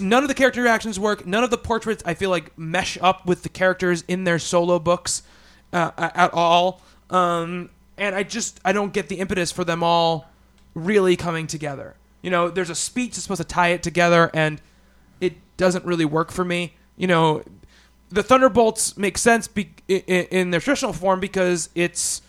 none 0.00 0.22
of 0.22 0.28
the 0.28 0.34
character 0.34 0.62
reactions 0.62 0.98
work 0.98 1.26
none 1.26 1.42
of 1.42 1.50
the 1.50 1.58
portraits 1.58 2.02
i 2.06 2.14
feel 2.14 2.30
like 2.30 2.56
mesh 2.58 2.98
up 3.00 3.26
with 3.26 3.42
the 3.42 3.48
characters 3.48 4.04
in 4.08 4.24
their 4.24 4.38
solo 4.38 4.78
books 4.78 5.22
uh, 5.72 5.90
at 5.96 6.32
all 6.32 6.80
um, 7.10 7.70
and 7.98 8.14
i 8.14 8.22
just 8.22 8.60
i 8.64 8.72
don't 8.72 8.92
get 8.92 9.08
the 9.08 9.16
impetus 9.16 9.52
for 9.52 9.64
them 9.64 9.82
all 9.82 10.28
really 10.74 11.16
coming 11.16 11.46
together 11.46 11.94
you 12.22 12.30
know 12.30 12.48
there's 12.48 12.70
a 12.70 12.74
speech 12.74 13.12
that's 13.12 13.22
supposed 13.22 13.40
to 13.40 13.46
tie 13.46 13.68
it 13.68 13.82
together 13.82 14.30
and 14.34 14.60
it 15.20 15.34
doesn't 15.56 15.84
really 15.84 16.04
work 16.04 16.30
for 16.30 16.44
me 16.44 16.74
you 16.96 17.06
know 17.06 17.42
the 18.10 18.22
Thunderbolts 18.22 18.96
make 18.96 19.18
sense 19.18 19.48
be- 19.48 19.74
in, 19.88 20.50
their 20.50 20.60
traditional 20.60 20.92
form 20.92 21.20
because 21.20 21.68
it's 21.74 22.22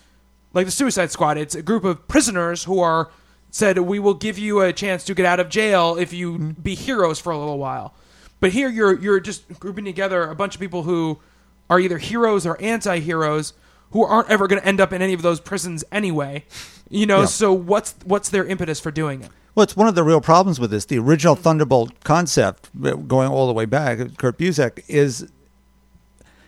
like 0.52 0.66
the 0.66 0.72
Suicide 0.72 1.10
Squad. 1.10 1.38
It's 1.38 1.54
a 1.54 1.62
group 1.62 1.84
of 1.84 2.06
prisoners 2.08 2.64
who 2.64 2.80
are 2.80 3.10
said, 3.50 3.78
"We 3.78 3.98
will 3.98 4.14
give 4.14 4.38
you 4.38 4.60
a 4.60 4.72
chance 4.72 5.04
to 5.04 5.14
get 5.14 5.26
out 5.26 5.40
of 5.40 5.48
jail 5.48 5.96
if 5.96 6.12
you 6.12 6.32
mm-hmm. 6.32 6.50
be 6.62 6.74
heroes 6.74 7.18
for 7.18 7.32
a 7.32 7.38
little 7.38 7.58
while." 7.58 7.94
But 8.40 8.52
here, 8.52 8.68
you're 8.68 8.98
you're 8.98 9.20
just 9.20 9.48
grouping 9.60 9.84
together 9.84 10.24
a 10.24 10.34
bunch 10.34 10.54
of 10.54 10.60
people 10.60 10.82
who 10.82 11.20
are 11.68 11.80
either 11.80 11.98
heroes 11.98 12.46
or 12.46 12.60
anti-heroes 12.60 13.52
who 13.92 14.04
aren't 14.04 14.30
ever 14.30 14.46
going 14.46 14.60
to 14.60 14.66
end 14.66 14.80
up 14.80 14.92
in 14.92 15.02
any 15.02 15.12
of 15.12 15.22
those 15.22 15.40
prisons 15.40 15.84
anyway. 15.90 16.44
You 16.88 17.06
know, 17.06 17.20
Yeah. 17.20 17.26
so 17.26 17.52
what's 17.52 17.94
what's 18.04 18.28
their 18.28 18.44
impetus 18.44 18.80
for 18.80 18.90
doing 18.90 19.22
it? 19.22 19.30
Well, 19.54 19.64
it's 19.64 19.76
one 19.76 19.88
of 19.88 19.94
the 19.94 20.04
real 20.04 20.20
problems 20.20 20.60
with 20.60 20.70
this. 20.70 20.84
The 20.84 20.98
original 20.98 21.34
Thunderbolt 21.34 22.04
concept, 22.04 22.70
going 22.80 23.28
all 23.28 23.46
the 23.46 23.52
way 23.52 23.64
back, 23.64 23.98
Kurt 24.16 24.38
Busiek, 24.38 24.82
is 24.88 25.28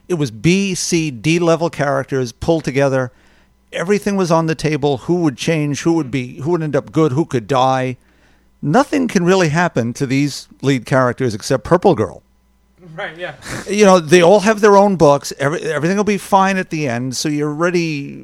it 0.08 0.14
was 0.14 0.30
B, 0.30 0.74
C, 0.74 1.10
D 1.10 1.38
level 1.38 1.68
characters 1.70 2.32
pulled 2.32 2.64
together. 2.64 3.12
Everything 3.72 4.16
was 4.16 4.30
on 4.30 4.46
the 4.46 4.54
table. 4.54 4.98
Who 4.98 5.16
would 5.22 5.36
change? 5.36 5.82
Who 5.82 5.94
would 5.94 6.08
mm. 6.08 6.12
be? 6.12 6.40
Who 6.40 6.52
would 6.52 6.62
end 6.62 6.76
up 6.76 6.92
good? 6.92 7.12
Who 7.12 7.24
could 7.24 7.46
die? 7.46 7.96
Nothing 8.60 9.08
can 9.08 9.24
really 9.24 9.48
happen 9.48 9.92
to 9.94 10.06
these 10.06 10.46
lead 10.60 10.86
characters 10.86 11.34
except 11.34 11.64
Purple 11.64 11.94
Girl. 11.94 12.22
Right. 12.96 13.16
Yeah. 13.16 13.36
You 13.70 13.84
know, 13.84 14.00
they 14.00 14.22
all 14.22 14.40
have 14.40 14.60
their 14.60 14.76
own 14.76 14.96
books. 14.96 15.32
Every, 15.38 15.60
everything 15.62 15.96
will 15.96 16.04
be 16.04 16.18
fine 16.18 16.56
at 16.56 16.70
the 16.70 16.88
end. 16.88 17.16
So 17.16 17.28
you're 17.28 17.52
ready. 17.52 18.22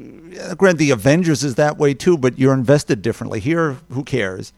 Granted, 0.56 0.78
the 0.78 0.90
Avengers 0.90 1.44
is 1.44 1.54
that 1.54 1.78
way 1.78 1.94
too, 1.94 2.18
but 2.18 2.38
you're 2.38 2.52
invested 2.52 3.00
differently. 3.00 3.38
Here, 3.40 3.76
who 3.92 4.02
cares? 4.02 4.52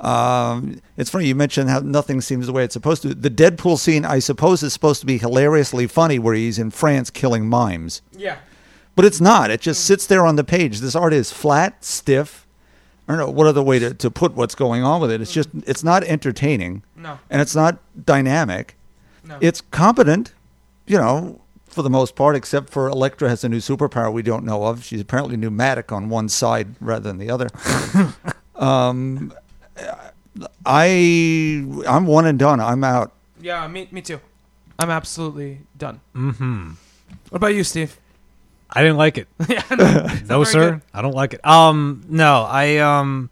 Um, 0.00 0.80
it's 0.96 1.10
funny 1.10 1.26
you 1.26 1.34
mentioned 1.34 1.70
how 1.70 1.80
nothing 1.80 2.20
seems 2.20 2.46
the 2.46 2.52
way 2.52 2.64
it's 2.64 2.74
supposed 2.74 3.02
to. 3.02 3.14
The 3.14 3.30
Deadpool 3.30 3.78
scene, 3.78 4.04
I 4.04 4.18
suppose, 4.20 4.62
is 4.62 4.72
supposed 4.72 5.00
to 5.00 5.06
be 5.06 5.18
hilariously 5.18 5.86
funny, 5.86 6.18
where 6.18 6.34
he's 6.34 6.58
in 6.58 6.70
France 6.70 7.10
killing 7.10 7.48
mimes, 7.48 8.02
Yeah. 8.16 8.36
but 8.94 9.04
it's 9.06 9.20
not. 9.20 9.50
It 9.50 9.60
just 9.62 9.84
sits 9.84 10.06
there 10.06 10.24
on 10.26 10.36
the 10.36 10.44
page. 10.44 10.80
This 10.80 10.94
art 10.94 11.14
is 11.14 11.32
flat, 11.32 11.82
stiff. 11.84 12.46
I 13.08 13.12
don't 13.16 13.18
know 13.26 13.30
what 13.30 13.46
other 13.46 13.62
way 13.62 13.78
to, 13.78 13.94
to 13.94 14.10
put 14.10 14.34
what's 14.34 14.54
going 14.54 14.82
on 14.84 15.00
with 15.00 15.10
it. 15.10 15.20
It's 15.22 15.32
just 15.32 15.48
it's 15.66 15.82
not 15.82 16.04
entertaining, 16.04 16.82
No. 16.94 17.18
and 17.30 17.40
it's 17.40 17.54
not 17.54 17.78
dynamic. 18.04 18.76
No. 19.26 19.38
It's 19.40 19.60
competent, 19.60 20.32
you 20.86 20.98
know, 20.98 21.40
for 21.66 21.82
the 21.82 21.90
most 21.90 22.14
part, 22.14 22.36
except 22.36 22.70
for 22.70 22.88
Elektra 22.88 23.28
has 23.28 23.44
a 23.44 23.48
new 23.48 23.58
superpower 23.58 24.12
we 24.12 24.22
don't 24.22 24.44
know 24.44 24.64
of. 24.64 24.84
She's 24.84 25.00
apparently 25.00 25.36
pneumatic 25.36 25.92
on 25.92 26.08
one 26.08 26.28
side 26.28 26.74
rather 26.80 27.02
than 27.02 27.18
the 27.18 27.30
other. 27.30 27.48
um, 28.54 29.32
I 30.64 31.64
I'm 31.86 32.06
one 32.06 32.26
and 32.26 32.38
done. 32.38 32.60
I'm 32.60 32.84
out. 32.84 33.12
Yeah, 33.40 33.66
me, 33.68 33.88
me 33.90 34.00
too. 34.02 34.20
I'm 34.78 34.90
absolutely 34.90 35.60
done. 35.76 36.00
Mm-hmm. 36.14 36.72
What 37.30 37.36
about 37.36 37.54
you, 37.54 37.64
Steve? 37.64 37.98
I 38.70 38.82
didn't 38.82 38.96
like 38.96 39.18
it. 39.18 39.28
yeah, 39.48 39.62
no, 39.70 40.08
no, 40.38 40.44
sir. 40.44 40.80
I 40.92 41.02
don't 41.02 41.14
like 41.14 41.34
it. 41.34 41.46
Um, 41.46 42.04
no, 42.08 42.42
I 42.42 42.78
um, 42.78 43.30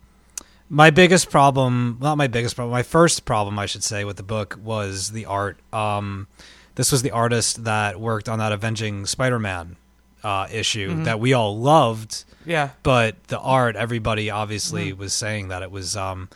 my 0.69 0.91
biggest 0.91 1.31
problem, 1.31 1.99
not 2.01 2.17
my 2.17 2.27
biggest 2.27 2.57
problem, 2.57 2.73
my 2.73 2.83
first 2.83 3.25
problem, 3.25 3.59
I 3.59 3.67
should 3.67 3.85
say, 3.85 4.05
with 4.05 4.17
the 4.17 4.23
book 4.23 4.59
was 4.63 5.11
the 5.11 5.27
art. 5.27 5.59
Um, 5.73 6.27
this 6.75 6.91
was 6.91 7.03
the 7.03 7.11
artist 7.13 7.65
that 7.65 8.01
worked 8.01 8.29
on 8.29 8.39
that 8.39 8.53
Avenging 8.53 9.07
Spider-Man 9.07 9.77
uh, 10.25 10.49
issue 10.51 11.05
that 11.05 11.21
we 11.21 11.35
all 11.35 11.57
loved, 11.59 12.25
Yeah, 12.47 12.71
but 12.83 13.23
the 13.25 13.39
art, 13.39 13.77
everybody 13.77 14.31
obviously 14.31 14.93
was 14.93 15.13
saying 15.13 15.49
that 15.49 15.63
it 15.63 15.71
was. 15.71 15.97
Um, 15.97 16.29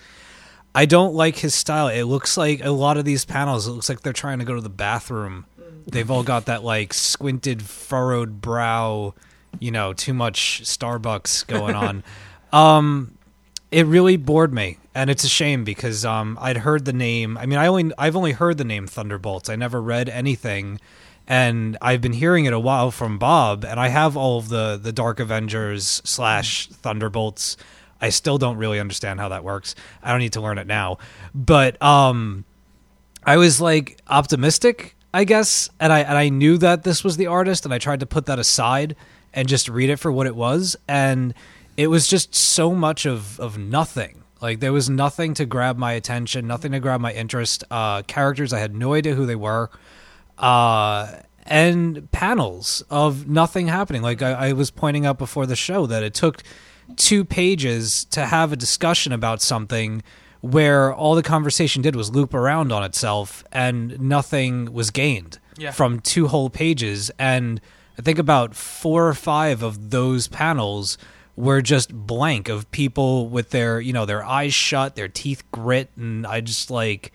I 0.74 0.84
don't 0.84 1.14
like 1.14 1.36
his 1.36 1.54
style. 1.54 1.88
It 1.88 2.04
looks 2.04 2.36
like 2.36 2.62
a 2.62 2.70
lot 2.70 2.98
of 2.98 3.04
these 3.04 3.24
panels. 3.24 3.66
It 3.66 3.72
looks 3.72 3.88
like 3.88 4.02
they're 4.02 4.12
trying 4.12 4.38
to 4.38 4.44
go 4.44 4.54
to 4.54 4.60
the 4.60 4.68
bathroom. 4.68 5.46
They've 5.86 6.10
all 6.10 6.22
got 6.22 6.46
that 6.46 6.62
like 6.62 6.92
squinted, 6.92 7.62
furrowed 7.62 8.40
brow. 8.40 9.14
You 9.58 9.70
know, 9.70 9.94
too 9.94 10.12
much 10.12 10.60
Starbucks 10.64 11.46
going 11.46 11.74
on. 11.74 12.04
um, 12.52 13.17
it 13.70 13.86
really 13.86 14.16
bored 14.16 14.52
me, 14.52 14.78
and 14.94 15.10
it's 15.10 15.24
a 15.24 15.28
shame 15.28 15.64
because 15.64 16.04
um, 16.04 16.38
I'd 16.40 16.58
heard 16.58 16.84
the 16.84 16.92
name. 16.92 17.36
I 17.36 17.46
mean, 17.46 17.58
I 17.58 17.66
only 17.66 17.92
I've 17.98 18.16
only 18.16 18.32
heard 18.32 18.58
the 18.58 18.64
name 18.64 18.86
Thunderbolts. 18.86 19.48
I 19.48 19.56
never 19.56 19.80
read 19.82 20.08
anything, 20.08 20.80
and 21.26 21.76
I've 21.82 22.00
been 22.00 22.14
hearing 22.14 22.46
it 22.46 22.52
a 22.52 22.58
while 22.58 22.90
from 22.90 23.18
Bob, 23.18 23.64
and 23.64 23.78
I 23.78 23.88
have 23.88 24.16
all 24.16 24.38
of 24.38 24.48
the 24.48 24.78
the 24.82 24.92
Dark 24.92 25.20
Avengers 25.20 26.00
slash 26.04 26.68
Thunderbolts. 26.68 27.56
I 28.00 28.10
still 28.10 28.38
don't 28.38 28.56
really 28.56 28.80
understand 28.80 29.20
how 29.20 29.28
that 29.30 29.44
works. 29.44 29.74
I 30.02 30.12
don't 30.12 30.20
need 30.20 30.34
to 30.34 30.40
learn 30.40 30.56
it 30.58 30.66
now, 30.66 30.98
but 31.34 31.80
um, 31.82 32.44
I 33.24 33.36
was 33.36 33.60
like 33.60 33.98
optimistic, 34.08 34.94
I 35.12 35.24
guess, 35.24 35.68
and 35.78 35.92
I 35.92 36.00
and 36.00 36.16
I 36.16 36.30
knew 36.30 36.56
that 36.58 36.84
this 36.84 37.04
was 37.04 37.18
the 37.18 37.26
artist, 37.26 37.66
and 37.66 37.74
I 37.74 37.78
tried 37.78 38.00
to 38.00 38.06
put 38.06 38.26
that 38.26 38.38
aside 38.38 38.96
and 39.34 39.46
just 39.46 39.68
read 39.68 39.90
it 39.90 39.96
for 39.96 40.10
what 40.10 40.26
it 40.26 40.34
was, 40.34 40.74
and 40.88 41.34
it 41.78 41.86
was 41.86 42.06
just 42.08 42.34
so 42.34 42.74
much 42.74 43.06
of 43.06 43.38
of 43.40 43.56
nothing. 43.56 44.24
Like 44.42 44.60
there 44.60 44.72
was 44.72 44.88
nothing 44.90 45.32
to 45.34 45.44
grab 45.46 45.76
my 45.78 45.92
attention, 45.92 46.46
nothing 46.46 46.72
to 46.72 46.80
grab 46.80 47.00
my 47.00 47.12
interest. 47.12 47.64
Uh, 47.70 48.02
characters 48.02 48.52
I 48.52 48.58
had 48.58 48.74
no 48.74 48.92
idea 48.94 49.14
who 49.14 49.26
they 49.26 49.34
were, 49.36 49.70
uh, 50.36 51.12
and 51.44 52.10
panels 52.12 52.82
of 52.90 53.28
nothing 53.28 53.68
happening. 53.68 54.02
Like 54.02 54.22
I, 54.22 54.32
I 54.48 54.52
was 54.52 54.70
pointing 54.70 55.06
out 55.06 55.18
before 55.18 55.46
the 55.46 55.56
show 55.56 55.86
that 55.86 56.02
it 56.02 56.14
took 56.14 56.42
two 56.96 57.24
pages 57.24 58.04
to 58.06 58.26
have 58.26 58.52
a 58.52 58.56
discussion 58.56 59.12
about 59.12 59.42
something 59.42 60.02
where 60.40 60.94
all 60.94 61.14
the 61.14 61.22
conversation 61.22 61.82
did 61.82 61.96
was 61.96 62.10
loop 62.10 62.32
around 62.32 62.72
on 62.72 62.84
itself 62.84 63.42
and 63.52 63.98
nothing 64.00 64.72
was 64.72 64.90
gained 64.90 65.38
Yeah. 65.58 65.72
from 65.72 65.98
two 66.00 66.28
whole 66.28 66.48
pages. 66.48 67.10
And 67.18 67.60
I 67.98 68.02
think 68.02 68.18
about 68.18 68.54
four 68.54 69.08
or 69.08 69.14
five 69.14 69.62
of 69.64 69.90
those 69.90 70.28
panels 70.28 70.96
were 71.38 71.62
just 71.62 71.94
blank 71.94 72.48
of 72.48 72.70
people 72.72 73.28
with 73.28 73.50
their, 73.50 73.80
you 73.80 73.92
know, 73.92 74.04
their 74.04 74.24
eyes 74.24 74.52
shut, 74.52 74.96
their 74.96 75.08
teeth 75.08 75.42
grit, 75.52 75.88
and 75.96 76.26
I 76.26 76.40
just 76.40 76.70
like 76.70 77.12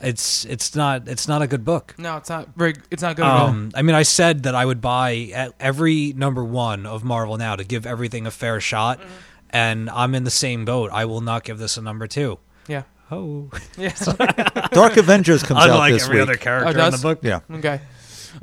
it's 0.00 0.44
it's 0.44 0.74
not 0.74 1.08
it's 1.08 1.26
not 1.26 1.40
a 1.42 1.46
good 1.46 1.64
book. 1.64 1.94
No, 1.98 2.16
it's 2.16 2.28
not 2.28 2.48
very. 2.56 2.74
It's 2.90 3.02
not 3.02 3.16
good 3.16 3.24
at 3.24 3.30
all. 3.30 3.48
Um, 3.48 3.70
I 3.74 3.82
mean, 3.82 3.94
I 3.94 4.02
said 4.02 4.42
that 4.42 4.54
I 4.54 4.64
would 4.64 4.80
buy 4.80 5.50
every 5.58 6.12
number 6.14 6.44
one 6.44 6.84
of 6.86 7.02
Marvel 7.04 7.36
now 7.38 7.56
to 7.56 7.64
give 7.64 7.86
everything 7.86 8.26
a 8.26 8.30
fair 8.30 8.60
shot, 8.60 8.98
Mm-hmm. 9.00 9.08
and 9.50 9.90
I'm 9.90 10.14
in 10.14 10.24
the 10.24 10.30
same 10.30 10.64
boat. 10.64 10.90
I 10.92 11.04
will 11.06 11.20
not 11.22 11.44
give 11.44 11.58
this 11.58 11.76
a 11.76 11.82
number 11.82 12.06
two. 12.06 12.38
Yeah. 12.68 12.82
Oh, 13.10 13.50
Yeah. 13.78 13.92
Dark 14.72 14.96
Avengers 14.96 15.42
comes 15.42 15.60
out 15.60 15.70
unlike 15.70 15.92
this 15.92 16.04
every 16.04 16.16
week. 16.16 16.22
other 16.28 16.36
character 16.36 16.80
Oh, 16.80 16.86
in 16.86 16.92
the 16.92 16.98
book. 16.98 17.18
Yeah. 17.22 17.40
Okay. 17.50 17.80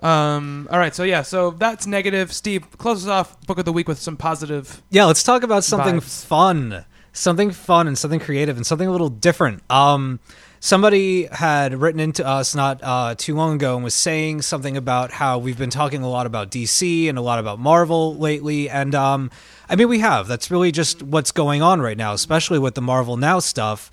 Um. 0.01 0.67
All 0.71 0.79
right. 0.79 0.93
So 0.95 1.03
yeah. 1.03 1.21
So 1.21 1.51
that's 1.51 1.85
negative. 1.85 2.33
Steve, 2.33 2.65
close 2.77 3.05
us 3.05 3.09
off. 3.09 3.39
Book 3.45 3.59
of 3.59 3.65
the 3.65 3.73
week 3.73 3.87
with 3.87 3.99
some 3.99 4.17
positive. 4.17 4.81
Yeah, 4.89 5.05
let's 5.05 5.23
talk 5.23 5.43
about 5.43 5.63
something 5.63 5.97
Vibes. 5.97 6.25
fun, 6.25 6.85
something 7.13 7.51
fun, 7.51 7.87
and 7.87 7.97
something 7.97 8.19
creative, 8.19 8.57
and 8.57 8.65
something 8.65 8.87
a 8.87 8.91
little 8.91 9.09
different. 9.09 9.61
Um, 9.69 10.19
somebody 10.59 11.25
had 11.25 11.73
written 11.73 11.99
into 11.99 12.25
us 12.25 12.55
not 12.55 12.79
uh, 12.81 13.15
too 13.15 13.35
long 13.35 13.55
ago 13.55 13.75
and 13.75 13.83
was 13.83 13.93
saying 13.93 14.43
something 14.43 14.77
about 14.77 15.11
how 15.11 15.37
we've 15.37 15.57
been 15.57 15.69
talking 15.69 16.03
a 16.03 16.09
lot 16.09 16.25
about 16.25 16.49
DC 16.49 17.09
and 17.09 17.17
a 17.17 17.21
lot 17.21 17.39
about 17.39 17.59
Marvel 17.59 18.15
lately, 18.17 18.69
and 18.69 18.95
um, 18.95 19.29
I 19.69 19.75
mean 19.75 19.89
we 19.89 19.99
have. 19.99 20.27
That's 20.27 20.49
really 20.49 20.71
just 20.71 21.03
what's 21.03 21.31
going 21.31 21.61
on 21.61 21.81
right 21.81 21.97
now, 21.97 22.13
especially 22.13 22.59
with 22.59 22.75
the 22.75 22.81
Marvel 22.81 23.17
Now 23.17 23.39
stuff. 23.39 23.91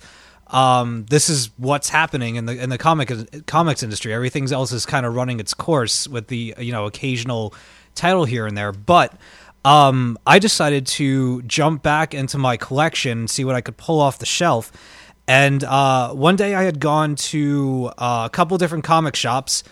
Um, 0.49 1.05
this 1.09 1.29
is 1.29 1.51
what's 1.57 1.89
happening 1.89 2.35
in 2.35 2.45
the 2.45 2.61
in 2.61 2.69
the 2.69 2.77
comic 2.77 3.11
comics 3.45 3.83
industry. 3.83 4.13
Everything 4.13 4.51
else 4.51 4.71
is 4.71 4.85
kind 4.85 5.05
of 5.05 5.15
running 5.15 5.39
its 5.39 5.53
course 5.53 6.07
with 6.07 6.27
the 6.27 6.55
you 6.57 6.71
know 6.71 6.85
occasional 6.85 7.53
title 7.95 8.25
here 8.25 8.47
and 8.47 8.57
there, 8.57 8.71
but 8.71 9.13
um, 9.65 10.17
I 10.25 10.39
decided 10.39 10.87
to 10.87 11.41
jump 11.43 11.83
back 11.83 12.13
into 12.13 12.37
my 12.37 12.57
collection, 12.57 13.19
and 13.19 13.29
see 13.29 13.43
what 13.43 13.55
I 13.55 13.61
could 13.61 13.77
pull 13.77 13.99
off 13.99 14.19
the 14.19 14.25
shelf. 14.25 14.71
And 15.27 15.63
uh, 15.63 16.13
one 16.13 16.35
day 16.35 16.55
I 16.55 16.63
had 16.63 16.79
gone 16.79 17.15
to 17.15 17.91
uh, 17.97 18.23
a 18.25 18.29
couple 18.29 18.57
different 18.57 18.83
comic 18.83 19.15
shops, 19.15 19.63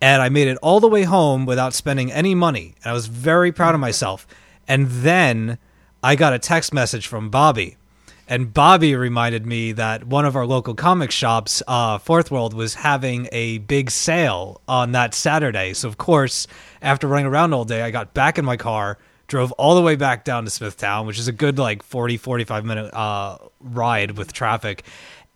and 0.00 0.20
I 0.20 0.28
made 0.28 0.48
it 0.48 0.58
all 0.58 0.80
the 0.80 0.88
way 0.88 1.04
home 1.04 1.46
without 1.46 1.72
spending 1.72 2.12
any 2.12 2.34
money. 2.34 2.74
And 2.84 2.90
I 2.90 2.92
was 2.92 3.06
very 3.06 3.50
proud 3.52 3.74
of 3.74 3.80
myself. 3.80 4.26
And 4.68 4.88
then 4.88 5.58
I 6.02 6.16
got 6.16 6.34
a 6.34 6.38
text 6.38 6.74
message 6.74 7.06
from 7.06 7.30
Bobby. 7.30 7.76
And 8.28 8.52
Bobby 8.52 8.96
reminded 8.96 9.46
me 9.46 9.72
that 9.72 10.04
one 10.04 10.24
of 10.24 10.34
our 10.34 10.46
local 10.46 10.74
comic 10.74 11.12
shops, 11.12 11.62
uh, 11.68 11.98
Fourth 11.98 12.30
World, 12.30 12.54
was 12.54 12.74
having 12.74 13.28
a 13.30 13.58
big 13.58 13.90
sale 13.90 14.60
on 14.66 14.92
that 14.92 15.14
Saturday. 15.14 15.74
So, 15.74 15.86
of 15.86 15.96
course, 15.96 16.48
after 16.82 17.06
running 17.06 17.26
around 17.26 17.54
all 17.54 17.64
day, 17.64 17.82
I 17.82 17.92
got 17.92 18.14
back 18.14 18.36
in 18.36 18.44
my 18.44 18.56
car, 18.56 18.98
drove 19.28 19.52
all 19.52 19.76
the 19.76 19.82
way 19.82 19.94
back 19.94 20.24
down 20.24 20.44
to 20.44 20.50
Smithtown, 20.50 21.06
which 21.06 21.20
is 21.20 21.28
a 21.28 21.32
good 21.32 21.56
like 21.56 21.84
40, 21.84 22.16
45 22.16 22.64
minute 22.64 22.92
uh, 22.92 23.38
ride 23.60 24.18
with 24.18 24.32
traffic. 24.32 24.84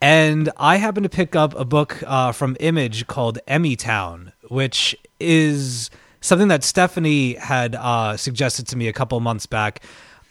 And 0.02 0.50
I 0.56 0.76
happened 0.76 1.04
to 1.04 1.10
pick 1.10 1.36
up 1.36 1.54
a 1.54 1.64
book 1.64 2.02
uh, 2.06 2.32
from 2.32 2.56
Image 2.58 3.06
called 3.06 3.38
EmiTown, 3.46 4.32
which 4.48 4.96
is 5.20 5.90
something 6.20 6.48
that 6.48 6.64
Stephanie 6.64 7.34
had 7.34 7.74
uh, 7.76 8.16
suggested 8.16 8.66
to 8.68 8.76
me 8.76 8.88
a 8.88 8.92
couple 8.92 9.20
months 9.20 9.46
back. 9.46 9.80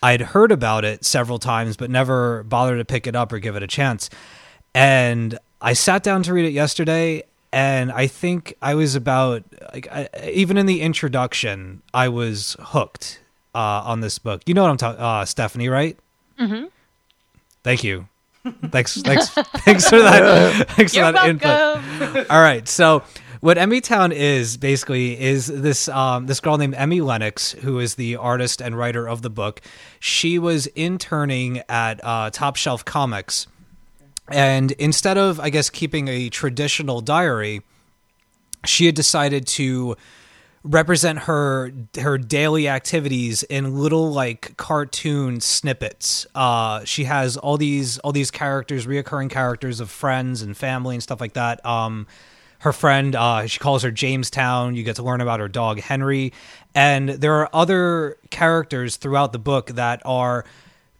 I'd 0.02 0.22
heard 0.22 0.52
about 0.52 0.86
it 0.86 1.04
several 1.04 1.40
times, 1.40 1.76
but 1.76 1.90
never 1.90 2.44
bothered 2.44 2.80
to 2.80 2.86
pick 2.86 3.08
it 3.08 3.16
up 3.16 3.34
or 3.34 3.40
give 3.40 3.56
it 3.56 3.64
a 3.64 3.68
chance. 3.68 4.10
And 4.74 5.38
I 5.62 5.74
sat 5.74 6.04
down 6.04 6.24
to 6.24 6.34
read 6.34 6.46
it 6.46 6.54
yesterday, 6.54 7.24
and 7.52 7.92
I 7.92 8.08
think 8.08 8.56
I 8.62 8.76
was 8.76 8.96
about 8.96 9.44
like 9.74 9.88
I, 9.92 10.08
even 10.32 10.58
in 10.58 10.66
the 10.66 10.82
introduction, 10.82 11.82
I 11.94 12.08
was 12.08 12.56
hooked 12.60 13.20
uh, 13.54 13.84
on 13.86 14.02
this 14.02 14.20
book. 14.20 14.44
You 14.46 14.54
know 14.54 14.62
what 14.62 14.72
I'm 14.72 14.78
talking, 14.78 15.02
uh, 15.02 15.26
Stephanie, 15.26 15.70
right? 15.70 15.98
Mm-hmm. 16.40 16.68
Thank 17.64 17.84
you. 17.84 18.08
Thanks, 18.70 19.02
thanks, 19.02 19.30
thanks 19.66 19.90
for 19.90 20.00
that. 20.00 20.70
Thanks 20.76 20.96
You're 20.96 21.08
for 21.08 21.12
that 21.12 21.30
input. 21.30 22.30
All 22.30 22.42
right. 22.42 22.68
So 22.68 23.04
what 23.40 23.58
EmiTown 23.58 24.12
is 24.12 24.58
basically 24.58 25.20
is 25.20 25.48
this 25.48 25.88
um, 25.88 26.28
this 26.28 26.40
girl 26.40 26.58
named 26.58 26.76
Emi 26.76 27.04
Lenox, 27.04 27.54
who 27.54 27.80
is 27.80 27.96
the 27.96 28.16
artist 28.16 28.62
and 28.62 28.78
writer 28.78 29.08
of 29.08 29.22
the 29.22 29.30
book. 29.30 29.62
She 30.00 30.38
was 30.38 30.68
interning 30.68 31.64
at 31.70 32.04
uh, 32.04 32.30
Top 32.32 32.56
Shelf 32.58 32.84
Comics, 32.84 33.48
and 34.30 34.72
instead 34.74 35.18
of 35.18 35.40
I 35.40 35.50
guess 35.50 35.70
keeping 35.70 36.08
a 36.08 36.30
traditional 36.30 37.00
diary, 37.02 37.62
she 38.66 38.86
had 38.88 38.96
decided 38.96 39.48
to 39.48 39.96
represent 40.64 41.20
her 41.20 41.72
her 41.98 42.18
daily 42.18 42.68
activities 42.68 43.44
in 43.44 43.80
little 43.80 44.12
like 44.12 44.58
cartoon 44.58 45.40
snippets. 45.40 46.28
Uh, 46.36 46.84
she 46.84 47.06
has 47.06 47.38
all 47.38 47.56
these 47.56 48.00
all 48.00 48.12
these 48.12 48.32
characters, 48.32 48.86
reoccurring 48.86 49.30
characters 49.30 49.80
of 49.80 49.90
friends 49.90 50.42
and 50.42 50.58
family 50.58 50.96
and 50.96 51.04
stuff 51.04 51.22
like 51.22 51.34
that. 51.34 51.66
Um, 51.66 52.06
her 52.60 52.74
friend, 52.74 53.16
uh, 53.16 53.48
she 53.48 53.60
calls 53.60 53.84
her 53.84 53.92
Jamestown. 53.92 54.76
You 54.76 54.84
get 54.84 54.98
to 54.98 55.04
learn 55.04 55.22
about 55.22 55.40
her 55.40 55.48
dog 55.48 55.80
Henry, 55.80 56.34
and 56.76 57.10
there 57.10 57.36
are 57.36 57.50
other 57.54 58.18
characters 58.30 58.98
throughout 58.98 59.34
the 59.34 59.40
book 59.40 59.68
that 59.68 60.02
are 60.06 60.46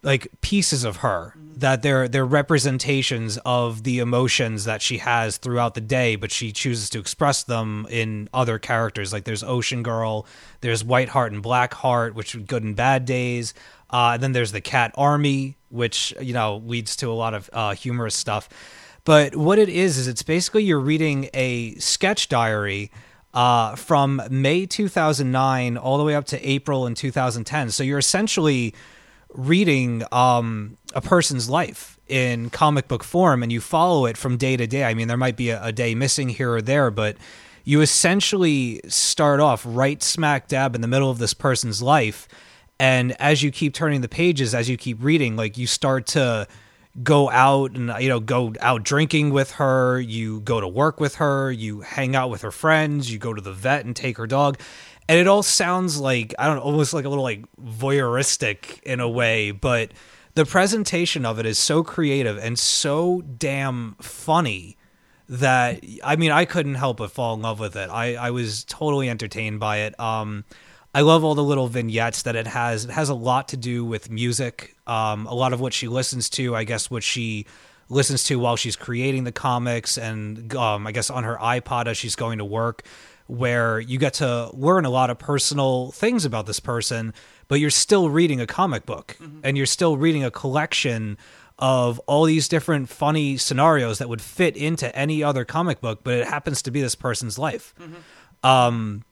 like 0.02 0.28
pieces 0.40 0.84
of 0.84 0.98
her 0.98 1.34
that 1.56 1.82
they're 1.82 2.08
they're 2.08 2.24
representations 2.24 3.38
of 3.44 3.82
the 3.84 3.98
emotions 3.98 4.64
that 4.64 4.80
she 4.80 4.96
has 4.96 5.36
throughout 5.36 5.74
the 5.74 5.80
day 5.80 6.16
but 6.16 6.32
she 6.32 6.52
chooses 6.52 6.88
to 6.88 6.98
express 6.98 7.42
them 7.42 7.86
in 7.90 8.28
other 8.32 8.58
characters. 8.58 9.12
Like 9.12 9.24
there's 9.24 9.42
ocean 9.42 9.82
girl 9.82 10.26
there's 10.62 10.82
white 10.82 11.10
heart 11.10 11.32
and 11.32 11.42
black 11.42 11.74
heart 11.74 12.14
which 12.14 12.34
are 12.34 12.40
good 12.40 12.62
and 12.62 12.74
bad 12.74 13.04
days. 13.04 13.52
Uh, 13.90 14.12
and 14.14 14.22
then 14.22 14.32
there's 14.32 14.52
the 14.52 14.60
cat 14.60 14.92
army 14.96 15.58
which 15.68 16.14
you 16.20 16.32
know 16.32 16.62
leads 16.64 16.96
to 16.96 17.10
a 17.10 17.12
lot 17.12 17.34
of 17.34 17.50
uh, 17.52 17.74
humorous 17.74 18.14
stuff 18.14 18.48
but 19.10 19.34
what 19.34 19.58
it 19.58 19.68
is 19.68 19.98
is 19.98 20.06
it's 20.06 20.22
basically 20.22 20.62
you're 20.62 20.78
reading 20.78 21.28
a 21.34 21.74
sketch 21.80 22.28
diary 22.28 22.92
uh, 23.34 23.74
from 23.74 24.22
May 24.30 24.66
2009 24.66 25.76
all 25.76 25.98
the 25.98 26.04
way 26.04 26.14
up 26.14 26.26
to 26.26 26.48
April 26.48 26.86
in 26.86 26.94
2010. 26.94 27.72
So 27.72 27.82
you're 27.82 27.98
essentially 27.98 28.72
reading 29.34 30.04
um, 30.12 30.76
a 30.94 31.00
person's 31.00 31.50
life 31.50 31.98
in 32.06 32.50
comic 32.50 32.86
book 32.86 33.02
form 33.02 33.42
and 33.42 33.50
you 33.50 33.60
follow 33.60 34.06
it 34.06 34.16
from 34.16 34.36
day 34.36 34.56
to 34.56 34.68
day. 34.68 34.84
I 34.84 34.94
mean, 34.94 35.08
there 35.08 35.16
might 35.16 35.36
be 35.36 35.50
a, 35.50 35.60
a 35.60 35.72
day 35.72 35.96
missing 35.96 36.28
here 36.28 36.54
or 36.54 36.62
there, 36.62 36.92
but 36.92 37.16
you 37.64 37.80
essentially 37.80 38.80
start 38.86 39.40
off 39.40 39.64
right 39.66 40.00
smack 40.04 40.46
dab 40.46 40.76
in 40.76 40.82
the 40.82 40.86
middle 40.86 41.10
of 41.10 41.18
this 41.18 41.34
person's 41.34 41.82
life. 41.82 42.28
And 42.78 43.20
as 43.20 43.42
you 43.42 43.50
keep 43.50 43.74
turning 43.74 44.02
the 44.02 44.08
pages, 44.08 44.54
as 44.54 44.68
you 44.70 44.76
keep 44.76 45.02
reading, 45.02 45.34
like 45.34 45.58
you 45.58 45.66
start 45.66 46.06
to 46.08 46.46
go 47.02 47.30
out 47.30 47.76
and 47.76 47.92
you 48.00 48.08
know 48.08 48.20
go 48.20 48.52
out 48.60 48.82
drinking 48.82 49.30
with 49.30 49.52
her 49.52 50.00
you 50.00 50.40
go 50.40 50.60
to 50.60 50.66
work 50.66 50.98
with 50.98 51.16
her 51.16 51.50
you 51.52 51.82
hang 51.82 52.16
out 52.16 52.30
with 52.30 52.42
her 52.42 52.50
friends 52.50 53.12
you 53.12 53.18
go 53.18 53.32
to 53.32 53.40
the 53.40 53.52
vet 53.52 53.84
and 53.84 53.94
take 53.94 54.16
her 54.16 54.26
dog 54.26 54.58
and 55.08 55.16
it 55.18 55.28
all 55.28 55.42
sounds 55.42 56.00
like 56.00 56.34
i 56.36 56.46
don't 56.46 56.56
know 56.56 56.62
almost 56.62 56.92
like 56.92 57.04
a 57.04 57.08
little 57.08 57.22
like 57.22 57.44
voyeuristic 57.62 58.82
in 58.82 58.98
a 58.98 59.08
way 59.08 59.52
but 59.52 59.92
the 60.34 60.44
presentation 60.44 61.24
of 61.24 61.38
it 61.38 61.46
is 61.46 61.58
so 61.58 61.82
creative 61.82 62.38
and 62.38 62.58
so 62.58 63.20
damn 63.20 63.94
funny 64.00 64.76
that 65.28 65.84
I 66.02 66.16
mean 66.16 66.32
I 66.32 66.44
couldn't 66.44 66.74
help 66.74 66.98
but 66.98 67.12
fall 67.12 67.34
in 67.34 67.42
love 67.42 67.60
with 67.60 67.76
it. 67.76 67.88
I 67.88 68.16
I 68.16 68.30
was 68.30 68.64
totally 68.64 69.08
entertained 69.08 69.60
by 69.60 69.78
it. 69.78 69.98
Um 69.98 70.44
I 70.92 71.02
love 71.02 71.22
all 71.22 71.36
the 71.36 71.44
little 71.44 71.68
vignettes 71.68 72.22
that 72.22 72.34
it 72.34 72.48
has. 72.48 72.84
It 72.84 72.90
has 72.90 73.08
a 73.08 73.14
lot 73.14 73.48
to 73.48 73.56
do 73.56 73.84
with 73.84 74.10
music. 74.10 74.74
Um 74.90 75.26
a 75.26 75.34
lot 75.34 75.52
of 75.52 75.60
what 75.60 75.72
she 75.72 75.86
listens 75.88 76.28
to, 76.30 76.56
I 76.56 76.64
guess 76.64 76.90
what 76.90 77.02
she 77.02 77.46
listens 77.88 78.24
to 78.24 78.38
while 78.38 78.56
she's 78.56 78.76
creating 78.76 79.24
the 79.24 79.32
comics 79.32 79.98
and 79.98 80.54
um 80.54 80.86
I 80.86 80.92
guess 80.92 81.10
on 81.10 81.24
her 81.24 81.36
iPod 81.36 81.86
as 81.86 81.96
she's 81.96 82.16
going 82.16 82.38
to 82.38 82.44
work 82.44 82.82
where 83.26 83.78
you 83.78 83.96
get 83.98 84.14
to 84.14 84.50
learn 84.52 84.84
a 84.84 84.90
lot 84.90 85.08
of 85.08 85.16
personal 85.16 85.92
things 85.92 86.24
about 86.24 86.46
this 86.46 86.58
person, 86.58 87.14
but 87.46 87.60
you're 87.60 87.70
still 87.70 88.10
reading 88.10 88.40
a 88.40 88.46
comic 88.46 88.84
book 88.86 89.16
and 89.44 89.56
you're 89.56 89.66
still 89.66 89.96
reading 89.96 90.24
a 90.24 90.30
collection 90.32 91.16
of 91.56 92.00
all 92.06 92.24
these 92.24 92.48
different 92.48 92.88
funny 92.88 93.36
scenarios 93.36 93.98
that 93.98 94.08
would 94.08 94.20
fit 94.20 94.56
into 94.56 94.86
any 94.96 95.22
other 95.22 95.44
comic 95.44 95.80
book, 95.80 96.00
but 96.02 96.14
it 96.14 96.26
happens 96.26 96.62
to 96.62 96.70
be 96.72 96.80
this 96.80 96.96
person's 96.96 97.38
life. 97.38 97.72
Um, 98.42 99.04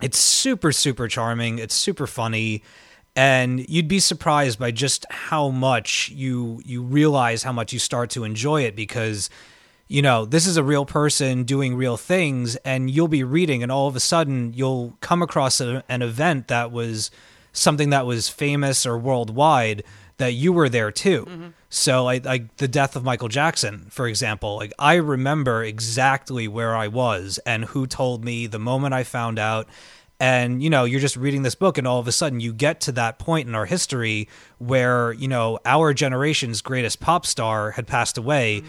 it's 0.00 0.18
super, 0.18 0.72
super 0.72 1.06
charming. 1.08 1.58
It's 1.58 1.74
super 1.74 2.06
funny. 2.06 2.62
And 3.16 3.68
you'd 3.68 3.88
be 3.88 3.98
surprised 3.98 4.58
by 4.58 4.70
just 4.70 5.04
how 5.10 5.48
much 5.50 6.10
you 6.10 6.62
you 6.64 6.82
realize 6.82 7.42
how 7.42 7.52
much 7.52 7.72
you 7.72 7.78
start 7.78 8.10
to 8.10 8.24
enjoy 8.24 8.62
it 8.62 8.76
because 8.76 9.28
you 9.90 10.02
know, 10.02 10.24
this 10.24 10.46
is 10.46 10.56
a 10.56 10.62
real 10.62 10.84
person 10.86 11.42
doing 11.42 11.74
real 11.74 11.96
things, 11.96 12.54
and 12.58 12.88
you'll 12.88 13.08
be 13.08 13.24
reading, 13.24 13.64
and 13.64 13.72
all 13.72 13.88
of 13.88 13.96
a 13.96 14.00
sudden 14.00 14.52
you'll 14.54 14.96
come 15.00 15.20
across 15.20 15.60
a, 15.60 15.82
an 15.88 16.00
event 16.00 16.46
that 16.46 16.70
was 16.70 17.10
something 17.52 17.90
that 17.90 18.06
was 18.06 18.28
famous 18.28 18.86
or 18.86 18.96
worldwide 18.96 19.82
that 20.18 20.32
you 20.32 20.52
were 20.52 20.68
there 20.68 20.92
too. 20.92 21.24
Mm-hmm. 21.28 21.48
So 21.70 22.04
like 22.04 22.24
like 22.24 22.56
the 22.58 22.68
death 22.68 22.94
of 22.94 23.02
Michael 23.02 23.28
Jackson, 23.28 23.86
for 23.90 24.06
example, 24.06 24.56
like 24.56 24.72
I 24.78 24.94
remember 24.94 25.64
exactly 25.64 26.46
where 26.46 26.76
I 26.76 26.86
was 26.86 27.40
and 27.44 27.64
who 27.64 27.88
told 27.88 28.24
me 28.24 28.46
the 28.46 28.60
moment 28.60 28.94
I 28.94 29.02
found 29.02 29.40
out. 29.40 29.68
And 30.20 30.62
you 30.62 30.68
know, 30.68 30.84
you're 30.84 31.00
just 31.00 31.16
reading 31.16 31.42
this 31.42 31.54
book 31.54 31.78
and 31.78 31.86
all 31.86 31.98
of 31.98 32.06
a 32.06 32.12
sudden 32.12 32.40
you 32.40 32.52
get 32.52 32.80
to 32.82 32.92
that 32.92 33.18
point 33.18 33.48
in 33.48 33.54
our 33.54 33.64
history 33.64 34.28
where, 34.58 35.14
you 35.14 35.26
know, 35.26 35.58
our 35.64 35.94
generation's 35.94 36.60
greatest 36.60 37.00
pop 37.00 37.24
star 37.24 37.70
had 37.72 37.86
passed 37.86 38.18
away. 38.18 38.62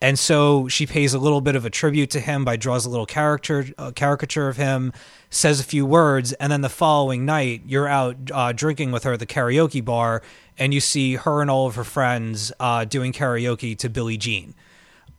And 0.00 0.18
so 0.18 0.66
she 0.68 0.86
pays 0.86 1.14
a 1.14 1.18
little 1.18 1.40
bit 1.40 1.56
of 1.56 1.64
a 1.64 1.70
tribute 1.70 2.10
to 2.10 2.20
him 2.20 2.44
by 2.44 2.56
draws 2.56 2.84
a 2.84 2.90
little 2.90 3.06
character 3.06 3.66
uh, 3.78 3.92
caricature 3.92 4.48
of 4.48 4.56
him, 4.56 4.92
says 5.30 5.60
a 5.60 5.64
few 5.64 5.86
words, 5.86 6.32
and 6.34 6.50
then 6.50 6.62
the 6.62 6.68
following 6.68 7.24
night 7.24 7.62
you're 7.66 7.88
out 7.88 8.16
uh, 8.32 8.52
drinking 8.52 8.90
with 8.90 9.04
her 9.04 9.12
at 9.14 9.20
the 9.20 9.26
karaoke 9.26 9.84
bar, 9.84 10.22
and 10.58 10.74
you 10.74 10.80
see 10.80 11.14
her 11.14 11.40
and 11.40 11.50
all 11.50 11.66
of 11.66 11.74
her 11.76 11.84
friends 11.84 12.52
uh, 12.60 12.84
doing 12.84 13.12
karaoke 13.12 13.76
to 13.78 13.88
Billie 13.88 14.18
Jean. 14.18 14.54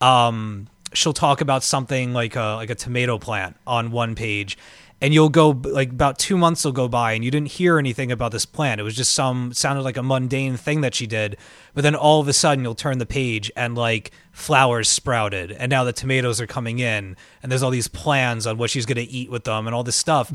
Um, 0.01 0.67
she'll 0.93 1.13
talk 1.13 1.41
about 1.41 1.63
something 1.63 2.13
like 2.13 2.35
a 2.35 2.55
like 2.55 2.69
a 2.69 2.75
tomato 2.75 3.17
plant 3.17 3.57
on 3.65 3.91
one 3.91 4.13
page, 4.13 4.57
and 5.05 5.13
you'll 5.13 5.29
go 5.29 5.49
like 5.49 5.91
about 5.91 6.17
two 6.17 6.35
months 6.35 6.65
will 6.65 6.71
go 6.71 6.87
by, 6.87 7.11
and 7.11 7.23
you 7.23 7.29
didn't 7.29 7.51
hear 7.51 7.77
anything 7.77 8.11
about 8.11 8.31
this 8.31 8.43
plant. 8.43 8.81
It 8.81 8.83
was 8.83 8.95
just 8.95 9.13
some 9.13 9.53
sounded 9.53 9.83
like 9.83 9.97
a 9.97 10.01
mundane 10.01 10.57
thing 10.57 10.81
that 10.81 10.95
she 10.95 11.05
did, 11.05 11.37
but 11.75 11.83
then 11.83 11.93
all 11.93 12.19
of 12.19 12.27
a 12.27 12.33
sudden 12.33 12.63
you'll 12.63 12.73
turn 12.73 12.97
the 12.97 13.05
page 13.05 13.51
and 13.55 13.77
like 13.77 14.09
flowers 14.31 14.89
sprouted, 14.89 15.51
and 15.51 15.69
now 15.69 15.83
the 15.83 15.93
tomatoes 15.93 16.41
are 16.41 16.47
coming 16.47 16.79
in, 16.79 17.15
and 17.43 17.51
there's 17.51 17.61
all 17.61 17.69
these 17.69 17.87
plans 17.87 18.47
on 18.47 18.57
what 18.57 18.71
she's 18.71 18.87
gonna 18.87 19.05
eat 19.07 19.29
with 19.29 19.43
them, 19.43 19.67
and 19.67 19.75
all 19.75 19.83
this 19.83 19.95
stuff, 19.95 20.33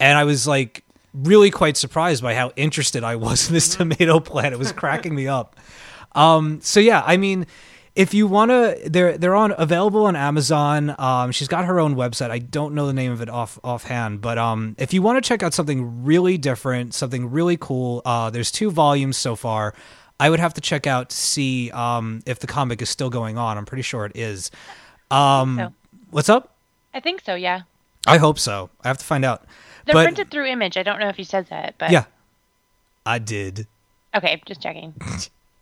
and 0.00 0.16
I 0.16 0.24
was 0.24 0.46
like 0.46 0.82
really 1.12 1.50
quite 1.50 1.76
surprised 1.76 2.22
by 2.22 2.34
how 2.34 2.52
interested 2.56 3.04
I 3.04 3.16
was 3.16 3.48
in 3.48 3.52
this 3.52 3.68
tomato 3.76 4.18
plant. 4.18 4.54
It 4.54 4.58
was 4.58 4.72
cracking 4.72 5.14
me 5.14 5.28
up. 5.28 5.56
Um, 6.14 6.62
so 6.62 6.80
yeah, 6.80 7.02
I 7.04 7.18
mean, 7.18 7.46
if 7.96 8.12
you 8.14 8.26
want 8.26 8.50
to, 8.50 8.78
they're 8.84 9.16
they're 9.18 9.34
on 9.34 9.54
available 9.56 10.04
on 10.06 10.14
Amazon. 10.14 10.94
Um, 10.98 11.32
she's 11.32 11.48
got 11.48 11.64
her 11.64 11.80
own 11.80 11.96
website. 11.96 12.30
I 12.30 12.38
don't 12.38 12.74
know 12.74 12.86
the 12.86 12.92
name 12.92 13.10
of 13.10 13.22
it 13.22 13.28
off 13.28 13.58
offhand, 13.64 14.20
but 14.20 14.36
um, 14.38 14.76
if 14.78 14.92
you 14.92 15.02
want 15.02 15.22
to 15.22 15.26
check 15.26 15.42
out 15.42 15.54
something 15.54 16.04
really 16.04 16.36
different, 16.38 16.94
something 16.94 17.30
really 17.30 17.56
cool, 17.56 18.02
uh, 18.04 18.30
there's 18.30 18.52
two 18.52 18.70
volumes 18.70 19.16
so 19.16 19.34
far. 19.34 19.74
I 20.20 20.30
would 20.30 20.40
have 20.40 20.54
to 20.54 20.60
check 20.60 20.86
out 20.86 21.10
to 21.10 21.16
see 21.16 21.70
um, 21.72 22.22
if 22.26 22.38
the 22.38 22.46
comic 22.46 22.80
is 22.82 22.88
still 22.90 23.10
going 23.10 23.36
on. 23.38 23.58
I'm 23.58 23.66
pretty 23.66 23.82
sure 23.82 24.04
it 24.06 24.12
is. 24.14 24.50
Um, 25.10 25.56
so. 25.58 25.72
What's 26.10 26.28
up? 26.28 26.54
I 26.94 27.00
think 27.00 27.22
so. 27.24 27.34
Yeah. 27.34 27.62
I 28.06 28.18
hope 28.18 28.38
so. 28.38 28.70
I 28.84 28.88
have 28.88 28.98
to 28.98 29.04
find 29.04 29.24
out. 29.24 29.44
They're 29.84 29.94
But- 29.94 30.04
printed 30.04 30.30
through 30.30 30.46
Image. 30.46 30.76
I 30.76 30.82
don't 30.82 31.00
know 31.00 31.08
if 31.08 31.18
you 31.18 31.24
said 31.24 31.46
that, 31.50 31.74
but 31.78 31.90
Yeah, 31.90 32.04
I 33.04 33.18
did. 33.18 33.66
Okay, 34.14 34.40
just 34.46 34.62
checking. 34.62 34.94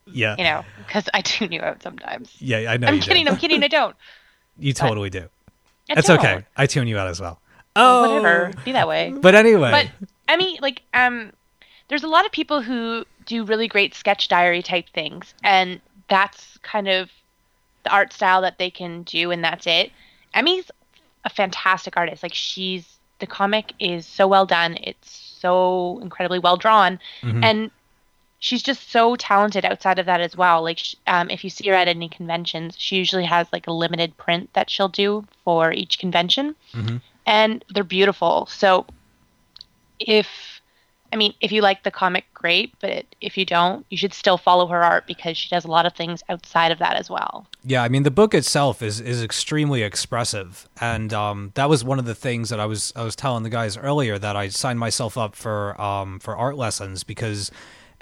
Yeah, 0.07 0.37
You 0.39 0.45
know, 0.45 0.65
because 0.79 1.09
I 1.15 1.21
tune 1.23 1.51
you 1.53 1.61
out 1.63 1.83
sometimes. 1.83 2.35
yeah, 2.39 2.71
I 2.71 2.77
know. 2.77 2.89
I'm 2.89 2.97
you 2.97 3.01
kidding. 3.01 3.25
Do. 3.25 3.33
I'm 3.33 3.37
kidding. 3.39 3.63
I 3.63 3.69
don't. 3.69 3.97
You 4.59 4.73
totally 4.73 5.11
do. 5.11 5.29
I 5.91 5.95
It's 5.99 6.09
don't. 6.09 6.19
okay. 6.19 6.45
I 6.57 6.67
tune 6.67 6.87
you 6.89 6.99
out 6.99 7.09
as 7.09 7.21
well. 7.21 7.41
Oh, 7.77 8.15
Whatever. 8.15 8.53
Be 8.65 8.73
that 8.73 8.87
way. 8.87 9.13
But 9.17 9.35
anyway, 9.35 9.71
But 9.71 10.09
I 10.29 10.37
mean, 10.37 10.59
like, 10.63 10.83
um, 10.95 11.33
there's 11.89 12.05
a 12.05 12.09
lot 12.09 12.25
of 12.27 12.33
people 12.33 12.63
who 12.63 13.05
do 13.27 13.45
really 13.45 13.67
great 13.67 13.95
sketch 13.95 14.29
diary 14.29 14.63
type 14.63 14.87
things, 14.95 15.35
and 15.43 15.81
that's 16.09 16.59
kind 16.63 16.87
of 16.89 17.11
the 17.85 17.91
art 17.91 18.13
style 18.13 18.43
that 18.43 18.59
they 18.59 18.71
can 18.71 19.03
do, 19.03 19.31
and 19.31 19.43
that's 19.43 19.67
it. 19.67 19.91
Emi's 20.35 20.71
a 21.25 21.31
fantastic 21.31 21.97
artist. 21.97 22.23
Like, 22.23 22.35
she's 22.35 22.99
the 23.19 23.27
comic 23.27 23.73
is 23.81 24.07
so 24.07 24.27
well 24.29 24.47
done. 24.47 24.77
It's 24.83 25.11
so 25.41 25.99
incredibly 26.03 26.39
well 26.39 26.57
drawn, 26.57 26.99
and 27.23 27.71
she's 28.45 28.63
just 28.63 28.91
so 28.91 29.17
talented 29.17 29.65
outside 29.65 29.99
of 29.99 30.05
that 30.05 30.21
as 30.21 30.37
well. 30.37 30.63
Like, 30.63 30.79
um, 31.07 31.31
if 31.31 31.43
you 31.45 31.49
see 31.49 31.67
her 31.69 31.75
at 31.75 31.89
any 31.89 32.11
conventions, 32.11 32.75
she 32.79 32.97
usually 32.97 33.25
has 33.25 33.47
like 33.55 33.67
a 33.67 33.73
limited 33.73 34.15
print 34.19 34.51
that 34.53 34.69
she'll 34.69 34.89
do 34.89 35.25
for 35.45 35.73
each 35.73 35.99
convention, 35.99 36.55
and 37.27 37.65
they're 37.73 37.83
beautiful. 37.83 38.45
So, 38.47 38.87
if 39.99 40.61
I 41.11 41.17
mean, 41.17 41.33
if 41.41 41.53
you 41.53 41.63
like 41.63 41.85
the 41.85 41.91
comic, 41.91 42.27
great. 42.35 42.75
But 42.81 43.07
if 43.23 43.39
you 43.39 43.47
don't, 43.47 43.87
you 43.89 43.97
should 43.97 44.13
still 44.13 44.37
follow 44.37 44.67
her 44.67 44.85
art 44.85 45.07
because 45.07 45.39
she 45.39 45.49
does 45.49 45.65
a 45.65 45.71
lot 45.71 45.87
of 45.87 45.95
things 45.95 46.23
outside 46.29 46.71
of 46.71 46.79
that 46.81 46.97
as 46.97 47.09
well. 47.09 47.47
Yeah, 47.65 47.83
I 47.83 47.89
mean 47.89 48.03
the 48.03 48.11
book 48.11 48.35
itself 48.35 48.83
is 48.83 49.01
is 49.01 49.23
extremely 49.23 49.83
expressive, 49.83 50.69
and 50.83 51.15
um, 51.15 51.53
that 51.55 51.71
was 51.71 51.83
one 51.83 51.99
of 51.99 52.05
the 52.05 52.15
things 52.15 52.51
that 52.51 52.61
I 52.61 52.67
was 52.67 52.93
I 52.95 53.05
was 53.05 53.17
telling 53.17 53.43
the 53.43 53.49
guys 53.49 53.79
earlier 53.79 54.19
that 54.19 54.37
I 54.37 54.49
signed 54.49 54.79
myself 54.79 55.17
up 55.17 55.35
for 55.35 55.81
um, 55.81 56.19
for 56.19 56.37
art 56.37 56.59
lessons 56.59 57.05
because 57.05 57.51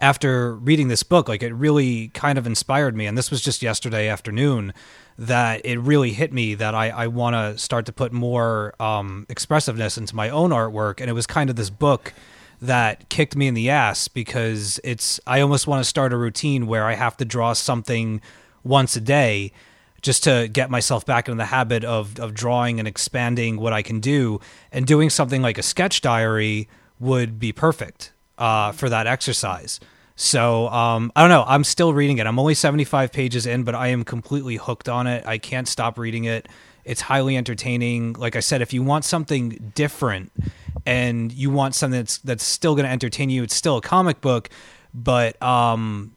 after 0.03 0.57
reading 0.57 0.89
this 0.89 1.05
book, 1.05 1.29
like 1.29 1.45
it 1.45 1.55
really 1.55 2.09
kind 2.09 2.37
of 2.37 2.47
inspired 2.47 2.97
me, 2.97 3.07
and 3.07 3.17
this 3.17 3.31
was 3.31 3.41
just 3.41 3.63
yesterday 3.63 4.09
afternoon 4.09 4.75
that 5.17 5.65
it 5.65 5.79
really 5.79 6.13
hit 6.13 6.33
me 6.33 6.55
that 6.57 6.75
I 6.75 6.91
I 6.91 7.07
want 7.07 7.35
to 7.35 7.57
start 7.57 7.87
to 7.87 7.93
put 7.93 8.13
more 8.13 8.75
um, 8.83 9.25
expressiveness 9.29 9.97
into 9.97 10.17
my 10.17 10.29
own 10.29 10.51
artwork, 10.51 11.01
and 11.01 11.09
it 11.09 11.13
was 11.13 11.27
kind 11.27 11.49
of 11.49 11.57
this 11.57 11.71
book 11.71 12.13
that 12.61 13.09
kicked 13.11 13.37
me 13.37 13.47
in 13.47 13.55
the 13.55 13.71
ass 13.71 14.09
because 14.09 14.81
it's 14.83 15.21
I 15.25 15.41
almost 15.41 15.69
want 15.69 15.83
to 15.83 15.89
start 15.89 16.13
a 16.13 16.17
routine 16.17 16.67
where 16.67 16.85
I 16.85 16.95
have 16.95 17.17
to 17.19 17.25
draw 17.25 17.53
something 17.53 18.21
once 18.65 18.97
a 18.97 19.01
day 19.01 19.53
just 20.01 20.25
to 20.25 20.49
get 20.53 20.69
myself 20.69 21.07
back 21.07 21.29
into 21.29 21.39
the 21.39 21.47
habit 21.47 21.85
of 21.85 22.19
of 22.19 22.35
drawing 22.35 22.81
and 22.81 22.89
expanding 22.89 23.57
what 23.57 23.73
I 23.73 23.83
can 23.83 24.01
do. 24.01 24.41
And 24.73 24.85
doing 24.85 25.11
something 25.11 25.43
like 25.43 25.59
a 25.59 25.63
sketch 25.63 26.01
diary 26.01 26.69
would 26.99 27.39
be 27.39 27.53
perfect 27.53 28.13
uh, 28.37 28.73
for 28.73 28.89
that 28.89 29.07
exercise. 29.07 29.79
So 30.17 30.69
um, 30.69 31.11
I 31.17 31.23
don't 31.23 31.31
know. 31.31 31.45
I'm 31.47 31.65
still 31.65 31.95
reading 31.95 32.19
it. 32.19 32.27
I'm 32.27 32.39
only 32.39 32.55
75 32.55 33.13
pages 33.13 33.47
in, 33.47 33.65
but 33.65 33.75
I 33.75 33.89
am 33.89 34.05
completely 34.05 34.57
hooked 34.57 34.89
on 34.89 35.07
it. 35.07 35.27
I 35.27 35.39
can't 35.39 35.67
stop 35.67 35.99
reading 35.99 36.25
it. 36.25 36.49
It's 36.85 37.01
highly 37.01 37.37
entertaining. 37.37 38.15
Like 38.15 38.37
I 38.37 38.41
said, 38.41 38.61
if 38.61 38.73
you 38.73 38.83
want 38.83 39.05
something 39.05 39.73
different 39.75 40.33
and 40.85 41.33
you 41.33 41.51
want 41.51 41.75
something 41.75 42.01
that's 42.01 42.19
that's 42.19 42.45
still 42.45 42.75
going 42.75 42.85
to 42.85 42.91
entertain 42.91 43.31
you, 43.31 43.43
it's 43.43 43.55
still 43.55 43.77
a 43.77 43.83
comic 43.83 44.21
book, 44.21 44.51
but 44.93 45.41
um, 45.41 46.15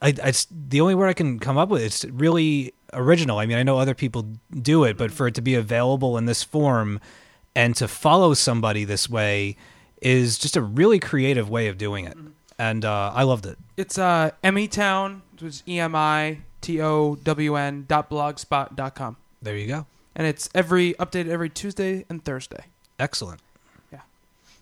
I, 0.00 0.14
it's 0.24 0.46
the 0.50 0.80
only 0.80 0.94
word 0.94 1.08
I 1.08 1.12
can 1.12 1.38
come 1.38 1.58
up 1.58 1.68
with. 1.68 1.82
It's 1.82 2.04
really 2.06 2.72
original. 2.92 3.38
I 3.38 3.46
mean, 3.46 3.58
I 3.58 3.62
know 3.62 3.78
other 3.78 3.94
people 3.94 4.26
do 4.50 4.84
it, 4.84 4.96
but 4.96 5.10
for 5.10 5.26
it 5.26 5.34
to 5.34 5.42
be 5.42 5.54
available 5.54 6.16
in 6.16 6.24
this 6.24 6.42
form 6.42 6.98
and 7.54 7.76
to 7.76 7.86
follow 7.86 8.34
somebody 8.34 8.84
this 8.84 9.08
way 9.08 9.56
is 10.00 10.38
just 10.38 10.56
a 10.56 10.62
really 10.62 10.98
creative 10.98 11.50
way 11.50 11.68
of 11.68 11.76
doing 11.76 12.06
it. 12.06 12.16
And 12.60 12.84
uh, 12.84 13.10
I 13.14 13.22
loved 13.22 13.46
it. 13.46 13.56
It's 13.78 13.96
uh, 13.96 14.32
EmiTown, 14.44 15.22
which 15.32 15.42
is 15.42 15.62
E 15.66 15.80
M 15.80 15.94
I 15.94 16.40
T 16.60 16.80
O 16.82 17.14
W 17.14 17.56
N 17.56 17.86
dot 17.88 18.10
blogspot 18.10 18.76
dot 18.76 18.94
com, 18.94 19.16
There 19.40 19.56
you 19.56 19.66
go. 19.66 19.86
and 20.14 20.26
it's 20.26 20.50
every 20.54 20.92
updated 20.94 21.28
every 21.28 21.48
Tuesday 21.48 22.04
and 22.10 22.22
Thursday. 22.22 22.64
Excellent. 22.98 23.40
Yeah. 23.90 24.00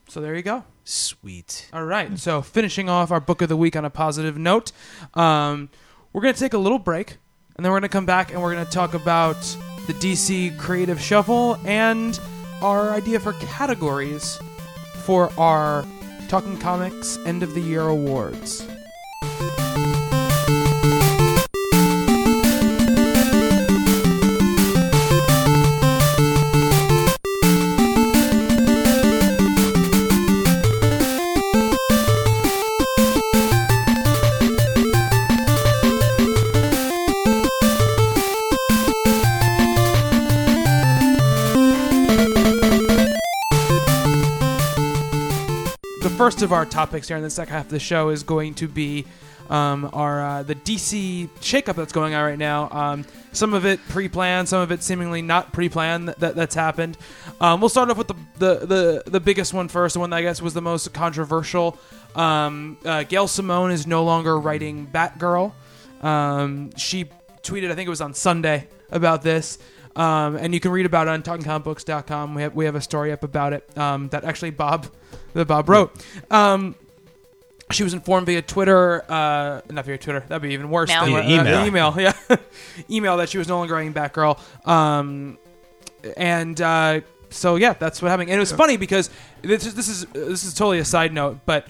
So 0.07 0.21
there 0.21 0.37
you 0.37 0.43
go. 0.43 0.63
Sweet. 0.85 1.69
All 1.73 1.83
right. 1.85 2.17
So 2.21 2.41
finishing 2.41 2.89
off 2.89 3.11
our 3.11 3.19
book 3.19 3.43
of 3.43 3.49
the 3.49 3.57
week 3.57 3.75
on 3.75 3.85
a 3.85 3.91
positive 3.91 4.39
note, 4.39 4.71
um, 5.15 5.69
we're 6.13 6.23
gonna 6.23 6.35
take 6.35 6.53
a 6.55 6.59
little 6.59 6.79
break, 6.79 7.17
and 7.57 7.65
then 7.65 7.73
we're 7.73 7.79
gonna 7.81 7.89
come 7.89 8.07
back 8.07 8.33
and 8.33 8.41
we're 8.41 8.53
gonna 8.53 8.65
talk 8.71 8.95
about 8.95 9.35
the 9.89 9.95
DC 9.95 10.57
Creative 10.57 11.01
Shuffle 11.01 11.59
and 11.65 12.21
our 12.63 12.91
idea 12.93 13.19
for 13.19 13.33
categories 13.35 14.39
for 15.03 15.33
our 15.37 15.85
Talking 16.29 16.59
Comics 16.59 17.17
End 17.25 17.43
of 17.43 17.55
the 17.55 17.61
Year 17.63 17.89
awards. 17.89 18.63
First 46.19 46.43
of 46.43 46.53
our 46.53 46.67
topics 46.67 47.07
here 47.07 47.17
in 47.17 47.23
the 47.23 47.31
second 47.31 47.55
half 47.55 47.67
of 47.67 47.71
the 47.71 47.79
show 47.79 48.09
is 48.09 48.25
going 48.25 48.53
to 48.53 48.67
be 48.67 49.07
um, 49.51 49.89
our 49.93 50.21
uh, 50.21 50.43
the 50.43 50.57
DC 50.57 51.29
shakeup 51.39 51.77
that's 51.77 51.93
going 51.93 52.13
on 52.13 52.25
right 52.25 52.39
now. 52.39 52.69
Um, 52.73 53.05
some 53.31 53.55
of 53.55 53.65
it 53.65 53.79
pre-planned, 53.89 54.49
some 54.49 54.61
of 54.61 54.73
it 54.73 54.83
seemingly 54.83 55.23
not 55.23 55.53
pre-planned 55.53 56.09
that, 56.09 56.19
that 56.19 56.35
that's 56.35 56.57
happened. 56.57 56.99
Um, 57.41 57.61
we'll 57.61 57.69
start 57.69 57.89
off 57.89 57.99
with 57.99 58.09
the, 58.09 58.17
the 58.39 58.67
the 58.67 59.03
the 59.07 59.21
biggest 59.21 59.55
one 59.55 59.69
first, 59.69 59.93
the 59.95 60.01
one 60.01 60.11
that 60.11 60.17
I 60.17 60.23
guess 60.23 60.43
was 60.43 60.55
the 60.55 60.61
most 60.61 60.93
controversial. 60.93 61.79
Um, 62.17 62.79
uh, 62.85 63.05
Gail 63.05 63.29
Simone 63.29 63.71
is 63.71 63.87
no 63.87 64.03
longer 64.03 64.41
writing 64.41 64.89
Batgirl. 64.89 65.53
Um, 66.03 66.77
she 66.77 67.05
tweeted, 67.43 67.71
I 67.71 67.77
think 67.77 67.87
it 67.87 67.91
was 67.91 68.01
on 68.01 68.13
Sunday, 68.13 68.67
about 68.91 69.23
this. 69.23 69.59
Um, 69.99 70.37
and 70.37 70.55
you 70.55 70.61
can 70.61 70.71
read 70.71 70.87
about 70.87 71.09
it 71.09 71.11
on 71.11 71.23
talkingcomicbooks.com. 71.23 72.35
We 72.35 72.43
have 72.43 72.55
we 72.55 72.65
have 72.67 72.77
a 72.77 72.81
story 72.81 73.11
up 73.11 73.25
about 73.25 73.53
it 73.53 73.77
um, 73.77 74.09
that 74.11 74.25
actually 74.25 74.51
Bob, 74.51 74.87
that 75.35 75.47
Bob 75.47 75.69
wrote. 75.69 75.93
Um, 76.31 76.77
she 77.71 77.83
was 77.83 77.93
informed 77.93 78.27
via 78.27 78.41
Twitter, 78.41 79.05
uh, 79.11 79.61
not 79.71 79.85
via 79.85 79.99
Twitter. 79.99 80.21
That'd 80.29 80.43
be 80.43 80.55
even 80.55 80.71
worse. 80.71 80.89
Mail. 80.89 81.05
Than, 81.05 81.29
Yeah, 81.29 81.41
uh, 81.41 81.65
email. 81.67 81.67
email, 81.67 81.95
yeah, 82.31 82.37
email 82.89 83.17
that 83.19 83.29
she 83.29 83.39
was 83.39 83.49
no 83.49 83.59
longer 83.59 83.75
writing 83.75 83.93
Batgirl. 83.93 84.39
Um, 84.67 85.37
and 86.17 86.61
uh, 86.61 87.01
so 87.31 87.57
yeah, 87.57 87.73
that's 87.75 88.01
what 88.01 88.09
happened. 88.11 88.31
And 88.31 88.37
it 88.37 88.41
was 88.41 88.53
funny 88.53 88.77
because 88.77 89.11
this 89.43 89.67
is 89.67 89.75
this 89.75 89.89
is 89.89 90.07
this 90.13 90.45
is 90.45 90.55
totally 90.55 90.79
a 90.79 90.85
side 90.85 91.13
note, 91.13 91.41
but 91.45 91.67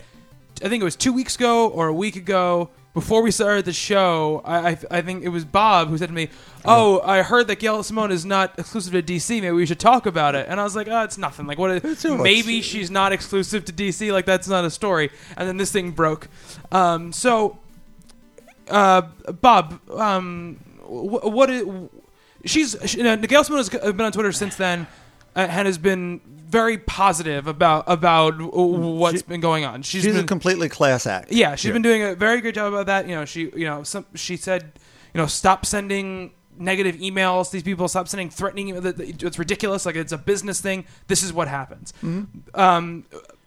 I 0.62 0.68
think 0.68 0.82
it 0.82 0.84
was 0.84 0.96
two 0.96 1.12
weeks 1.12 1.34
ago 1.36 1.68
or 1.68 1.88
a 1.88 1.94
week 1.94 2.16
ago 2.16 2.68
before 2.94 3.22
we 3.22 3.30
started 3.30 3.64
the 3.64 3.72
show. 3.72 4.42
I 4.44 4.70
I, 4.70 4.78
I 4.90 5.02
think 5.02 5.24
it 5.24 5.28
was 5.28 5.44
Bob 5.44 5.88
who 5.88 5.98
said 5.98 6.08
to 6.08 6.14
me, 6.14 6.28
"Oh, 6.64 7.00
I 7.04 7.22
heard 7.22 7.46
that 7.48 7.58
Gail 7.60 7.82
Simone 7.82 8.12
is 8.12 8.24
not 8.24 8.58
exclusive 8.58 8.92
to 8.92 9.02
DC. 9.02 9.40
Maybe 9.40 9.50
we 9.50 9.66
should 9.66 9.80
talk 9.80 10.06
about 10.06 10.34
it." 10.34 10.46
And 10.48 10.60
I 10.60 10.64
was 10.64 10.74
like, 10.74 10.88
"Oh, 10.88 11.02
it's 11.02 11.18
nothing. 11.18 11.46
Like 11.46 11.58
what? 11.58 11.84
Is, 11.84 12.04
maybe 12.04 12.62
she's 12.62 12.90
not 12.90 13.12
exclusive 13.12 13.64
to 13.66 13.72
DC. 13.72 14.12
Like 14.12 14.26
that's 14.26 14.48
not 14.48 14.64
a 14.64 14.70
story." 14.70 15.10
And 15.36 15.48
then 15.48 15.56
this 15.56 15.72
thing 15.72 15.92
broke. 15.92 16.28
Um, 16.72 17.12
so 17.12 17.58
uh, 18.70 19.02
Bob, 19.40 19.80
um, 19.90 20.56
wh- 20.82 21.24
what 21.24 21.50
is, 21.50 21.64
she's 22.44 22.76
she, 22.86 22.98
you 22.98 23.04
know, 23.04 23.16
Gail 23.16 23.44
Simone 23.44 23.58
has 23.58 23.68
been 23.68 24.00
on 24.00 24.12
Twitter 24.12 24.32
since 24.32 24.56
then 24.56 24.82
uh, 24.82 24.86
and 25.34 25.50
has 25.66 25.78
been 25.78 26.20
very 26.26 26.78
positive 26.78 27.46
about 27.46 27.84
about 27.86 28.40
what's 28.40 29.18
She- 29.20 29.26
been 29.26 29.40
going 29.40 29.64
on. 29.64 29.82
She's, 29.82 30.02
She's 30.02 30.14
been 30.14 30.24
a 30.24 30.26
completely 30.26 30.68
class 30.68 31.06
act. 31.06 31.30
yeah, 31.32 31.54
she's 31.54 31.64
here. 31.64 31.72
been 31.74 31.82
doing 31.82 32.02
a 32.02 32.14
very 32.14 32.40
good 32.40 32.54
job 32.54 32.72
about 32.72 32.86
that. 32.86 33.08
You 33.08 33.14
know, 33.14 33.24
she 33.24 33.50
you 33.54 33.64
know 33.66 33.82
some 33.82 34.06
she 34.14 34.36
said 34.36 34.72
you 35.14 35.20
know 35.20 35.26
stop 35.26 35.66
sending 35.66 36.32
negative 36.58 36.96
emails. 36.96 37.50
These 37.50 37.62
people 37.62 37.86
stop 37.88 38.08
sending 38.08 38.30
threatening. 38.30 38.68
email- 38.68 38.80
that- 38.80 38.96
that 38.96 39.22
It's 39.22 39.38
ridiculous. 39.38 39.86
Like 39.86 39.94
it's 39.96 40.12
a 40.12 40.18
business 40.18 40.60
thing. 40.60 40.84
This 41.06 41.22
is 41.22 41.32
what 41.32 41.48
happens. 41.48 41.92
Mm-hmm. 42.02 42.58
Um, 42.60 43.04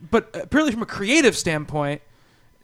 but 0.09 0.35
uh, 0.35 0.45
purely 0.45 0.71
from 0.71 0.81
a 0.81 0.85
creative 0.87 1.35
standpoint, 1.37 2.01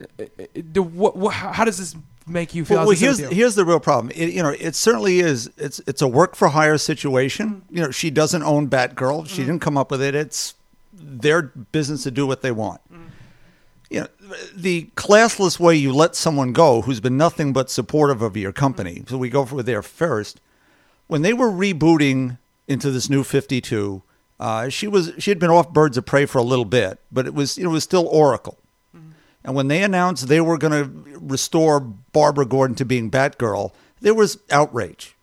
uh, 0.02 0.24
uh, 0.40 0.46
the, 0.56 0.82
what, 0.82 1.16
what, 1.18 1.34
how 1.34 1.66
does 1.66 1.78
this 1.80 1.96
make 2.28 2.54
you 2.56 2.66
feel? 2.66 2.78
Well, 2.78 2.88
well, 2.88 2.96
here's 2.96 3.20
here's 3.20 3.56
the 3.56 3.66
real 3.66 3.80
problem. 3.80 4.12
It, 4.16 4.34
you 4.34 4.44
know, 4.44 4.50
it 4.50 4.76
certainly 4.76 5.20
is. 5.20 5.50
It's 5.58 5.80
it's 5.88 6.02
a 6.02 6.08
work 6.08 6.36
for 6.36 6.50
hire 6.50 6.78
situation. 6.78 7.64
You 7.70 7.84
know, 7.84 7.92
she 7.92 8.10
doesn't 8.10 8.44
own 8.44 8.70
Batgirl. 8.70 9.28
She 9.28 9.38
mm-hmm. 9.38 9.46
didn't 9.46 9.62
come 9.62 9.78
up 9.78 9.92
with 9.92 10.02
it. 10.02 10.16
It's 10.16 10.56
their 10.94 11.44
business 11.44 12.04
to 12.04 12.12
do 12.12 12.28
what 12.28 12.42
they 12.42 12.52
want. 12.52 12.82
Mm-hmm. 12.92 13.04
You 13.90 14.00
know, 14.02 14.08
the 14.54 14.90
classless 14.96 15.60
way 15.60 15.76
you 15.76 15.94
let 15.94 16.16
someone 16.16 16.52
go 16.52 16.82
who's 16.82 17.00
been 17.00 17.18
nothing 17.18 17.54
but 17.54 17.70
supportive 17.70 18.22
of 18.22 18.36
your 18.36 18.52
company. 18.52 18.96
Mm-hmm. 18.96 19.08
So 19.08 19.18
we 19.18 19.30
go 19.30 19.46
for 19.46 19.64
there 19.64 19.82
first. 19.82 20.42
When 21.08 21.22
they 21.22 21.34
were 21.34 21.50
rebooting 21.50 22.38
into 22.68 22.92
this 22.92 23.10
new 23.10 23.24
Fifty 23.24 23.62
Two, 23.62 24.04
uh, 24.40 24.70
she 24.70 24.88
was 24.88 25.14
she 25.18 25.32
had 25.32 25.40
been 25.40 25.50
off 25.50 25.72
Birds 25.72 25.98
of 25.98 26.06
Prey 26.06 26.26
for 26.26 26.40
a 26.40 26.44
little 26.44 26.66
bit, 26.66 27.00
but 27.12 27.26
it 27.26 27.34
was 27.34 27.58
it 27.58 27.68
was 27.68 27.84
still 27.84 28.08
Oracle. 28.08 28.58
And 29.44 29.56
when 29.56 29.68
they 29.68 29.84
announced 29.84 30.28
they 30.28 30.42
were 30.42 30.58
going 30.58 30.74
to 30.74 31.20
restore 31.20 31.80
Barbara 31.80 32.46
Gordon 32.46 32.76
to 32.76 32.86
being 32.86 33.10
Batgirl, 33.10 33.72
there 34.02 34.14
was 34.14 34.40
outrage. 34.52 35.16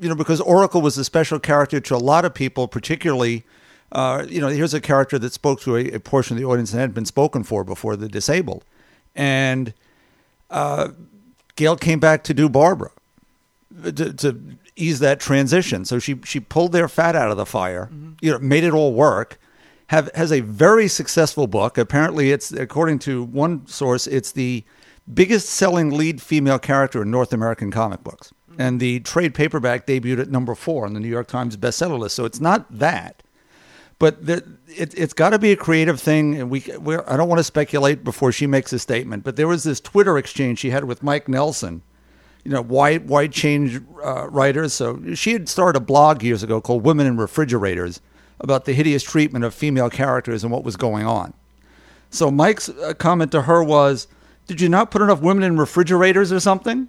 You 0.00 0.08
know, 0.08 0.14
because 0.14 0.40
Oracle 0.40 0.82
was 0.82 0.98
a 0.98 1.04
special 1.04 1.38
character 1.38 1.80
to 1.80 1.96
a 1.96 1.98
lot 1.98 2.24
of 2.24 2.34
people, 2.34 2.68
particularly, 2.68 3.44
uh, 3.92 4.26
you 4.28 4.40
know, 4.40 4.48
here's 4.48 4.74
a 4.74 4.80
character 4.80 5.18
that 5.18 5.32
spoke 5.32 5.60
to 5.62 5.76
a, 5.76 5.92
a 5.92 6.00
portion 6.00 6.36
of 6.36 6.42
the 6.42 6.46
audience 6.46 6.72
that 6.72 6.78
hadn't 6.78 6.94
been 6.94 7.06
spoken 7.06 7.44
for 7.44 7.64
before, 7.64 7.96
the 7.96 8.08
disabled. 8.08 8.64
And 9.14 9.72
uh, 10.50 10.88
Gail 11.56 11.76
came 11.76 12.00
back 12.00 12.24
to 12.24 12.34
do 12.34 12.48
Barbara 12.48 12.90
to, 13.82 14.12
to 14.12 14.40
ease 14.76 14.98
that 15.00 15.20
transition. 15.20 15.84
So 15.84 15.98
she 15.98 16.20
she 16.24 16.40
pulled 16.40 16.72
their 16.72 16.88
fat 16.88 17.16
out 17.16 17.30
of 17.30 17.36
the 17.36 17.46
fire, 17.46 17.88
you 18.20 18.30
know, 18.30 18.38
made 18.38 18.64
it 18.64 18.72
all 18.72 18.92
work. 18.92 19.38
Have 19.88 20.10
has 20.14 20.32
a 20.32 20.40
very 20.40 20.88
successful 20.88 21.46
book. 21.46 21.76
Apparently, 21.76 22.30
it's 22.30 22.52
according 22.52 23.00
to 23.00 23.22
one 23.22 23.66
source, 23.66 24.06
it's 24.06 24.32
the 24.32 24.64
biggest 25.12 25.50
selling 25.50 25.90
lead 25.90 26.22
female 26.22 26.58
character 26.58 27.02
in 27.02 27.10
North 27.10 27.32
American 27.32 27.70
comic 27.70 28.02
books. 28.02 28.32
And 28.58 28.80
the 28.80 29.00
trade 29.00 29.34
paperback 29.34 29.86
debuted 29.86 30.20
at 30.20 30.30
number 30.30 30.54
four 30.54 30.86
on 30.86 30.94
the 30.94 31.00
New 31.00 31.08
York 31.08 31.26
Times 31.26 31.56
bestseller 31.56 31.98
list. 31.98 32.14
So 32.14 32.24
it's 32.24 32.40
not 32.40 32.66
that, 32.78 33.22
but 33.98 34.24
the, 34.24 34.58
it, 34.68 34.96
it's 34.96 35.12
got 35.12 35.30
to 35.30 35.38
be 35.38 35.52
a 35.52 35.56
creative 35.56 36.00
thing. 36.00 36.36
And 36.36 36.50
we, 36.50 36.64
we're, 36.78 37.04
I 37.06 37.16
don't 37.16 37.28
want 37.28 37.40
to 37.40 37.44
speculate 37.44 38.04
before 38.04 38.32
she 38.32 38.46
makes 38.46 38.72
a 38.72 38.78
statement. 38.78 39.24
But 39.24 39.36
there 39.36 39.48
was 39.48 39.64
this 39.64 39.80
Twitter 39.80 40.16
exchange 40.16 40.60
she 40.60 40.70
had 40.70 40.84
with 40.84 41.02
Mike 41.02 41.28
Nelson, 41.28 41.82
you 42.44 42.50
know, 42.50 42.62
why 42.62 42.98
why 42.98 43.26
change 43.26 43.80
uh, 44.04 44.28
writers? 44.28 44.72
So 44.72 45.14
she 45.14 45.32
had 45.32 45.48
started 45.48 45.78
a 45.78 45.84
blog 45.84 46.22
years 46.22 46.42
ago 46.42 46.60
called 46.60 46.84
Women 46.84 47.06
in 47.06 47.16
Refrigerators 47.16 48.00
about 48.40 48.64
the 48.64 48.72
hideous 48.72 49.02
treatment 49.02 49.44
of 49.44 49.54
female 49.54 49.90
characters 49.90 50.42
and 50.42 50.52
what 50.52 50.64
was 50.64 50.76
going 50.76 51.06
on. 51.06 51.32
So 52.10 52.30
Mike's 52.30 52.68
uh, 52.68 52.94
comment 52.94 53.32
to 53.32 53.42
her 53.42 53.62
was, 53.62 54.06
"Did 54.46 54.60
you 54.60 54.68
not 54.68 54.90
put 54.90 55.02
enough 55.02 55.20
women 55.20 55.44
in 55.44 55.56
refrigerators 55.56 56.32
or 56.32 56.40
something?" 56.40 56.88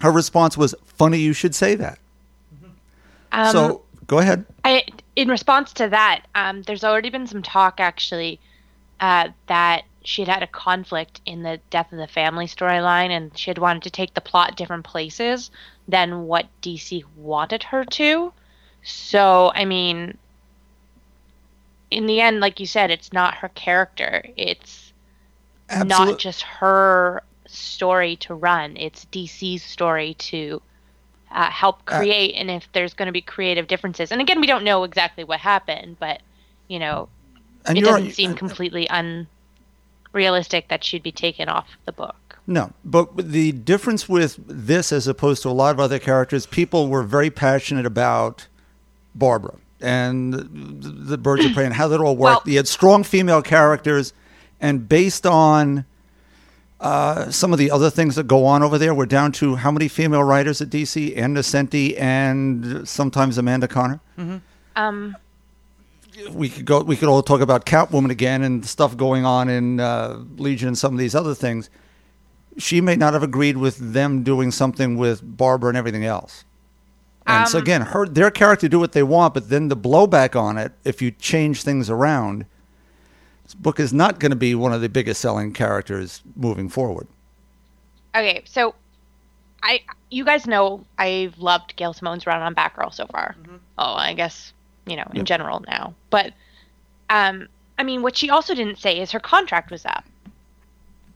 Her 0.00 0.10
response 0.10 0.56
was, 0.56 0.74
"Funny 0.84 1.18
you 1.18 1.32
should 1.32 1.54
say 1.54 1.74
that." 1.74 1.98
Um, 3.32 3.52
so 3.52 3.82
go 4.06 4.18
ahead. 4.18 4.44
I, 4.64 4.84
in 5.16 5.28
response 5.28 5.72
to 5.74 5.88
that, 5.88 6.24
um, 6.34 6.62
there's 6.62 6.84
already 6.84 7.10
been 7.10 7.26
some 7.26 7.42
talk 7.42 7.80
actually 7.80 8.40
uh, 9.00 9.28
that 9.46 9.82
she 10.04 10.22
had 10.22 10.28
had 10.28 10.42
a 10.42 10.46
conflict 10.46 11.20
in 11.26 11.42
the 11.42 11.60
death 11.70 11.92
of 11.92 11.98
the 11.98 12.06
family 12.06 12.46
storyline, 12.46 13.10
and 13.10 13.36
she 13.36 13.50
had 13.50 13.58
wanted 13.58 13.82
to 13.84 13.90
take 13.90 14.14
the 14.14 14.20
plot 14.20 14.56
different 14.56 14.84
places 14.84 15.50
than 15.88 16.24
what 16.26 16.46
DC 16.62 17.04
wanted 17.16 17.62
her 17.64 17.84
to. 17.84 18.32
So, 18.82 19.52
I 19.54 19.64
mean, 19.64 20.18
in 21.92 22.06
the 22.06 22.20
end, 22.20 22.40
like 22.40 22.58
you 22.58 22.66
said, 22.66 22.90
it's 22.90 23.12
not 23.12 23.34
her 23.36 23.48
character. 23.50 24.24
It's 24.36 24.92
Absolute- 25.68 25.88
not 25.88 26.18
just 26.18 26.42
her 26.42 27.22
story 27.46 28.16
to 28.16 28.34
run. 28.34 28.76
It's 28.76 29.04
DC's 29.12 29.62
story 29.62 30.14
to 30.14 30.62
uh, 31.30 31.50
help 31.50 31.84
create. 31.84 32.34
and 32.34 32.50
if 32.50 32.66
there's 32.72 32.94
going 32.94 33.06
to 33.06 33.12
be 33.12 33.20
creative 33.20 33.66
differences, 33.68 34.10
and 34.10 34.20
again, 34.20 34.40
we 34.40 34.46
don't 34.46 34.64
know 34.64 34.84
exactly 34.84 35.24
what 35.24 35.40
happened, 35.40 35.98
but 36.00 36.22
you 36.68 36.78
know, 36.78 37.08
it 37.68 37.84
doesn't 37.84 38.12
seem 38.12 38.34
completely 38.34 38.88
unrealistic 40.12 40.68
that 40.68 40.82
she'd 40.82 41.02
be 41.02 41.12
taken 41.12 41.48
off 41.48 41.68
the 41.84 41.92
book. 41.92 42.38
No, 42.46 42.72
but 42.84 43.16
the 43.16 43.52
difference 43.52 44.08
with 44.08 44.36
this, 44.48 44.90
as 44.90 45.06
opposed 45.06 45.42
to 45.42 45.48
a 45.48 45.50
lot 45.50 45.74
of 45.74 45.80
other 45.80 45.98
characters, 45.98 46.46
people 46.46 46.88
were 46.88 47.02
very 47.02 47.30
passionate 47.30 47.86
about 47.86 48.48
Barbara 49.14 49.58
and 49.82 50.32
the, 50.32 50.42
the 50.88 51.18
Birds 51.18 51.44
of 51.44 51.52
Prey 51.52 51.64
and 51.64 51.74
how 51.74 51.88
that 51.88 52.00
all 52.00 52.16
worked. 52.16 52.46
Well- 52.46 52.52
you 52.52 52.56
had 52.58 52.68
strong 52.68 53.02
female 53.04 53.42
characters, 53.42 54.12
and 54.60 54.88
based 54.88 55.26
on 55.26 55.84
uh, 56.80 57.30
some 57.30 57.52
of 57.52 57.58
the 57.58 57.70
other 57.70 57.90
things 57.90 58.16
that 58.16 58.26
go 58.26 58.44
on 58.44 58.62
over 58.62 58.76
there, 58.78 58.92
we're 58.94 59.06
down 59.06 59.30
to 59.32 59.54
how 59.56 59.70
many 59.70 59.86
female 59.88 60.24
writers 60.24 60.60
at 60.60 60.68
DC? 60.68 61.16
Ann 61.16 61.34
Nocenti 61.34 61.98
and 62.00 62.86
sometimes 62.88 63.38
Amanda 63.38 63.68
Conner. 63.68 64.00
Um, 64.74 65.16
we 66.30 66.48
could 66.48 66.64
go. 66.64 66.82
We 66.82 66.96
could 66.96 67.08
all 67.08 67.22
talk 67.22 67.40
about 67.40 67.64
Catwoman 67.66 68.10
again 68.10 68.42
and 68.42 68.66
stuff 68.66 68.96
going 68.96 69.24
on 69.24 69.48
in 69.48 69.80
uh, 69.80 70.22
Legion 70.36 70.68
and 70.68 70.78
some 70.78 70.92
of 70.92 70.98
these 70.98 71.14
other 71.14 71.34
things. 71.34 71.70
She 72.58 72.80
may 72.80 72.96
not 72.96 73.14
have 73.14 73.22
agreed 73.22 73.56
with 73.56 73.92
them 73.94 74.22
doing 74.22 74.50
something 74.50 74.96
with 74.96 75.20
Barbara 75.22 75.68
and 75.70 75.78
everything 75.78 76.04
else. 76.04 76.44
And 77.26 77.48
so 77.48 77.58
Um, 77.58 77.62
again, 77.62 77.82
her 77.82 78.06
their 78.06 78.30
character 78.30 78.68
do 78.68 78.78
what 78.80 78.92
they 78.92 79.02
want, 79.02 79.34
but 79.34 79.48
then 79.48 79.68
the 79.68 79.76
blowback 79.76 80.34
on 80.34 80.58
it, 80.58 80.72
if 80.84 81.00
you 81.00 81.10
change 81.10 81.62
things 81.62 81.88
around, 81.88 82.46
this 83.44 83.54
book 83.54 83.78
is 83.80 83.92
not 83.92 84.18
going 84.20 84.30
to 84.30 84.36
be 84.36 84.54
one 84.54 84.72
of 84.72 84.80
the 84.80 84.88
biggest 84.88 85.20
selling 85.20 85.52
characters 85.52 86.22
moving 86.36 86.68
forward. 86.68 87.06
okay, 88.14 88.42
so 88.44 88.74
I, 89.62 89.80
you 90.10 90.24
guys 90.24 90.46
know 90.46 90.84
I've 90.98 91.38
loved 91.38 91.76
Gail 91.76 91.92
Simone's 91.92 92.26
run 92.26 92.42
on 92.42 92.54
Batgirl 92.54 92.92
so 92.92 93.06
far. 93.06 93.36
Oh, 93.78 93.94
I 93.94 94.14
guess 94.14 94.52
you 94.86 94.96
know 94.96 95.10
in 95.14 95.18
Yep. 95.18 95.26
general 95.26 95.60
now, 95.68 95.94
but 96.10 96.32
um, 97.10 97.48
I 97.78 97.84
mean, 97.84 98.02
what 98.02 98.16
she 98.16 98.30
also 98.30 98.54
didn't 98.54 98.78
say 98.78 98.98
is 98.98 99.12
her 99.12 99.20
contract 99.20 99.70
was 99.70 99.84
up. 99.86 100.04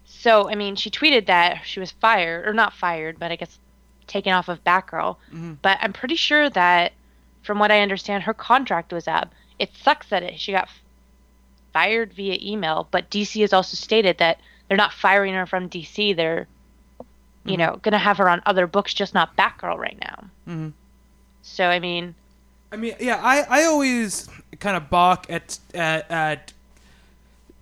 So, 0.05 0.49
I 0.49 0.55
mean, 0.55 0.77
she 0.77 0.91
tweeted 0.91 1.27
that 1.27 1.63
she 1.65 1.81
was 1.81 1.91
fired, 1.91 2.47
or 2.47 2.53
not 2.55 2.73
fired, 2.73 3.19
but 3.19 3.31
I 3.33 3.37
guess 3.37 3.59
taken 4.07 4.33
off 4.33 4.49
of 4.49 4.63
Batgirl. 4.65 5.17
But 5.63 5.79
I'm 5.81 5.93
pretty 5.93 6.17
sure 6.17 6.49
that, 6.51 6.93
from 7.43 7.59
what 7.59 7.71
I 7.71 7.81
understand, 7.81 8.25
her 8.25 8.35
contract 8.35 8.93
was 8.93 9.07
up. 9.09 9.33
It 9.59 9.71
sucks 9.83 10.09
that 10.09 10.23
it, 10.23 10.39
she 10.39 10.53
got 10.53 10.69
fired 11.73 12.13
via 12.13 12.39
email, 12.41 12.89
but 12.91 13.11
DC 13.11 13.41
has 13.41 13.53
also 13.53 13.77
stated 13.77 14.19
that 14.19 14.41
they're 14.69 14.77
not 14.77 14.93
firing 14.93 15.35
her 15.35 15.47
from 15.47 15.69
DC. 15.69 16.17
They're, 16.17 16.47
you 17.45 17.57
know, 17.57 17.79
going 17.83 17.93
to 17.93 17.99
have 17.99 18.19
her 18.19 18.29
on 18.29 18.43
other 18.47 18.67
books, 18.67 18.93
just 18.93 19.15
not 19.15 19.37
Batgirl 19.37 19.79
right 19.79 19.99
now. 20.01 20.25
Mhm. 20.49 20.73
So, 21.43 21.67
I 21.67 21.79
mean, 21.79 22.15
I 22.73 22.77
mean, 22.77 22.95
yeah, 22.99 23.21
I, 23.23 23.47
I 23.49 23.65
always 23.65 24.29
kind 24.59 24.77
of 24.77 24.91
balk 24.91 25.27
at, 25.31 25.59
at 25.75 26.11
at 26.11 26.53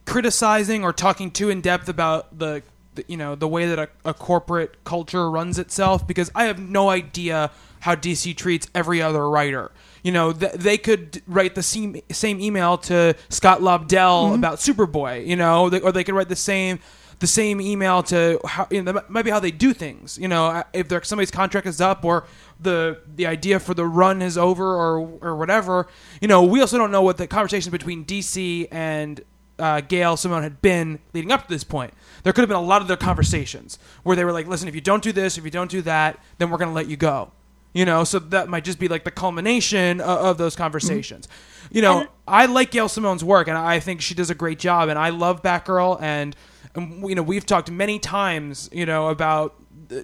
criticizing 0.06 0.84
or 0.84 0.92
talking 0.92 1.30
too 1.30 1.50
in 1.50 1.60
depth 1.60 1.88
about 1.88 2.38
the 2.38 2.62
you 3.08 3.16
know 3.16 3.34
the 3.34 3.48
way 3.48 3.66
that 3.66 3.78
a, 3.78 3.88
a 4.04 4.14
corporate 4.14 4.84
culture 4.84 5.30
runs 5.30 5.58
itself 5.58 6.06
because 6.06 6.30
I 6.34 6.44
have 6.44 6.58
no 6.58 6.90
idea 6.90 7.50
how 7.80 7.94
DC 7.94 8.36
treats 8.36 8.66
every 8.74 9.02
other 9.02 9.28
writer. 9.28 9.70
You 10.02 10.12
know, 10.12 10.32
th- 10.32 10.52
they 10.52 10.78
could 10.78 11.22
write 11.26 11.54
the 11.54 11.62
same 11.62 12.00
same 12.10 12.40
email 12.40 12.78
to 12.78 13.14
Scott 13.28 13.60
Lobdell 13.60 13.88
mm-hmm. 14.24 14.34
about 14.34 14.58
Superboy. 14.58 15.26
You 15.26 15.36
know, 15.36 15.68
they, 15.70 15.80
or 15.80 15.92
they 15.92 16.04
could 16.04 16.14
write 16.14 16.28
the 16.28 16.36
same. 16.36 16.78
the 17.20 17.26
same 17.26 17.60
email 17.60 18.02
to 18.02 18.40
how 18.44 18.66
you 18.70 18.82
know 18.82 18.92
that 18.92 19.08
might 19.08 19.22
be 19.22 19.30
how 19.30 19.40
they 19.40 19.50
do 19.50 19.72
things. 19.72 20.18
You 20.18 20.28
know, 20.28 20.62
if 20.72 20.88
there, 20.88 21.02
somebody's 21.02 21.30
contract 21.30 21.66
is 21.66 21.80
up 21.80 22.04
or 22.04 22.26
the 22.60 23.00
the 23.14 23.26
idea 23.26 23.60
for 23.60 23.74
the 23.74 23.86
run 23.86 24.22
is 24.22 24.36
over 24.36 24.74
or 24.74 25.18
or 25.20 25.36
whatever. 25.36 25.86
You 26.20 26.28
know, 26.28 26.42
we 26.42 26.60
also 26.60 26.76
don't 26.78 26.90
know 26.90 27.02
what 27.02 27.16
the 27.16 27.26
conversations 27.26 27.70
between 27.70 28.04
DC 28.04 28.68
and 28.70 29.22
uh, 29.58 29.80
Gail 29.80 30.16
Simone 30.16 30.42
had 30.42 30.60
been 30.60 30.98
leading 31.12 31.32
up 31.32 31.42
to 31.42 31.48
this 31.48 31.64
point. 31.64 31.94
There 32.22 32.32
could 32.32 32.42
have 32.42 32.48
been 32.48 32.56
a 32.56 32.62
lot 32.62 32.82
of 32.82 32.88
their 32.88 32.96
conversations 32.96 33.78
where 34.02 34.16
they 34.16 34.24
were 34.24 34.32
like, 34.32 34.46
"Listen, 34.46 34.68
if 34.68 34.74
you 34.74 34.80
don't 34.80 35.02
do 35.02 35.12
this, 35.12 35.38
if 35.38 35.44
you 35.44 35.50
don't 35.50 35.70
do 35.70 35.82
that, 35.82 36.18
then 36.38 36.50
we're 36.50 36.58
going 36.58 36.70
to 36.70 36.74
let 36.74 36.88
you 36.88 36.96
go." 36.96 37.30
You 37.72 37.84
know, 37.84 38.04
so 38.04 38.20
that 38.20 38.48
might 38.48 38.62
just 38.62 38.78
be 38.78 38.86
like 38.86 39.02
the 39.02 39.10
culmination 39.10 40.00
of, 40.00 40.18
of 40.18 40.38
those 40.38 40.54
conversations. 40.54 41.26
You 41.72 41.82
know, 41.82 42.06
I 42.26 42.46
like 42.46 42.70
Gail 42.70 42.88
Simone's 42.88 43.24
work, 43.24 43.48
and 43.48 43.58
I 43.58 43.80
think 43.80 44.00
she 44.00 44.14
does 44.14 44.30
a 44.30 44.34
great 44.34 44.60
job, 44.60 44.88
and 44.88 44.98
I 44.98 45.08
love 45.08 45.42
Batgirl, 45.42 46.00
and, 46.00 46.36
and 46.76 47.08
you 47.08 47.16
know, 47.16 47.22
we've 47.22 47.44
talked 47.44 47.70
many 47.70 47.98
times, 47.98 48.70
you 48.72 48.86
know, 48.86 49.08
about 49.08 49.56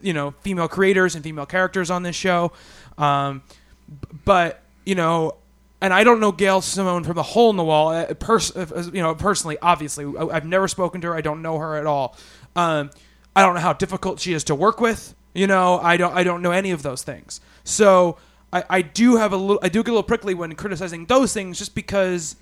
you 0.02 0.12
know 0.12 0.32
female 0.40 0.68
creators 0.68 1.14
and 1.14 1.22
female 1.22 1.46
characters 1.46 1.90
on 1.90 2.02
this 2.02 2.16
show, 2.16 2.52
um, 2.98 3.42
but 4.24 4.62
you 4.84 4.96
know, 4.96 5.36
and 5.80 5.92
I 5.94 6.04
don't 6.04 6.20
know 6.20 6.32
Gail 6.32 6.60
Simone 6.60 7.04
from 7.04 7.14
the 7.16 7.22
hole 7.22 7.50
in 7.50 7.56
the 7.56 7.64
wall. 7.64 7.88
uh, 7.90 8.12
Pers- 8.14 8.54
uh, 8.56 8.90
you 8.92 9.02
know, 9.02 9.14
personally, 9.14 9.56
obviously, 9.62 10.04
I- 10.18 10.36
I've 10.36 10.44
never 10.46 10.68
spoken 10.68 11.00
to 11.02 11.08
her. 11.08 11.14
I 11.14 11.20
don't 11.20 11.42
know 11.42 11.58
her 11.58 11.76
at 11.76 11.86
all. 11.86 12.16
Um, 12.56 12.90
I 13.34 13.42
don't 13.42 13.54
know 13.54 13.60
how 13.60 13.72
difficult 13.72 14.20
she 14.20 14.32
is 14.32 14.44
to 14.44 14.54
work 14.54 14.80
with. 14.80 15.14
You 15.34 15.46
know, 15.46 15.78
I 15.78 15.96
don't. 15.96 16.12
I 16.14 16.24
don't 16.24 16.42
know 16.42 16.50
any 16.50 16.70
of 16.72 16.82
those 16.82 17.02
things. 17.02 17.40
So 17.62 18.16
I, 18.52 18.64
I 18.68 18.82
do 18.82 19.16
have 19.16 19.32
a 19.32 19.36
little. 19.36 19.60
I 19.62 19.68
do 19.68 19.82
get 19.82 19.90
a 19.90 19.92
little 19.92 20.02
prickly 20.02 20.34
when 20.34 20.54
criticizing 20.56 21.06
those 21.06 21.32
things, 21.32 21.56
just 21.58 21.74
because 21.74 22.34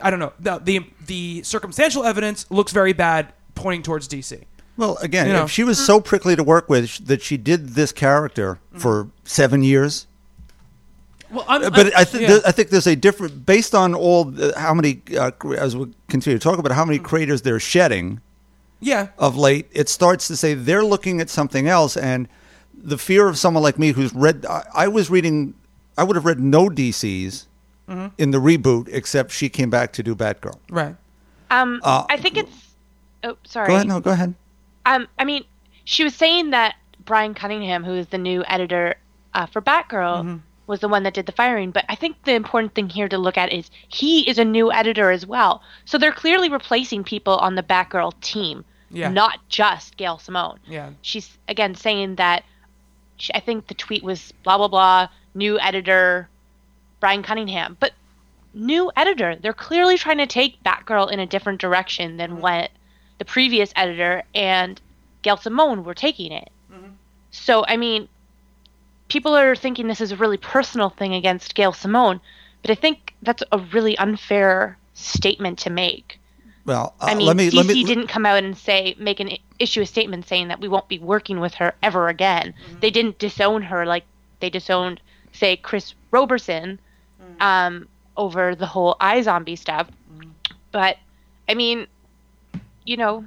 I 0.00 0.10
don't 0.10 0.20
know. 0.20 0.32
The 0.38 0.58
the, 0.58 0.86
the 1.06 1.42
circumstantial 1.42 2.04
evidence 2.04 2.46
looks 2.50 2.72
very 2.72 2.92
bad, 2.92 3.32
pointing 3.56 3.82
towards 3.82 4.06
DC. 4.08 4.44
Well, 4.76 4.96
again, 5.02 5.26
You 5.26 5.32
know. 5.34 5.44
if 5.44 5.50
she 5.50 5.64
was 5.64 5.84
so 5.84 6.00
prickly 6.00 6.34
to 6.34 6.42
work 6.42 6.68
with 6.70 7.04
that 7.06 7.20
she 7.20 7.36
did 7.36 7.70
this 7.70 7.92
character 7.92 8.58
for 8.78 9.08
seven 9.24 9.62
years, 9.62 10.06
Well, 11.32 11.44
I'm, 11.48 11.62
but 11.72 11.96
I, 11.96 12.04
think 12.04 12.22
yeah. 12.22 12.28
there, 12.28 12.40
I 12.46 12.52
think 12.52 12.68
there's 12.68 12.86
a 12.86 12.96
different 12.96 13.46
based 13.46 13.74
on 13.74 13.94
all 13.94 14.24
the, 14.24 14.52
how 14.56 14.74
many 14.74 15.00
uh, 15.18 15.30
as 15.56 15.76
we 15.76 15.92
continue 16.08 16.38
to 16.38 16.42
talk 16.42 16.58
about 16.58 16.72
how 16.72 16.84
many 16.84 16.98
creators 16.98 17.42
they're 17.42 17.60
shedding 17.60 18.20
yeah. 18.80 19.08
of 19.18 19.36
late. 19.36 19.68
It 19.72 19.88
starts 19.88 20.28
to 20.28 20.36
say 20.36 20.54
they're 20.54 20.84
looking 20.84 21.20
at 21.20 21.30
something 21.30 21.68
else, 21.68 21.96
and 21.96 22.28
the 22.74 22.98
fear 22.98 23.28
of 23.28 23.38
someone 23.38 23.62
like 23.62 23.78
me 23.78 23.92
who's 23.92 24.12
read. 24.12 24.44
I, 24.46 24.64
I 24.74 24.88
was 24.88 25.08
reading. 25.10 25.54
I 25.96 26.04
would 26.04 26.16
have 26.16 26.24
read 26.24 26.40
no 26.40 26.68
DCs 26.68 27.46
in 28.18 28.30
the 28.30 28.38
reboot 28.38 28.88
except 28.90 29.30
she 29.30 29.48
came 29.48 29.68
back 29.70 29.92
to 29.92 30.02
do 30.02 30.14
Batgirl. 30.14 30.58
Right. 30.70 30.96
Um, 31.50 31.80
Uh, 31.82 32.06
I 32.08 32.16
think 32.16 32.36
it's. 32.36 32.74
Oh, 33.24 33.36
sorry. 33.44 33.68
Go 33.68 33.74
ahead. 33.74 33.86
No, 33.86 34.00
go 34.00 34.10
ahead. 34.10 34.34
Um, 34.86 35.06
I 35.18 35.24
mean, 35.24 35.44
she 35.84 36.02
was 36.02 36.14
saying 36.14 36.50
that 36.50 36.74
Brian 37.04 37.34
Cunningham, 37.34 37.84
who 37.84 37.94
is 37.94 38.08
the 38.08 38.18
new 38.18 38.44
editor 38.48 38.96
uh, 39.34 39.46
for 39.46 39.60
Batgirl, 39.60 40.40
was 40.72 40.80
the 40.80 40.88
one 40.88 41.02
that 41.02 41.12
did 41.12 41.26
the 41.26 41.32
firing. 41.32 41.70
But 41.70 41.84
I 41.90 41.94
think 41.94 42.16
the 42.24 42.32
important 42.32 42.74
thing 42.74 42.88
here 42.88 43.06
to 43.06 43.18
look 43.18 43.36
at 43.36 43.52
is 43.52 43.70
he 43.88 44.26
is 44.28 44.38
a 44.38 44.44
new 44.44 44.72
editor 44.72 45.10
as 45.10 45.26
well. 45.26 45.62
So 45.84 45.98
they're 45.98 46.12
clearly 46.12 46.48
replacing 46.48 47.04
people 47.04 47.36
on 47.36 47.56
the 47.56 47.62
Batgirl 47.62 48.18
team, 48.22 48.64
Yeah. 48.90 49.10
not 49.10 49.38
just 49.50 49.98
Gail 49.98 50.16
Simone. 50.16 50.58
Yeah. 50.66 50.90
She's 51.02 51.36
again 51.46 51.74
saying 51.74 52.16
that. 52.16 52.44
She, 53.18 53.32
I 53.34 53.40
think 53.40 53.66
the 53.66 53.74
tweet 53.74 54.02
was 54.02 54.32
blah 54.42 54.56
blah 54.56 54.68
blah. 54.68 55.08
New 55.34 55.60
editor, 55.60 56.28
Brian 57.00 57.22
Cunningham, 57.22 57.76
but 57.78 57.92
new 58.54 58.90
editor. 58.96 59.36
They're 59.36 59.52
clearly 59.52 59.98
trying 59.98 60.18
to 60.18 60.26
take 60.26 60.62
Batgirl 60.64 61.12
in 61.12 61.20
a 61.20 61.26
different 61.26 61.60
direction 61.60 62.16
than 62.16 62.32
mm-hmm. 62.32 62.40
what 62.40 62.70
the 63.18 63.26
previous 63.26 63.72
editor 63.76 64.22
and 64.34 64.80
Gail 65.20 65.36
Simone 65.36 65.84
were 65.84 65.94
taking 65.94 66.32
it. 66.32 66.50
Mm-hmm. 66.72 66.92
So, 67.30 67.64
I 67.68 67.76
mean, 67.76 68.08
people 69.12 69.36
are 69.36 69.54
thinking 69.54 69.88
this 69.88 70.00
is 70.00 70.10
a 70.10 70.16
really 70.16 70.38
personal 70.38 70.88
thing 70.88 71.12
against 71.12 71.54
Gail 71.54 71.74
Simone, 71.74 72.18
but 72.62 72.70
I 72.70 72.74
think 72.74 73.14
that's 73.20 73.42
a 73.52 73.58
really 73.58 73.96
unfair 73.98 74.78
statement 74.94 75.58
to 75.60 75.70
make. 75.70 76.18
Well, 76.64 76.94
uh, 76.98 77.06
I 77.06 77.14
mean, 77.14 77.26
let 77.26 77.36
me 77.36 77.50
DC 77.50 77.54
let 77.54 77.66
me 77.66 77.84
didn't 77.84 78.06
come 78.06 78.24
out 78.24 78.42
and 78.42 78.56
say 78.56 78.94
make 78.98 79.20
an 79.20 79.36
issue 79.58 79.82
a 79.82 79.86
statement 79.86 80.26
saying 80.26 80.48
that 80.48 80.60
we 80.60 80.68
won't 80.68 80.88
be 80.88 80.98
working 80.98 81.40
with 81.40 81.54
her 81.54 81.74
ever 81.82 82.08
again. 82.08 82.54
Mm-hmm. 82.54 82.80
They 82.80 82.90
didn't 82.90 83.18
disown 83.18 83.62
her 83.62 83.84
like 83.84 84.04
they 84.40 84.48
disowned, 84.48 85.00
say, 85.32 85.56
Chris 85.56 85.94
Roberson, 86.10 86.80
Mm. 87.22 87.42
um, 87.42 87.88
over 88.16 88.54
the 88.54 88.66
whole 88.66 88.96
iZombie 89.00 89.58
stuff. 89.58 89.88
Mm-hmm. 90.12 90.30
But 90.72 90.96
I 91.48 91.54
mean, 91.54 91.86
you 92.84 92.96
know, 92.96 93.26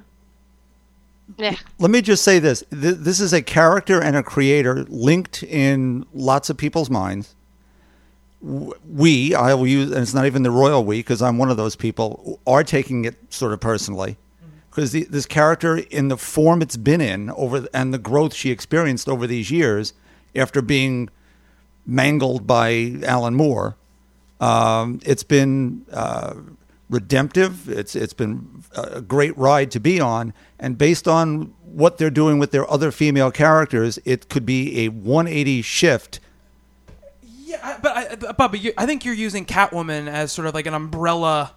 eh, 1.38 1.56
let 1.78 1.90
me 1.90 2.02
just 2.02 2.22
say 2.22 2.38
this: 2.38 2.64
Th- 2.70 2.96
this 2.96 3.20
is 3.20 3.32
a 3.32 3.42
character 3.42 4.02
and 4.02 4.16
a 4.16 4.22
creator 4.22 4.84
linked 4.88 5.42
in 5.42 6.06
lots 6.14 6.50
of 6.50 6.56
people's 6.56 6.90
minds. 6.90 7.34
We, 8.40 9.34
I 9.34 9.54
will 9.54 9.66
use, 9.66 9.90
and 9.90 10.02
it's 10.02 10.14
not 10.14 10.26
even 10.26 10.42
the 10.42 10.50
royal 10.50 10.84
we, 10.84 10.98
because 10.98 11.22
I'm 11.22 11.38
one 11.38 11.50
of 11.50 11.56
those 11.56 11.74
people, 11.74 12.38
are 12.46 12.62
taking 12.62 13.04
it 13.04 13.16
sort 13.32 13.52
of 13.52 13.60
personally, 13.60 14.18
because 14.70 14.92
this 14.92 15.26
character, 15.26 15.78
in 15.78 16.08
the 16.08 16.16
form 16.16 16.62
it's 16.62 16.76
been 16.76 17.00
in 17.00 17.30
over, 17.30 17.66
and 17.72 17.92
the 17.92 17.98
growth 17.98 18.34
she 18.34 18.50
experienced 18.50 19.08
over 19.08 19.26
these 19.26 19.50
years, 19.50 19.94
after 20.36 20.62
being 20.62 21.08
mangled 21.86 22.46
by 22.46 22.96
Alan 23.04 23.34
Moore, 23.34 23.76
um, 24.40 25.00
it's 25.04 25.22
been 25.22 25.84
uh, 25.92 26.34
redemptive. 26.88 27.68
It's 27.68 27.94
it's 27.96 28.12
been 28.12 28.62
a 28.76 29.00
great 29.00 29.36
ride 29.36 29.70
to 29.72 29.80
be 29.80 30.00
on, 30.00 30.32
and 30.58 30.76
based 30.78 31.06
on 31.08 31.52
what 31.64 31.98
they're 31.98 32.10
doing 32.10 32.38
with 32.38 32.50
their 32.52 32.68
other 32.70 32.90
female 32.90 33.30
characters, 33.30 33.98
it 34.04 34.28
could 34.28 34.46
be 34.46 34.84
a 34.84 34.88
180 34.88 35.62
shift. 35.62 36.20
Yeah, 37.22 37.78
but 37.82 37.96
I, 37.96 38.14
but 38.16 38.36
Bobby, 38.36 38.58
you, 38.58 38.72
I 38.78 38.86
think 38.86 39.04
you're 39.04 39.14
using 39.14 39.44
Catwoman 39.44 40.08
as 40.08 40.32
sort 40.32 40.46
of 40.48 40.54
like 40.54 40.66
an 40.66 40.74
umbrella 40.74 41.54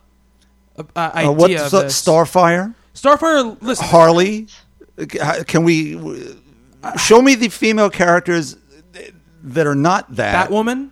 uh, 0.77 0.83
uh, 0.95 1.11
idea 1.13 1.29
Uh, 1.29 1.33
what 1.33 1.51
of 1.51 1.69
so- 1.69 1.81
this. 1.83 2.01
Starfire, 2.01 2.73
Starfire, 2.93 3.57
listen, 3.61 3.85
Harley? 3.87 4.47
Uh, 4.97 5.43
Can 5.47 5.63
we 5.63 5.97
show 6.97 7.21
me 7.21 7.35
the 7.35 7.47
female 7.49 7.89
characters 7.89 8.57
that 9.43 9.65
are 9.65 9.75
not 9.75 10.15
that? 10.15 10.49
Batwoman. 10.49 10.89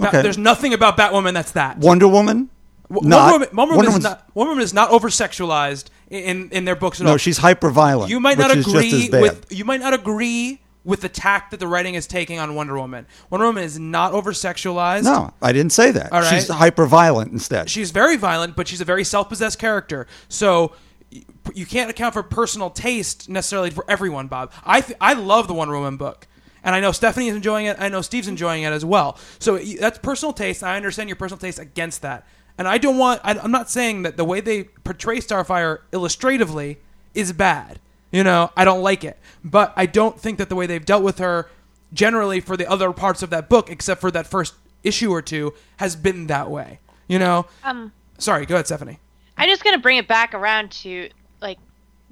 Okay. 0.00 0.22
there's 0.22 0.38
nothing 0.38 0.72
about 0.74 0.96
Batwoman 0.96 1.34
that's 1.34 1.52
that. 1.52 1.78
Wonder 1.78 2.08
Woman. 2.08 2.48
W- 2.90 3.08
Not. 3.08 3.30
Wonder 3.32 3.32
Woman, 3.32 3.56
Wonder 3.56 3.74
Woman 3.74 3.84
is 3.86 3.88
Woman's- 3.92 4.04
not. 4.04 4.28
Wonder 4.34 4.50
Woman 4.50 4.64
is 4.64 4.74
not 4.74 4.90
over 4.90 5.08
sexualized 5.08 5.84
in 6.10 6.50
in 6.50 6.64
their 6.64 6.76
books 6.76 7.00
at 7.00 7.06
all. 7.06 7.14
No, 7.14 7.16
she's 7.16 7.38
hyper 7.38 7.70
violent. 7.70 8.10
you 8.10 8.20
might 8.20 8.38
not 8.38 8.48
which 8.50 8.58
is 8.58 8.64
just 8.66 8.76
agree 8.76 9.02
as 9.04 9.08
bad. 9.08 9.22
with 9.22 9.46
you 9.50 9.64
might 9.64 9.80
not 9.80 9.94
agree 9.94 10.60
with 10.84 11.00
the 11.00 11.08
tact 11.08 11.52
that 11.52 11.60
the 11.60 11.66
writing 11.68 11.94
is 11.94 12.06
taking 12.08 12.38
on 12.40 12.54
Wonder 12.54 12.76
Woman. 12.76 13.06
Wonder 13.30 13.46
Woman 13.46 13.62
is 13.62 13.78
not 13.78 14.12
over 14.12 14.32
sexualized. 14.32 15.04
No, 15.04 15.32
I 15.40 15.52
didn't 15.52 15.72
say 15.72 15.90
that. 15.92 16.12
All 16.12 16.20
right. 16.20 16.34
She's 16.34 16.48
hyper 16.48 16.86
violent 16.86 17.32
instead. 17.32 17.70
she's 17.70 17.92
very 17.92 18.16
violent, 18.16 18.56
but 18.56 18.66
she's 18.68 18.80
a 18.80 18.84
very 18.84 19.04
self-possessed 19.04 19.58
character. 19.60 20.06
So 20.28 20.72
y- 21.12 21.22
you 21.54 21.66
can't 21.66 21.88
account 21.88 22.14
for 22.14 22.22
personal 22.24 22.68
taste 22.68 23.28
necessarily 23.28 23.70
for 23.70 23.84
everyone, 23.88 24.26
Bob. 24.26 24.50
I 24.64 24.80
th- 24.80 24.98
I 25.00 25.12
love 25.14 25.46
the 25.46 25.54
Wonder 25.54 25.74
Woman 25.74 25.96
book. 25.96 26.26
And 26.64 26.74
I 26.74 26.80
know 26.80 26.92
Stephanie 26.92 27.28
is 27.28 27.36
enjoying 27.36 27.66
it. 27.66 27.76
I 27.80 27.88
know 27.88 28.02
Steve's 28.02 28.28
enjoying 28.28 28.62
it 28.62 28.72
as 28.72 28.84
well. 28.84 29.18
So 29.38 29.58
that's 29.58 29.98
personal 29.98 30.32
taste. 30.32 30.62
I 30.62 30.76
understand 30.76 31.08
your 31.08 31.16
personal 31.16 31.38
taste 31.38 31.58
against 31.58 32.02
that. 32.02 32.26
And 32.58 32.68
I 32.68 32.78
don't 32.78 32.98
want. 32.98 33.20
I, 33.24 33.38
I'm 33.38 33.50
not 33.50 33.70
saying 33.70 34.02
that 34.02 34.16
the 34.16 34.24
way 34.24 34.40
they 34.40 34.64
portray 34.64 35.18
Starfire 35.18 35.80
illustratively 35.92 36.78
is 37.14 37.32
bad. 37.32 37.80
You 38.10 38.22
know, 38.22 38.50
I 38.56 38.64
don't 38.64 38.82
like 38.82 39.04
it. 39.04 39.18
But 39.42 39.72
I 39.74 39.86
don't 39.86 40.20
think 40.20 40.38
that 40.38 40.48
the 40.48 40.54
way 40.54 40.66
they've 40.66 40.84
dealt 40.84 41.02
with 41.02 41.18
her, 41.18 41.50
generally 41.92 42.40
for 42.40 42.56
the 42.56 42.68
other 42.70 42.92
parts 42.92 43.22
of 43.22 43.30
that 43.30 43.48
book, 43.48 43.70
except 43.70 44.00
for 44.00 44.10
that 44.10 44.26
first 44.26 44.54
issue 44.82 45.10
or 45.10 45.22
two, 45.22 45.54
has 45.78 45.96
been 45.96 46.26
that 46.26 46.50
way. 46.50 46.78
You 47.08 47.18
know. 47.18 47.46
um, 47.64 47.92
Sorry, 48.18 48.46
go 48.46 48.54
ahead, 48.54 48.66
Stephanie. 48.66 49.00
I'm 49.36 49.48
just 49.48 49.64
gonna 49.64 49.78
bring 49.78 49.96
it 49.96 50.06
back 50.06 50.34
around 50.34 50.70
to 50.82 51.08
like 51.40 51.58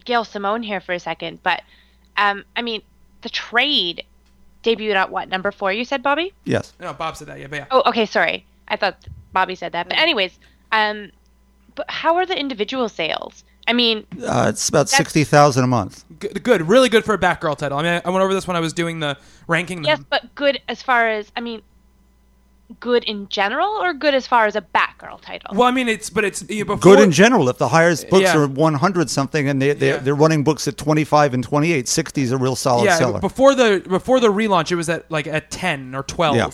Gail 0.05 0.25
Simone 0.25 0.63
here 0.63 0.81
for 0.81 0.93
a 0.93 0.99
second, 0.99 1.43
but 1.43 1.63
um, 2.17 2.45
I 2.57 2.63
mean, 2.63 2.83
the 3.23 3.29
trade 3.29 4.05
debuted 4.63 4.95
at 4.95 5.11
what 5.11 5.29
number 5.29 5.51
four? 5.51 5.73
You 5.73 5.85
said, 5.85 6.03
Bobby? 6.03 6.33
yes. 6.45 6.73
No, 6.81 6.93
Bob 6.93 7.17
said 7.17 7.29
that. 7.29 7.39
Yeah, 7.41 7.47
but 7.49 7.57
yeah. 7.61 7.67
Oh, 7.71 7.83
okay, 7.87 8.07
sorry. 8.07 8.45
I 8.69 8.77
thought 8.77 8.97
Bobby 9.33 9.55
said 9.55 9.73
that. 9.73 9.89
But 9.89 9.99
anyways, 9.99 10.39
um, 10.73 11.11
but 11.75 11.87
how 11.91 12.17
are 12.17 12.27
the 12.27 12.39
individual 12.39 12.89
sales? 12.89 13.45
I 13.69 13.73
mean, 13.73 14.07
Uh, 14.25 14.47
it's 14.49 14.69
about 14.69 14.89
sixty 14.89 15.23
thousand 15.25 15.65
a 15.65 15.67
month. 15.67 16.05
Good, 16.19 16.43
good, 16.43 16.69
really 16.69 16.89
good 16.89 17.05
for 17.05 17.15
a 17.15 17.19
Batgirl 17.19 17.57
title. 17.59 17.79
I 17.79 17.83
mean, 17.83 18.03
I 18.05 18.11
went 18.11 18.23
over 18.25 18.35
this 18.35 18.47
when 18.47 18.57
I 18.57 18.61
was 18.61 18.73
doing 18.73 19.01
the 19.01 19.17
ranking. 19.47 19.85
yes, 19.85 19.99
them. 19.99 20.07
but 20.11 20.35
good 20.35 20.61
as 20.69 20.83
far 20.83 21.09
as 21.09 21.31
I 21.37 21.41
mean, 21.41 21.63
good 22.79 23.05
in 23.05 23.29
general, 23.29 23.69
or 23.69 23.93
good 23.93 24.15
as 24.15 24.27
far 24.27 24.47
as 24.47 24.55
a 24.57 24.61
Batgirl 24.61 25.21
title? 25.21 25.51
Well, 25.55 25.67
I 25.67 25.71
mean, 25.73 25.89
it's 25.89 26.09
but 26.11 26.25
it's 26.25 26.49
you 26.49 26.65
know, 26.65 26.77
Good 26.77 27.01
in 27.01 27.11
general. 27.11 27.49
If 27.49 27.59
the 27.59 27.69
highest 27.69 28.09
books 28.11 28.23
Yeah. 28.25 28.37
are 28.39 28.47
one 28.47 28.75
hundred 28.75 29.11
something, 29.11 29.49
and 29.49 29.61
they 29.61 29.73
they're, 29.73 29.95
Yeah. 29.97 30.01
they're 30.01 30.15
running 30.15 30.45
books 30.45 30.69
at 30.69 30.77
twenty 30.77 31.05
five 31.05 31.35
and 31.35 31.43
twenty 31.43 31.73
eight, 31.73 31.89
60 31.89 32.23
is 32.23 32.33
a 32.33 32.37
real 32.39 32.55
solid 32.57 32.85
Yeah, 32.85 32.97
seller. 32.99 33.19
before 33.21 33.55
the 33.55 33.83
before 33.89 34.21
the 34.21 34.29
relaunch, 34.29 34.71
it 34.71 34.77
was 34.77 34.89
at 34.89 35.11
like 35.11 35.27
at 35.27 35.51
ten 35.51 35.95
or 35.95 36.03
twelve, 36.03 36.37
Yeah. 36.37 36.49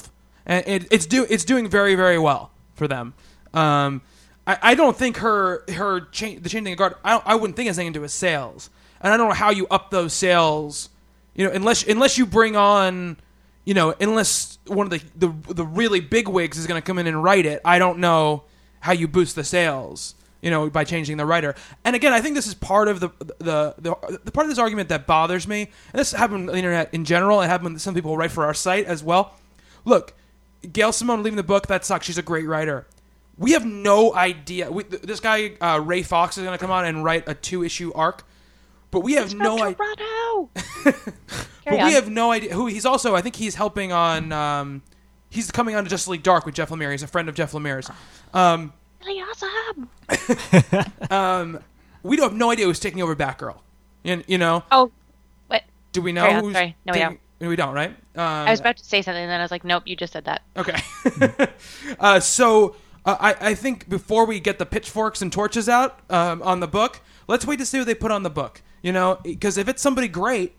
and 0.46 0.64
it, 0.66 0.88
it's 0.90 1.06
do 1.06 1.26
it's 1.28 1.44
doing 1.44 1.68
very 1.68 1.94
very 1.94 2.18
well 2.18 2.50
for 2.74 2.88
them. 2.88 3.14
Um, 3.52 4.02
I, 4.46 4.58
I 4.62 4.74
don't 4.74 4.96
think 4.96 5.18
her 5.18 5.64
her 5.72 6.00
cha- 6.12 6.38
the 6.40 6.48
changing 6.48 6.72
of 6.72 6.78
guard. 6.78 6.94
I 7.04 7.10
don't, 7.12 7.22
I 7.26 7.34
wouldn't 7.34 7.56
think 7.56 7.68
it's 7.68 7.78
anything 7.78 7.92
to 7.94 7.98
do 7.98 8.02
with 8.02 8.10
sales, 8.12 8.70
and 9.00 9.12
I 9.12 9.16
don't 9.16 9.28
know 9.28 9.34
how 9.34 9.50
you 9.50 9.66
up 9.68 9.90
those 9.90 10.12
sales. 10.12 10.88
You 11.34 11.46
know, 11.46 11.52
unless 11.52 11.86
unless 11.86 12.16
you 12.16 12.24
bring 12.26 12.56
on, 12.56 13.18
you 13.66 13.74
know, 13.74 13.94
unless 14.00 14.58
one 14.66 14.86
of 14.86 14.90
the 14.90 15.02
the 15.14 15.52
the 15.52 15.66
really 15.66 16.00
big 16.00 16.28
wigs 16.28 16.56
is 16.56 16.66
going 16.66 16.80
to 16.80 16.86
come 16.86 16.98
in 16.98 17.06
and 17.06 17.22
write 17.22 17.44
it. 17.44 17.60
I 17.66 17.78
don't 17.78 17.98
know 17.98 18.44
how 18.80 18.92
you 18.92 19.06
boost 19.06 19.36
the 19.36 19.44
sales. 19.44 20.14
You 20.42 20.50
know, 20.50 20.70
by 20.70 20.84
changing 20.84 21.16
the 21.16 21.26
writer. 21.26 21.56
And 21.84 21.96
again, 21.96 22.12
I 22.12 22.20
think 22.20 22.36
this 22.36 22.46
is 22.46 22.54
part 22.54 22.86
of 22.86 23.00
the 23.00 23.08
the 23.38 23.74
the, 23.78 24.20
the 24.22 24.30
part 24.30 24.44
of 24.44 24.48
this 24.48 24.58
argument 24.58 24.90
that 24.90 25.06
bothers 25.06 25.48
me. 25.48 25.62
And 25.92 25.98
this 25.98 26.12
happened 26.12 26.48
on 26.48 26.54
the 26.54 26.56
internet 26.56 26.94
in 26.94 27.04
general. 27.04 27.42
It 27.42 27.48
happened 27.48 27.74
with 27.74 27.82
some 27.82 27.94
people 27.94 28.12
who 28.12 28.16
write 28.16 28.30
for 28.30 28.44
our 28.44 28.54
site 28.54 28.84
as 28.86 29.02
well. 29.02 29.34
Look, 29.84 30.14
Gail 30.72 30.92
Simone 30.92 31.24
leaving 31.24 31.36
the 31.36 31.42
book 31.42 31.66
that 31.66 31.84
sucks. 31.84 32.06
She's 32.06 32.18
a 32.18 32.22
great 32.22 32.46
writer. 32.46 32.86
We 33.38 33.52
have 33.52 33.64
no 33.66 34.14
idea. 34.14 34.70
We, 34.70 34.84
th- 34.84 35.02
this 35.02 35.20
guy 35.20 35.52
uh, 35.60 35.80
Ray 35.80 36.02
Fox 36.02 36.38
is 36.38 36.44
going 36.44 36.56
to 36.56 36.60
come 36.62 36.70
on 36.70 36.84
and 36.84 37.02
write 37.02 37.24
a 37.26 37.34
two 37.34 37.64
issue 37.64 37.92
arc, 37.94 38.24
but 38.96 39.04
we 39.04 39.12
have 39.12 39.34
no 39.34 39.62
idea. 39.62 39.76
But 41.66 41.84
we 41.84 41.92
have 41.92 42.08
no 42.08 42.30
idea 42.30 42.54
who 42.54 42.66
he's 42.66 42.86
also. 42.86 43.14
I 43.14 43.20
think 43.20 43.36
he's 43.36 43.56
helping 43.56 43.92
on. 43.92 44.32
Um, 44.32 44.82
he's 45.28 45.50
coming 45.50 45.74
on 45.74 45.84
to 45.84 45.90
Justice 45.90 46.08
League 46.08 46.22
Dark 46.22 46.46
with 46.46 46.54
Jeff 46.54 46.70
Lemire. 46.70 46.92
He's 46.92 47.02
a 47.02 47.08
friend 47.08 47.28
of 47.28 47.34
Jeff 47.34 47.52
Lemire's. 47.52 47.90
Um, 48.32 48.72
really 49.04 49.20
awesome. 49.20 49.90
we 52.04 52.16
don't 52.16 52.30
have 52.30 52.38
no 52.38 52.50
idea 52.52 52.64
who's 52.64 52.80
taking 52.80 53.02
over 53.02 53.14
Batgirl. 53.14 53.58
You, 54.02 54.22
you 54.26 54.38
know? 54.38 54.62
Oh, 54.70 54.92
what? 55.48 55.64
Do 55.92 56.00
we 56.00 56.12
know? 56.12 56.22
Carry 56.22 56.40
who's 56.40 56.52
sorry. 56.54 56.76
No, 56.86 56.92
we 56.92 56.98
taking- 57.00 57.18
We 57.40 57.56
don't, 57.56 57.74
right? 57.74 57.90
Um, 57.90 57.96
I 58.14 58.50
was 58.50 58.60
about 58.60 58.78
to 58.78 58.84
say 58.84 59.02
something, 59.02 59.22
and 59.22 59.30
then 59.30 59.40
I 59.40 59.44
was 59.44 59.50
like, 59.50 59.64
nope, 59.64 59.82
you 59.84 59.96
just 59.96 60.12
said 60.14 60.24
that. 60.24 60.42
Okay. 60.56 60.80
uh, 62.00 62.20
so 62.20 62.76
uh, 63.04 63.16
I, 63.18 63.50
I 63.50 63.54
think 63.54 63.88
before 63.88 64.24
we 64.24 64.40
get 64.40 64.58
the 64.60 64.66
pitchforks 64.66 65.20
and 65.20 65.32
torches 65.32 65.68
out 65.68 65.98
um, 66.10 66.42
on 66.42 66.60
the 66.60 66.68
book, 66.68 67.00
let's 67.26 67.44
wait 67.44 67.58
to 67.58 67.66
see 67.66 67.78
what 67.78 67.86
they 67.88 67.94
put 67.94 68.12
on 68.12 68.22
the 68.22 68.30
book. 68.30 68.62
You 68.86 68.92
know, 68.92 69.18
because 69.24 69.58
if 69.58 69.68
it's 69.68 69.82
somebody 69.82 70.06
great 70.06 70.54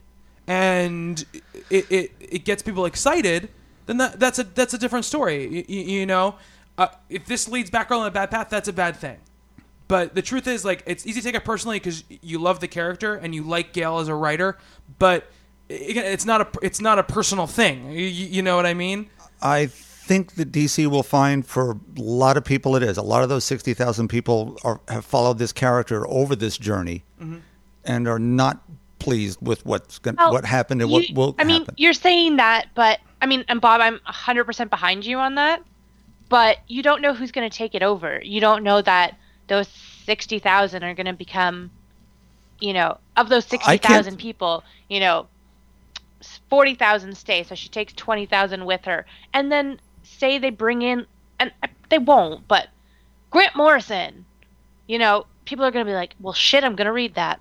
and 0.48 1.26
it, 1.70 1.90
it, 1.90 2.12
it 2.20 2.44
gets 2.44 2.62
people 2.62 2.86
excited, 2.86 3.48
then 3.86 4.00
that, 4.00 4.20
that's 4.20 4.38
a 4.38 4.44
that's 4.44 4.74
a 4.74 4.78
different 4.78 5.06
story. 5.06 5.66
You, 5.70 5.80
you 5.80 6.06
know, 6.06 6.36
uh, 6.78 6.90
if 7.10 7.26
this 7.26 7.48
leads 7.48 7.72
Batgirl 7.72 8.00
on 8.00 8.08
a 8.08 8.12
bad 8.12 8.30
path, 8.30 8.50
that's 8.50 8.68
a 8.68 8.74
bad 8.74 8.98
thing. 8.98 9.16
But 9.88 10.14
the 10.14 10.22
truth 10.22 10.46
is, 10.46 10.66
like, 10.66 10.84
it's 10.86 11.08
easy 11.08 11.22
to 11.22 11.26
take 11.26 11.36
it 11.36 11.46
personally 11.46 11.78
because 11.80 12.04
you 12.10 12.38
love 12.38 12.60
the 12.60 12.68
character 12.68 13.16
and 13.16 13.34
you 13.34 13.44
like 13.44 13.72
Gail 13.72 14.00
as 14.00 14.10
a 14.10 14.14
writer. 14.14 14.58
But 15.00 15.32
again, 15.70 16.04
it's 16.04 16.26
not 16.26 16.42
a 16.42 16.48
it's 16.62 16.82
not 16.82 17.00
a 17.00 17.04
personal 17.04 17.48
thing. 17.48 17.94
You, 17.94 18.08
you 18.08 18.42
know 18.42 18.58
what 18.58 18.66
I 18.66 18.74
mean? 18.74 19.10
I 19.42 19.68
think 19.68 20.34
that 20.34 20.52
DC 20.52 20.86
will 20.88 21.02
find 21.02 21.48
for 21.48 21.72
a 21.72 22.02
lot 22.02 22.36
of 22.36 22.44
people 22.44 22.76
it 22.76 22.84
is. 22.84 22.98
A 22.98 23.02
lot 23.04 23.24
of 23.24 23.30
those 23.30 23.46
60,000 23.46 24.10
people 24.10 24.58
are, 24.66 24.82
have 24.90 25.06
followed 25.06 25.38
this 25.38 25.54
character 25.54 26.06
over 26.10 26.36
this 26.36 26.58
journey 26.58 27.06
Mm-hmm. 27.22 27.38
And 27.88 28.08
are 28.08 28.20
not 28.20 28.62
pleased 29.00 29.40
with 29.42 29.66
what's 29.66 30.00
going 30.00 30.18
Well, 30.18 30.32
what 30.34 30.46
happened 30.46 30.82
and 30.82 30.92
what 30.92 31.08
you- 31.10 31.16
will 31.16 31.36
I 31.40 31.44
mean, 31.44 31.62
happen. 31.62 31.76
you're 31.78 31.94
saying 31.94 32.38
that, 32.38 32.68
but 32.76 33.00
I 33.22 33.26
mean, 33.26 33.46
and 33.48 33.60
Bob, 33.62 33.82
I'm 33.82 34.00
100% 34.06 34.70
behind 34.70 35.06
you 35.06 35.18
on 35.18 35.36
that. 35.36 35.64
But 36.30 36.58
you 36.68 36.84
don't 36.84 37.02
know 37.02 37.14
who's 37.14 37.32
going 37.32 37.50
to 37.50 37.58
take 37.58 37.74
it 37.74 37.82
over. 37.82 38.20
You 38.22 38.42
don't 38.42 38.62
know 38.64 38.82
that 38.82 39.16
those 39.48 39.70
60,000 40.06 40.84
are 40.84 40.94
going 40.94 41.06
to 41.06 41.14
become, 41.14 41.72
you 42.60 42.74
know, 42.74 42.98
of 43.16 43.30
those 43.30 43.46
60,000 43.46 44.18
people, 44.18 44.64
you 44.90 45.00
know, 45.00 45.28
40,000 46.50 47.16
stay. 47.16 47.44
So 47.44 47.56
she 47.56 47.70
takes 47.70 47.94
20,000 47.94 48.66
with 48.66 48.84
her. 48.86 49.06
And 49.34 49.50
then 49.52 49.80
say 50.04 50.38
they 50.38 50.50
bring 50.50 50.82
in, 50.82 51.06
and 51.40 51.52
uh, 51.64 51.68
they 51.90 51.98
won't, 52.00 52.46
but 52.48 52.68
Grant 53.30 53.56
Morrison, 53.56 54.26
you 54.88 54.98
know, 54.98 55.26
people 55.46 55.64
are 55.66 55.72
going 55.72 55.86
to 55.86 55.90
be 55.90 55.96
like, 55.96 56.14
well, 56.20 56.34
shit, 56.34 56.64
I'm 56.64 56.76
going 56.76 56.86
to 56.88 56.92
read 56.94 57.16
that. 57.16 57.40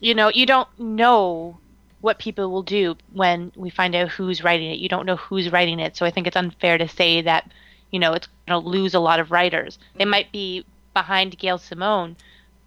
You 0.00 0.14
know, 0.14 0.28
you 0.28 0.46
don't 0.46 0.68
know 0.78 1.58
what 2.00 2.18
people 2.18 2.50
will 2.50 2.62
do 2.62 2.96
when 3.12 3.52
we 3.56 3.68
find 3.70 3.94
out 3.94 4.08
who's 4.08 4.42
writing 4.42 4.70
it. 4.70 4.78
You 4.78 4.88
don't 4.88 5.04
know 5.06 5.16
who's 5.16 5.52
writing 5.52 5.80
it. 5.80 5.96
So 5.96 6.06
I 6.06 6.10
think 6.10 6.26
it's 6.26 6.36
unfair 6.36 6.78
to 6.78 6.88
say 6.88 7.20
that, 7.22 7.50
you 7.90 7.98
know, 7.98 8.12
it's 8.14 8.28
going 8.46 8.62
to 8.62 8.68
lose 8.68 8.94
a 8.94 9.00
lot 9.00 9.20
of 9.20 9.30
writers. 9.30 9.78
They 9.96 10.06
might 10.06 10.32
be 10.32 10.64
behind 10.94 11.38
Gail 11.38 11.58
Simone, 11.58 12.16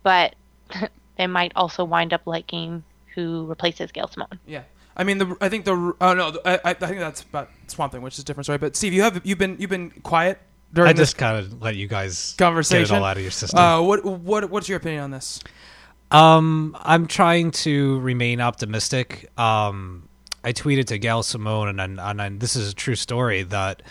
but 0.03 0.35
they 1.17 1.27
might 1.27 1.51
also 1.55 1.83
wind 1.83 2.13
up 2.13 2.21
liking 2.25 2.83
who 3.15 3.45
replaces 3.45 3.91
Gail 3.91 4.07
Simone. 4.07 4.39
Yeah, 4.45 4.63
I 4.95 5.03
mean, 5.03 5.17
the 5.17 5.35
I 5.41 5.49
think 5.49 5.65
the 5.65 5.95
oh 5.99 6.13
no, 6.13 6.37
I, 6.45 6.55
I 6.55 6.69
I 6.69 6.73
think 6.73 6.99
that's 6.99 7.21
about 7.21 7.49
Swamp 7.67 7.91
Thing, 7.91 8.01
which 8.01 8.15
is 8.15 8.19
a 8.19 8.23
different 8.23 8.45
story. 8.45 8.57
But 8.57 8.75
Steve, 8.75 8.93
you 8.93 9.01
have 9.03 9.21
you've 9.23 9.37
been 9.37 9.55
you've 9.59 9.69
been 9.69 9.91
quiet 9.91 10.39
during 10.73 10.89
I 10.89 10.93
just 10.93 11.17
kind 11.17 11.37
of 11.37 11.61
let 11.61 11.75
you 11.75 11.87
guys 11.87 12.35
conversation. 12.37 12.89
get 12.89 12.95
it 12.95 12.99
all 12.99 13.05
out 13.05 13.17
of 13.17 13.23
your 13.23 13.31
system. 13.31 13.59
Uh, 13.59 13.81
what 13.81 14.03
what 14.03 14.49
what's 14.49 14.67
your 14.69 14.77
opinion 14.77 15.03
on 15.03 15.11
this? 15.11 15.39
Um, 16.13 16.77
I'm 16.79 17.07
trying 17.07 17.51
to 17.51 17.99
remain 17.99 18.39
optimistic. 18.39 19.31
Um, 19.37 20.07
I 20.43 20.53
tweeted 20.53 20.85
to 20.85 20.97
Gail 20.99 21.23
Simone, 21.23 21.69
and, 21.69 21.81
and, 21.81 21.99
and, 21.99 22.21
and 22.21 22.39
this 22.39 22.55
is 22.55 22.71
a 22.71 22.75
true 22.75 22.95
story 22.95 23.43
that 23.43 23.81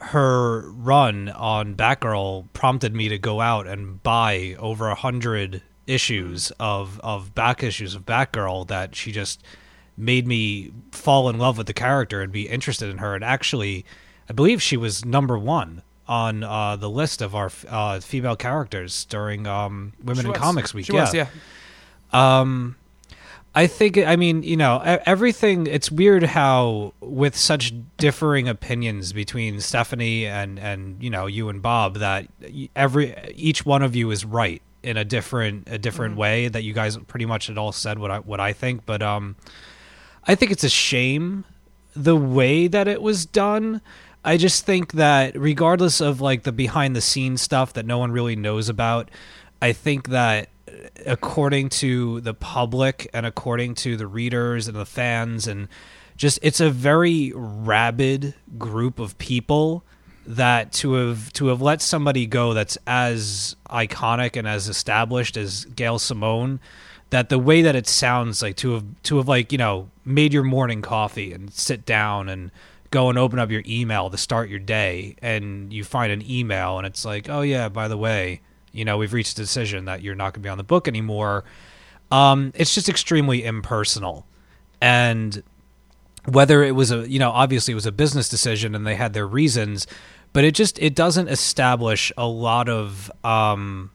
her 0.00 0.68
run 0.70 1.28
on 1.28 1.74
Batgirl 1.74 2.52
prompted 2.52 2.94
me 2.94 3.08
to 3.08 3.18
go 3.18 3.40
out 3.40 3.66
and 3.66 4.02
buy 4.02 4.56
over 4.58 4.88
a 4.88 4.94
hundred 4.94 5.62
issues 5.86 6.52
of 6.60 7.00
of 7.00 7.34
back 7.34 7.62
issues 7.62 7.94
of 7.94 8.04
Batgirl 8.04 8.68
that 8.68 8.94
she 8.94 9.10
just 9.10 9.42
made 9.96 10.26
me 10.26 10.70
fall 10.92 11.28
in 11.28 11.38
love 11.38 11.58
with 11.58 11.66
the 11.66 11.72
character 11.72 12.20
and 12.20 12.30
be 12.32 12.48
interested 12.48 12.90
in 12.90 12.98
her. 12.98 13.14
And 13.14 13.24
actually, 13.24 13.84
I 14.28 14.32
believe 14.32 14.62
she 14.62 14.76
was 14.76 15.04
number 15.04 15.38
one 15.38 15.82
on 16.06 16.44
uh, 16.44 16.76
the 16.76 16.88
list 16.88 17.20
of 17.20 17.34
our 17.34 17.50
uh, 17.68 18.00
female 18.00 18.36
characters 18.36 19.04
during 19.06 19.46
um, 19.46 19.92
Women 20.00 20.22
She 20.22 20.26
in 20.26 20.32
was. 20.32 20.38
Comics 20.38 20.74
Week. 20.74 20.86
She 20.86 20.92
was, 20.92 21.12
yeah. 21.12 21.26
Um, 22.12 22.76
I 23.54 23.66
think 23.66 23.98
I 23.98 24.16
mean 24.16 24.42
you 24.42 24.56
know 24.56 24.80
everything. 25.04 25.66
It's 25.66 25.90
weird 25.90 26.22
how 26.22 26.94
with 27.00 27.36
such 27.36 27.72
differing 27.96 28.48
opinions 28.48 29.12
between 29.12 29.60
Stephanie 29.60 30.26
and 30.26 30.58
and 30.58 31.02
you 31.02 31.10
know 31.10 31.26
you 31.26 31.48
and 31.48 31.60
Bob 31.60 31.96
that 31.96 32.28
every 32.76 33.16
each 33.34 33.66
one 33.66 33.82
of 33.82 33.96
you 33.96 34.10
is 34.10 34.24
right 34.24 34.62
in 34.82 34.96
a 34.96 35.04
different 35.04 35.66
a 35.68 35.78
different 35.78 36.16
way 36.16 36.48
that 36.48 36.62
you 36.62 36.72
guys 36.72 36.96
pretty 37.08 37.26
much 37.26 37.48
had 37.48 37.58
all 37.58 37.72
said 37.72 37.98
what 37.98 38.10
I 38.10 38.18
what 38.20 38.38
I 38.38 38.52
think. 38.52 38.86
But 38.86 39.02
um, 39.02 39.36
I 40.26 40.34
think 40.34 40.52
it's 40.52 40.64
a 40.64 40.68
shame 40.68 41.44
the 41.96 42.16
way 42.16 42.68
that 42.68 42.86
it 42.86 43.02
was 43.02 43.26
done. 43.26 43.80
I 44.24 44.36
just 44.36 44.66
think 44.66 44.92
that 44.92 45.36
regardless 45.36 46.00
of 46.00 46.20
like 46.20 46.42
the 46.42 46.52
behind 46.52 46.94
the 46.94 47.00
scenes 47.00 47.42
stuff 47.42 47.72
that 47.72 47.86
no 47.86 47.98
one 47.98 48.12
really 48.12 48.36
knows 48.36 48.68
about, 48.68 49.10
I 49.60 49.72
think 49.72 50.10
that 50.10 50.48
according 51.06 51.68
to 51.68 52.20
the 52.20 52.34
public 52.34 53.08
and 53.12 53.24
according 53.26 53.74
to 53.74 53.96
the 53.96 54.06
readers 54.06 54.68
and 54.68 54.76
the 54.76 54.86
fans 54.86 55.46
and 55.46 55.68
just 56.16 56.38
it's 56.42 56.60
a 56.60 56.70
very 56.70 57.32
rabid 57.34 58.34
group 58.58 58.98
of 58.98 59.16
people 59.18 59.84
that 60.26 60.72
to 60.72 60.92
have 60.92 61.32
to 61.32 61.46
have 61.46 61.62
let 61.62 61.80
somebody 61.80 62.26
go 62.26 62.52
that's 62.52 62.76
as 62.86 63.56
iconic 63.70 64.36
and 64.36 64.46
as 64.46 64.68
established 64.68 65.36
as 65.36 65.64
Gail 65.64 65.98
Simone 65.98 66.60
that 67.10 67.30
the 67.30 67.38
way 67.38 67.62
that 67.62 67.74
it 67.74 67.86
sounds 67.86 68.42
like 68.42 68.56
to 68.56 68.72
have 68.74 68.84
to 69.04 69.16
have 69.16 69.28
like 69.28 69.52
you 69.52 69.58
know 69.58 69.88
made 70.04 70.32
your 70.34 70.42
morning 70.42 70.82
coffee 70.82 71.32
and 71.32 71.52
sit 71.52 71.86
down 71.86 72.28
and 72.28 72.50
go 72.90 73.08
and 73.08 73.18
open 73.18 73.38
up 73.38 73.50
your 73.50 73.62
email 73.66 74.10
to 74.10 74.16
start 74.16 74.48
your 74.48 74.58
day 74.58 75.16
and 75.22 75.72
you 75.72 75.84
find 75.84 76.12
an 76.12 76.22
email 76.30 76.78
and 76.78 76.86
it's 76.86 77.04
like 77.04 77.28
oh 77.28 77.40
yeah 77.40 77.68
by 77.68 77.88
the 77.88 77.96
way 77.96 78.40
you 78.72 78.84
know 78.84 78.96
we've 78.98 79.12
reached 79.12 79.32
a 79.32 79.42
decision 79.42 79.84
that 79.86 80.02
you're 80.02 80.14
not 80.14 80.32
going 80.34 80.42
to 80.42 80.46
be 80.46 80.48
on 80.48 80.58
the 80.58 80.64
book 80.64 80.88
anymore. 80.88 81.44
Um 82.10 82.52
it's 82.54 82.74
just 82.74 82.88
extremely 82.88 83.44
impersonal. 83.44 84.26
And 84.80 85.42
whether 86.24 86.62
it 86.62 86.74
was 86.74 86.90
a 86.90 87.08
you 87.08 87.18
know 87.18 87.30
obviously 87.30 87.72
it 87.72 87.76
was 87.76 87.86
a 87.86 87.92
business 87.92 88.28
decision 88.28 88.74
and 88.74 88.86
they 88.86 88.94
had 88.94 89.12
their 89.14 89.26
reasons 89.26 89.86
but 90.32 90.44
it 90.44 90.54
just 90.54 90.78
it 90.78 90.94
doesn't 90.94 91.28
establish 91.28 92.12
a 92.16 92.26
lot 92.26 92.68
of 92.68 93.10
um 93.24 93.90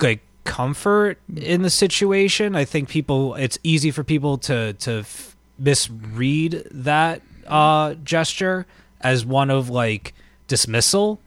like 0.00 0.20
comfort 0.44 1.18
in 1.36 1.62
the 1.62 1.70
situation. 1.70 2.56
I 2.56 2.64
think 2.64 2.88
people 2.88 3.34
it's 3.36 3.58
easy 3.62 3.90
for 3.90 4.04
people 4.04 4.38
to 4.38 4.72
to 4.74 4.92
f- 5.00 5.36
misread 5.58 6.66
that 6.70 7.22
uh 7.46 7.94
gesture 7.94 8.66
as 9.00 9.24
one 9.24 9.50
of 9.50 9.68
like 9.68 10.14
dismissal 10.48 11.20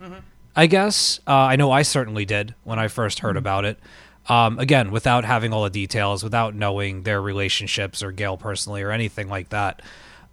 i 0.56 0.68
guess 0.68 1.20
uh, 1.28 1.34
i 1.34 1.56
know 1.56 1.72
i 1.72 1.82
certainly 1.82 2.26
did 2.26 2.56
when 2.64 2.80
i 2.80 2.88
first 2.88 3.20
heard 3.20 3.38
about 3.38 3.66
it 3.66 3.80
um, 4.28 4.58
again 4.58 4.90
without 4.92 5.24
having 5.24 5.54
all 5.54 5.64
the 5.64 5.70
details 5.70 6.24
without 6.24 6.56
knowing 6.56 7.04
their 7.04 7.22
relationships 7.22 8.02
or 8.02 8.12
gail 8.12 8.38
personally 8.38 8.82
or 8.82 8.92
anything 8.92 9.28
like 9.28 9.50
that 9.50 9.82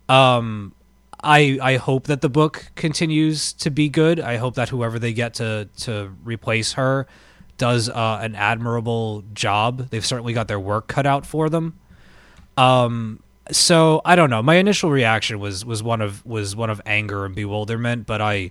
um, 0.09 0.75
I 1.23 1.59
I 1.63 1.77
hope 1.77 2.09
that 2.09 2.21
the 2.21 2.29
book 2.29 2.73
continues 2.75 3.53
to 3.55 3.71
be 3.71 3.89
good. 3.89 4.19
I 4.19 4.37
hope 4.37 4.57
that 4.57 4.69
whoever 4.69 4.99
they 4.99 5.13
get 5.13 5.35
to 5.35 5.69
to 5.79 6.13
replace 6.25 6.73
her 6.73 7.07
does 7.59 7.89
uh, 7.89 8.19
an 8.21 8.35
admirable 8.35 9.23
job. 9.33 9.89
They've 9.91 10.05
certainly 10.05 10.33
got 10.33 10.49
their 10.49 10.59
work 10.59 10.89
cut 10.89 11.07
out 11.07 11.25
for 11.25 11.49
them. 11.49 11.79
Um, 12.57 13.23
so 13.51 14.03
I 14.05 14.17
don't 14.17 14.31
know. 14.31 14.43
My 14.43 14.57
initial 14.57 14.91
reaction 14.91 15.39
was 15.39 15.65
was 15.65 15.83
one 15.83 16.01
of 16.01 16.27
was 16.27 16.57
one 16.57 16.71
of 16.71 16.81
anger 16.85 17.25
and 17.25 17.35
bewilderment, 17.35 18.07
but 18.07 18.21
I 18.21 18.51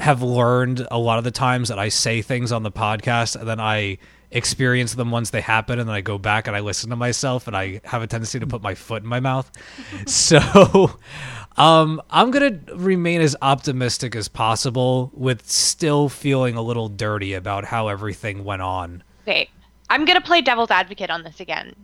have 0.00 0.22
learned 0.22 0.86
a 0.90 0.98
lot 0.98 1.18
of 1.18 1.24
the 1.24 1.30
times 1.30 1.68
that 1.68 1.78
I 1.78 1.90
say 1.90 2.22
things 2.22 2.52
on 2.52 2.62
the 2.62 2.72
podcast 2.72 3.36
and 3.36 3.46
then 3.46 3.60
I 3.60 3.98
experience 4.30 4.94
them 4.94 5.10
once 5.10 5.30
they 5.30 5.42
happen 5.42 5.78
and 5.78 5.88
then 5.88 5.94
I 5.94 6.00
go 6.00 6.16
back 6.16 6.46
and 6.46 6.56
I 6.56 6.60
listen 6.60 6.88
to 6.90 6.96
myself 6.96 7.46
and 7.46 7.56
I 7.56 7.80
have 7.84 8.02
a 8.02 8.06
tendency 8.06 8.38
to 8.40 8.46
put 8.46 8.62
my 8.62 8.74
foot 8.74 9.02
in 9.02 9.08
my 9.08 9.20
mouth. 9.20 9.50
so 10.06 10.98
um 11.56 12.00
I'm 12.10 12.30
going 12.30 12.64
to 12.64 12.74
remain 12.76 13.20
as 13.20 13.36
optimistic 13.42 14.16
as 14.16 14.28
possible 14.28 15.10
with 15.12 15.48
still 15.48 16.08
feeling 16.08 16.56
a 16.56 16.62
little 16.62 16.88
dirty 16.88 17.34
about 17.34 17.66
how 17.66 17.88
everything 17.88 18.44
went 18.44 18.62
on. 18.62 19.02
Okay, 19.28 19.50
I'm 19.90 20.06
gonna 20.06 20.22
play 20.22 20.40
devil's 20.40 20.70
advocate 20.70 21.10
on 21.10 21.24
this 21.24 21.40
again. 21.40 21.74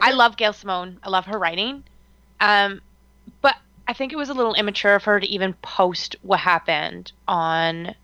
I 0.00 0.12
love 0.12 0.36
Gail 0.36 0.52
Simone. 0.52 0.98
I 1.02 1.08
love 1.08 1.26
her 1.26 1.38
writing, 1.38 1.84
um, 2.40 2.80
but 3.40 3.56
I 3.86 3.92
think 3.92 4.12
it 4.12 4.16
was 4.16 4.28
a 4.30 4.34
little 4.34 4.54
immature 4.54 4.94
of 4.94 5.04
her 5.04 5.20
to 5.20 5.26
even 5.26 5.52
post 5.62 6.16
what 6.22 6.40
happened 6.40 7.12
on 7.28 7.94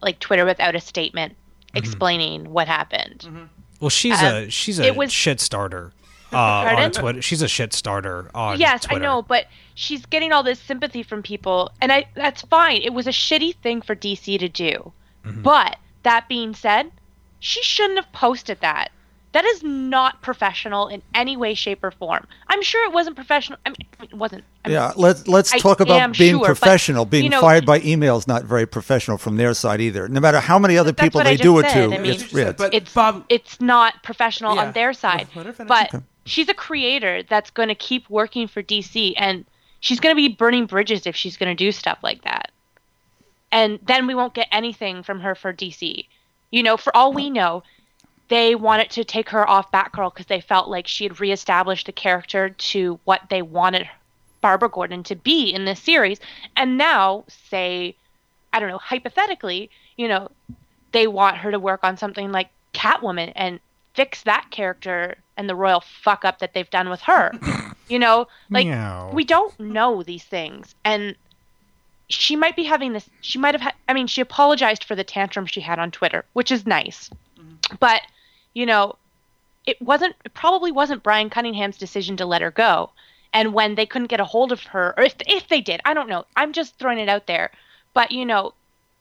like 0.00 0.18
Twitter 0.20 0.44
without 0.44 0.74
a 0.74 0.80
statement 0.80 1.34
explaining 1.74 2.50
what 2.52 2.68
happened. 2.68 3.48
Well, 3.80 3.90
she's 3.90 4.20
Um, 4.22 4.34
a 4.34 4.50
she's 4.50 4.78
a 4.78 4.84
it 4.86 4.96
was- 4.96 5.12
shit 5.12 5.40
starter 5.40 5.92
uh, 6.32 6.36
on 6.78 6.90
Twitter. 6.92 7.20
She's 7.20 7.42
a 7.42 7.48
shit 7.48 7.72
starter 7.72 8.30
on 8.34 8.58
yes, 8.60 8.84
Twitter. 8.84 9.00
I 9.02 9.06
know, 9.06 9.22
but 9.22 9.46
she's 9.74 10.06
getting 10.06 10.32
all 10.32 10.42
this 10.42 10.60
sympathy 10.60 11.02
from 11.02 11.22
people, 11.22 11.70
and 11.80 11.90
I 11.92 12.06
that's 12.14 12.42
fine. 12.42 12.80
It 12.82 12.92
was 12.94 13.06
a 13.06 13.10
shitty 13.10 13.56
thing 13.56 13.82
for 13.82 13.94
DC 13.96 14.38
to 14.38 14.48
do, 14.48 14.92
Mm-hmm. 15.24 15.42
but 15.42 15.76
that 16.04 16.28
being 16.28 16.54
said, 16.54 16.90
she 17.40 17.62
shouldn't 17.62 17.98
have 17.98 18.12
posted 18.12 18.60
that. 18.60 18.91
That 19.32 19.46
is 19.46 19.62
not 19.62 20.20
professional 20.20 20.88
in 20.88 21.00
any 21.14 21.38
way, 21.38 21.54
shape, 21.54 21.82
or 21.82 21.90
form. 21.90 22.26
I'm 22.48 22.60
sure 22.62 22.84
it 22.84 22.92
wasn't 22.92 23.16
professional. 23.16 23.58
I 23.64 23.70
mean, 23.70 23.88
it 24.02 24.12
wasn't. 24.12 24.44
I 24.64 24.68
mean, 24.68 24.74
Yeah, 24.74 24.92
let's 24.94 25.26
let's 25.26 25.54
I 25.54 25.58
talk 25.58 25.80
am 25.80 25.86
about 25.86 26.18
being 26.18 26.34
sure, 26.34 26.40
but, 26.40 26.46
professional. 26.46 27.06
being 27.06 27.24
you 27.24 27.30
know- 27.30 27.40
fired 27.40 27.64
by 27.64 27.80
email 27.80 28.18
is 28.18 28.26
not 28.28 28.44
very 28.44 28.66
professional 28.66 29.16
from 29.16 29.38
their 29.38 29.54
side 29.54 29.80
either. 29.80 30.06
No 30.06 30.20
matter 30.20 30.38
how 30.38 30.58
many 30.58 30.76
other 30.76 30.92
people 30.92 31.22
they 31.22 31.32
just 31.32 31.42
do 31.42 31.58
it 31.60 31.62
to, 31.70 31.84
I 31.84 31.86
mean- 31.98 32.04
it's, 32.12 32.22
Just 32.24 32.34
said, 32.34 32.56
but 32.58 32.74
it's 32.74 32.92
Bob, 32.92 33.24
it's 33.30 33.58
not 33.60 34.02
professional 34.02 34.54
Yeah. 34.54 34.66
on 34.66 34.72
their 34.72 34.92
side. 34.92 35.28
Let 35.34 35.46
her 35.46 35.52
finish. 35.54 35.68
But 35.68 35.94
Okay. 35.94 36.04
she's 36.26 36.50
a 36.50 36.54
creator 36.54 37.22
that's 37.22 37.50
going 37.50 37.68
to 37.70 37.74
keep 37.74 38.10
working 38.10 38.46
for 38.48 38.62
DC, 38.62 39.14
and 39.16 39.46
she's 39.80 39.98
going 39.98 40.14
to 40.14 40.16
be 40.16 40.28
burning 40.28 40.66
bridges 40.66 41.06
if 41.06 41.16
she's 41.16 41.38
going 41.38 41.48
to 41.56 41.64
do 41.64 41.72
stuff 41.72 41.98
like 42.02 42.22
that. 42.24 42.50
And 43.50 43.78
then 43.82 44.06
we 44.06 44.14
won't 44.14 44.34
get 44.34 44.48
anything 44.52 45.02
from 45.02 45.20
her 45.20 45.34
for 45.34 45.52
DC. 45.54 46.06
You 46.50 46.62
know, 46.62 46.76
for 46.76 46.94
all 46.94 47.12
we 47.14 47.30
know, 47.30 47.62
they 48.32 48.54
wanted 48.54 48.88
to 48.88 49.04
take 49.04 49.28
her 49.28 49.46
off 49.46 49.70
Batgirl 49.70 50.14
because 50.14 50.24
they 50.24 50.40
felt 50.40 50.68
like 50.68 50.88
she 50.88 51.04
had 51.04 51.20
reestablished 51.20 51.84
the 51.84 51.92
character 51.92 52.48
to 52.48 52.98
what 53.04 53.20
they 53.28 53.42
wanted 53.42 53.86
Barbara 54.40 54.70
Gordon 54.70 55.02
to 55.04 55.14
be 55.14 55.50
in 55.50 55.66
this 55.66 55.80
series. 55.80 56.18
And 56.56 56.78
now, 56.78 57.24
say, 57.28 57.94
I 58.54 58.58
don't 58.58 58.70
know, 58.70 58.78
hypothetically, 58.78 59.68
you 59.98 60.08
know, 60.08 60.30
they 60.92 61.06
want 61.06 61.36
her 61.36 61.50
to 61.50 61.58
work 61.58 61.80
on 61.82 61.98
something 61.98 62.32
like 62.32 62.48
Catwoman 62.72 63.32
and 63.36 63.60
fix 63.92 64.22
that 64.22 64.46
character 64.50 65.16
and 65.36 65.46
the 65.46 65.54
royal 65.54 65.80
fuck 65.80 66.24
up 66.24 66.38
that 66.38 66.54
they've 66.54 66.70
done 66.70 66.88
with 66.88 67.02
her. 67.02 67.32
you 67.88 67.98
know, 67.98 68.28
like 68.48 68.66
Meow. 68.66 69.10
we 69.12 69.24
don't 69.24 69.60
know 69.60 70.02
these 70.02 70.24
things 70.24 70.74
and 70.86 71.14
she 72.08 72.34
might 72.34 72.56
be 72.56 72.64
having 72.64 72.92
this 72.92 73.08
she 73.22 73.38
might 73.38 73.54
have 73.54 73.62
had 73.62 73.74
I 73.88 73.94
mean 73.94 74.06
she 74.06 74.20
apologized 74.20 74.84
for 74.84 74.94
the 74.94 75.04
tantrum 75.04 75.46
she 75.46 75.60
had 75.60 75.78
on 75.78 75.90
Twitter, 75.90 76.24
which 76.32 76.50
is 76.50 76.66
nice. 76.66 77.10
Mm-hmm. 77.38 77.76
But, 77.78 78.02
you 78.54 78.66
know, 78.66 78.96
it 79.66 79.80
wasn't 79.80 80.14
it 80.24 80.34
probably 80.34 80.72
wasn't 80.72 81.02
Brian 81.02 81.30
Cunningham's 81.30 81.76
decision 81.76 82.16
to 82.18 82.26
let 82.26 82.42
her 82.42 82.50
go. 82.50 82.90
And 83.34 83.54
when 83.54 83.74
they 83.76 83.86
couldn't 83.86 84.08
get 84.08 84.20
a 84.20 84.24
hold 84.24 84.52
of 84.52 84.62
her 84.64 84.94
or 84.96 85.04
if 85.04 85.14
if 85.26 85.48
they 85.48 85.60
did, 85.60 85.80
I 85.84 85.94
don't 85.94 86.08
know. 86.08 86.26
I'm 86.36 86.52
just 86.52 86.78
throwing 86.78 86.98
it 86.98 87.08
out 87.08 87.26
there. 87.26 87.50
But, 87.94 88.10
you 88.10 88.24
know, 88.24 88.54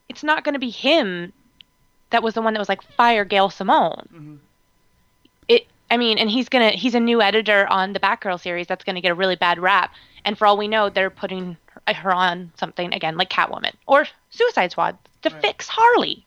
it's 0.10 0.24
not 0.24 0.44
going 0.44 0.54
to 0.54 0.60
be 0.60 0.70
him 0.70 1.32
that 2.12 2.24
was 2.24 2.34
the 2.34 2.42
one 2.42 2.54
that 2.54 2.60
was 2.60 2.70
like 2.70 2.82
fire 2.82 3.26
Gail 3.26 3.50
Simone. 3.50 4.08
Mm-hmm. 4.14 4.36
It 5.48 5.68
I 5.90 5.98
mean, 5.98 6.18
and 6.18 6.30
he's 6.30 6.50
going 6.50 6.70
to 6.70 6.78
he's 6.78 6.96
a 6.96 7.00
new 7.00 7.22
editor 7.22 7.68
on 7.68 7.94
the 7.94 8.00
Batgirl 8.00 8.40
series 8.40 8.68
that's 8.68 8.84
going 8.84 8.96
to 8.96 9.02
get 9.02 9.12
a 9.12 9.16
really 9.16 9.36
bad 9.36 9.60
rap. 9.60 9.94
And 10.24 10.38
for 10.38 10.46
all 10.46 10.58
we 10.58 10.68
know, 10.68 10.90
they're 10.90 11.10
putting 11.10 11.58
her- 11.88 11.94
her 11.94 12.14
on 12.14 12.52
something 12.58 12.94
again 12.94 13.18
like 13.18 13.30
Catwoman 13.30 13.74
or 13.88 14.06
Suicide 14.30 14.72
Squad 14.72 14.98
to 15.24 15.30
fix 15.30 15.68
Harley. 15.68 16.26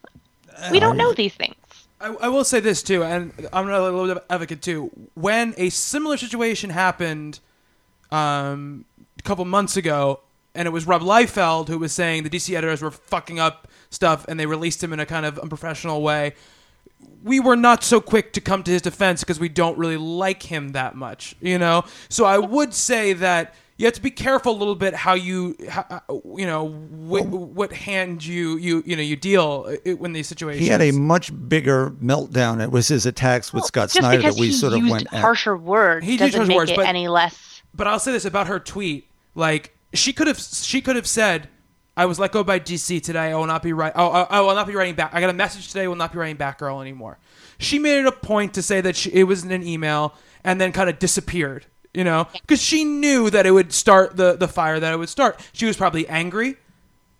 We 0.70 0.80
don't 0.80 0.96
know 0.96 1.12
these 1.12 1.34
things. 1.34 1.56
I, 2.04 2.14
I 2.20 2.28
will 2.28 2.44
say 2.44 2.60
this 2.60 2.82
too, 2.82 3.02
and 3.02 3.32
I'm 3.52 3.68
a 3.68 3.80
little 3.80 4.06
bit 4.06 4.18
of 4.18 4.24
advocate 4.28 4.60
too. 4.60 4.90
When 5.14 5.54
a 5.56 5.70
similar 5.70 6.18
situation 6.18 6.68
happened 6.68 7.40
um, 8.10 8.84
a 9.18 9.22
couple 9.22 9.44
months 9.46 9.78
ago, 9.78 10.20
and 10.54 10.68
it 10.68 10.70
was 10.70 10.86
Rob 10.86 11.00
Liefeld 11.00 11.68
who 11.68 11.78
was 11.78 11.92
saying 11.92 12.22
the 12.22 12.30
DC 12.30 12.54
editors 12.54 12.82
were 12.82 12.90
fucking 12.90 13.40
up 13.40 13.68
stuff, 13.88 14.26
and 14.28 14.38
they 14.38 14.44
released 14.44 14.84
him 14.84 14.92
in 14.92 15.00
a 15.00 15.06
kind 15.06 15.24
of 15.24 15.38
unprofessional 15.38 16.02
way. 16.02 16.34
We 17.22 17.40
were 17.40 17.56
not 17.56 17.82
so 17.82 18.02
quick 18.02 18.34
to 18.34 18.40
come 18.40 18.62
to 18.64 18.70
his 18.70 18.82
defense 18.82 19.20
because 19.20 19.40
we 19.40 19.48
don't 19.48 19.78
really 19.78 19.96
like 19.96 20.42
him 20.42 20.72
that 20.72 20.94
much, 20.94 21.34
you 21.40 21.58
know. 21.58 21.84
So 22.10 22.26
I 22.26 22.36
would 22.36 22.74
say 22.74 23.14
that 23.14 23.54
you 23.76 23.86
have 23.86 23.94
to 23.94 24.02
be 24.02 24.10
careful 24.10 24.52
a 24.52 24.58
little 24.58 24.76
bit 24.76 24.94
how 24.94 25.14
you, 25.14 25.56
how, 25.68 26.02
you 26.36 26.46
know, 26.46 26.68
wh- 26.68 27.56
what 27.56 27.72
hand 27.72 28.24
you 28.24 28.56
you 28.56 28.82
you 28.86 28.94
know 28.96 29.02
you 29.02 29.16
deal 29.16 29.66
uh, 29.86 29.90
when 29.92 30.12
these 30.12 30.28
situations. 30.28 30.64
he 30.64 30.68
had 30.70 30.80
a 30.80 30.92
much 30.92 31.32
bigger 31.48 31.90
meltdown. 31.90 32.62
It 32.62 32.70
was 32.70 32.88
his 32.88 33.04
attacks 33.06 33.52
with 33.52 33.64
Scott 33.64 33.90
Snyder 33.90 34.22
that 34.22 34.34
we 34.34 34.46
he 34.46 34.52
sort 34.52 34.74
of 34.74 34.78
used 34.78 34.90
went 34.92 35.12
at. 35.12 35.20
harsher 35.20 35.56
words 35.56 36.04
He 36.06 36.12
used 36.12 36.20
doesn't 36.24 36.38
harsher 36.40 36.48
make 36.48 36.56
words, 36.56 36.70
it 36.70 36.76
but- 36.76 36.86
any 36.86 37.08
less. 37.08 37.62
But 37.74 37.88
I'll 37.88 37.98
say 37.98 38.12
this 38.12 38.24
about 38.24 38.46
her 38.46 38.60
tweet: 38.60 39.08
like 39.34 39.76
she 39.92 40.12
could 40.12 40.28
have, 40.28 40.38
she 40.38 40.80
could 40.80 40.94
have 40.94 41.08
said, 41.08 41.48
"I 41.96 42.06
was 42.06 42.20
let 42.20 42.30
go 42.30 42.44
by 42.44 42.60
DC 42.60 43.02
today. 43.02 43.32
I 43.32 43.34
will 43.34 43.46
not 43.46 43.64
be 43.64 43.72
right. 43.72 43.92
Oh, 43.96 44.08
I, 44.08 44.22
I 44.38 44.40
will 44.42 44.54
not 44.54 44.68
be 44.68 44.76
writing 44.76 44.94
back. 44.94 45.10
I 45.12 45.20
got 45.20 45.30
a 45.30 45.32
message 45.32 45.66
today. 45.68 45.82
I 45.82 45.88
will 45.88 45.96
not 45.96 46.12
be 46.12 46.18
writing 46.18 46.36
back, 46.36 46.58
girl, 46.58 46.80
anymore." 46.80 47.18
She 47.58 47.80
made 47.80 47.98
it 47.98 48.06
a 48.06 48.12
point 48.12 48.54
to 48.54 48.62
say 48.62 48.80
that 48.80 48.94
she, 48.94 49.10
it 49.10 49.24
was 49.24 49.44
in 49.44 49.50
an 49.50 49.64
email, 49.66 50.14
and 50.44 50.60
then 50.60 50.70
kind 50.70 50.88
of 50.88 51.00
disappeared. 51.00 51.66
You 51.94 52.02
know, 52.02 52.26
because 52.32 52.60
she 52.60 52.82
knew 52.82 53.30
that 53.30 53.46
it 53.46 53.52
would 53.52 53.72
start 53.72 54.16
the 54.16 54.36
the 54.36 54.48
fire 54.48 54.80
that 54.80 54.92
it 54.92 54.96
would 54.96 55.08
start. 55.08 55.40
She 55.52 55.64
was 55.64 55.76
probably 55.76 56.08
angry, 56.08 56.56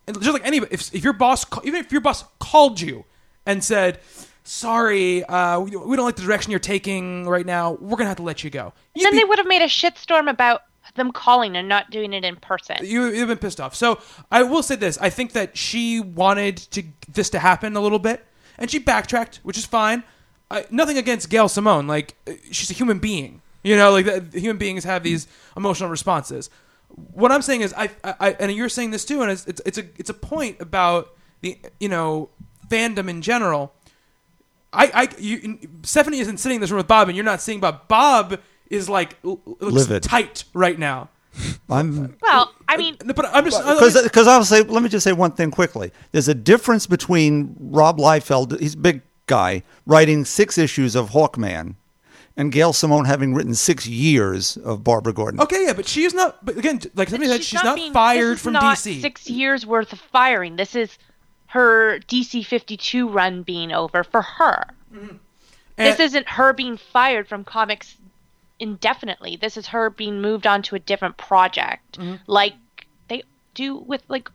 and 0.07 0.21
just 0.21 0.33
like 0.33 0.45
anybody, 0.45 0.75
if, 0.75 0.93
if 0.93 1.05
your 1.05 1.13
boss, 1.13 1.47
even 1.63 1.81
if 1.81 1.93
your 1.93 2.01
boss 2.01 2.25
called 2.41 2.81
you 2.81 3.05
and 3.47 3.63
said, 3.63 4.01
"Sorry, 4.43 5.23
uh, 5.25 5.61
we, 5.61 5.77
we 5.77 5.95
don't 5.95 6.05
like 6.05 6.17
the 6.17 6.23
direction 6.23 6.51
you're 6.51 6.59
taking 6.59 7.29
right 7.29 7.47
now. 7.47 7.79
We're 7.81 7.97
gonna 7.97 8.09
have 8.09 8.17
to 8.17 8.25
let 8.25 8.43
you 8.43 8.51
go," 8.51 8.73
You'd 8.95 9.05
then 9.05 9.13
be- 9.13 9.19
they 9.19 9.25
would 9.25 9.39
have 9.39 9.47
made 9.47 9.63
a 9.63 9.67
shitstorm 9.69 10.29
about 10.29 10.63
them 10.97 11.13
calling 11.13 11.57
and 11.57 11.69
not 11.69 11.91
doing 11.91 12.13
it 12.13 12.25
in 12.25 12.35
person. 12.37 12.77
you, 12.83 13.07
you've 13.07 13.29
been 13.29 13.39
pissed 13.39 13.61
off. 13.61 13.77
So 13.77 14.01
I 14.33 14.43
will 14.43 14.65
say 14.65 14.75
this: 14.75 14.99
I 14.99 15.09
think 15.09 15.33
that 15.33 15.57
she 15.57 16.01
wanted 16.01 16.57
to 16.73 16.83
this 17.09 17.31
to 17.31 17.39
happen 17.39 17.77
a 17.77 17.81
little 17.81 18.01
bit, 18.01 18.27
and 18.59 18.69
she 18.69 18.81
backtracked, 18.81 19.39
which 19.45 19.57
is 19.57 19.67
fine. 19.67 20.03
I, 20.51 20.67
nothing 20.71 20.99
against 20.99 21.31
Gail 21.31 21.49
Simone; 21.49 21.87
like 21.87 22.17
uh, 22.27 22.33
she's 22.51 22.71
a 22.73 22.75
human 22.75 22.99
being. 22.99 23.41
You 23.65 23.77
know, 23.77 23.91
like 23.91 24.05
the, 24.05 24.39
human 24.39 24.59
beings 24.59 24.85
have 24.85 25.03
these 25.03 25.27
emotional 25.57 25.91
responses. 25.91 26.51
What 26.89 27.33
I'm 27.33 27.43
saying 27.43 27.63
is, 27.63 27.75
I, 27.77 27.91
I, 28.05 28.37
and 28.39 28.53
you're 28.53 28.69
saying 28.69 28.93
this 28.93 29.05
too, 29.05 29.23
and 29.23 29.33
it's, 29.33 29.45
it's, 29.47 29.61
it's 29.67 29.79
a, 29.79 29.85
it's 29.97 30.11
a 30.11 30.15
point 30.15 30.61
about 30.61 31.17
the, 31.41 31.59
you 31.81 31.89
know, 31.89 32.29
fandom 32.69 33.09
in 33.09 33.21
general. 33.21 33.73
I, 34.73 34.91
I, 34.95 35.09
you, 35.19 35.59
Stephanie 35.83 36.21
isn't 36.21 36.39
sitting 36.39 36.57
in 36.57 36.61
this 36.61 36.71
room 36.71 36.79
with 36.79 36.87
Bob, 36.87 37.09
and 37.09 37.17
you're 37.17 37.25
not 37.25 37.41
seeing 37.41 37.59
Bob. 37.59 37.89
Bob 37.89 38.39
is 38.71 38.89
like 38.89 39.17
l- 39.25 39.41
looks 39.45 39.89
Livid. 39.89 40.03
tight 40.03 40.45
right 40.53 40.79
now. 40.79 41.09
I'm 41.69 42.17
Well, 42.23 42.53
I 42.69 42.77
mean, 42.77 42.97
uh, 43.01 43.13
But 43.13 43.27
I'm 43.33 43.45
just 43.45 43.61
uh, 43.61 43.75
because 43.75 44.03
because 44.03 44.27
I'll 44.29 44.45
say 44.45 44.63
let 44.63 44.83
me 44.83 44.89
just 44.89 45.05
say 45.05 45.13
one 45.13 45.33
thing 45.33 45.51
quickly. 45.51 45.91
There's 46.13 46.29
a 46.29 46.35
difference 46.35 46.87
between 46.87 47.57
Rob 47.59 47.99
Liefeld, 47.99 48.61
he's 48.61 48.75
a 48.75 48.79
big 48.79 49.03
guy, 49.27 49.63
writing 49.87 50.25
six 50.25 50.59
issues 50.59 50.95
of 50.95 51.11
Hawkman, 51.11 51.75
and 52.37 52.51
Gail 52.53 52.73
Simone 52.73 53.05
having 53.05 53.35
written 53.35 53.55
six 53.55 53.87
years 53.87 54.57
of 54.59 54.83
Barbara 54.85 55.13
Gordon. 55.13 55.41
Okay, 55.41 55.67
yeah, 55.67 55.73
but 55.73 55.87
she 55.87 56.05
is 56.05 56.15
not. 56.15 56.45
But 56.45 56.57
again, 56.57 56.81
like 56.95 57.09
somebody 57.09 57.31
said, 57.31 57.45
she's 57.45 57.63
not, 57.65 57.77
being- 57.77 57.93
fired 57.93 58.33
this 58.33 58.39
is 58.39 58.43
from 58.43 58.53
not 58.55 58.77
DC. 58.77 59.01
Six 59.01 59.31
years 59.31 59.65
worth 59.67 59.93
of 59.93 60.01
firing. 60.01 60.57
This 60.57 60.75
is 60.75 60.99
her 61.47 62.01
DC 62.09 62.45
52 62.45 63.09
run 63.09 63.43
being 63.43 63.71
over 63.73 64.03
for 64.03 64.23
her. 64.23 64.65
And- 64.93 65.21
this 65.77 66.01
isn't 66.01 66.29
her 66.29 66.53
being 66.53 66.77
fired 66.77 67.29
from 67.29 67.45
comics 67.45 67.97
indefinitely. 68.59 69.37
This 69.37 69.57
is 69.57 69.67
her 69.69 69.91
being 69.91 70.21
moved 70.21 70.47
on 70.47 70.63
to 70.63 70.77
a 70.77 70.79
different 70.79 71.17
project, 71.17 71.99
Mm-hmm. 71.99 72.17
like 72.27 72.55
they 73.09 73.23
do 73.55 73.77
with 73.77 74.03
like 74.09 74.29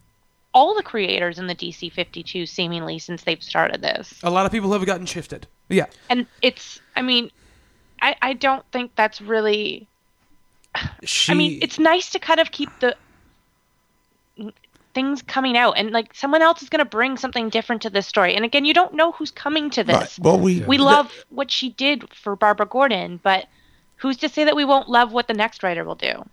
all 0.53 0.75
the 0.75 0.83
creators 0.83 1.37
in 1.39 1.47
the 1.47 1.55
DC 1.55 1.91
52 1.91 2.45
seemingly 2.45 2.99
since 2.99 3.23
they've 3.23 3.41
started 3.43 3.81
this. 3.81 4.19
a 4.23 4.29
lot 4.29 4.45
of 4.45 4.51
people 4.51 4.71
have 4.73 4.85
gotten 4.85 5.05
shifted. 5.05 5.45
Yeah, 5.69 5.85
And 6.09 6.25
it's, 6.41 6.79
I 6.95 7.01
mean, 7.03 7.29
I 8.01 8.15
I 8.21 8.33
don't 8.33 8.65
think 8.71 8.95
that's 8.95 9.21
really. 9.21 9.87
She, 11.03 11.31
I 11.31 11.35
mean, 11.35 11.59
it's 11.61 11.79
nice 11.79 12.11
to 12.11 12.19
kind 12.19 12.39
of 12.39 12.51
keep 12.51 12.69
the 12.79 12.95
things 14.93 15.21
coming 15.21 15.55
out 15.57 15.73
and 15.77 15.91
like 15.91 16.13
someone 16.13 16.41
else 16.41 16.61
is 16.63 16.69
going 16.69 16.79
to 16.79 16.85
bring 16.85 17.17
something 17.17 17.49
different 17.49 17.81
to 17.81 17.89
this 17.89 18.07
story. 18.07 18.35
And 18.35 18.43
again, 18.43 18.65
you 18.65 18.73
don't 18.73 18.93
know 18.93 19.11
who's 19.11 19.31
coming 19.31 19.69
to 19.71 19.83
this. 19.83 19.95
Right. 19.95 20.19
Well, 20.19 20.39
we 20.39 20.61
we 20.61 20.77
love 20.77 21.25
what 21.29 21.51
she 21.51 21.69
did 21.69 22.13
for 22.13 22.35
Barbara 22.35 22.65
Gordon, 22.65 23.19
but 23.21 23.47
who's 23.97 24.17
to 24.17 24.29
say 24.29 24.43
that 24.43 24.55
we 24.55 24.65
won't 24.65 24.89
love 24.89 25.11
what 25.11 25.27
the 25.27 25.33
next 25.33 25.63
writer 25.63 25.83
will 25.83 25.95
do? 25.95 26.25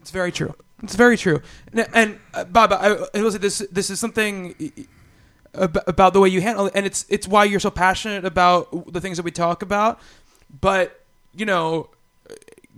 It's 0.00 0.10
very 0.10 0.32
true. 0.32 0.54
It's 0.82 0.96
very 0.96 1.16
true. 1.16 1.40
And, 1.72 1.88
and 1.94 2.18
uh, 2.34 2.44
Bob, 2.44 2.72
I, 2.72 2.96
I 3.14 3.22
will 3.22 3.32
say 3.32 3.38
this: 3.38 3.58
this 3.70 3.88
is 3.90 3.98
something 4.00 4.54
ab- 5.54 5.82
about 5.86 6.12
the 6.12 6.20
way 6.20 6.28
you 6.28 6.40
handle 6.40 6.66
it, 6.66 6.72
and 6.74 6.86
it's 6.86 7.06
it's 7.08 7.26
why 7.28 7.44
you're 7.44 7.60
so 7.60 7.70
passionate 7.70 8.24
about 8.24 8.92
the 8.92 9.00
things 9.00 9.16
that 9.16 9.22
we 9.22 9.30
talk 9.30 9.62
about. 9.62 10.00
But 10.60 11.00
you 11.34 11.46
know, 11.46 11.90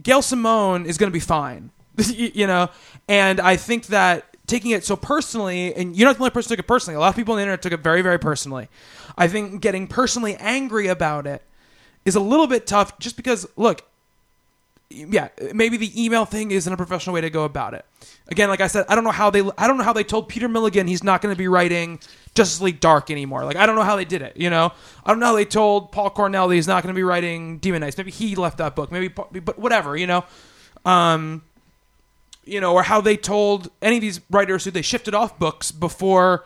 Gail 0.03 0.23
Simone 0.23 0.87
is 0.87 0.99
going 0.99 1.11
to 1.11 1.15
be 1.15 1.21
fine. 1.21 1.71
you 1.97 2.31
you 2.35 2.47
know, 2.47 2.71
and 3.09 3.41
I 3.41 3.57
think 3.57 3.87
that 3.87 4.25
taking 4.47 4.71
it 4.71 4.85
so 4.85 4.97
personally, 4.97 5.75
and 5.75 5.97
you're 5.97 6.09
not 6.09 6.17
the 6.17 6.23
only 6.23 6.31
person 6.31 6.51
who 6.51 6.57
took 6.57 6.65
it 6.65 6.69
personally. 6.69 6.97
A 6.97 7.01
lot 7.01 7.09
of 7.09 7.17
people 7.17 7.33
on 7.33 7.39
the 7.39 7.43
internet 7.43 7.63
took 7.63 7.73
it 7.73 7.81
very, 7.81 8.03
very 8.03 8.19
personally. 8.19 8.69
I 9.19 9.29
think 9.29 9.61
getting 9.61 9.87
personally 9.87 10.37
angry 10.37 10.87
about 10.87 11.27
it 11.27 11.43
is 12.05 12.15
a 12.15 12.21
little 12.21 12.47
bit 12.47 12.67
tough, 12.67 12.99
just 12.99 13.17
because 13.17 13.47
look, 13.57 13.83
yeah, 14.89 15.29
maybe 15.53 15.77
the 15.77 16.03
email 16.03 16.25
thing 16.25 16.53
isn't 16.53 16.73
a 16.73 16.77
professional 16.77 17.15
way 17.15 17.21
to 17.21 17.31
go 17.31 17.45
about 17.45 17.75
it. 17.75 17.85
Again, 18.29 18.49
like 18.49 18.61
I 18.61 18.69
said, 18.69 18.87
I 18.89 18.95
don't 18.95 19.05
know 19.05 19.11
how 19.11 19.31
they 19.31 19.43
I 19.59 19.67
don't 19.67 19.79
know 19.79 19.85
how 19.85 19.93
they 19.93 20.05
told 20.05 20.29
Peter 20.29 20.49
Milligan 20.49 20.87
he's 20.87 21.03
not 21.03 21.23
going 21.23 21.35
to 21.35 21.39
be 21.39 21.49
writing 21.49 21.99
Justice 22.37 22.61
League 22.61 22.79
Dark 22.79 23.11
anymore. 23.11 23.45
Like 23.45 23.57
I 23.57 23.67
don't 23.67 23.75
know 23.75 23.83
how 23.83 23.97
they 23.97 24.05
did 24.05 24.23
it, 24.23 24.37
you 24.37 24.51
know? 24.51 24.73
I 25.05 25.11
don't 25.11 25.19
know 25.19 25.27
how 25.27 25.35
they 25.35 25.45
told 25.45 25.91
Paul 25.91 26.11
Cornell 26.11 26.47
that 26.49 26.55
he's 26.55 26.69
not 26.69 26.83
going 26.83 26.95
to 26.95 26.99
be 26.99 27.03
writing 27.03 27.59
Demon 27.59 27.81
Knights. 27.81 27.97
Maybe 27.97 28.11
he 28.13 28.37
left 28.37 28.59
that 28.59 28.77
book. 28.77 28.93
Maybe 28.93 29.09
but 29.09 29.59
whatever, 29.59 29.97
you 29.97 30.07
know. 30.07 30.25
Um 30.85 31.43
you 32.45 32.61
know, 32.61 32.75
or 32.75 32.85
how 32.85 33.01
they 33.01 33.17
told 33.17 33.71
any 33.83 33.97
of 33.97 34.01
these 34.03 34.21
writers 34.31 34.65
who 34.65 34.71
they 34.71 34.83
shifted 34.83 35.15
off 35.15 35.37
books 35.37 35.73
before, 35.73 36.45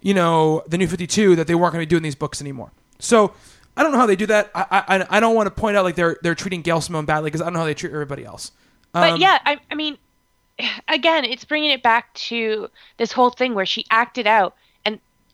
you 0.00 0.14
know, 0.14 0.62
the 0.68 0.78
New 0.78 0.86
Fifty 0.86 1.08
Two 1.08 1.34
that 1.36 1.48
they 1.48 1.56
weren't 1.56 1.72
going 1.72 1.82
to 1.82 1.86
be 1.86 1.90
doing 1.90 2.04
these 2.04 2.14
books 2.14 2.40
anymore. 2.40 2.70
So 3.00 3.32
I 3.76 3.82
don't 3.82 3.90
know 3.92 3.98
how 3.98 4.06
they 4.06 4.16
do 4.16 4.26
that. 4.26 4.50
I 4.54 4.66
I, 4.70 5.16
I 5.16 5.20
don't 5.20 5.34
want 5.34 5.46
to 5.48 5.50
point 5.50 5.76
out 5.76 5.84
like 5.84 5.96
they're 5.96 6.16
they're 6.22 6.36
treating 6.36 6.62
Gail 6.62 6.80
Simone 6.80 7.04
badly 7.04 7.28
because 7.30 7.40
I 7.40 7.44
don't 7.44 7.54
know 7.54 7.60
how 7.60 7.64
they 7.64 7.74
treat 7.74 7.92
everybody 7.92 8.24
else. 8.24 8.52
But 8.92 9.12
Um, 9.12 9.20
yeah, 9.20 9.38
I, 9.44 9.58
I 9.70 9.74
mean, 9.74 9.98
again, 10.88 11.24
it's 11.24 11.44
bringing 11.44 11.70
it 11.70 11.82
back 11.82 12.12
to 12.14 12.68
this 12.96 13.12
whole 13.12 13.30
thing 13.30 13.54
where 13.54 13.66
she 13.66 13.86
acted 13.90 14.26
out, 14.26 14.54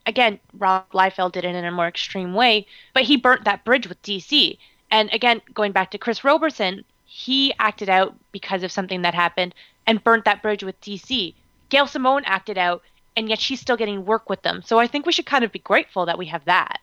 again, 0.07 0.39
Rob 0.57 0.89
Liefeld 0.93 1.33
did 1.33 1.45
it 1.45 1.55
in 1.55 1.65
a 1.65 1.70
more 1.70 1.89
extreme 1.89 2.35
way, 2.35 2.66
but 2.95 3.05
he 3.05 3.16
burnt 3.16 3.45
that 3.45 3.65
bridge 3.65 3.87
with 3.89 4.03
DC. 4.03 4.59
And 4.91 5.12
again, 5.12 5.43
going 5.53 5.73
back 5.73 5.91
to 5.91 5.99
Chris 5.99 6.24
Roberson, 6.24 6.85
he 7.05 7.53
acted 7.59 7.89
out 7.89 8.15
because 8.33 8.62
of 8.62 8.73
something 8.73 9.03
that 9.03 9.15
happened 9.15 9.55
and 9.87 10.03
burnt 10.03 10.24
that 10.24 10.43
bridge 10.43 10.62
with 10.62 10.81
DC. 10.81 11.35
Gail 11.69 11.87
Simone 11.87 12.23
acted 12.24 12.57
out, 12.57 12.83
and 13.16 13.28
yet 13.28 13.41
she's 13.41 13.61
still 13.61 13.77
getting 13.77 14.05
work 14.05 14.31
with 14.31 14.43
them. 14.43 14.62
So 14.65 14.78
I 14.78 14.87
think 14.87 15.07
we 15.07 15.12
should 15.12 15.27
kind 15.27 15.45
of 15.45 15.53
be 15.53 15.59
grateful 15.59 16.07
that 16.07 16.19
we 16.19 16.27
have 16.27 16.45
that. 16.45 16.81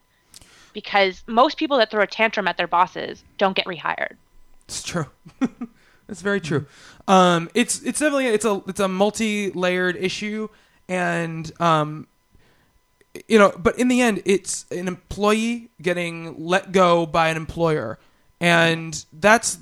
Because 0.73 1.23
most 1.27 1.57
people 1.57 1.77
that 1.77 1.91
throw 1.91 2.03
a 2.03 2.07
tantrum 2.07 2.47
at 2.47 2.57
their 2.57 2.67
bosses 2.67 3.23
don't 3.37 3.55
get 3.55 3.65
rehired. 3.65 4.15
It's 4.65 4.83
true. 4.83 5.05
It's 6.09 6.21
very 6.21 6.41
true. 6.41 6.65
Um, 7.07 7.49
it's 7.53 7.81
it's 7.81 7.99
definitely 7.99 8.27
it's 8.27 8.45
a 8.45 8.61
it's 8.67 8.79
a 8.79 8.87
multi-layered 8.87 9.95
issue, 9.95 10.49
and 10.87 11.51
um, 11.61 12.07
you 13.27 13.37
know, 13.37 13.53
but 13.57 13.77
in 13.77 13.87
the 13.87 14.01
end, 14.01 14.21
it's 14.25 14.65
an 14.71 14.87
employee 14.87 15.69
getting 15.81 16.35
let 16.43 16.71
go 16.71 17.05
by 17.05 17.29
an 17.29 17.37
employer, 17.37 17.99
and 18.41 19.05
that's 19.13 19.59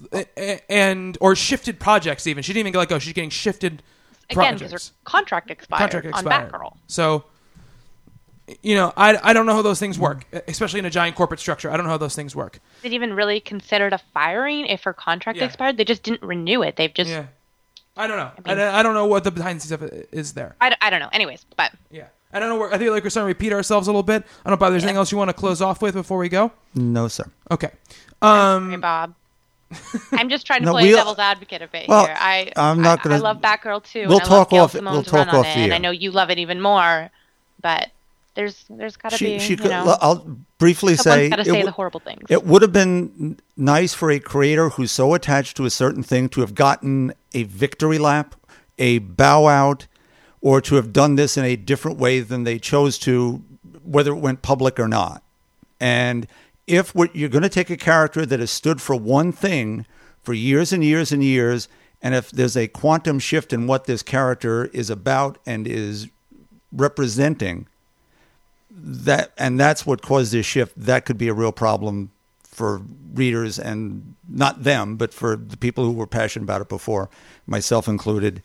and 0.70 1.18
or 1.22 1.36
shifted 1.36 1.80
projects. 1.80 2.28
Even 2.28 2.44
she 2.44 2.54
didn't 2.54 2.62
even 2.62 2.74
get 2.74 2.80
let 2.80 2.90
go. 2.90 3.00
She's 3.00 3.14
getting 3.14 3.30
shifted 3.30 3.84
Again, 4.30 4.58
because 4.58 4.72
her 4.72 4.80
contract 5.04 5.52
expired, 5.52 5.80
Contract 5.80 6.06
expired 6.08 6.54
on. 6.54 6.60
Batgirl. 6.62 6.78
So, 6.88 7.26
you 8.64 8.76
know, 8.76 8.94
I, 8.96 9.18
I 9.22 9.34
don't 9.34 9.46
know 9.46 9.54
how 9.54 9.62
those 9.62 9.80
things 9.80 10.00
work, 10.00 10.26
especially 10.48 10.80
in 10.80 10.86
a 10.86 10.90
giant 10.90 11.18
corporate 11.18 11.42
structure. 11.42 11.70
I 11.70 11.76
don't 11.76 11.86
know 11.86 11.92
how 11.92 11.98
those 11.98 12.16
things 12.16 12.34
work. 12.34 12.60
Is 12.80 12.86
it 12.92 12.94
even 12.94 13.14
really 13.14 13.42
considered 13.42 13.92
a 13.92 13.98
firing 14.14 14.66
if 14.68 14.84
her 14.84 14.94
contract 14.94 15.38
Yeah. 15.38 15.46
expired? 15.46 15.76
They 15.76 15.84
just 15.84 16.04
didn't 16.04 16.24
renew 16.24 16.62
it. 16.64 16.78
They've 16.78 16.94
just 16.94 17.10
Yeah, 17.10 17.26
I 17.98 18.08
don't 18.08 18.16
know. 18.18 18.32
I, 18.46 18.56
mean- 18.56 18.64
I 18.64 18.84
don't 18.84 18.94
know 18.94 19.06
what 19.06 19.26
the 19.26 19.32
behind 19.32 19.58
the 19.60 19.64
scenes 19.64 19.72
of 19.74 19.84
it 19.84 20.08
is 20.14 20.32
there. 20.34 20.56
I, 20.62 20.76
I 20.80 20.90
don't 20.90 21.02
know. 21.02 21.10
Anyways, 21.12 21.46
but 21.58 21.74
Yeah. 21.90 22.06
I 22.34 22.40
don't 22.40 22.50
know. 22.50 22.58
Where, 22.58 22.74
I 22.74 22.78
think 22.78 22.92
like 22.92 23.04
we're 23.04 23.10
starting 23.10 23.26
to 23.34 23.38
repeat 23.38 23.54
ourselves 23.54 23.88
a 23.88 23.92
little 23.92 24.04
bit. 24.04 24.24
I 24.46 24.50
don't 24.50 24.52
know, 24.52 24.58
Bob. 24.58 24.72
There's 24.72 24.84
anything 24.84 24.98
else 24.98 25.12
you 25.12 25.18
want 25.18 25.30
to 25.30 25.34
close 25.34 25.62
off 25.62 25.82
with 25.82 25.94
before 25.96 26.18
we 26.18 26.30
go? 26.30 26.52
No, 26.76 27.08
sir. 27.08 27.26
Okay. 27.50 27.72
Um, 28.22 28.72
hey, 28.72 28.78
Bob. 28.78 29.14
I'm 30.12 30.30
just 30.30 30.46
trying 30.46 30.60
to 30.62 30.66
No, 30.66 30.72
play 30.74 30.84
we- 30.90 30.92
devil's 30.92 31.18
advocate 31.20 31.62
a 31.62 31.68
bit 31.68 31.88
Well, 31.88 32.06
here. 32.06 32.16
I 32.20 32.52
I'm 32.58 32.82
not 32.82 33.02
gonna- 33.04 33.16
I, 33.16 33.20
love 33.20 33.38
Batgirl 33.42 33.84
too. 33.84 34.02
We'll 34.08 34.20
I 34.20 34.24
love 34.24 34.28
talk 34.28 34.50
Gail 34.50 34.64
off- 34.66 34.72
Simone's 34.74 34.94
we'll 34.94 35.04
talk 35.04 35.34
on 35.34 35.40
off 35.42 35.46
it, 35.46 35.58
and 35.58 35.74
I 35.74 35.78
know 35.78 35.92
you 35.92 36.12
love 36.12 36.30
it 36.30 36.38
even 36.40 36.60
more. 36.62 37.10
But 37.62 37.90
there's 38.36 38.66
there's 38.70 38.98
got 38.98 39.10
to 39.12 39.18
She, 39.18 39.26
be 39.26 39.40
she 39.40 39.52
you 39.52 39.58
could. 39.58 39.72
know 39.72 39.98
I'll 40.02 40.38
briefly 40.58 40.96
say 40.98 41.30
got 41.30 41.36
to 41.38 41.42
it 41.42 41.46
say 41.46 41.52
w- 41.52 41.66
the 41.66 41.72
horrible 41.72 42.00
things. 42.02 42.24
It 42.30 42.46
would 42.46 42.62
have 42.64 42.74
been 42.74 43.38
nice 43.56 43.94
for 43.94 44.10
a 44.12 44.20
creator 44.20 44.70
who's 44.70 44.92
so 44.92 45.14
attached 45.14 45.56
to 45.58 45.66
a 45.66 45.70
certain 45.70 46.04
thing 46.04 46.28
to 46.30 46.42
have 46.42 46.54
gotten 46.56 47.14
a 47.34 47.44
victory 47.44 47.98
lap, 47.98 48.36
a 48.78 48.98
bow 49.00 49.48
out, 49.48 49.88
or 50.42 50.60
to 50.62 50.76
have 50.76 50.92
done 50.92 51.16
this 51.16 51.38
in 51.38 51.46
a 51.46 51.56
different 51.56 51.98
way 51.98 52.20
than 52.20 52.44
they 52.44 52.58
chose 52.58 52.98
to, 53.00 53.44
whether 53.84 54.12
it 54.12 54.20
went 54.20 54.42
public 54.42 54.80
or 54.80 54.88
not. 54.88 55.24
And 55.80 56.28
if 56.68 56.94
you're 57.14 57.30
going 57.30 57.44
to 57.44 57.50
take 57.50 57.70
a 57.70 57.78
character 57.78 58.26
that 58.26 58.40
has 58.40 58.52
stood 58.52 58.82
for 58.82 58.96
one 58.96 59.32
thing 59.32 59.86
for 60.24 60.34
years 60.34 60.74
and 60.74 60.84
years 60.84 61.12
and 61.12 61.24
years, 61.24 61.68
and 62.02 62.16
if 62.16 62.32
there's 62.32 62.58
a 62.58 62.68
quantum 62.68 63.20
shift 63.20 63.54
in 63.54 63.68
what 63.68 63.86
this 63.86 64.02
character 64.02 64.66
is 64.68 64.90
about 64.90 65.38
and 65.46 65.68
is 65.68 66.08
representing, 66.72 67.68
that 68.74 69.32
and 69.38 69.60
that's 69.60 69.86
what 69.86 70.02
caused 70.02 70.32
this 70.32 70.46
shift 70.46 70.74
that 70.78 71.06
could 71.06 71.18
be 71.18 71.28
a 71.28 71.34
real 71.34 71.52
problem 71.52 72.10
for 72.44 72.82
readers 73.14 73.60
and 73.60 74.16
not 74.30 74.64
them 74.64 74.96
but 74.96 75.14
for 75.14 75.36
the 75.36 75.58
people 75.58 75.84
who 75.84 75.92
were 75.92 76.08
passionate 76.08 76.44
about 76.44 76.62
it 76.62 76.70
before 76.70 77.10
myself 77.46 77.88
included 77.88 78.42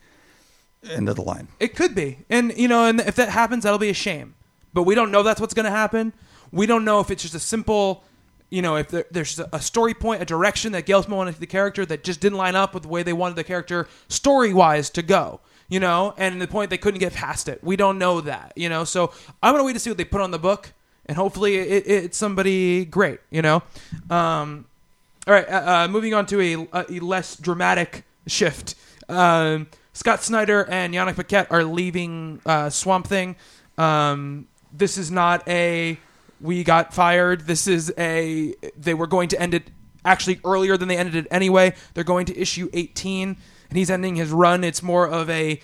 end 0.83 1.09
of 1.09 1.15
the 1.15 1.21
line 1.21 1.47
it 1.59 1.75
could 1.75 1.95
be, 1.95 2.19
and 2.29 2.55
you 2.57 2.67
know, 2.67 2.85
and 2.85 2.99
if 3.01 3.15
that 3.15 3.29
happens, 3.29 3.63
that'll 3.63 3.79
be 3.79 3.89
a 3.89 3.93
shame. 3.93 4.35
But 4.73 4.83
we 4.83 4.95
don't 4.95 5.11
know 5.11 5.23
that's 5.23 5.41
what's 5.41 5.53
going 5.53 5.65
to 5.65 5.71
happen. 5.71 6.13
We 6.51 6.65
don't 6.67 6.85
know 6.85 6.99
if 6.99 7.09
it's 7.09 7.23
just 7.23 7.33
a 7.33 7.39
simple, 7.39 8.03
you 8.49 8.61
know, 8.61 8.75
if 8.75 8.89
there, 8.89 9.05
there's 9.09 9.39
a 9.51 9.59
story 9.59 9.93
point, 9.93 10.21
a 10.21 10.25
direction 10.25 10.71
that 10.73 10.85
Gail 10.85 11.01
Simone 11.01 11.17
wanted 11.17 11.35
the 11.35 11.47
character 11.47 11.85
that 11.87 12.03
just 12.03 12.19
didn't 12.19 12.37
line 12.37 12.55
up 12.55 12.73
with 12.73 12.83
the 12.83 12.89
way 12.89 13.01
they 13.03 13.13
wanted 13.13 13.35
the 13.35 13.43
character 13.43 13.87
story 14.07 14.53
wise 14.53 14.89
to 14.91 15.01
go. 15.01 15.39
You 15.69 15.81
know, 15.81 16.13
and 16.17 16.41
the 16.41 16.47
point 16.47 16.69
they 16.69 16.77
couldn't 16.77 16.99
get 16.99 17.13
past 17.13 17.49
it. 17.49 17.61
We 17.61 17.75
don't 17.75 17.97
know 17.97 18.21
that. 18.21 18.53
You 18.55 18.69
know, 18.69 18.83
so 18.85 19.11
I'm 19.43 19.53
gonna 19.53 19.65
wait 19.65 19.73
to 19.73 19.79
see 19.79 19.89
what 19.89 19.97
they 19.97 20.05
put 20.05 20.21
on 20.21 20.31
the 20.31 20.39
book, 20.39 20.71
and 21.07 21.17
hopefully 21.17 21.55
it, 21.57 21.87
it's 21.87 22.17
somebody 22.17 22.85
great. 22.85 23.19
You 23.31 23.41
know. 23.41 23.63
Um, 24.09 24.65
all 25.27 25.33
right, 25.33 25.49
uh, 25.49 25.85
uh, 25.85 25.87
moving 25.89 26.13
on 26.13 26.25
to 26.27 26.39
a, 26.39 26.85
a 26.89 26.99
less 26.99 27.35
dramatic 27.35 28.05
shift. 28.27 28.75
Um, 29.09 29.67
Scott 29.97 30.21
Snyder 30.21 30.63
and 30.69 30.93
Yanick 30.93 31.15
Paquette 31.15 31.47
are 31.49 31.63
leaving 31.63 32.39
uh, 32.45 32.69
Swamp 32.69 33.07
Thing. 33.07 33.35
Um, 33.79 34.47
this 34.71 34.95
is 34.95 35.09
not 35.09 35.45
a 35.47 35.97
we 36.39 36.63
got 36.63 36.93
fired. 36.93 37.47
This 37.47 37.65
is 37.65 37.91
a 37.97 38.53
they 38.77 38.93
were 38.93 39.07
going 39.07 39.27
to 39.29 39.41
end 39.41 39.55
it 39.55 39.71
actually 40.05 40.39
earlier 40.45 40.77
than 40.77 40.87
they 40.87 40.97
ended 40.97 41.15
it 41.15 41.27
anyway. 41.31 41.73
They're 41.95 42.03
going 42.03 42.27
to 42.27 42.39
issue 42.39 42.69
18, 42.73 43.37
and 43.69 43.77
he's 43.77 43.89
ending 43.89 44.15
his 44.17 44.29
run. 44.29 44.63
It's 44.63 44.83
more 44.83 45.07
of 45.07 45.31
a 45.31 45.59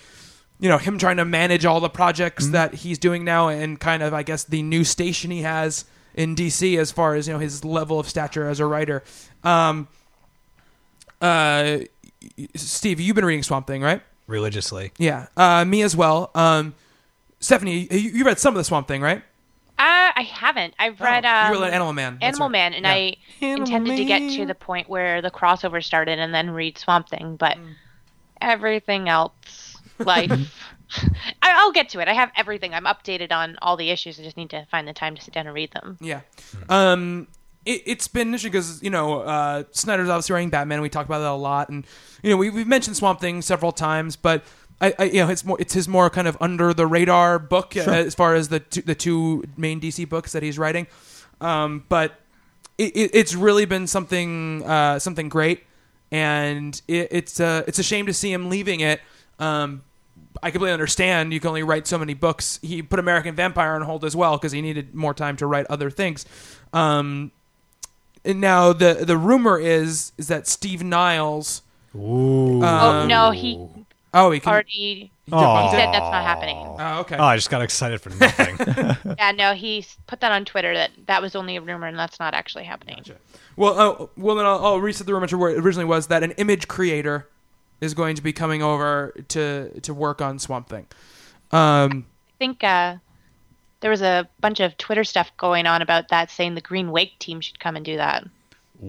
you 0.59 0.67
know 0.67 0.79
him 0.79 0.97
trying 0.97 1.17
to 1.17 1.25
manage 1.25 1.63
all 1.63 1.79
the 1.79 1.87
projects 1.87 2.47
that 2.47 2.73
he's 2.73 2.97
doing 2.97 3.23
now 3.23 3.49
and 3.49 3.79
kind 3.79 4.01
of 4.01 4.15
I 4.15 4.23
guess 4.23 4.45
the 4.45 4.63
new 4.63 4.83
station 4.83 5.29
he 5.29 5.43
has 5.43 5.85
in 6.15 6.35
DC 6.35 6.75
as 6.79 6.91
far 6.91 7.13
as 7.13 7.27
you 7.27 7.35
know 7.35 7.39
his 7.39 7.63
level 7.63 7.99
of 7.99 8.09
stature 8.09 8.49
as 8.49 8.59
a 8.59 8.65
writer. 8.65 9.03
Um, 9.43 9.89
uh, 11.21 11.81
Steve, 12.55 12.99
you've 12.99 13.15
been 13.15 13.25
reading 13.25 13.43
Swamp 13.43 13.67
Thing, 13.67 13.83
right? 13.83 14.01
Religiously. 14.27 14.91
Yeah, 14.97 15.27
uh, 15.37 15.65
me 15.65 15.81
as 15.81 15.95
well. 15.95 16.31
Um, 16.35 16.75
Stephanie, 17.39 17.87
you, 17.91 18.11
you 18.11 18.23
read 18.25 18.39
some 18.39 18.53
of 18.53 18.57
the 18.57 18.63
Swamp 18.63 18.87
Thing, 18.87 19.01
right? 19.01 19.21
Uh, 19.79 20.11
I 20.15 20.21
haven't. 20.31 20.73
I've 20.79 21.01
read 21.01 21.25
Oh, 21.25 21.29
um, 21.29 21.53
you 21.55 21.61
read 21.61 21.73
Animal 21.73 21.93
Man. 21.93 22.13
That's 22.21 22.35
Animal 22.37 22.47
right. 22.47 22.51
Man, 22.51 22.73
and 22.73 22.85
Yeah. 22.85 22.91
I 22.91 23.15
Animal 23.41 23.67
intended 23.67 23.97
to 23.97 24.05
get 24.05 24.19
to 24.37 24.45
the 24.45 24.55
point 24.55 24.87
where 24.87 25.21
the 25.21 25.31
crossover 25.31 25.83
started 25.83 26.19
and 26.19 26.33
then 26.33 26.51
read 26.51 26.77
Swamp 26.77 27.09
Thing, 27.09 27.35
but 27.35 27.57
Mm. 27.57 27.73
everything 28.41 29.09
else, 29.09 29.77
life. 29.99 30.31
I, 31.41 31.53
I'll 31.55 31.71
get 31.71 31.89
to 31.89 31.99
it. 32.01 32.07
I 32.07 32.13
have 32.13 32.31
everything. 32.37 32.73
I'm 32.73 32.85
updated 32.85 33.31
on 33.31 33.57
all 33.61 33.75
the 33.77 33.89
issues. 33.89 34.19
I 34.19 34.23
just 34.23 34.37
need 34.37 34.51
to 34.51 34.65
find 34.69 34.87
the 34.87 34.93
time 34.93 35.15
to 35.15 35.21
sit 35.21 35.33
down 35.33 35.47
and 35.47 35.55
read 35.55 35.71
them. 35.71 35.97
Yeah. 35.99 36.21
Um, 36.69 37.27
it, 37.65 37.83
it's 37.85 38.07
been 38.07 38.27
interesting 38.27 38.51
because 38.51 38.81
you 38.83 38.89
know 38.89 39.21
uh, 39.21 39.63
Snyder's 39.71 40.09
obviously 40.09 40.33
writing 40.33 40.49
Batman. 40.49 40.81
We 40.81 40.89
talk 40.89 41.05
about 41.05 41.19
that 41.19 41.31
a 41.31 41.33
lot, 41.33 41.69
and 41.69 41.85
you 42.21 42.29
know 42.29 42.37
we, 42.37 42.49
we've 42.49 42.67
mentioned 42.67 42.97
Swamp 42.97 43.19
Thing 43.19 43.41
several 43.41 43.71
times, 43.71 44.15
but 44.15 44.43
I, 44.81 44.93
I 44.99 45.03
you 45.05 45.25
know 45.25 45.29
it's 45.29 45.45
more 45.45 45.59
it's 45.59 45.73
his 45.73 45.87
more 45.87 46.09
kind 46.09 46.27
of 46.27 46.37
under 46.41 46.73
the 46.73 46.85
radar 46.85 47.39
book 47.39 47.75
uh, 47.77 47.81
as 47.81 48.15
far 48.15 48.35
as 48.35 48.49
the 48.49 48.59
two, 48.59 48.81
the 48.81 48.95
two 48.95 49.43
main 49.57 49.79
DC 49.79 50.07
books 50.07 50.33
that 50.33 50.43
he's 50.43 50.59
writing. 50.59 50.87
Um, 51.41 51.85
but 51.89 52.19
it, 52.77 52.95
it, 52.95 53.11
it's 53.13 53.35
really 53.35 53.65
been 53.65 53.87
something 53.87 54.63
uh, 54.63 54.99
something 54.99 55.29
great, 55.29 55.63
and 56.11 56.79
it, 56.87 57.07
it's 57.11 57.39
uh, 57.39 57.63
it's 57.67 57.79
a 57.79 57.83
shame 57.83 58.05
to 58.07 58.13
see 58.13 58.31
him 58.31 58.49
leaving 58.49 58.81
it. 58.81 59.01
Um, 59.39 59.83
I 60.41 60.51
completely 60.51 60.73
understand. 60.73 61.31
You 61.31 61.39
can 61.39 61.49
only 61.49 61.63
write 61.63 61.87
so 61.87 61.97
many 61.97 62.13
books. 62.13 62.59
He 62.61 62.81
put 62.81 62.99
American 62.99 63.35
Vampire 63.35 63.73
on 63.73 63.81
hold 63.83 64.03
as 64.03 64.15
well 64.15 64.37
because 64.37 64.51
he 64.51 64.61
needed 64.61 64.93
more 64.93 65.13
time 65.13 65.37
to 65.37 65.47
write 65.47 65.65
other 65.69 65.89
things. 65.89 66.25
Um, 66.73 67.31
and 68.25 68.39
now 68.41 68.73
the 68.73 69.03
the 69.05 69.17
rumor 69.17 69.59
is 69.59 70.11
is 70.17 70.27
that 70.27 70.47
Steve 70.47 70.83
Niles. 70.83 71.61
Ooh. 71.95 72.63
oh 72.63 73.05
no, 73.07 73.31
he 73.31 73.59
Oh, 74.15 74.29
he 74.29 74.39
can. 74.39 74.51
already 74.51 75.11
he 75.25 75.31
said 75.31 75.87
that's 75.91 76.11
not 76.11 76.23
happening. 76.23 76.57
Oh, 76.57 76.99
okay. 77.01 77.17
Oh, 77.17 77.23
I 77.23 77.35
just 77.35 77.49
got 77.49 77.61
excited 77.61 77.99
for 78.01 78.09
nothing. 78.11 78.57
Yeah, 79.17 79.31
no, 79.31 79.53
he 79.53 79.85
put 80.07 80.19
that 80.21 80.31
on 80.31 80.45
Twitter 80.45 80.73
that 80.73 80.91
that 81.07 81.21
was 81.21 81.35
only 81.35 81.55
a 81.55 81.61
rumor 81.61 81.87
and 81.87 81.97
that's 81.97 82.19
not 82.19 82.33
actually 82.33 82.63
happening. 82.65 83.03
Well, 83.55 83.79
uh, 83.79 84.07
well, 84.17 84.35
then 84.35 84.45
I'll, 84.45 84.65
I'll 84.65 84.79
reset 84.81 85.07
the 85.07 85.13
rumor 85.13 85.27
to 85.27 85.37
where 85.37 85.51
it 85.51 85.57
originally 85.59 85.85
was 85.85 86.07
that 86.07 86.23
an 86.23 86.31
image 86.31 86.67
creator 86.67 87.29
is 87.81 87.93
going 87.93 88.15
to 88.15 88.21
be 88.21 88.33
coming 88.33 88.61
over 88.61 89.13
to 89.29 89.79
to 89.81 89.93
work 89.93 90.21
on 90.21 90.39
Swamp 90.39 90.69
Thing. 90.69 90.87
Um, 91.51 92.05
I 92.29 92.33
think 92.39 92.63
uh, 92.63 92.97
there 93.83 93.91
was 93.91 94.01
a 94.01 94.27
bunch 94.39 94.61
of 94.61 94.77
Twitter 94.77 95.03
stuff 95.03 95.29
going 95.35 95.67
on 95.67 95.81
about 95.81 96.07
that, 96.07 96.31
saying 96.31 96.55
the 96.55 96.61
Green 96.61 96.89
Wake 96.89 97.19
team 97.19 97.41
should 97.41 97.59
come 97.59 97.75
and 97.75 97.83
do 97.83 97.97
that. 97.97 98.23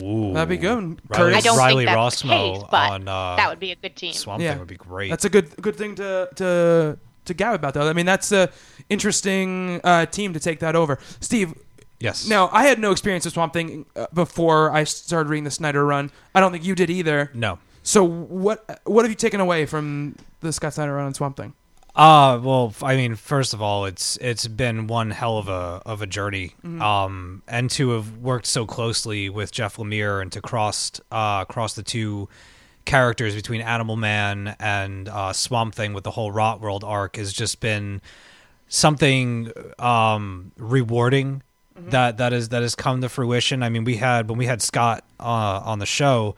Ooh. 0.03 0.33
That'd 0.33 0.49
be 0.49 0.57
good. 0.57 1.01
Riley, 1.09 1.33
Kurtis- 1.33 1.37
I 1.37 1.41
don't 1.41 1.59
Riley 1.59 1.85
think 1.85 1.97
that's 1.97 2.23
the 2.23 2.29
Rossmo 2.29 2.55
case, 2.55 2.65
but 2.71 2.91
on 2.93 3.09
uh, 3.09 3.37
that 3.37 3.51
would 3.51 3.59
be 3.59 3.73
a 3.73 3.77
good 3.77 3.97
team. 3.97 4.13
Swamp 4.13 4.41
Yeah. 4.41 4.51
Thing 4.51 4.61
would 4.61 4.69
be 4.69 4.77
great. 4.77 5.11
That's 5.11 5.25
a 5.25 5.29
good 5.29 5.51
good 5.61 5.75
thing 5.75 5.97
to 5.97 6.29
to 6.37 6.99
to 7.25 7.35
gab 7.35 7.55
about, 7.55 7.75
though. 7.75 7.89
I 7.89 7.93
mean, 7.93 8.07
that's 8.07 8.31
a 8.31 8.51
interesting 8.89 9.81
uh, 9.83 10.07
team 10.07 10.33
to 10.33 10.41
take 10.41 10.61
that 10.61 10.77
over. 10.77 11.01
Steve, 11.21 11.55
yes. 11.99 12.29
now 12.29 12.49
I 12.53 12.65
had 12.65 12.79
no 12.79 12.93
experience 12.93 13.25
with 13.25 13.35
Swamp 13.35 13.53
Thing 13.53 13.87
uh, 13.97 14.07
before 14.15 14.71
I 14.71 14.85
started 14.85 15.29
reading 15.29 15.45
the 15.45 15.51
Snyder 15.51 15.85
run. 15.85 16.13
I 16.37 16.41
don't 16.41 16.53
think 16.53 16.65
you 16.65 16.77
did 16.77 16.89
either. 16.89 17.33
No. 17.35 17.59
So 17.83 18.05
what 18.05 18.81
what 18.85 19.05
have 19.05 19.11
you 19.11 19.17
taken 19.17 19.41
away 19.41 19.67
from 19.67 20.15
the 20.41 20.53
Scott 20.53 20.75
Snyder 20.75 20.95
run 20.95 21.07
on 21.07 21.15
Swamp 21.15 21.37
Thing? 21.37 21.53
Uh 21.97 22.41
well, 22.43 22.75
I 22.83 22.97
mean, 22.97 23.15
first 23.15 23.55
of 23.55 23.63
all, 23.63 23.85
it's 23.85 24.17
it's 24.17 24.49
been 24.49 24.89
one 24.89 25.11
hell 25.13 25.39
of 25.39 25.49
a 25.49 25.81
of 25.87 26.03
a 26.03 26.07
journey. 26.07 26.55
Um, 26.65 27.43
and 27.47 27.71
to 27.73 27.91
have 27.91 28.17
worked 28.19 28.47
so 28.47 28.67
closely 28.67 29.29
with 29.29 29.53
Jeff 29.53 29.77
Lemire 29.77 30.21
and 30.21 30.33
to 30.33 30.41
cross 30.41 31.01
uh 31.13 31.45
cross 31.45 31.75
the 31.75 31.85
two 31.85 32.29
characters 32.85 33.35
between 33.37 33.61
Animal 33.61 33.97
Man 33.97 34.57
and 34.59 35.09
uh, 35.09 35.33
Swamp 35.33 35.75
Thing 35.75 35.95
with 35.95 36.03
the 36.05 36.11
whole 36.11 36.33
Rot 36.33 36.61
World 36.61 36.83
arc 36.83 37.17
has 37.17 37.33
just 37.33 37.61
been 37.61 38.03
something 38.67 39.53
um 39.79 40.51
rewarding 40.59 41.43
that 41.77 42.19
that 42.19 42.33
is 42.33 42.49
that 42.49 42.63
has 42.63 42.75
come 42.75 43.01
to 43.03 43.09
fruition. 43.09 43.63
I 43.63 43.69
mean, 43.69 43.85
we 43.85 43.97
had 43.97 44.29
when 44.29 44.39
we 44.39 44.47
had 44.47 44.63
Scott 44.63 45.05
uh, 45.21 45.63
on 45.65 45.79
the 45.79 45.87
show 45.87 46.35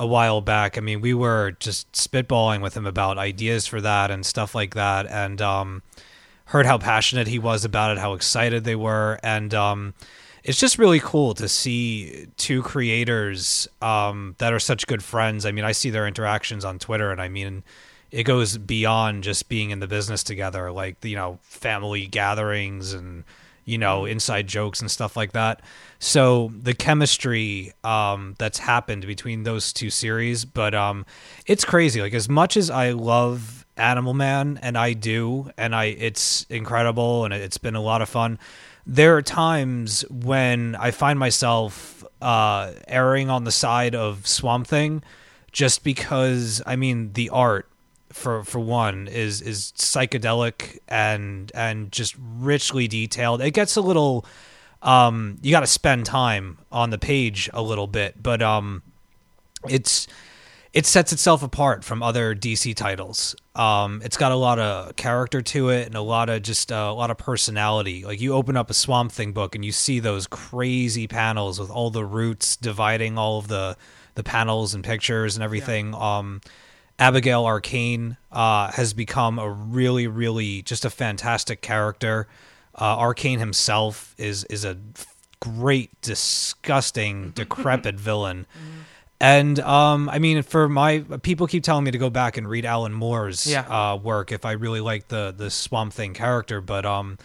a 0.00 0.06
while 0.06 0.40
back. 0.40 0.78
I 0.78 0.80
mean, 0.80 1.02
we 1.02 1.12
were 1.12 1.52
just 1.60 1.92
spitballing 1.92 2.62
with 2.62 2.74
him 2.74 2.86
about 2.86 3.18
ideas 3.18 3.66
for 3.66 3.82
that 3.82 4.10
and 4.10 4.24
stuff 4.24 4.54
like 4.54 4.74
that, 4.74 5.06
and 5.06 5.40
um, 5.42 5.82
heard 6.46 6.64
how 6.64 6.78
passionate 6.78 7.28
he 7.28 7.38
was 7.38 7.64
about 7.66 7.92
it, 7.92 7.98
how 7.98 8.14
excited 8.14 8.64
they 8.64 8.74
were, 8.74 9.20
and 9.22 9.52
um, 9.52 9.94
it's 10.42 10.58
just 10.58 10.78
really 10.78 11.00
cool 11.00 11.34
to 11.34 11.48
see 11.48 12.28
two 12.38 12.62
creators 12.62 13.68
um, 13.82 14.34
that 14.38 14.54
are 14.54 14.58
such 14.58 14.86
good 14.86 15.04
friends. 15.04 15.44
I 15.44 15.52
mean, 15.52 15.66
I 15.66 15.72
see 15.72 15.90
their 15.90 16.08
interactions 16.08 16.64
on 16.64 16.78
Twitter, 16.78 17.12
and 17.12 17.20
I 17.20 17.28
mean, 17.28 17.62
it 18.10 18.22
goes 18.22 18.56
beyond 18.56 19.22
just 19.22 19.50
being 19.50 19.68
in 19.68 19.80
the 19.80 19.86
business 19.86 20.24
together, 20.24 20.72
like 20.72 21.04
you 21.04 21.14
know, 21.14 21.38
family 21.42 22.06
gatherings 22.06 22.94
and 22.94 23.24
you 23.66 23.76
know, 23.78 24.06
inside 24.06 24.48
jokes 24.48 24.80
and 24.80 24.90
stuff 24.90 25.16
like 25.16 25.32
that. 25.32 25.60
So 26.02 26.50
the 26.58 26.72
chemistry 26.72 27.74
um, 27.84 28.34
that's 28.38 28.58
happened 28.58 29.06
between 29.06 29.42
those 29.42 29.70
two 29.70 29.90
series, 29.90 30.46
but 30.46 30.74
um, 30.74 31.04
it's 31.46 31.64
crazy. 31.64 32.00
Like 32.00 32.14
as 32.14 32.26
much 32.26 32.56
as 32.56 32.70
I 32.70 32.92
love 32.92 33.66
Animal 33.76 34.14
Man, 34.14 34.58
and 34.62 34.78
I 34.78 34.94
do, 34.94 35.50
and 35.58 35.74
I, 35.74 35.84
it's 35.84 36.46
incredible, 36.48 37.26
and 37.26 37.34
it's 37.34 37.58
been 37.58 37.74
a 37.74 37.82
lot 37.82 38.00
of 38.00 38.08
fun. 38.08 38.38
There 38.86 39.14
are 39.16 39.22
times 39.22 40.00
when 40.08 40.74
I 40.74 40.90
find 40.90 41.18
myself 41.18 42.02
uh, 42.22 42.72
erring 42.88 43.28
on 43.28 43.44
the 43.44 43.52
side 43.52 43.94
of 43.94 44.26
Swamp 44.26 44.66
Thing, 44.66 45.02
just 45.52 45.84
because 45.84 46.62
I 46.64 46.76
mean 46.76 47.12
the 47.12 47.28
art 47.28 47.68
for 48.10 48.42
for 48.42 48.58
one 48.58 49.06
is 49.06 49.42
is 49.42 49.72
psychedelic 49.76 50.78
and 50.88 51.52
and 51.54 51.92
just 51.92 52.16
richly 52.18 52.88
detailed. 52.88 53.42
It 53.42 53.52
gets 53.52 53.76
a 53.76 53.82
little 53.82 54.24
um 54.82 55.38
you 55.42 55.50
got 55.50 55.60
to 55.60 55.66
spend 55.66 56.06
time 56.06 56.58
on 56.72 56.90
the 56.90 56.98
page 56.98 57.50
a 57.52 57.62
little 57.62 57.86
bit, 57.86 58.22
but 58.22 58.42
um 58.42 58.82
it's 59.68 60.06
it 60.72 60.86
sets 60.86 61.12
itself 61.12 61.42
apart 61.42 61.82
from 61.82 62.02
other 62.02 62.34
DC 62.34 62.74
titles. 62.76 63.34
Um, 63.56 64.00
it's 64.04 64.16
got 64.16 64.30
a 64.30 64.36
lot 64.36 64.60
of 64.60 64.94
character 64.94 65.42
to 65.42 65.70
it 65.70 65.86
and 65.86 65.96
a 65.96 66.00
lot 66.00 66.28
of 66.28 66.42
just 66.42 66.70
uh, 66.70 66.88
a 66.90 66.94
lot 66.94 67.10
of 67.10 67.18
personality. 67.18 68.04
Like 68.04 68.20
you 68.20 68.34
open 68.34 68.56
up 68.56 68.70
a 68.70 68.74
Swamp 68.74 69.10
Thing 69.10 69.32
book 69.32 69.54
and 69.56 69.64
you 69.64 69.72
see 69.72 69.98
those 69.98 70.26
crazy 70.28 71.08
panels 71.08 71.58
with 71.58 71.70
all 71.70 71.90
the 71.90 72.04
roots 72.04 72.56
dividing 72.56 73.18
all 73.18 73.38
of 73.38 73.48
the 73.48 73.76
the 74.14 74.22
panels 74.22 74.74
and 74.74 74.84
pictures 74.84 75.36
and 75.36 75.42
everything. 75.42 75.94
Um, 75.94 76.40
Abigail 76.98 77.46
Arcane 77.46 78.16
uh, 78.30 78.70
has 78.72 78.92
become 78.92 79.38
a 79.38 79.50
really, 79.50 80.06
really 80.06 80.62
just 80.62 80.84
a 80.84 80.90
fantastic 80.90 81.62
character. 81.62 82.28
Uh, 82.74 82.96
Arcane 82.98 83.38
himself 83.38 84.14
is 84.18 84.44
is 84.44 84.64
a 84.64 84.76
great, 85.40 85.90
disgusting, 86.02 87.30
decrepit 87.34 87.96
villain. 87.96 88.46
And 89.22 89.60
um, 89.60 90.08
I 90.08 90.18
mean, 90.18 90.42
for 90.42 90.68
my 90.68 91.00
people 91.22 91.46
keep 91.46 91.62
telling 91.62 91.84
me 91.84 91.90
to 91.90 91.98
go 91.98 92.08
back 92.10 92.36
and 92.38 92.48
read 92.48 92.64
Alan 92.64 92.92
Moore's 92.92 93.46
Yeah. 93.46 93.60
uh, 93.92 93.96
work 93.96 94.32
if 94.32 94.44
I 94.44 94.52
really 94.52 94.80
like 94.80 95.08
the 95.08 95.34
the 95.36 95.50
Swamp 95.50 95.92
Thing 95.92 96.14
character, 96.14 96.60
but 96.62 96.86
um, 96.86 97.18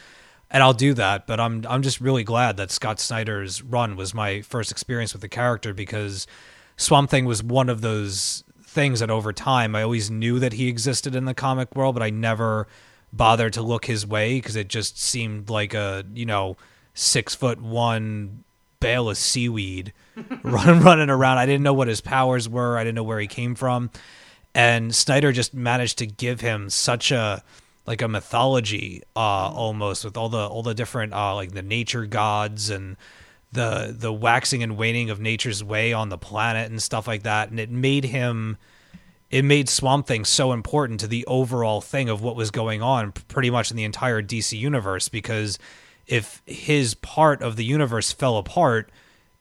and 0.51 0.61
I'll 0.61 0.73
do 0.73 0.93
that. 0.95 1.25
But 1.25 1.39
I'm 1.39 1.65
I'm 1.69 1.81
just 1.81 2.01
really 2.01 2.23
glad 2.25 2.57
that 2.57 2.69
Scott 2.71 2.99
Snyder's 2.99 3.61
run 3.63 3.95
was 3.95 4.13
my 4.13 4.41
first 4.41 4.71
experience 4.71 5.13
with 5.13 5.21
the 5.21 5.29
character 5.29 5.73
because 5.73 6.27
Swamp 6.75 7.09
Thing 7.09 7.23
was 7.25 7.41
one 7.41 7.69
of 7.69 7.79
those 7.79 8.43
things 8.61 8.99
that 8.99 9.09
over 9.09 9.31
time 9.31 9.73
I 9.73 9.83
always 9.83 10.11
knew 10.11 10.37
that 10.39 10.51
he 10.53 10.67
existed 10.67 11.15
in 11.15 11.23
the 11.23 11.33
comic 11.33 11.73
world, 11.77 11.95
but 11.95 12.03
I 12.03 12.09
never 12.09 12.67
bothered 13.15 13.53
to 13.53 13.61
look 13.61 13.85
his 13.85 14.05
way 14.05 14.35
because 14.37 14.55
it 14.55 14.67
just 14.67 14.99
seemed 14.99 15.49
like 15.49 15.73
a 15.73 16.03
you 16.13 16.25
know 16.25 16.57
six 16.93 17.35
foot 17.35 17.61
one 17.61 18.43
bale 18.79 19.09
of 19.09 19.17
seaweed 19.17 19.93
running 20.43 20.81
running 20.81 21.09
around. 21.09 21.37
I 21.37 21.45
didn't 21.45 21.63
know 21.63 21.73
what 21.73 21.87
his 21.87 22.01
powers 22.01 22.47
were. 22.49 22.77
I 22.77 22.83
didn't 22.83 22.95
know 22.95 23.03
where 23.03 23.19
he 23.19 23.27
came 23.27 23.55
from, 23.55 23.89
and 24.53 24.93
Snyder 24.93 25.31
just 25.31 25.53
managed 25.53 25.97
to 25.99 26.05
give 26.05 26.41
him 26.41 26.69
such 26.69 27.11
a 27.11 27.43
like 27.85 28.01
a 28.01 28.07
mythology 28.07 29.03
uh 29.15 29.19
almost 29.19 30.03
with 30.03 30.17
all 30.17 30.29
the 30.29 30.47
all 30.47 30.63
the 30.63 30.73
different 30.73 31.13
uh 31.13 31.35
like 31.35 31.51
the 31.51 31.61
nature 31.61 32.05
gods 32.05 32.69
and 32.69 32.97
the 33.51 33.95
the 33.97 34.11
waxing 34.11 34.63
and 34.63 34.75
waning 34.75 35.09
of 35.09 35.19
nature's 35.19 35.63
way 35.63 35.93
on 35.93 36.09
the 36.09 36.17
planet 36.17 36.69
and 36.69 36.81
stuff 36.81 37.07
like 37.07 37.23
that 37.23 37.49
and 37.49 37.59
it 37.59 37.69
made 37.69 38.03
him 38.03 38.57
it 39.29 39.43
made 39.43 39.67
Swamp 39.67 40.07
Thing 40.07 40.25
so 40.25 40.51
important 40.53 40.99
to 41.01 41.07
the 41.07 41.25
overall 41.25 41.81
thing 41.81 42.09
of 42.09 42.21
what 42.21 42.35
was 42.35 42.51
going 42.51 42.81
on 42.81 43.11
pretty 43.11 43.49
much 43.49 43.71
in 43.71 43.77
the 43.77 43.83
entire 43.83 44.21
DC 44.21 44.57
universe 44.57 45.09
because 45.09 45.59
if 46.07 46.41
his 46.45 46.93
part 46.93 47.41
of 47.41 47.55
the 47.55 47.65
universe 47.65 48.11
fell 48.11 48.37
apart 48.37 48.91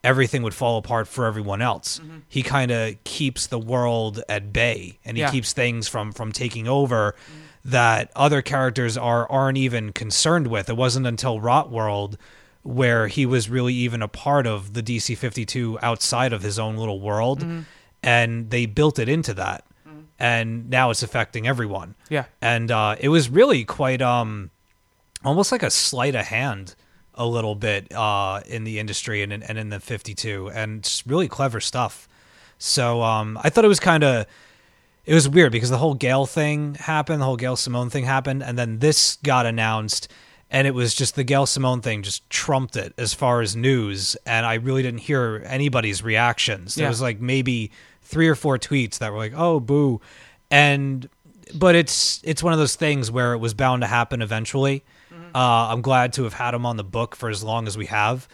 everything 0.05 0.43
would 0.43 0.55
fall 0.55 0.77
apart 0.77 1.09
for 1.09 1.25
everyone 1.25 1.63
else. 1.63 1.99
Mm-hmm. 1.99 2.19
He 2.29 2.43
kind 2.43 2.71
of 2.71 3.03
keeps 3.05 3.47
the 3.47 3.59
world 3.59 4.23
at 4.29 4.53
bay 4.53 4.99
and 5.05 5.17
he 5.17 5.23
Yeah. 5.23 5.31
keeps 5.31 5.53
things 5.55 5.89
from 5.89 6.13
from 6.13 6.31
taking 6.31 6.69
over 6.69 7.13
mm-hmm. 7.13 7.71
that 7.71 8.13
other 8.15 8.43
characters 8.43 8.97
are 8.99 9.31
aren't 9.31 9.57
even 9.59 9.93
concerned 9.93 10.47
with. 10.49 10.69
It 10.69 10.77
wasn't 10.77 11.07
until 11.07 11.41
Rot 11.41 11.71
World 11.71 12.19
where 12.63 13.09
he 13.09 13.27
was 13.27 13.51
really 13.51 13.75
even 13.75 14.03
a 14.03 14.09
part 14.09 14.47
of 14.47 14.75
the 14.75 14.83
DC 14.83 15.17
52 15.17 15.79
outside 15.83 16.33
of 16.33 16.43
his 16.43 16.59
own 16.59 16.77
little 16.77 17.01
world 17.01 17.41
mm-hmm. 17.41 17.61
and 18.03 18.51
they 18.51 18.67
built 18.67 18.99
it 18.99 19.09
into 19.09 19.33
that. 19.35 19.65
And 20.19 20.71
now 20.71 20.91
it's 20.91 21.03
affecting 21.03 21.47
everyone. 21.47 21.95
Yeah. 22.09 22.25
And 22.41 22.71
uh, 22.71 22.97
it 23.01 23.09
was 23.09 23.29
really 23.29 23.65
quite 23.65 24.01
um 24.03 24.51
almost 25.25 25.51
like 25.53 25.63
a 25.63 25.71
sleight 25.71 26.15
of 26.15 26.27
hand 26.27 26.75
a 27.15 27.27
little 27.27 27.55
bit 27.55 27.93
uh, 27.95 28.41
in 28.47 28.65
the 28.65 28.79
industry 28.79 29.23
and 29.23 29.33
in, 29.33 29.43
and 29.45 29.57
in 29.57 29.69
the 29.71 29.81
52 29.81 30.51
and 30.51 30.83
just 30.83 31.07
really 31.07 31.29
clever 31.29 31.61
stuff 31.61 32.09
so 32.59 33.03
um, 33.03 33.39
i 33.43 33.49
thought 33.49 33.65
it 33.65 33.69
was 33.69 33.81
kind 33.81 34.03
of 34.05 34.27
it 35.07 35.15
was 35.15 35.29
weird 35.29 35.53
because 35.53 35.71
the 35.71 35.79
whole 35.79 35.95
Gail 35.95 36.27
thing 36.27 36.75
happened 36.75 37.21
the 37.21 37.25
whole 37.25 37.37
Gail 37.37 37.57
simone 37.57 37.89
thing 37.89 38.05
happened 38.05 38.43
and 38.43 38.59
then 38.59 38.81
this 38.81 39.17
got 39.23 39.47
announced 39.47 40.09
and 40.51 40.67
it 40.67 40.73
was 40.75 40.93
just 40.95 41.15
the 41.15 41.25
Gail 41.25 41.47
simone 41.47 41.81
thing 41.81 42.03
just 42.03 42.29
trumped 42.31 42.77
it 42.77 42.93
as 42.99 43.15
far 43.15 43.41
as 43.41 43.55
news 43.57 44.17
and 44.27 44.45
i 44.45 44.55
really 44.55 44.83
didn't 44.83 45.01
hear 45.01 45.43
anybody's 45.47 46.03
reactions 46.03 46.75
there 46.75 46.85
Yeah. 46.85 46.89
was 46.91 47.01
like 47.01 47.21
maybe 47.21 47.71
three 48.05 48.29
or 48.29 48.35
four 48.35 48.59
tweets 48.59 48.99
that 48.99 49.11
were 49.13 49.19
like 49.19 49.33
oh 49.37 49.59
boo 49.61 50.01
and 50.51 51.09
but 51.55 51.75
it's 51.75 52.21
it's 52.25 52.43
one 52.43 52.53
of 52.53 52.59
those 52.59 52.75
things 52.77 53.11
where 53.11 53.33
it 53.35 53.39
was 53.39 53.55
bound 53.55 53.83
to 53.83 53.87
happen 53.89 54.23
eventually. 54.23 54.85
Uh, 55.35 55.69
I'm 55.73 55.83
glad 55.83 56.13
to 56.15 56.25
have 56.25 56.33
had 56.35 56.55
him 56.55 56.65
on 56.65 56.77
the 56.77 56.85
book 56.85 57.17
for 57.17 57.29
as 57.29 57.43
long 57.43 57.67
as 57.67 57.77
we 57.77 57.87
have, 57.87 58.29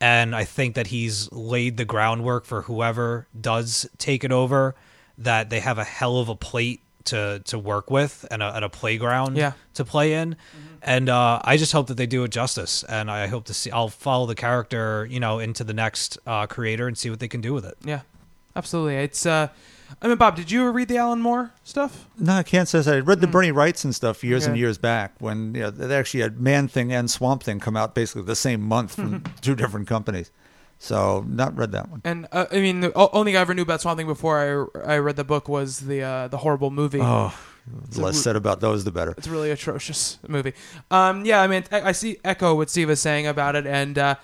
and 0.00 0.34
I 0.36 0.44
think 0.44 0.76
that 0.76 0.86
he's 0.88 1.30
laid 1.32 1.76
the 1.76 1.84
groundwork 1.84 2.44
for 2.44 2.62
whoever 2.62 3.26
does 3.38 3.86
take 3.98 4.22
it 4.24 4.30
over. 4.32 4.74
That 5.18 5.50
they 5.50 5.60
have 5.60 5.78
a 5.78 5.84
hell 5.84 6.18
of 6.18 6.28
a 6.28 6.34
plate 6.36 6.80
to 7.06 7.40
to 7.46 7.58
work 7.58 7.90
with 7.90 8.24
and 8.30 8.42
a, 8.42 8.54
and 8.56 8.64
a 8.64 8.68
playground 8.68 9.36
Yeah. 9.36 9.52
to 9.74 9.84
play 9.84 10.14
in, 10.14 10.36
and 10.82 11.08
uh, 11.08 11.40
I 11.44 11.56
just 11.56 11.72
hope 11.72 11.88
that 11.88 11.96
they 11.96 12.06
do 12.06 12.24
it 12.24 12.30
justice. 12.30 12.82
And 12.84 13.10
I 13.10 13.26
hope 13.26 13.44
to 13.46 13.54
see. 13.54 13.70
I'll 13.70 13.88
follow 13.88 14.26
the 14.26 14.34
character, 14.36 15.06
you 15.10 15.20
know, 15.20 15.38
into 15.40 15.64
the 15.64 15.74
next 15.74 16.18
uh, 16.26 16.46
creator 16.46 16.86
and 16.88 16.96
see 16.96 17.10
what 17.10 17.18
they 17.20 17.28
can 17.28 17.40
do 17.40 17.52
with 17.52 17.64
it. 17.64 17.76
Yeah. 17.84 18.00
Absolutely. 18.56 18.96
It's. 18.96 19.26
uh 19.26 19.48
I 20.02 20.08
mean, 20.08 20.16
Bob, 20.16 20.34
did 20.34 20.50
you 20.50 20.62
ever 20.62 20.72
read 20.72 20.88
the 20.88 20.96
Alan 20.96 21.20
Moore 21.20 21.52
stuff? 21.62 22.08
No, 22.18 22.32
I 22.32 22.42
can't 22.42 22.66
say 22.68 22.80
that. 22.80 22.94
I 22.94 22.98
read 23.00 23.20
the 23.20 23.26
Bernie 23.26 23.52
Wrightson 23.52 23.92
stuff 23.94 24.24
years 24.24 24.44
and 24.46 24.54
Hmm. 24.56 24.60
Years 24.60 24.78
back 24.78 25.12
when 25.20 25.54
you 25.54 25.60
know, 25.62 25.70
they 25.70 25.94
actually 25.94 26.20
had 26.20 26.40
Man 26.40 26.66
Thing 26.68 26.92
and 26.92 27.08
Swamp 27.10 27.42
Thing 27.42 27.60
come 27.60 27.76
out 27.76 27.94
basically 27.94 28.22
the 28.22 28.34
same 28.34 28.60
month 28.62 28.94
from 28.96 29.22
two 29.40 29.54
different 29.54 29.86
companies. 29.86 30.30
So 30.78 31.24
not 31.28 31.56
read 31.56 31.72
that 31.72 31.88
one. 31.90 32.00
And 32.04 32.26
uh, 32.32 32.46
I 32.50 32.56
mean, 32.60 32.80
the 32.80 32.92
only 33.12 33.32
thing 33.32 33.36
I 33.36 33.40
ever 33.40 33.54
knew 33.54 33.62
about 33.62 33.82
Swamp 33.82 33.98
Thing 33.98 34.06
before 34.06 34.70
I 34.84 34.94
I 34.94 34.98
read 34.98 35.16
the 35.16 35.24
book 35.24 35.48
was 35.48 35.80
the 35.80 36.02
uh, 36.02 36.28
the 36.28 36.38
horrible 36.38 36.70
movie. 36.70 37.00
Oh, 37.00 37.32
the 37.90 38.00
less 38.00 38.18
said 38.20 38.36
about 38.36 38.60
those, 38.60 38.84
the 38.84 38.90
better. 38.90 39.14
It's 39.16 39.26
a 39.26 39.30
really 39.30 39.50
atrocious 39.50 40.18
movie. 40.26 40.54
Um, 40.90 41.24
yeah, 41.24 41.40
I 41.40 41.46
mean, 41.46 41.64
I, 41.70 41.80
I 41.90 41.92
see 41.92 42.18
echo 42.24 42.54
what 42.54 42.68
Steve 42.70 42.90
is 42.90 43.00
saying 43.00 43.26
about 43.26 43.54
it, 43.54 43.66
and 43.66 43.96
uh, 43.96 44.14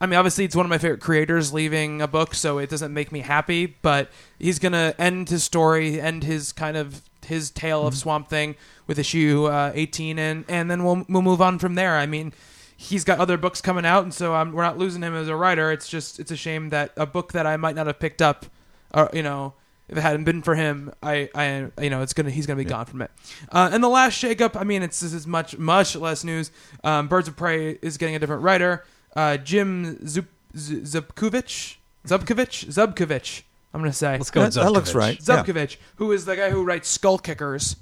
I 0.00 0.06
mean, 0.06 0.16
obviously, 0.16 0.44
it's 0.44 0.54
one 0.54 0.64
of 0.64 0.70
my 0.70 0.78
favorite 0.78 1.00
creators 1.00 1.52
leaving 1.52 2.00
a 2.00 2.06
book, 2.08 2.34
so 2.34 2.58
it 2.58 2.70
doesn't 2.70 2.94
make 2.94 3.10
me 3.10 3.20
happy. 3.20 3.66
But 3.66 4.10
he's 4.38 4.58
gonna 4.58 4.94
end 4.98 5.28
his 5.28 5.44
story, 5.44 6.00
end 6.00 6.24
his 6.24 6.52
kind 6.52 6.76
of 6.76 7.02
his 7.26 7.50
tale 7.50 7.86
of 7.86 7.96
Swamp 7.96 8.28
Thing 8.28 8.54
with 8.86 8.98
issue 8.98 9.46
uh, 9.46 9.72
18, 9.74 10.18
and 10.18 10.44
and 10.48 10.70
then 10.70 10.84
we'll 10.84 11.04
we'll 11.08 11.22
move 11.22 11.42
on 11.42 11.58
from 11.58 11.74
there. 11.74 11.96
I 11.96 12.06
mean. 12.06 12.32
He's 12.80 13.02
got 13.02 13.18
other 13.18 13.36
books 13.36 13.60
coming 13.60 13.84
out, 13.84 14.04
and 14.04 14.14
so 14.14 14.36
um, 14.36 14.52
we're 14.52 14.62
not 14.62 14.78
losing 14.78 15.02
him 15.02 15.12
as 15.12 15.26
a 15.26 15.34
writer. 15.34 15.72
It's 15.72 15.88
just 15.88 16.20
it's 16.20 16.30
a 16.30 16.36
shame 16.36 16.68
that 16.68 16.92
a 16.96 17.06
book 17.06 17.32
that 17.32 17.44
I 17.44 17.56
might 17.56 17.74
not 17.74 17.88
have 17.88 17.98
picked 17.98 18.22
up, 18.22 18.46
or 18.94 19.10
you 19.12 19.24
know, 19.24 19.54
if 19.88 19.96
it 19.96 20.00
hadn't 20.00 20.24
been 20.24 20.42
for 20.42 20.54
him, 20.54 20.92
I, 21.02 21.28
I, 21.34 21.70
you 21.82 21.90
know, 21.90 22.02
it's 22.02 22.12
gonna 22.12 22.30
he's 22.30 22.46
gonna 22.46 22.58
be 22.58 22.64
gone 22.64 22.84
from 22.86 23.02
it. 23.02 23.10
Uh, 23.50 23.70
and 23.72 23.82
the 23.82 23.88
last 23.88 24.22
shakeup, 24.22 24.54
I 24.54 24.64
mean, 24.64 24.82
it's 24.82 25.00
this 25.00 25.12
is 25.12 25.26
much 25.26 25.56
much 25.56 25.96
less 25.96 26.24
news. 26.24 26.50
Um, 26.84 27.08
Birds 27.08 27.26
of 27.26 27.36
Prey 27.36 27.72
is 27.82 27.96
getting 27.96 28.14
a 28.14 28.18
different 28.18 28.42
writer, 28.42 28.84
uh, 29.18 29.36
Jim 29.38 29.96
Zub, 30.04 30.26
Z- 30.56 30.82
Zubkovich, 30.82 31.76
Zubkovich, 32.06 32.56
Zubkovich. 32.76 33.42
I'm 33.74 33.80
gonna 33.80 33.92
say 33.92 34.16
Let's 34.16 34.30
go. 34.30 34.42
That, 34.42 34.54
that 34.54 34.72
looks 34.72 34.92
Zubkovich. 34.92 34.94
right. 34.94 35.18
Yeah. 35.28 35.42
Zubkovich, 35.42 35.76
who 35.96 36.12
is 36.12 36.24
the 36.24 36.36
guy 36.36 36.50
who 36.50 36.64
writes 36.64 36.88
Skull 36.88 37.18
Kickers, 37.18 37.76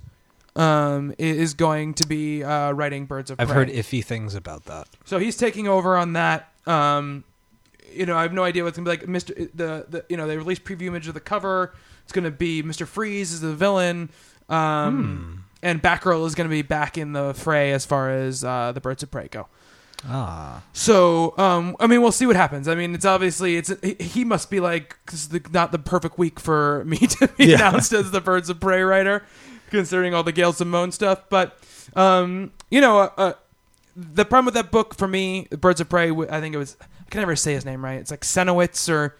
um, 0.56 1.14
is 1.18 1.54
going 1.54 1.94
to 1.94 2.06
be 2.06 2.42
uh, 2.42 2.72
writing 2.72 3.06
Birds 3.06 3.30
of 3.30 3.36
Prey. 3.38 3.46
I've 3.46 3.54
heard 3.54 3.68
iffy 3.68 4.02
things 4.04 4.34
about 4.34 4.64
that. 4.64 4.88
So 5.04 5.18
he's 5.18 5.36
taking 5.36 5.68
over 5.68 5.96
on 5.96 6.14
that. 6.14 6.52
Um, 6.66 7.24
you 7.92 8.04
know, 8.06 8.16
I 8.16 8.22
have 8.22 8.32
no 8.32 8.42
idea 8.42 8.64
what's 8.64 8.76
gonna 8.76 8.90
be 8.90 8.96
like. 8.96 9.08
Mister, 9.08 9.32
the, 9.34 9.86
the 9.88 10.04
you 10.08 10.16
know 10.16 10.26
they 10.26 10.36
released 10.36 10.64
preview 10.64 10.88
image 10.88 11.06
of 11.08 11.14
the 11.14 11.20
cover. 11.20 11.72
It's 12.04 12.12
gonna 12.12 12.30
be 12.30 12.62
Mister 12.62 12.86
Freeze 12.86 13.32
is 13.32 13.40
the 13.40 13.54
villain, 13.54 14.10
um, 14.48 15.44
and 15.62 15.82
Batgirl 15.82 16.26
is 16.26 16.34
gonna 16.34 16.48
be 16.48 16.62
back 16.62 16.98
in 16.98 17.12
the 17.12 17.32
fray 17.34 17.72
as 17.72 17.86
far 17.86 18.10
as 18.10 18.42
uh, 18.42 18.72
the 18.72 18.80
Birds 18.80 19.02
of 19.02 19.10
Prey 19.10 19.28
go. 19.28 19.46
Ah, 20.08 20.62
So, 20.72 21.34
um, 21.38 21.76
I 21.80 21.86
mean, 21.86 22.00
we'll 22.02 22.12
see 22.12 22.26
what 22.26 22.36
happens. 22.36 22.68
I 22.68 22.74
mean, 22.74 22.94
it's 22.94 23.04
obviously 23.04 23.56
it's 23.56 23.72
he, 24.00 24.24
must 24.24 24.50
be 24.50 24.60
like 24.60 24.96
the, 25.06 25.40
not 25.52 25.72
the 25.72 25.78
perfect 25.78 26.18
week 26.18 26.38
for 26.40 26.84
me 26.86 26.98
to 26.98 27.28
be 27.36 27.46
Yeah. 27.46 27.56
announced 27.68 27.92
as 27.92 28.10
the 28.10 28.20
Birds 28.20 28.48
of 28.48 28.60
Prey 28.60 28.82
writer, 28.82 29.24
considering 29.70 30.14
all 30.14 30.22
the 30.22 30.32
Gail 30.32 30.52
Simone 30.52 30.92
stuff. 30.92 31.22
But 31.28 31.58
um, 31.94 32.52
you 32.70 32.80
know, 32.80 32.98
uh, 33.00 33.10
uh, 33.16 33.32
the 33.96 34.24
problem 34.24 34.44
with 34.46 34.54
that 34.54 34.70
book 34.70 34.94
for 34.94 35.08
me, 35.08 35.48
Birds 35.50 35.80
of 35.80 35.88
Prey, 35.88 36.10
I 36.10 36.40
think 36.40 36.54
it 36.54 36.58
was 36.58 36.76
I 36.80 37.10
can 37.10 37.20
never 37.20 37.36
say 37.36 37.54
his 37.54 37.64
name 37.64 37.84
right. 37.84 37.98
It's 38.00 38.10
like 38.10 38.20
Senowitz 38.22 38.88
or 38.92 39.16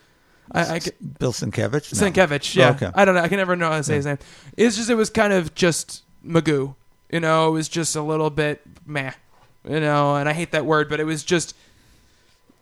I, 0.52 0.60
I 0.76 0.80
Bill 1.18 1.32
Sienkiewicz? 1.32 2.00
No. 2.00 2.10
Sienkiewicz. 2.10 2.54
Yeah, 2.54 2.70
Okay. 2.70 2.90
I 2.94 3.04
don't 3.04 3.14
know. 3.14 3.22
I 3.22 3.28
can 3.28 3.38
never 3.38 3.56
know 3.56 3.70
how 3.70 3.78
to 3.78 3.82
say 3.82 3.96
his 3.96 4.06
name. 4.06 4.18
It's 4.56 4.76
just 4.76 4.90
it 4.90 4.94
was 4.94 5.10
kind 5.10 5.32
of 5.32 5.54
just 5.54 6.02
Magoo. 6.24 6.74
You 7.10 7.20
know, 7.20 7.48
it 7.48 7.52
was 7.52 7.68
just 7.68 7.96
a 7.96 8.02
little 8.02 8.30
bit 8.30 8.60
meh. 8.84 9.12
You 9.68 9.80
know, 9.80 10.16
and 10.16 10.28
I 10.28 10.32
hate 10.32 10.52
that 10.52 10.64
word, 10.64 10.88
but 10.88 11.00
it 11.00 11.04
was 11.04 11.24
just 11.24 11.54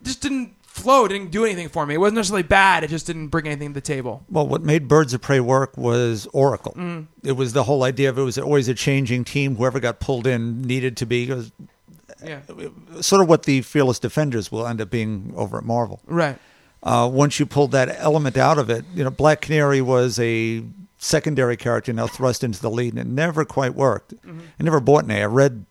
just 0.02 0.20
didn't 0.20 0.55
flow. 0.62 1.06
Didn't 1.09 1.31
do 1.31 1.44
anything 1.44 1.68
for 1.68 1.86
me. 1.86 1.94
It 1.94 1.98
wasn't 1.98 2.16
necessarily 2.16 2.43
bad. 2.43 2.82
It 2.85 2.90
just 2.90 3.06
didn't 3.06 3.28
bring 3.28 3.47
anything 3.47 3.68
to 3.70 3.74
the 3.74 3.81
table. 3.81 4.24
Well, 4.31 4.47
what 4.47 4.62
made 4.62 4.89
Birds 4.89 5.14
of 5.14 5.20
Prey 5.20 5.40
work 5.40 5.76
was 5.76 6.26
Oracle. 6.32 6.72
Mm. 6.76 7.06
It 7.22 7.32
was 7.32 7.52
the 7.52 7.64
whole 7.64 7.82
idea 7.85 8.09
of 8.10 8.18
it 8.18 8.22
was 8.22 8.39
always 8.39 8.68
a 8.68 8.74
changing 8.74 9.24
team. 9.24 9.56
Whoever 9.56 9.81
got 9.81 10.01
pulled 10.01 10.26
in 10.26 10.62
needed 10.62 10.97
to 10.98 11.06
be 11.06 11.26
was 11.28 11.52
Yeah. 12.24 12.40
sort 13.01 13.22
of 13.22 13.28
what 13.28 13.43
the 13.44 13.60
Fearless 13.62 13.98
Defenders 13.98 14.51
will 14.51 14.66
end 14.66 14.81
up 14.81 14.90
being 14.90 15.32
over 15.36 15.59
at 15.59 15.64
Marvel. 15.64 16.01
Right. 16.06 16.39
Uh, 16.82 17.09
once 17.10 17.39
you 17.39 17.47
pulled 17.47 17.72
that 17.72 17.94
element 17.98 18.36
out 18.36 18.59
of 18.59 18.68
it, 18.70 18.85
you 18.94 19.05
know, 19.05 19.10
Black 19.10 19.40
Canary 19.43 19.81
was 19.81 20.18
a 20.18 20.62
secondary 20.98 21.56
character 21.56 21.93
now 21.93 22.06
thrust 22.06 22.43
into 22.44 22.60
the 22.60 22.70
lead, 22.70 22.93
and 22.94 22.98
it 23.01 23.06
never 23.06 23.44
quite 23.44 23.74
worked. 23.74 24.14
I 24.26 24.62
never 24.62 24.81
bought 24.81 25.05
any. 25.09 25.20
I 25.22 25.26
read 25.26 25.64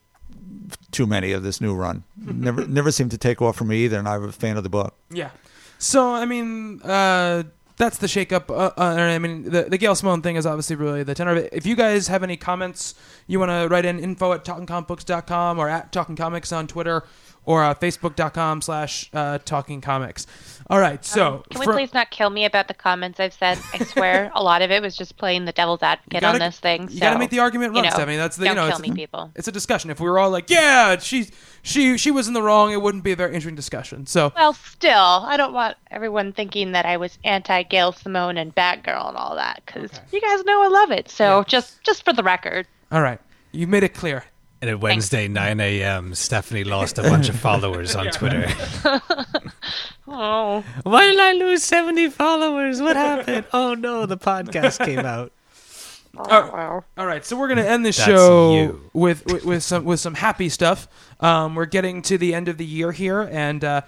too 0.91 1.07
many 1.07 1.31
of 1.31 1.43
this 1.43 1.59
new 1.61 1.73
run. 1.73 2.03
never, 2.17 2.65
never 2.67 2.91
seemed 2.91 3.11
to 3.11 3.17
take 3.17 3.41
off 3.41 3.55
for 3.55 3.65
me 3.65 3.85
either, 3.85 3.97
and 3.99 4.07
I'm 4.07 4.23
a 4.23 4.31
fan 4.31 4.57
of 4.57 4.63
the 4.63 4.69
book. 4.69 4.95
Yeah. 5.09 5.31
So 5.79 6.13
I 6.13 6.25
mean, 6.25 6.81
uh, 6.81 7.43
that's 7.77 7.97
the 7.97 8.07
shakeup. 8.07 8.49
Uh, 8.49 8.71
uh, 8.77 8.95
I 8.95 9.19
mean, 9.19 9.43
the 9.49 9.63
the 9.63 9.77
Gail 9.77 9.95
Simone 9.95 10.21
thing 10.21 10.35
is 10.35 10.45
obviously 10.45 10.75
really 10.75 11.03
the 11.03 11.15
tenor 11.15 11.31
of 11.31 11.37
it. 11.37 11.49
If 11.51 11.65
you 11.65 11.75
guys 11.75 12.07
have 12.07 12.23
any 12.23 12.37
comments, 12.37 12.95
you 13.27 13.39
want 13.39 13.49
to 13.49 13.67
write 13.67 13.85
in 13.85 13.99
info 13.99 14.33
at 14.33 14.45
talkingcomicbooks.com 14.45 15.59
or 15.59 15.69
at 15.69 15.91
Talking 15.91 16.15
Comics 16.15 16.51
on 16.51 16.67
Twitter 16.67 17.03
or 17.45 17.63
uh, 17.63 17.73
facebook.com 17.73 18.61
slash 18.61 19.09
uh, 19.13 19.37
Talking 19.39 19.81
Comics. 19.81 20.25
All 20.69 20.79
right. 20.79 21.03
So 21.03 21.27
Um, 21.35 21.43
Can 21.49 21.59
we 21.59 21.65
for- 21.65 21.73
please 21.73 21.93
not 21.93 22.09
kill 22.09 22.29
me 22.29 22.45
about 22.45 22.67
the 22.69 22.73
comments 22.73 23.19
I've 23.19 23.33
said? 23.33 23.59
I 23.73 23.79
swear, 23.83 24.31
a 24.33 24.41
lot 24.41 24.61
of 24.61 24.71
it 24.71 24.81
was 24.81 24.95
just 24.95 25.17
playing 25.17 25.43
the 25.45 25.51
devil's 25.51 25.83
advocate 25.83 26.21
gotta- 26.21 26.35
on 26.35 26.39
this 26.39 26.59
thing. 26.59 26.87
You 26.89 27.01
got 27.01 27.13
to 27.13 27.19
make 27.19 27.29
the 27.31 27.39
argument 27.39 27.73
you 27.73 27.81
run, 27.81 27.89
know, 27.89 27.93
Stephanie. 27.93 28.15
That's 28.17 28.37
the 28.37 28.45
don't 28.45 28.55
you 28.55 28.61
know 28.61 28.67
kill 28.69 28.79
it's, 28.79 28.87
me, 28.89 28.95
people. 28.95 29.31
it's 29.35 29.47
a 29.47 29.51
discussion. 29.51 29.89
If 29.89 29.99
we 29.99 30.09
were 30.09 30.19
all 30.19 30.29
like, 30.29 30.49
yeah, 30.49 30.97
she 30.99 31.27
she 31.63 31.97
she 31.97 32.11
was 32.11 32.27
in 32.27 32.33
the 32.33 32.41
wrong, 32.41 32.71
it 32.71 32.81
wouldn't 32.81 33.03
be 33.03 33.11
a 33.11 33.15
very 33.15 33.33
interesting 33.33 33.55
discussion. 33.55 34.05
So 34.05 34.31
Well, 34.35 34.53
still, 34.53 34.93
I 34.93 35.35
don't 35.35 35.53
want 35.53 35.75
everyone 35.91 36.31
thinking 36.31 36.71
that 36.71 36.85
I 36.85 36.95
was 36.97 37.17
anti 37.25 37.63
Gail 37.63 37.91
Simone 37.91 38.37
and 38.37 38.55
Batgirl 38.55 39.09
and 39.09 39.17
all 39.17 39.35
that 39.35 39.61
because 39.65 39.91
you 40.11 40.21
guys 40.21 40.43
know 40.45 40.63
I 40.63 40.67
love 40.67 40.91
it. 40.91 41.09
So 41.09 41.43
just 41.45 41.83
just 41.83 42.05
for 42.05 42.13
the 42.13 42.23
record, 42.23 42.67
all 42.91 43.01
right, 43.01 43.19
you 43.51 43.67
made 43.67 43.83
it 43.83 43.93
clear. 43.93 44.23
And 44.63 44.69
at 44.69 44.79
Wednesday 44.79 45.27
9 45.27 45.59
a.m., 45.59 46.15
Stephanie 46.15 46.63
lost 46.63 46.97
a 46.97 47.01
bunch 47.01 47.27
of 47.27 47.37
followers 47.37 47.97
on 47.97 48.05
Twitter. 48.11 48.45
oh, 50.07 50.63
Why 50.83 51.05
did 51.05 51.19
I 51.19 51.33
lose 51.33 51.63
70 51.63 52.09
followers? 52.11 52.81
What 52.81 52.95
happened? 52.95 53.45
Oh 53.51 53.73
no, 53.73 54.05
the 54.05 54.15
podcast 54.15 54.85
came 54.85 54.99
out. 54.99 55.33
oh, 56.17 56.49
well. 56.53 56.85
All 56.97 57.05
right, 57.05 57.25
so 57.25 57.37
we're 57.37 57.49
gonna 57.49 57.63
end 57.63 57.85
the 57.85 57.91
show 57.91 58.79
with, 58.93 59.25
with 59.25 59.43
with 59.43 59.63
some 59.63 59.83
with 59.83 59.99
some 59.99 60.13
happy 60.13 60.47
stuff. 60.47 60.87
Um, 61.19 61.55
we're 61.55 61.65
getting 61.65 62.01
to 62.03 62.17
the 62.17 62.33
end 62.33 62.47
of 62.47 62.57
the 62.57 62.65
year 62.65 62.93
here, 62.93 63.19
and 63.19 63.65
uh, 63.65 63.81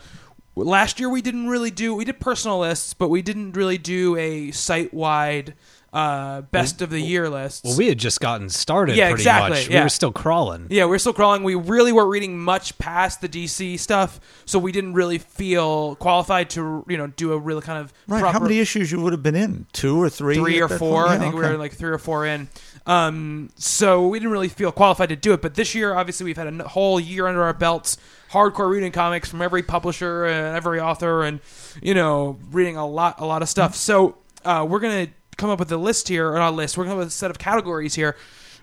last 0.57 0.99
year 0.99 1.10
we 1.10 1.22
didn't 1.22 1.47
really 1.47 1.72
do 1.72 1.95
we 1.95 2.03
did 2.03 2.19
personal 2.19 2.60
lists, 2.60 2.93
but 2.93 3.07
we 3.07 3.22
didn't 3.22 3.53
really 3.53 3.77
do 3.77 4.18
a 4.18 4.52
site 4.52 4.93
wide 4.93 5.53
uh, 5.95 6.41
best 6.41 6.81
of 6.81 6.89
the 6.89 6.99
year 6.99 7.30
list. 7.30 7.63
Well, 7.63 7.77
we 7.77 7.88
had 7.88 7.97
just 7.97 8.19
gotten 8.19 8.49
started 8.49 8.97
Yeah, 8.97 9.05
pretty 9.11 9.22
exactly, 9.22 9.49
much. 9.51 9.69
yeah. 9.69 9.80
We 9.80 9.84
were 9.85 9.89
still 9.89 10.11
crawling. 10.11 10.67
yeah, 10.69 10.84
we're 10.85 10.97
still 10.99 11.13
crawling. 11.13 11.43
We 11.43 11.55
really 11.55 11.93
weren't 11.93 12.09
reading 12.09 12.38
much 12.38 12.77
past 12.77 13.22
the 13.22 13.30
DC 13.30 13.80
stuff, 13.80 14.19
so 14.45 14.59
we 14.59 14.73
didn't 14.73 14.93
really 14.93 15.17
feel 15.19 15.95
qualified 15.95 16.49
to 16.51 16.84
you 16.89 16.97
know 16.97 17.07
do 17.07 17.31
a 17.31 17.38
really 17.39 17.61
kind 17.61 17.80
of 17.80 17.93
Right. 18.07 18.19
proper 18.19 18.34
How 18.38 18.43
many 18.43 18.59
issues 18.59 18.91
you 18.91 18.99
would 18.99 19.13
have 19.13 19.23
been 19.23 19.35
in? 19.35 19.67
Two 19.72 20.01
or 20.01 20.09
three? 20.09 20.35
three 20.35 20.61
or 20.61 20.67
four. 20.67 21.05
point? 21.05 21.11
I 21.11 21.13
Yeah, 21.13 21.19
think 21.22 21.35
we 21.35 21.41
okay. 21.41 21.51
were 21.51 21.57
like 21.57 21.72
three 21.73 21.91
or 21.91 21.97
four 21.97 22.26
in. 22.26 22.49
Um, 22.85 23.49
so 23.55 24.07
we 24.09 24.19
didn't 24.19 24.31
really 24.34 24.49
feel 24.49 24.72
qualified 24.72 25.09
to 25.09 25.15
do 25.15 25.34
it. 25.34 25.41
But 25.41 25.55
this 25.55 25.73
year, 25.73 25.95
obviously, 25.95 26.26
we've 26.26 26.38
had 26.38 26.47
a 26.47 26.67
whole 26.67 26.99
year 26.99 27.26
under 27.26 27.41
our 27.43 27.53
belts, 27.53 27.97
hardcore 28.31 28.69
reading 28.69 28.91
comics 28.91 29.30
from 29.30 29.41
every 29.41 29.63
publisher 29.63 30.26
and 30.26 30.55
every 30.55 30.80
author, 30.80 31.23
and 31.23 31.39
you 31.81 31.93
know, 31.93 32.38
reading 32.51 32.76
a 32.77 32.85
lot, 32.85 33.15
a 33.19 33.26
lot 33.26 33.41
of 33.41 33.49
stuff. 33.49 33.76
So 33.76 34.17
uh, 34.43 34.65
we're 34.69 34.80
gonna 34.81 35.07
come 35.38 35.49
up 35.49 35.60
with 35.60 35.72
a 35.72 35.78
list 35.78 36.07
here, 36.07 36.32
or 36.32 36.38
not 36.38 36.53
a 36.53 36.56
list. 36.56 36.78
We're 36.78 36.86
come 36.86 36.94
up 36.94 36.99
with 36.99 37.07
a 37.10 37.12
set 37.12 37.32
of 37.32 37.38
categories 37.40 37.95
here. 37.95 38.16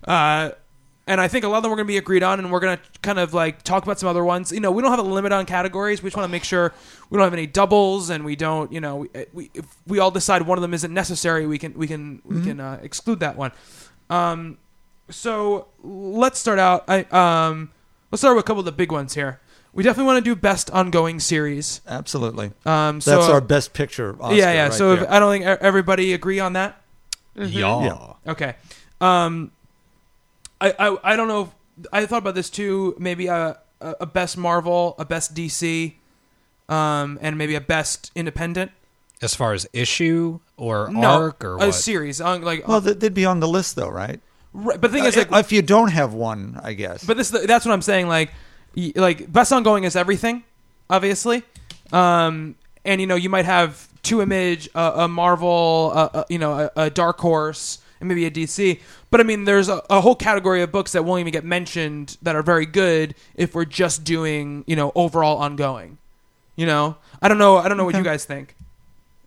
Uh, 0.05 0.51
and 1.07 1.21
I 1.21 1.27
think 1.27 1.45
a 1.45 1.49
lot 1.49 1.59
of 1.59 1.63
them 1.65 1.71
we're 1.71 1.77
going 1.77 1.87
to 1.87 1.93
be 1.93 1.97
agreed 1.97 2.23
on, 2.23 2.39
and 2.39 2.53
we're 2.53 2.61
going 2.61 2.77
to 2.77 3.01
kind 3.01 3.19
of 3.19 3.35
like 3.35 3.63
talk 3.63 3.83
about 3.83 3.99
some 3.99 4.09
other 4.09 4.25
ones. 4.25 4.53
You 4.53 4.61
know, 4.61 4.71
we 4.71 4.83
don't 4.83 4.91
have 4.91 5.01
a 5.01 5.03
limit 5.03 5.33
on 5.33 5.47
categories. 5.47 6.03
We 6.03 6.09
just 6.09 6.17
want 6.17 6.29
to 6.29 6.31
make 6.31 6.45
sure 6.45 6.73
we 7.11 7.17
don't 7.17 7.25
have 7.25 7.33
any 7.33 7.47
doubles, 7.47 8.09
and 8.09 8.25
we 8.25 8.37
don't, 8.37 8.73
you 8.73 8.81
know, 8.81 8.97
we, 8.97 9.09
we 9.33 9.51
if 9.55 9.67
we 9.87 9.99
all 9.99 10.13
decide 10.13 10.43
one 10.43 10.59
of 10.59 10.63
them 10.63 10.73
isn't 10.75 10.95
necessary, 10.95 11.47
we 11.47 11.59
can 11.59 11.75
we 11.75 11.89
can 11.89 12.23
we 12.25 12.43
can 12.43 12.61
uh, 12.61 12.79
exclude 12.83 13.19
that 13.21 13.37
one. 13.37 13.51
Um, 14.11 14.59
so 15.11 15.69
let's 15.83 16.39
start 16.39 16.61
out. 16.61 16.85
I 16.87 17.03
um, 17.11 17.73
let's 18.13 18.21
start 18.21 18.37
with 18.37 18.45
a 18.45 18.47
couple 18.47 18.61
of 18.61 18.67
the 18.67 18.73
big 18.73 18.93
ones 18.93 19.15
here. 19.15 19.41
We 19.75 19.83
definitely 19.83 20.13
want 20.13 20.25
to 20.25 20.31
do 20.35 20.39
best 20.39 20.71
ongoing 20.71 21.19
series. 21.19 21.81
Absolutely. 21.87 22.53
Um, 22.67 23.01
so 23.01 23.13
That's 23.17 23.31
our 23.31 23.41
best 23.41 23.73
picture. 23.73 24.15
Oscar 24.21 24.35
yeah, 24.37 24.53
yeah. 24.53 24.63
right 24.65 24.73
so 24.73 24.93
if, 24.93 25.01
there. 25.01 25.13
I 25.13 25.19
don't 25.19 25.33
think 25.33 25.45
everybody 25.45 26.13
agree 26.13 26.41
on 26.41 26.53
that. 26.55 26.81
Yeah. 27.35 27.83
Yeah. 27.85 28.13
Okay. 28.33 28.55
Um, 29.01 29.51
I, 30.61 30.75
I 30.79 31.13
I 31.13 31.17
don't 31.17 31.29
know. 31.29 31.43
If, 31.43 31.87
I 31.93 32.05
thought 32.07 32.19
about 32.19 32.35
this 32.35 32.51
too. 32.51 32.95
Maybe 32.99 33.27
a 33.29 33.59
a 33.81 33.95
a 34.03 34.07
best 34.07 34.37
Marvel, 34.37 34.95
a 34.99 35.05
best 35.07 35.35
DC, 35.35 35.95
um, 36.69 37.19
and 37.23 37.39
maybe 37.39 37.55
a 37.55 37.61
best 37.61 38.11
independent. 38.15 38.71
As 39.23 39.35
far 39.35 39.53
as 39.55 39.67
issue 39.73 40.41
or 40.57 40.91
No, 40.91 41.09
arc 41.09 41.45
or 41.45 41.55
a 41.55 41.59
what? 41.59 41.73
series. 41.75 42.21
On 42.21 42.43
like, 42.43 42.67
well, 42.69 42.83
th- 42.83 42.99
they'd 42.99 43.15
be 43.15 43.25
on 43.25 43.41
the 43.41 43.49
list 43.49 43.77
though, 43.77 43.89
right? 43.89 44.21
right, 44.53 44.81
but 44.81 44.91
the 44.91 44.99
thing 44.99 45.07
is, 45.07 45.17
Uh, 45.17 45.25
like, 45.31 45.45
if 45.47 45.53
you 45.53 45.63
don't 45.63 45.91
have 45.93 46.13
one, 46.13 46.61
I 46.63 46.75
guess. 46.75 47.05
but 47.05 47.17
this 47.17 47.31
that's 47.31 47.65
what 47.65 47.73
I'm 47.73 47.83
saying. 47.83 48.09
Like, 48.09 48.29
y- 48.29 48.35
like 48.77 49.31
best 49.33 49.53
ongoing 49.53 49.85
is 49.85 49.97
everything, 49.97 50.45
obviously. 50.89 51.43
Um, 51.93 52.57
and 52.85 53.01
you 53.01 53.07
know, 53.07 53.15
you 53.15 53.29
might 53.29 53.45
have 53.45 53.89
two 54.03 54.21
Image, 54.21 54.69
uh, 54.75 54.93
a 54.97 55.09
Marvel, 55.09 55.93
uh, 55.95 56.09
uh, 56.13 56.25
you 56.29 56.39
know, 56.39 56.71
a, 56.77 56.85
a 56.85 56.91
Dark 56.91 57.19
Horse, 57.19 57.79
and 58.01 58.09
maybe 58.09 58.25
a 58.27 58.31
DC. 58.31 58.81
But 59.11 59.21
I 59.21 59.25
mean, 59.25 59.45
there's 59.45 59.69
a, 59.69 59.83
a 59.89 60.01
whole 60.01 60.17
category 60.17 60.63
of 60.63 60.73
books 60.73 60.93
that 60.93 61.05
won't 61.05 61.21
even 61.21 61.33
get 61.33 61.45
mentioned 61.45 62.17
that 62.23 62.35
are 62.35 62.43
very 62.43 62.67
good 62.67 63.15
if 63.35 63.55
we're 63.55 63.65
just 63.65 64.05
doing, 64.05 64.65
you 64.67 64.77
know, 64.77 64.93
overall 64.95 65.39
ongoing. 65.39 65.99
You 66.57 66.67
know, 66.67 66.97
I 67.21 67.29
don't 67.29 67.39
know. 67.39 67.57
I 67.57 67.69
don't 67.69 67.77
know 67.77 67.85
what 67.85 67.95
you 67.95 68.03
guys 68.03 68.25
think. 68.25 68.55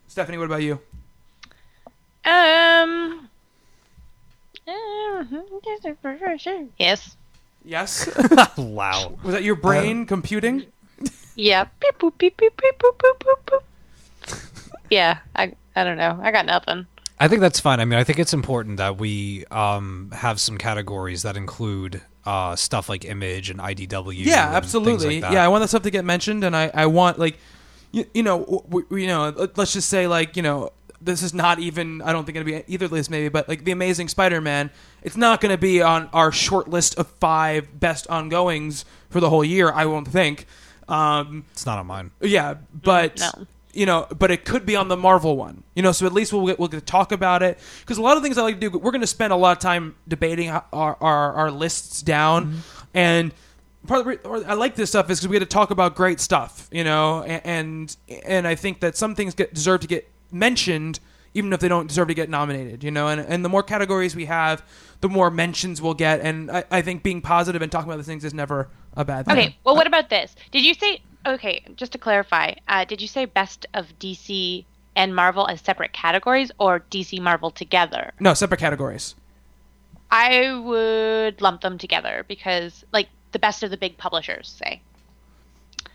Stephanie, 0.08 0.38
what 0.38 0.46
about 0.46 0.62
you? 0.62 0.80
Um. 2.26 3.30
Yes. 6.78 7.16
Yes. 7.66 8.08
wow. 8.58 9.18
Was 9.24 9.34
that 9.34 9.44
your 9.44 9.56
brain 9.56 10.06
computing? 10.06 10.66
Yeah. 11.36 11.66
Beep, 11.80 11.98
boop, 12.00 12.18
beep, 12.18 12.38
beep, 12.38 12.56
beep, 12.62 12.78
boop, 12.80 12.98
boop, 12.98 13.20
boop, 13.20 13.40
boop. 13.46 14.40
Yeah. 14.90 15.18
I 15.36 15.54
I 15.76 15.84
don't 15.84 15.98
know. 15.98 16.20
I 16.22 16.32
got 16.32 16.46
nothing. 16.46 16.86
I 17.20 17.28
think 17.28 17.42
that's 17.42 17.60
fine. 17.60 17.80
I 17.80 17.86
mean, 17.86 17.98
I 17.98 18.04
think 18.04 18.20
it's 18.20 18.34
important 18.34 18.78
that 18.78 18.98
we 18.98 19.46
um, 19.46 20.12
have 20.14 20.40
some 20.40 20.58
categories 20.58 21.24
that 21.24 21.38
include 21.38 22.02
uh, 22.26 22.56
stuff 22.56 22.90
like 22.90 23.06
image 23.06 23.50
and 23.50 23.60
IDW. 23.60 24.26
Yeah, 24.26 24.48
and 24.48 24.56
absolutely. 24.56 25.16
like 25.16 25.22
that. 25.22 25.32
yeah, 25.34 25.44
I 25.44 25.48
want 25.48 25.62
that 25.62 25.70
stuff 25.70 25.84
to 25.84 25.92
get 25.92 26.04
mentioned, 26.04 26.44
and 26.44 26.56
I, 26.56 26.72
I 26.74 26.88
want 26.88 27.18
like, 27.18 27.38
you, 27.92 28.06
you 28.14 28.22
know, 28.24 28.40
w- 28.40 28.64
w- 28.64 29.02
you 29.04 29.08
know, 29.08 29.30
let- 29.30 29.58
let's 29.58 29.72
just 29.72 29.88
say 29.90 30.08
like, 30.08 30.36
you 30.36 30.44
know, 30.44 30.72
this 31.00 31.24
is 31.24 31.34
not 31.34 31.60
even. 31.60 32.02
I 32.02 32.12
don't 32.12 32.26
think 32.26 32.36
going 32.36 32.46
to 32.46 32.52
be 32.52 32.74
either 32.74 32.88
list 32.90 33.10
maybe, 33.10 33.30
but 33.30 33.48
like 33.48 33.64
the 33.64 33.72
Amazing 33.72 34.10
Spider-Man, 34.10 34.70
it's 35.06 35.16
not 35.18 35.40
going 35.40 35.52
to 35.54 35.58
be 35.58 35.82
on 35.82 36.10
our 36.14 36.32
short 36.32 36.68
list 36.68 36.98
of 36.98 37.08
five 37.08 37.80
best 37.80 38.08
ongoings 38.08 38.84
for 39.10 39.20
the 39.20 39.30
whole 39.30 39.44
year. 39.46 39.72
I 39.72 39.86
won't 39.86 40.08
think. 40.08 40.46
Um, 40.88 41.46
it's 41.52 41.66
not 41.66 41.78
on 41.80 41.88
mine. 41.88 42.12
yeah, 42.22 42.56
but 42.74 43.20
No. 43.20 43.48
you 43.74 43.86
know, 43.86 44.08
but 44.18 44.32
it 44.32 44.46
could 44.46 44.66
be 44.66 44.76
on 44.76 44.88
the 44.88 44.98
Marvel 44.98 45.36
one. 45.38 45.64
You 45.76 45.84
know, 45.84 45.92
so 45.92 46.06
at 46.06 46.14
least 46.14 46.32
we'll 46.34 46.46
get, 46.48 46.60
we'll 46.60 46.68
get 46.68 46.80
to 46.80 46.86
talk 46.86 47.12
about 47.12 47.42
it 47.44 47.58
because 47.82 47.98
a 47.98 48.02
lot 48.02 48.18
of 48.18 48.24
things 48.24 48.38
I 48.38 48.42
like 48.44 48.60
to 48.60 48.70
do. 48.70 48.78
We're 48.78 48.92
going 48.92 49.02
to 49.02 49.08
spend 49.08 49.32
a 49.32 49.36
lot 49.36 49.52
of 49.58 49.60
time 49.60 49.96
debating 50.08 50.50
our 50.50 50.64
our, 50.74 51.34
our 51.34 51.52
lists 51.52 52.02
down, 52.02 52.62
and 52.94 53.34
part 53.88 54.00
of 54.02 54.06
the 54.24 54.30
re- 54.30 54.46
I 54.46 54.54
like 54.54 54.76
this 54.76 54.90
stuff 54.90 55.10
is 55.10 55.20
because 55.20 55.28
we 55.30 55.36
get 55.36 55.40
to 55.40 55.46
talk 55.54 55.72
about 55.72 55.96
great 55.96 56.20
stuff. 56.20 56.68
You 56.72 56.84
know, 56.84 57.24
and 57.24 57.42
and, 57.46 57.98
and 58.26 58.48
I 58.48 58.56
think 58.56 58.80
that 58.82 58.96
some 58.98 59.16
things 59.16 59.34
get 59.36 59.54
deserve 59.54 59.82
to 59.82 59.88
get 59.88 60.10
mentioned. 60.32 61.00
Even 61.36 61.54
if 61.54 61.60
they 61.60 61.68
don't 61.68 61.86
deserve 61.88 62.08
to 62.08 62.14
get 62.16 62.30
nominated, 62.30 62.84
you 62.84 62.90
know, 62.90 63.08
and, 63.10 63.22
and 63.22 63.46
the 63.46 63.50
more 63.50 63.62
categories 63.62 64.16
we 64.16 64.26
have, 64.26 64.64
the 65.02 65.10
more 65.10 65.30
mentions 65.30 65.82
we'll 65.82 65.94
get. 65.94 66.22
And 66.22 66.50
I, 66.50 66.64
I 66.72 66.82
think 66.82 67.04
being 67.04 67.22
positive 67.22 67.62
and 67.62 67.72
talking 67.72 67.90
about 67.90 67.98
these 67.98 68.08
things 68.08 68.24
is 68.24 68.34
never 68.34 68.70
a 68.96 69.06
bad 69.06 69.26
thing. 69.28 69.38
Okay. 69.38 69.58
Well, 69.64 69.76
what 69.76 69.86
about 69.86 70.10
this? 70.10 70.36
Did 70.52 70.66
you 70.66 70.74
say? 70.74 71.02
Okay, 71.28 71.64
just 71.76 71.92
to 71.92 71.98
clarify, 71.98 72.54
uh, 72.68 72.86
did 72.86 73.02
you 73.02 73.08
say 73.08 73.26
best 73.26 73.66
of 73.74 73.98
DC 74.00 74.64
and 74.96 75.14
Marvel 75.16 75.48
as 75.48 75.60
separate 75.60 75.92
categories, 75.92 76.52
or 76.58 76.80
DC 76.90 77.20
Marvel 77.20 77.52
together? 77.52 78.14
No, 78.20 78.34
separate 78.34 78.60
categories. 78.60 79.16
I 80.12 80.54
would 80.54 81.42
lump 81.42 81.62
them 81.62 81.78
together 81.78 82.24
because, 82.28 82.86
like, 82.94 83.10
the 83.34 83.40
best 83.40 83.64
of 83.64 83.72
the 83.72 83.78
big 83.78 83.98
publishers, 83.98 84.48
say. 84.48 84.82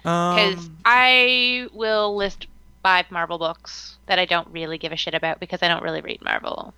Because 0.03 0.67
Um, 0.67 0.77
I 0.85 1.69
will 1.73 2.17
list 2.17 2.47
five 2.83 3.11
Marvel 3.11 3.39
books 3.39 3.97
that 4.07 4.19
I 4.19 4.25
don't 4.25 4.49
really 4.49 4.79
give 4.79 4.93
a 4.93 4.97
shit 4.97 5.15
about 5.15 5.41
because 5.41 5.63
I 5.63 5.69
don't 5.69 5.83
really 5.83 6.01
read 6.01 6.23
Marvel. 6.23 6.73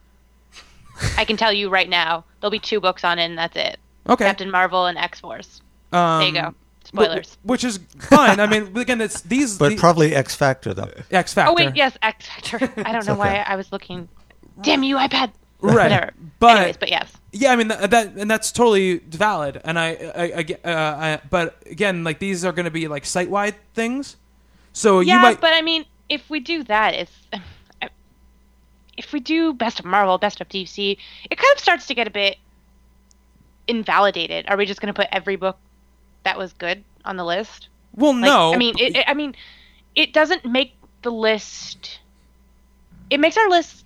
I 1.16 1.24
can 1.24 1.36
tell 1.36 1.52
you 1.52 1.68
right 1.70 1.88
now, 1.88 2.24
there'll 2.40 2.50
be 2.50 2.58
two 2.58 2.80
books 2.80 3.02
on 3.04 3.18
it, 3.18 3.24
and 3.24 3.38
that's 3.38 3.56
it. 3.56 3.78
okay. 4.08 4.24
Captain 4.26 4.50
Marvel 4.50 4.86
and 4.86 4.98
X 4.98 5.20
Force. 5.20 5.62
Um, 5.92 6.20
There 6.20 6.28
you 6.28 6.34
go. 6.34 6.48
Wh- 6.50 6.86
Spoilers. 6.88 7.38
which 7.44 7.64
is 7.64 7.78
fine. 7.98 8.40
I 8.40 8.46
mean, 8.46 8.76
again, 8.76 9.00
it's 9.00 9.20
these. 9.22 9.56
But 9.58 9.70
the- 9.70 9.76
probably 9.76 10.14
X 10.14 10.34
Factor 10.34 10.74
though. 10.74 10.90
X 11.10 11.32
Factor. 11.32 11.50
Oh 11.50 11.54
wait, 11.54 11.74
yes, 11.76 11.96
X 12.02 12.26
Factor. 12.26 12.70
I 12.84 12.92
don't 12.92 13.06
know 13.06 13.14
why. 13.14 13.36
I 13.46 13.56
was 13.56 13.72
looking. 13.72 14.08
Damn 14.60 14.82
you, 14.82 14.96
iPad. 14.96 15.32
Right. 15.60 15.74
Whatever. 15.90 16.10
But- 16.40 16.56
Anyways, 16.56 16.76
but 16.76 16.90
yes. 16.90 17.12
Yeah, 17.34 17.52
I 17.52 17.56
mean 17.56 17.68
that, 17.68 17.90
that 17.90 18.06
and 18.14 18.30
that's 18.30 18.52
totally 18.52 18.98
valid. 18.98 19.60
And 19.64 19.78
I, 19.78 19.88
I, 19.88 20.22
I 20.64 20.68
uh, 20.70 20.96
I 20.98 21.20
but 21.30 21.56
again, 21.70 22.04
like 22.04 22.18
these 22.18 22.44
are 22.44 22.52
going 22.52 22.64
to 22.66 22.70
be 22.70 22.88
like 22.88 23.06
site 23.06 23.30
wide 23.30 23.54
things. 23.72 24.16
So 24.74 25.00
Yeah, 25.00 25.14
you 25.16 25.20
might. 25.22 25.40
but 25.40 25.54
I 25.54 25.62
mean, 25.62 25.86
if 26.12 26.28
we 26.30 26.40
do 26.40 26.62
that, 26.64 26.94
it's 26.94 27.12
if 28.98 29.12
we 29.12 29.20
do 29.20 29.54
best 29.54 29.78
of 29.80 29.86
Marvel, 29.86 30.18
best 30.18 30.40
of 30.40 30.48
DC, 30.48 30.96
it 31.30 31.36
kind 31.36 31.52
of 31.54 31.58
starts 31.58 31.86
to 31.86 31.94
get 31.94 32.06
a 32.06 32.10
bit 32.10 32.36
invalidated. 33.66 34.46
Are 34.48 34.56
we 34.56 34.66
just 34.66 34.80
going 34.80 34.92
to 34.92 34.98
put 34.98 35.08
every 35.12 35.36
book 35.36 35.56
that 36.24 36.36
was 36.38 36.52
good 36.52 36.84
on 37.04 37.16
the 37.16 37.24
list? 37.24 37.68
well, 37.94 38.12
Like, 38.12 38.22
no. 38.22 38.52
I 38.54 38.56
mean, 38.58 38.74
it, 38.78 38.96
it- 38.96 39.04
I 39.08 39.14
mean, 39.14 39.34
it 39.94 40.12
doesn't 40.12 40.44
make 40.44 40.74
the 41.02 41.10
list. 41.10 42.00
It 43.10 43.18
makes 43.20 43.36
our 43.36 43.48
lists 43.48 43.84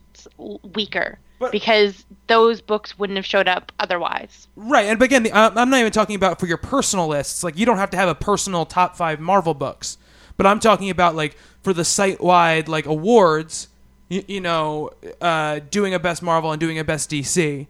weaker 0.74 1.18
But- 1.38 1.52
because 1.52 2.04
those 2.26 2.60
books 2.60 2.98
wouldn't 2.98 3.16
have 3.16 3.26
showed 3.26 3.48
up 3.48 3.70
otherwise. 3.78 4.48
right. 4.56 4.86
And 4.86 5.00
again, 5.00 5.22
the, 5.24 5.32
I'm 5.36 5.70
not 5.70 5.78
even 5.78 5.92
talking 5.92 6.16
about 6.16 6.40
for 6.40 6.46
your 6.46 6.56
personal 6.58 7.06
lists. 7.06 7.44
Like 7.44 7.56
you 7.56 7.64
don't 7.66 7.78
have 7.78 7.90
to 7.90 7.96
have 7.96 8.08
a 8.08 8.14
personal 8.14 8.66
top 8.66 8.96
five 8.96 9.20
Marvel 9.20 9.54
books. 9.54 9.98
But 10.36 10.46
I'm 10.46 10.60
talking 10.60 10.90
about 10.90 11.14
like 11.14 11.36
for 11.62 11.72
the 11.72 11.84
site 11.84 12.20
wide 12.20 12.68
like 12.68 12.86
awards. 12.86 13.68
You, 14.08 14.22
you 14.28 14.40
know, 14.40 14.90
uh, 15.20 15.60
doing 15.70 15.92
a 15.92 15.98
best 15.98 16.22
Marvel 16.22 16.52
and 16.52 16.60
doing 16.60 16.78
a 16.78 16.84
best 16.84 17.10
DC. 17.10 17.66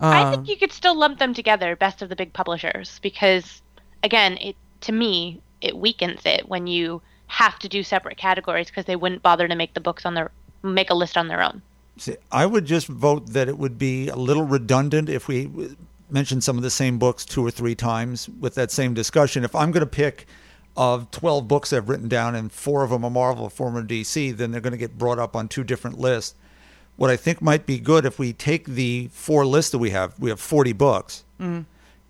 I 0.00 0.22
Um, 0.22 0.32
think 0.32 0.48
you 0.48 0.56
could 0.56 0.72
still 0.72 0.94
lump 0.94 1.18
them 1.18 1.32
together, 1.32 1.76
best 1.76 2.02
of 2.02 2.08
the 2.08 2.16
big 2.16 2.32
publishers, 2.32 2.98
because 3.02 3.62
again, 4.02 4.36
it 4.38 4.56
to 4.82 4.92
me 4.92 5.40
it 5.60 5.76
weakens 5.76 6.20
it 6.26 6.48
when 6.48 6.66
you 6.66 7.00
have 7.28 7.58
to 7.60 7.68
do 7.68 7.82
separate 7.82 8.18
categories 8.18 8.66
because 8.66 8.84
they 8.84 8.96
wouldn't 8.96 9.22
bother 9.22 9.48
to 9.48 9.54
make 9.54 9.72
the 9.74 9.80
books 9.80 10.04
on 10.04 10.14
their 10.14 10.30
make 10.62 10.90
a 10.90 10.94
list 10.94 11.16
on 11.16 11.28
their 11.28 11.42
own. 11.42 11.62
See, 11.96 12.16
I 12.30 12.46
would 12.46 12.66
just 12.66 12.86
vote 12.86 13.28
that 13.28 13.48
it 13.48 13.58
would 13.58 13.78
be 13.78 14.08
a 14.08 14.16
little 14.16 14.44
redundant 14.44 15.08
if 15.08 15.28
we 15.28 15.48
mentioned 16.10 16.44
some 16.44 16.56
of 16.56 16.62
the 16.62 16.70
same 16.70 16.98
books 16.98 17.24
two 17.24 17.44
or 17.46 17.50
three 17.50 17.74
times 17.74 18.28
with 18.28 18.54
that 18.56 18.70
same 18.70 18.92
discussion. 18.92 19.44
If 19.44 19.54
I'm 19.54 19.72
going 19.72 19.80
to 19.80 19.86
pick 19.86 20.26
of 20.76 21.10
12 21.10 21.46
books 21.48 21.72
I've 21.72 21.88
written 21.88 22.08
down 22.08 22.34
and 22.34 22.50
four 22.50 22.82
of 22.82 22.90
them 22.90 23.04
are 23.04 23.10
Marvel, 23.10 23.48
four 23.48 23.68
of 23.68 23.74
them 23.74 23.84
are 23.84 23.86
DC, 23.86 24.36
then 24.36 24.50
they're 24.50 24.60
going 24.60 24.72
to 24.72 24.78
get 24.78 24.96
brought 24.98 25.18
up 25.18 25.36
on 25.36 25.48
two 25.48 25.64
different 25.64 25.98
lists. 25.98 26.34
What 26.96 27.10
I 27.10 27.16
think 27.16 27.42
might 27.42 27.66
be 27.66 27.78
good 27.78 28.04
if 28.04 28.18
we 28.18 28.32
take 28.32 28.66
the 28.66 29.08
four 29.12 29.44
lists 29.44 29.70
that 29.72 29.78
we 29.78 29.90
have, 29.90 30.18
we 30.18 30.30
have 30.30 30.40
40 30.40 30.72
books, 30.72 31.24
mm-hmm. 31.40 31.62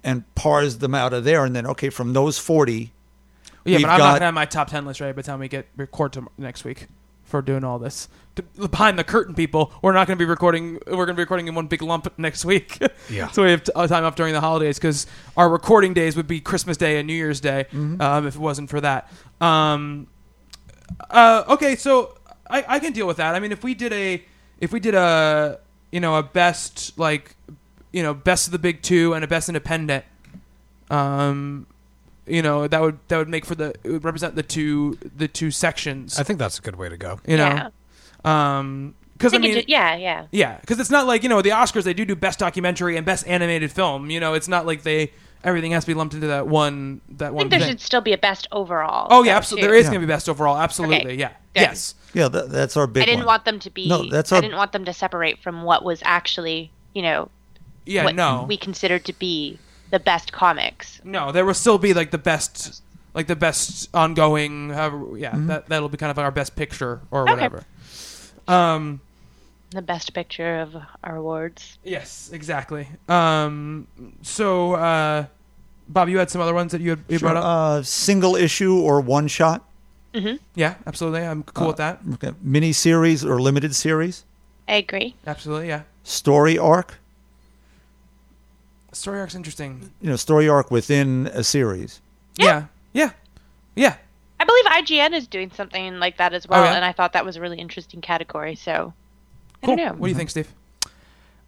and 0.04 0.34
parse 0.34 0.76
them 0.76 0.94
out 0.94 1.12
of 1.12 1.24
there, 1.24 1.44
and 1.44 1.54
then, 1.54 1.66
okay, 1.66 1.88
from 1.88 2.12
those 2.12 2.38
40, 2.38 2.92
Yeah, 3.64 3.78
but 3.78 3.84
I'm 3.84 3.90
not 3.90 3.98
got- 3.98 4.12
gonna 4.14 4.24
have 4.26 4.34
my 4.34 4.44
top 4.44 4.68
ten 4.68 4.84
list 4.84 5.00
ready 5.00 5.12
by 5.12 5.22
the 5.22 5.26
time 5.26 5.38
we 5.38 5.48
get 5.48 5.68
record 5.76 6.12
to 6.14 6.28
next 6.36 6.64
week 6.64 6.88
for 7.32 7.42
doing 7.42 7.64
all 7.64 7.80
this. 7.80 8.08
To, 8.36 8.42
behind 8.68 8.98
the 8.98 9.04
curtain, 9.04 9.34
people, 9.34 9.72
we're 9.82 9.92
not 9.92 10.06
gonna 10.06 10.16
be 10.16 10.24
recording. 10.24 10.78
We're 10.86 11.04
gonna 11.06 11.16
be 11.16 11.22
recording 11.22 11.48
in 11.48 11.54
one 11.56 11.66
big 11.66 11.82
lump 11.82 12.06
next 12.18 12.44
week. 12.44 12.78
Yeah. 13.10 13.28
so 13.30 13.42
we 13.42 13.50
have 13.50 13.64
t- 13.64 13.72
uh, 13.74 13.86
time 13.88 14.04
off 14.04 14.14
during 14.14 14.32
the 14.32 14.40
holidays 14.40 14.78
because 14.78 15.06
our 15.36 15.48
recording 15.48 15.92
days 15.92 16.16
would 16.16 16.28
be 16.28 16.40
Christmas 16.40 16.76
Day 16.76 16.98
and 16.98 17.06
New 17.06 17.14
Year's 17.14 17.40
Day 17.40 17.66
um, 17.72 18.26
if 18.26 18.36
it 18.36 18.40
wasn't 18.40 18.70
for 18.70 18.80
that. 18.80 19.10
Um, 19.40 20.06
uh, 21.10 21.44
okay, 21.48 21.74
so 21.76 22.16
I, 22.48 22.64
I 22.68 22.78
can 22.78 22.92
deal 22.92 23.06
with 23.06 23.16
that. 23.16 23.34
I 23.34 23.40
mean, 23.40 23.50
if 23.52 23.64
we 23.64 23.74
did 23.74 23.92
a 23.92 24.22
if 24.60 24.72
we 24.72 24.78
did 24.80 24.94
a 24.94 25.58
you 25.90 26.00
know 26.00 26.14
a 26.16 26.22
best 26.22 26.96
like 26.98 27.34
you 27.92 28.02
know 28.02 28.14
best 28.14 28.46
of 28.46 28.52
the 28.52 28.58
big 28.58 28.82
two 28.82 29.14
and 29.14 29.24
a 29.24 29.26
best 29.26 29.48
independent, 29.48 30.04
um, 30.90 31.66
you 32.26 32.42
know 32.42 32.66
that 32.68 32.80
would 32.80 32.98
that 33.08 33.18
would 33.18 33.28
make 33.28 33.44
for 33.44 33.54
the 33.54 33.74
it 33.84 33.90
would 33.90 34.04
represent 34.04 34.34
the 34.36 34.42
two 34.42 34.98
the 35.16 35.28
two 35.28 35.50
sections. 35.50 36.18
I 36.18 36.22
think 36.22 36.38
that's 36.38 36.58
a 36.58 36.62
good 36.62 36.76
way 36.76 36.88
to 36.88 36.96
go. 36.96 37.20
you 37.26 37.36
know, 37.36 37.70
Yeah. 38.24 38.58
um, 38.58 38.94
because 39.18 39.32
I, 39.34 39.36
think 39.38 39.44
it 39.52 39.54
mean, 39.54 39.62
ju- 39.62 39.68
yeah, 39.68 39.94
yeah. 39.96 40.26
yeah, 40.32 40.58
because 40.60 40.80
it's 40.80 40.90
not 40.90 41.06
like 41.06 41.22
you 41.22 41.28
know 41.28 41.42
the 41.42 41.50
Oscars 41.50 41.84
they 41.84 41.94
do 41.94 42.04
do 42.04 42.16
best 42.16 42.38
documentary 42.38 42.96
and 42.96 43.06
best 43.06 43.26
animated 43.28 43.70
film. 43.70 44.10
You 44.10 44.18
know, 44.20 44.34
it's 44.34 44.48
not 44.48 44.66
like 44.66 44.82
they 44.82 45.12
everything 45.44 45.72
has 45.72 45.84
to 45.84 45.88
be 45.88 45.94
lumped 45.94 46.14
into 46.14 46.26
that 46.28 46.46
one 46.48 47.00
that 47.10 47.28
I 47.28 47.30
one 47.30 47.42
think 47.42 47.50
there 47.50 47.60
thing. 47.60 47.68
should 47.70 47.80
still 47.80 48.00
be 48.00 48.12
a 48.12 48.18
best 48.18 48.48
overall. 48.52 49.08
Oh 49.10 49.22
yeah, 49.22 49.32
though, 49.32 49.36
absolutely. 49.38 49.62
too. 49.66 49.70
There 49.70 49.78
is 49.78 49.84
Yeah. 49.84 49.90
going 49.90 50.00
to 50.00 50.06
be 50.06 50.12
best 50.12 50.28
overall. 50.28 50.56
Absolutely, 50.56 50.96
Okay. 50.98 51.14
yeah. 51.16 51.28
Good. 51.54 51.60
Yes. 51.60 51.94
yeah, 52.14 52.28
that, 52.28 52.50
that's 52.50 52.76
our 52.76 52.86
big 52.86 53.02
I 53.02 53.06
didn't 53.06 53.18
one. 53.20 53.26
want 53.26 53.44
them 53.44 53.58
to 53.60 53.70
be. 53.70 53.88
No, 53.88 54.08
that's 54.08 54.32
our- 54.32 54.38
I 54.38 54.40
didn't 54.40 54.56
want 54.56 54.72
them 54.72 54.84
to 54.86 54.92
separate 54.92 55.38
from 55.42 55.64
what 55.64 55.84
was 55.84 56.00
actually, 56.04 56.70
you 56.94 57.02
know, 57.02 57.28
Yeah. 57.84 58.04
what 58.04 58.14
no. 58.14 58.44
we 58.48 58.56
considered 58.56 59.04
to 59.04 59.12
be 59.12 59.58
the 59.92 60.00
best 60.00 60.32
comics. 60.32 61.00
No, 61.04 61.30
there 61.30 61.44
will 61.46 61.54
still 61.54 61.78
be 61.78 61.94
like 61.94 62.10
the 62.10 62.18
best, 62.18 62.82
like 63.14 63.28
the 63.28 63.36
best 63.36 63.88
ongoing. 63.94 64.70
However, 64.70 65.16
yeah, 65.16 65.30
that 65.46 65.68
that'll 65.68 65.88
be 65.88 65.96
kind 65.98 66.10
of 66.10 66.18
our 66.18 66.32
best 66.32 66.56
picture 66.56 67.00
or 67.12 67.22
Okay. 67.22 67.32
whatever. 67.34 67.64
Um. 68.48 69.00
The 69.70 69.80
best 69.80 70.12
picture 70.12 70.60
of 70.60 70.76
our 71.02 71.16
awards. 71.16 71.78
Yes, 71.84 72.28
exactly. 72.32 72.88
Um. 73.08 73.86
So, 74.22 74.74
uh, 74.74 75.26
Bob, 75.88 76.08
you 76.08 76.18
had 76.18 76.28
some 76.30 76.40
other 76.42 76.52
ones 76.54 76.72
that 76.72 76.80
you 76.82 76.90
had 76.90 77.04
you 77.08 77.18
Sure. 77.18 77.30
brought 77.30 77.36
up. 77.38 77.44
Uh, 77.44 77.82
single 77.82 78.34
issue 78.36 78.76
or 78.80 79.00
one 79.00 79.28
shot, 79.28 79.62
Mm-hmm. 80.14 80.36
yeah, 80.54 80.74
absolutely. 80.86 81.22
I'm 81.24 81.42
cool 81.42 81.68
with 81.68 81.78
that. 81.78 82.00
okay. 82.14 82.32
mini 82.42 82.72
series 82.74 83.24
or 83.24 83.40
limited 83.40 83.74
series, 83.74 84.24
I 84.68 84.74
agree. 84.76 85.14
Absolutely, 85.26 85.68
yeah. 85.68 85.82
story 86.04 86.58
arc, 86.58 86.98
Story 88.92 89.20
arc's 89.20 89.34
interesting. 89.34 89.90
you 90.00 90.10
know, 90.10 90.16
story 90.16 90.48
arc 90.48 90.70
within 90.70 91.28
a 91.32 91.42
series. 91.42 92.00
Yeah, 92.36 92.66
yeah, 92.92 93.10
yeah. 93.74 93.96
I 94.40 94.44
believe 94.44 94.64
IGN 94.66 95.14
is 95.14 95.26
doing 95.26 95.50
something 95.54 95.98
like 95.98 96.16
that 96.18 96.32
as 96.34 96.46
well, 96.48 96.60
Oh, 96.60 96.64
yeah? 96.64 96.74
and 96.74 96.84
I 96.84 96.92
thought 96.92 97.12
that 97.12 97.24
was 97.24 97.36
a 97.36 97.40
really 97.40 97.58
interesting 97.58 98.00
category. 98.00 98.54
So 98.54 98.92
I 99.62 99.66
Cool. 99.66 99.76
don't 99.76 99.86
know. 99.86 99.92
What 99.94 100.06
do 100.08 100.10
you 100.10 100.16
think, 100.16 100.30
Steve? 100.30 100.48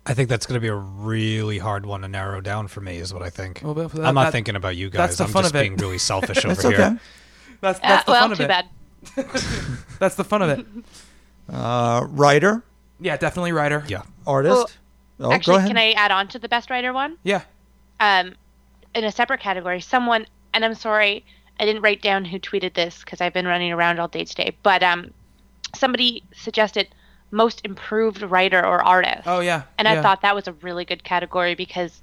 I 0.07 0.15
think 0.15 0.29
that's 0.29 0.47
going 0.47 0.55
to 0.55 0.61
be 0.61 0.69
a 0.69 0.75
really 0.75 1.59
hard 1.59 1.87
one 1.87 2.03
to 2.03 2.09
narrow 2.09 2.41
down 2.41 2.69
for 2.69 2.81
me. 2.81 2.99
Is 2.99 3.13
what 3.13 3.23
I 3.23 3.31
think. 3.31 3.61
Well, 3.65 3.75
that- 3.75 3.95
I'm 4.05 4.15
not 4.15 4.25
that- 4.25 4.33
thinking 4.33 4.55
about 4.57 4.77
you 4.77 4.91
that's 4.91 5.13
guys. 5.13 5.19
the 5.19 5.25
I'm 5.25 5.31
fun 5.31 5.43
just 5.43 5.55
of 5.55 5.61
it. 5.61 5.65
being 5.65 5.77
really 5.77 5.99
selfish 6.11 6.39
over 6.45 6.49
That's 6.55 6.63
here. 6.63 6.73
okay. 6.75 6.97
That's 7.61 7.81
Uh, 7.83 8.03
the 8.05 8.13
well, 8.13 8.21
fun 8.23 8.33
of 8.33 8.39
too 8.39 8.45
it. 8.45 8.49
bad. 8.49 8.67
That's 9.99 10.15
the 10.15 10.25
fun 10.25 10.43
of 10.43 10.51
it. 10.59 10.67
Uh, 11.53 12.07
writer, 12.09 12.63
Yeah, 13.01 13.19
definitely 13.19 13.53
writer. 13.53 13.85
Yeah. 13.87 14.01
artist. 14.27 14.79
Oh, 15.25 15.29
go 15.29 15.35
Actually, 15.35 15.57
ahead. 15.57 15.69
can 15.69 15.79
I 15.79 15.93
add 15.93 16.11
on 16.11 16.29
to 16.29 16.39
the 16.39 16.49
best 16.49 16.71
writer 16.71 16.93
one? 16.93 17.17
Yeah. 17.23 17.43
um, 18.01 18.35
in 18.95 19.05
a 19.05 19.11
separate 19.11 19.41
category, 19.41 19.81
someone, 19.81 20.27
and 20.53 20.65
I'm 20.65 20.75
sorry, 20.75 21.25
I 21.59 21.65
didn't 21.65 21.83
write 21.83 22.01
down 22.01 22.25
who 22.25 22.39
tweeted 22.39 22.75
this 22.75 23.01
because 23.01 23.21
I've 23.21 23.33
been 23.33 23.47
running 23.47 23.73
around 23.73 23.99
all 23.99 24.07
day 24.09 24.25
today, 24.25 24.57
but 24.63 24.83
um, 24.85 25.13
somebody 25.75 26.23
suggested 26.33 26.89
most 27.33 27.61
improved 27.65 28.23
writer 28.23 28.65
or 28.65 28.85
artist. 28.85 29.23
Oh 29.27 29.41
yeah. 29.41 29.63
And 29.79 29.87
yeah. 29.87 29.99
I 29.99 30.03
thought 30.03 30.23
that 30.23 30.35
was 30.35 30.47
a 30.47 30.53
really 30.53 30.85
good 30.85 31.03
category 31.03 31.57
because, 31.57 32.03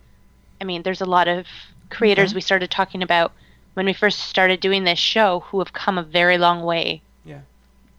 I 0.59 0.65
mean, 0.65 0.83
there's 0.83 0.99
a 0.99 1.05
lot 1.05 1.29
of 1.29 1.47
creators 1.89 2.33
we 2.35 2.41
started 2.41 2.69
talking 2.69 3.01
about 3.03 3.31
when 3.73 3.85
we 3.85 3.93
first 3.93 4.19
started 4.19 4.59
doing 4.59 4.83
this 4.83 4.99
show 4.99 5.41
who 5.47 5.59
have 5.59 5.71
come 5.71 5.97
a 5.97 6.03
very 6.03 6.37
long 6.37 6.63
way. 6.63 7.01
Yeah. 7.23 7.39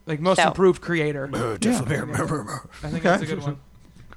Like 0.04 0.20
most 0.20 0.36
So- 0.36 0.48
improved 0.48 0.82
creator. 0.82 1.30
I 1.32 1.56
think 1.56 3.02
that's 3.02 3.22
a 3.22 3.26
good 3.26 3.42
one. 3.42 3.58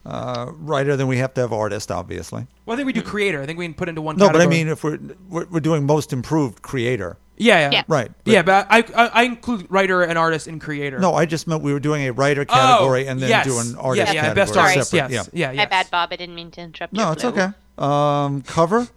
Uh, 0.06 0.52
writer, 0.58 0.96
then 0.96 1.08
we 1.08 1.18
have 1.18 1.34
to 1.36 1.42
have 1.42 1.52
artist, 1.54 1.92
obviously. 1.92 2.48
Well, 2.66 2.76
I 2.76 2.78
think 2.78 2.86
we 2.88 2.94
do 2.94 3.02
creator. 3.02 3.42
I 3.42 3.46
think 3.46 3.58
we 3.60 3.66
can 3.66 3.74
put 3.74 3.90
into 3.90 4.02
one. 4.02 4.16
Category. 4.18 4.34
No, 4.34 4.40
but 4.40 4.46
I 4.46 4.50
mean, 4.50 4.68
if 4.68 4.84
we're, 4.84 5.00
we're 5.30 5.46
we're 5.46 5.60
doing 5.60 5.86
most 5.86 6.14
improved 6.14 6.62
creator, 6.62 7.18
Yeah, 7.38 7.60
yeah. 7.60 7.70
Yeah. 7.72 7.84
right? 7.88 8.12
Yeah, 8.26 8.42
but 8.44 8.68
I, 8.70 8.80
I 8.96 9.08
I 9.08 9.24
include 9.24 9.66
writer 9.70 10.04
and 10.04 10.18
artist 10.18 10.48
in 10.48 10.60
creator. 10.60 11.00
No, 11.00 11.14
I 11.16 11.26
just 11.26 11.48
meant 11.48 11.64
we 11.64 11.74
were 11.74 11.80
doing 11.80 12.04
a 12.08 12.12
writer 12.14 12.42
Oh, 12.48 12.54
category 12.54 13.08
and 13.08 13.20
then 13.20 13.30
yes. 13.30 13.46
do 13.46 13.58
an 13.60 13.76
artist 13.78 14.08
yeah, 14.08 14.14
yeah, 14.14 14.22
category 14.22 14.36
best 14.46 14.58
artist. 14.58 14.90
separate. 14.92 15.12
Yes. 15.12 15.30
Yeah. 15.34 15.52
Yeah. 15.52 15.58
My 15.58 15.66
bad, 15.66 15.90
Bob. 15.92 16.10
I 16.12 16.16
didn't 16.18 16.36
mean 16.36 16.52
to 16.52 16.62
interrupt 16.62 16.94
you. 16.94 17.00
No, 17.02 17.12
it's 17.12 17.24
Blue. 17.24 17.32
okay. 17.32 17.48
Um, 17.78 18.42
cover. 18.44 18.88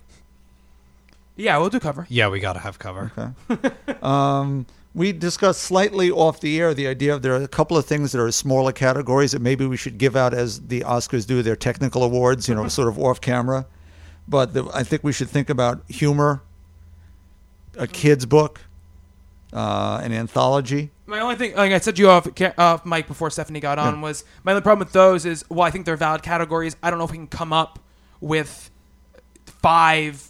Yeah, 1.37 1.57
we'll 1.59 1.71
do 1.71 1.79
cover. 1.81 2.07
Yeah, 2.11 2.29
we 2.29 2.41
got 2.41 2.55
to 2.55 2.59
have 2.61 2.79
cover. 2.79 3.13
Um, 4.03 4.67
we 4.94 5.12
discussed 5.12 5.60
slightly 5.60 6.10
off 6.10 6.40
the 6.40 6.59
air 6.60 6.74
the 6.74 6.86
idea 6.86 7.15
of 7.15 7.23
there 7.23 7.35
are 7.35 7.43
a 7.43 7.48
couple 7.48 7.77
of 7.77 7.85
things 7.86 8.12
that 8.12 8.20
are 8.20 8.31
smaller 8.32 8.73
categories 8.73 9.32
that 9.32 9.40
maybe 9.43 9.66
we 9.66 9.77
should 9.77 9.98
give 9.98 10.16
out 10.16 10.35
as 10.35 10.60
the 10.69 10.81
Oscars 10.81 11.27
do 11.27 11.43
their 11.43 11.56
technical 11.56 12.02
awards, 12.02 12.48
you 12.48 12.55
know, 12.55 12.66
sort 12.69 12.89
of 12.89 12.98
off 12.98 13.20
camera. 13.20 13.66
But 14.27 14.55
the, 14.55 14.69
I 14.74 14.82
think 14.82 15.05
we 15.05 15.12
should 15.12 15.28
think 15.28 15.48
about 15.51 15.82
humor, 15.89 16.43
a 17.77 17.86
kid's 17.86 18.27
book, 18.27 18.60
uh, 19.52 20.01
an 20.02 20.12
anthology. 20.12 20.90
My 21.06 21.20
only 21.20 21.36
thing, 21.36 21.55
like 21.55 21.73
I 21.73 21.78
said, 21.78 21.97
to 21.97 22.02
you 22.02 22.10
off 22.10 22.35
ca- 22.35 22.52
off 22.59 22.85
mic 22.85 23.06
before 23.06 23.31
Stephanie 23.31 23.60
got 23.60 23.78
on, 23.78 23.94
Yeah. 23.97 24.01
was 24.02 24.24
my 24.44 24.52
only 24.52 24.62
problem 24.62 24.81
with 24.81 24.93
those 24.93 25.24
is, 25.24 25.44
well, 25.48 25.62
I 25.62 25.70
think 25.70 25.86
they're 25.86 25.97
valid 25.97 26.23
categories. 26.23 26.77
I 26.82 26.90
don't 26.90 26.98
know 26.98 27.05
if 27.06 27.10
we 27.10 27.16
can 27.16 27.27
come 27.28 27.52
up 27.52 27.78
with 28.20 28.70
five 29.47 30.28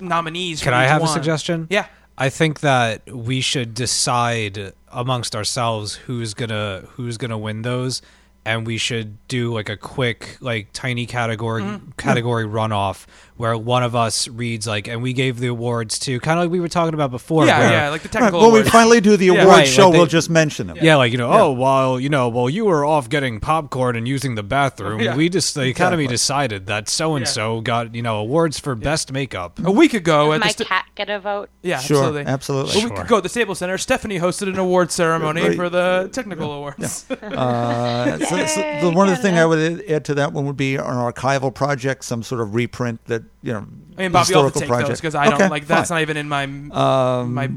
nominees. 0.00 0.62
Can 0.62 0.72
for 0.72 0.76
I 0.76 0.84
each 0.84 0.90
have 0.90 1.02
a 1.02 1.06
suggestion? 1.08 1.66
Yeah. 1.70 1.86
I 2.20 2.28
think 2.28 2.60
that 2.60 3.10
we 3.10 3.40
should 3.40 3.72
decide 3.74 4.72
amongst 4.92 5.34
ourselves 5.34 5.94
who's 5.94 6.34
gonna 6.34 6.84
who's 6.90 7.16
gonna 7.16 7.38
win 7.38 7.62
those, 7.62 8.02
and 8.44 8.66
we 8.66 8.76
should 8.76 9.16
do 9.26 9.52
like 9.54 9.68
a 9.70 9.76
quick 9.76 10.36
like 10.40 10.68
tiny 10.72 11.06
category 11.06 11.62
Mm-hmm. 11.62 11.92
category 11.96 12.44
runoff 12.44 13.06
where 13.40 13.56
one 13.56 13.82
of 13.82 13.96
us 13.96 14.28
reads 14.28 14.66
like, 14.66 14.86
and 14.86 15.02
we 15.02 15.12
gave 15.12 15.40
the 15.40 15.46
awards 15.48 15.98
to 16.00 16.20
kind 16.20 16.38
of 16.38 16.44
like 16.44 16.52
we 16.52 16.60
were 16.60 16.68
talking 16.68 16.94
about 16.94 17.10
before. 17.10 17.46
Yeah, 17.46 17.58
where- 17.58 17.70
yeah, 17.72 17.88
like 17.88 18.02
the 18.02 18.08
Right, 18.08 18.12
technical. 18.12 18.40
when 18.52 18.52
we 18.62 18.68
finally 18.68 19.00
do 19.00 19.16
the 19.16 19.26
Yeah. 19.26 19.32
award 19.42 19.48
Right, 19.48 19.66
show, 19.68 19.84
like 19.86 19.92
they- 19.92 19.98
we'll 19.98 20.06
just 20.06 20.30
mention 20.30 20.66
them. 20.68 20.76
Yeah, 20.80 20.96
like 20.96 21.10
you 21.12 21.18
know, 21.18 21.30
oh, 21.32 21.50
while 21.52 21.98
you 21.98 22.08
know, 22.08 22.28
while 22.28 22.50
you 22.50 22.66
were 22.66 22.84
off 22.84 23.08
getting 23.08 23.40
popcorn 23.40 23.96
and 23.96 24.06
using 24.06 24.34
the 24.34 24.42
bathroom, 24.42 25.00
Yeah. 25.00 25.16
we 25.16 25.28
just 25.28 25.54
the 25.54 25.62
Academy 25.68 26.04
Exactly. 26.04 26.14
decided 26.14 26.66
that 26.66 26.88
so 26.88 27.16
and 27.16 27.26
so 27.26 27.60
got 27.60 27.94
you 27.94 28.02
know 28.02 28.18
awards 28.18 28.58
for 28.60 28.74
best 28.74 29.10
makeup. 29.12 29.58
a 29.64 29.70
week 29.72 29.94
ago 29.94 30.32
at 30.32 30.40
My 30.40 30.46
the 30.48 30.52
sta- 30.52 30.64
cat 30.64 30.84
get 30.94 31.08
a 31.08 31.18
vote? 31.18 31.48
yeah, 31.62 31.78
Sure, 31.78 31.96
absolutely, 31.98 32.26
absolutely. 32.26 32.72
A 32.72 32.84
week 32.84 32.94
Sure. 32.96 33.04
ago 33.06 33.16
at 33.16 33.22
the 33.22 33.28
Staples 33.30 33.58
Center, 33.58 33.78
Stephanie 33.78 34.18
hosted 34.20 34.48
an 34.48 34.58
award 34.58 34.92
ceremony 34.92 35.42
Right. 35.42 35.56
for 35.56 35.68
the 35.70 36.10
technical 36.12 36.52
awards. 36.52 37.06
Uh, 37.40 38.18
so, 38.18 38.46
so 38.46 38.60
the 38.82 38.90
one 38.94 39.08
of 39.08 39.16
the 39.16 39.22
thing 39.22 39.38
I 39.38 39.46
would 39.46 39.82
add 39.88 40.04
to 40.06 40.14
that 40.14 40.32
one 40.32 40.46
would 40.46 40.56
be 40.56 40.76
an 40.76 40.82
archival 40.84 41.54
project, 41.54 42.04
some 42.04 42.22
sort 42.22 42.40
of 42.40 42.54
reprint 42.54 43.04
that 43.06 43.22
you 43.42 43.52
know. 43.52 43.66
I 43.98 44.02
mean, 44.02 44.12
Bobby, 44.12 44.34
I'll 44.34 44.44
historical 44.44 44.60
take 44.60 44.68
project. 44.68 44.88
those 44.88 45.00
because 45.00 45.14
I 45.14 45.28
don't 45.30 45.50
like 45.50 45.66
that's 45.66 45.88
fine. 45.88 45.96
not 45.96 46.02
even 46.02 46.16
in 46.16 46.28
my 46.28 46.44
Um, 46.44 47.34
my 47.34 47.50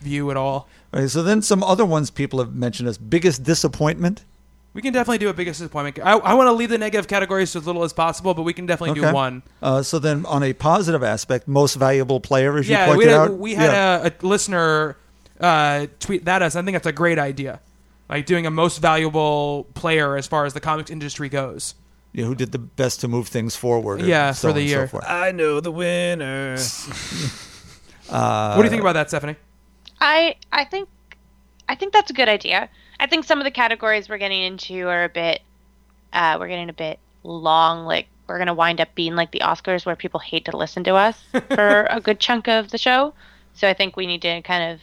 view 0.00 0.30
at 0.30 0.36
all. 0.36 0.68
Okay, 0.94 1.06
so 1.06 1.22
then 1.22 1.40
some 1.42 1.62
other 1.62 1.84
ones 1.84 2.10
people 2.10 2.38
have 2.40 2.54
mentioned 2.54 2.88
as 2.88 2.98
biggest 2.98 3.42
disappointment. 3.42 4.24
We 4.72 4.82
can 4.82 4.92
definitely 4.92 5.18
do 5.18 5.28
a 5.28 5.32
biggest 5.34 5.58
disappointment. 5.60 5.98
I, 6.06 6.12
I 6.12 6.34
want 6.34 6.46
to 6.46 6.52
leave 6.52 6.68
the 6.70 6.78
negative 6.78 7.08
categories 7.08 7.54
as 7.56 7.66
little 7.66 7.82
as 7.82 7.92
possible, 7.92 8.34
but 8.34 8.42
we 8.42 8.52
can 8.52 8.66
definitely 8.66 9.00
Okay. 9.00 9.08
do 9.10 9.14
one. 9.14 9.42
Uh, 9.60 9.82
so 9.82 9.98
then 9.98 10.24
on 10.26 10.42
a 10.44 10.52
positive 10.52 11.02
aspect, 11.02 11.48
most 11.48 11.74
valuable 11.74 12.20
player, 12.20 12.56
as 12.56 12.68
you 12.68 12.74
Yeah, 12.76 12.86
pointed 12.86 12.98
we 12.98 13.04
had, 13.06 13.14
out. 13.20 13.38
we 13.38 13.54
had 13.54 13.72
yeah. 13.72 14.06
a, 14.06 14.12
a 14.24 14.26
listener 14.26 14.96
uh, 15.40 15.86
tweet 15.98 16.24
that 16.26 16.42
us. 16.42 16.54
I 16.54 16.62
think 16.62 16.74
that's 16.76 16.86
a 16.86 16.92
great 16.92 17.18
idea. 17.18 17.60
Like 18.08 18.26
doing 18.26 18.46
a 18.46 18.50
most 18.50 18.78
valuable 18.78 19.66
player 19.74 20.16
as 20.16 20.26
far 20.28 20.44
as 20.44 20.54
the 20.54 20.60
comics 20.60 20.90
industry 20.90 21.28
goes. 21.28 21.74
Yeah, 22.12 22.24
who 22.24 22.34
did 22.34 22.52
the 22.52 22.58
best 22.58 23.00
to 23.00 23.08
move 23.08 23.28
things 23.28 23.54
forward. 23.54 24.02
Yeah, 24.02 24.32
so 24.32 24.48
for 24.48 24.52
the 24.52 24.60
on 24.60 24.62
and 24.62 24.68
year. 24.68 24.88
So. 24.88 25.00
I 25.06 25.32
know 25.32 25.60
the 25.60 25.72
winner. 25.72 26.56
Uh, 28.10 28.54
what 28.54 28.62
do 28.62 28.66
you 28.66 28.70
think 28.70 28.82
about 28.82 28.94
that, 28.94 29.08
Stephanie? 29.08 29.36
I 30.00 30.34
I 30.50 30.64
think 30.64 30.88
I 31.68 31.76
think 31.76 31.92
that's 31.92 32.10
a 32.10 32.12
good 32.12 32.28
idea. 32.28 32.68
I 32.98 33.06
think 33.06 33.24
some 33.24 33.38
of 33.38 33.44
the 33.44 33.50
categories 33.50 34.08
we're 34.08 34.18
getting 34.18 34.42
into 34.42 34.88
are 34.88 35.04
a 35.04 35.08
bit 35.08 35.42
uh, 36.12 36.36
we're 36.40 36.48
getting 36.48 36.68
a 36.68 36.74
bit 36.74 36.98
long. 37.22 37.86
Like 37.86 38.08
we're 38.26 38.38
gonna 38.38 38.54
wind 38.54 38.80
up 38.80 38.94
being 38.94 39.14
like 39.14 39.30
the 39.30 39.40
Oscars, 39.40 39.86
where 39.86 39.96
people 39.96 40.18
hate 40.20 40.44
to 40.46 40.56
listen 40.56 40.82
to 40.84 40.94
us 40.94 41.22
for 41.50 41.86
a 41.90 42.00
good 42.00 42.18
chunk 42.18 42.48
of 42.48 42.70
the 42.70 42.78
show. 42.78 43.14
So 43.54 43.68
I 43.68 43.74
think 43.74 43.96
we 43.96 44.06
need 44.06 44.22
to 44.22 44.42
kind 44.42 44.72
of 44.72 44.80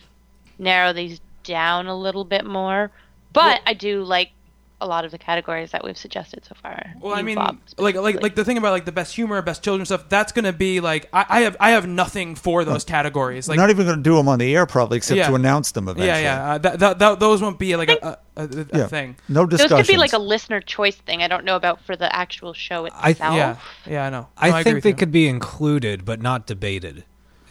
narrow 0.57 0.93
these 0.93 1.19
down 1.43 1.87
a 1.87 1.97
little 1.97 2.23
bit 2.23 2.45
more. 2.45 2.91
But 3.33 3.61
I 3.65 3.73
do 3.73 4.03
like 4.03 4.31
a 4.79 4.85
lot 4.87 5.05
of 5.05 5.11
the 5.11 5.17
categories 5.17 5.71
that 5.71 5.83
we've 5.83 5.97
suggested 5.97 6.45
so 6.45 6.53
far. 6.61 6.93
Well, 7.01 7.15
I 7.15 7.23
mean, 7.23 7.35
Bob, 7.35 7.57
like, 7.79 7.95
like, 7.95 8.21
like 8.21 8.35
the 8.35 8.45
thing 8.45 8.57
about 8.59 8.71
like 8.71 8.85
the 8.85 8.91
best 8.91 9.15
humor, 9.15 9.41
best 9.41 9.63
children 9.63 9.85
stuff. 9.87 10.07
That's 10.07 10.31
gonna 10.31 10.53
be 10.53 10.79
like 10.81 11.09
I, 11.11 11.25
I 11.27 11.41
have, 11.41 11.57
I 11.59 11.71
have 11.71 11.87
nothing 11.87 12.35
for 12.35 12.63
those 12.63 12.83
categories. 12.83 13.47
Like, 13.49 13.57
We're 13.57 13.63
not 13.63 13.69
even 13.71 13.85
going 13.87 13.97
to 13.97 14.03
do 14.03 14.15
them 14.15 14.27
on 14.27 14.37
the 14.37 14.55
air, 14.55 14.65
probably, 14.67 14.97
except 14.97 15.17
Yeah. 15.17 15.29
to 15.29 15.35
announce 15.35 15.71
them 15.71 15.87
eventually. 15.87 16.07
yeah, 16.07 16.19
yeah. 16.19 16.51
Uh, 16.53 16.57
that, 16.59 16.79
that, 16.79 16.99
that, 16.99 17.19
those 17.19 17.41
won't 17.41 17.57
be 17.57 17.75
like 17.75 17.89
a, 17.89 18.19
a, 18.35 18.43
a, 18.43 18.43
a 18.43 18.65
Yeah. 18.79 18.87
thing. 18.87 19.15
No 19.27 19.45
discussion. 19.47 19.75
those 19.77 19.87
could 19.87 19.91
be 19.93 19.97
like 19.97 20.13
a 20.13 20.19
listener 20.19 20.61
choice 20.61 20.95
thing. 20.95 21.23
I 21.23 21.27
don't 21.27 21.43
know 21.45 21.55
about 21.55 21.81
for 21.83 21.95
the 21.95 22.13
actual 22.15 22.53
show 22.53 22.87
I- 22.93 23.09
itself. 23.11 23.35
Yeah, 23.35 23.55
yeah, 23.87 24.05
I 24.05 24.09
know. 24.11 24.21
No, 24.21 24.27
I 24.37 24.47
agree 24.59 24.63
think 24.63 24.83
they 24.83 24.89
you. 24.89 24.95
could 24.95 25.11
be 25.11 25.27
included, 25.27 26.05
but 26.05 26.21
not 26.21 26.45
debated. 26.45 27.03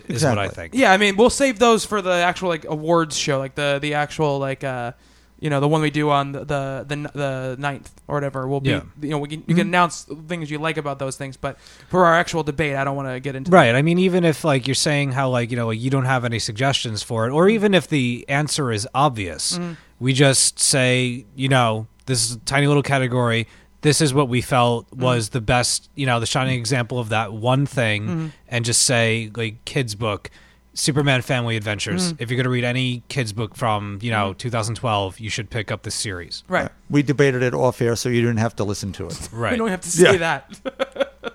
Is 0.06 0.22
what 0.22 0.38
I 0.38 0.46
think. 0.46 0.74
Yeah, 0.74 0.92
I 0.92 0.98
mean, 0.98 1.16
we'll 1.16 1.30
save 1.30 1.58
those 1.58 1.84
for 1.84 2.00
the 2.00 2.12
actual 2.12 2.48
like 2.48 2.64
awards 2.64 3.16
show, 3.18 3.38
like 3.40 3.56
the 3.56 3.80
the 3.82 3.94
actual 3.94 4.38
like 4.38 4.62
uh, 4.62 4.92
you 5.38 5.50
know, 5.50 5.60
the 5.60 5.68
one 5.68 5.82
we 5.82 5.90
do 5.90 6.10
on 6.10 6.32
the 6.32 6.40
the 6.40 6.84
the, 6.88 7.10
the 7.12 7.56
ninth 7.58 7.92
or 8.08 8.14
whatever. 8.14 8.48
We'll 8.48 8.60
be, 8.60 8.70
Yeah. 8.70 8.82
you 9.00 9.10
know, 9.10 9.18
we 9.18 9.28
can 9.28 9.40
you 9.46 9.54
can 9.54 9.66
hmm? 9.66 9.74
announce 9.74 10.06
things 10.28 10.50
you 10.50 10.58
like 10.58 10.76
about 10.76 10.98
those 10.98 11.16
things, 11.16 11.36
but 11.36 11.58
for 11.88 12.06
our 12.06 12.14
actual 12.14 12.42
debate, 12.42 12.76
I 12.76 12.84
don't 12.84 12.96
want 12.96 13.08
to 13.08 13.20
get 13.20 13.36
into. 13.36 13.50
Right. 13.50 13.74
I 13.74 13.82
mean, 13.82 13.98
even 13.98 14.24
if 14.24 14.44
like 14.44 14.66
you're 14.66 14.74
saying 14.74 15.12
how 15.12 15.28
like 15.28 15.50
you 15.50 15.56
know 15.56 15.70
you 15.70 15.90
don't 15.90 16.06
have 16.06 16.24
any 16.24 16.38
suggestions 16.38 17.02
for 17.02 17.26
it, 17.26 17.32
or 17.32 17.48
even 17.48 17.74
if 17.74 17.88
the 17.88 18.24
answer 18.28 18.72
is 18.72 18.88
obvious, 18.94 19.56
hmm. 19.56 19.72
we 20.00 20.12
just 20.12 20.58
say 20.58 21.26
you 21.34 21.48
know 21.48 21.86
this 22.06 22.24
is 22.24 22.36
a 22.36 22.40
tiny 22.40 22.66
little 22.66 22.82
category. 22.82 23.46
This 23.82 24.00
is 24.00 24.14
what 24.14 24.28
we 24.28 24.40
felt 24.40 24.88
hmm. 24.88 25.02
was 25.02 25.28
the 25.28 25.42
best, 25.42 25.90
you 25.94 26.06
know, 26.06 26.18
the 26.18 26.26
shining 26.26 26.58
example 26.58 26.98
of 26.98 27.10
that 27.10 27.32
one 27.32 27.66
thing, 27.66 28.32
and 28.48 28.64
just 28.64 28.82
say 28.82 29.30
like 29.36 29.64
kids 29.66 29.94
book, 29.94 30.30
Superman 30.76 31.22
Family 31.22 31.56
Adventures. 31.56 32.12
If 32.18 32.30
you're 32.30 32.36
gonna 32.36 32.50
read 32.50 32.62
any 32.64 33.02
kids 33.08 33.32
book 33.32 33.56
from 33.56 33.98
you 34.02 34.10
know 34.10 34.34
2012, 34.34 35.18
you 35.18 35.30
should 35.30 35.48
pick 35.50 35.72
up 35.72 35.82
this 35.82 35.94
series. 35.94 36.44
Right. 36.48 36.70
We 36.90 37.02
debated 37.02 37.42
it 37.42 37.54
off 37.54 37.80
air, 37.80 37.96
so 37.96 38.08
you 38.10 38.20
didn't 38.20 38.36
have 38.36 38.54
to 38.56 38.64
listen 38.64 38.92
to 38.92 39.06
it. 39.06 39.28
right. 39.32 39.52
We 39.56 39.56
don't 39.58 39.68
have 39.70 39.80
to 39.80 39.88
say 39.90 40.12
Yeah. 40.18 40.38
that. 40.52 41.32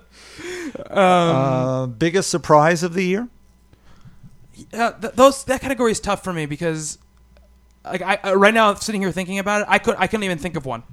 uh, 0.91 1.87
biggest 1.87 2.29
surprise 2.29 2.83
of 2.83 2.93
the 2.93 3.03
year? 3.03 3.27
uh, 4.73 4.91
th- 4.91 5.13
those 5.15 5.43
that 5.45 5.59
category 5.59 5.91
is 5.91 5.99
tough 5.99 6.23
for 6.23 6.31
me 6.33 6.45
because 6.45 6.99
like 7.83 8.03
I 8.03 8.19
uh, 8.23 8.35
right 8.37 8.53
now 8.53 8.75
sitting 8.75 9.01
here 9.01 9.11
thinking 9.11 9.39
about 9.39 9.61
it, 9.61 9.67
I 9.69 9.79
could 9.79 9.95
I 9.97 10.05
couldn't 10.07 10.23
even 10.23 10.37
think 10.37 10.55
of 10.55 10.65
one. 10.67 10.83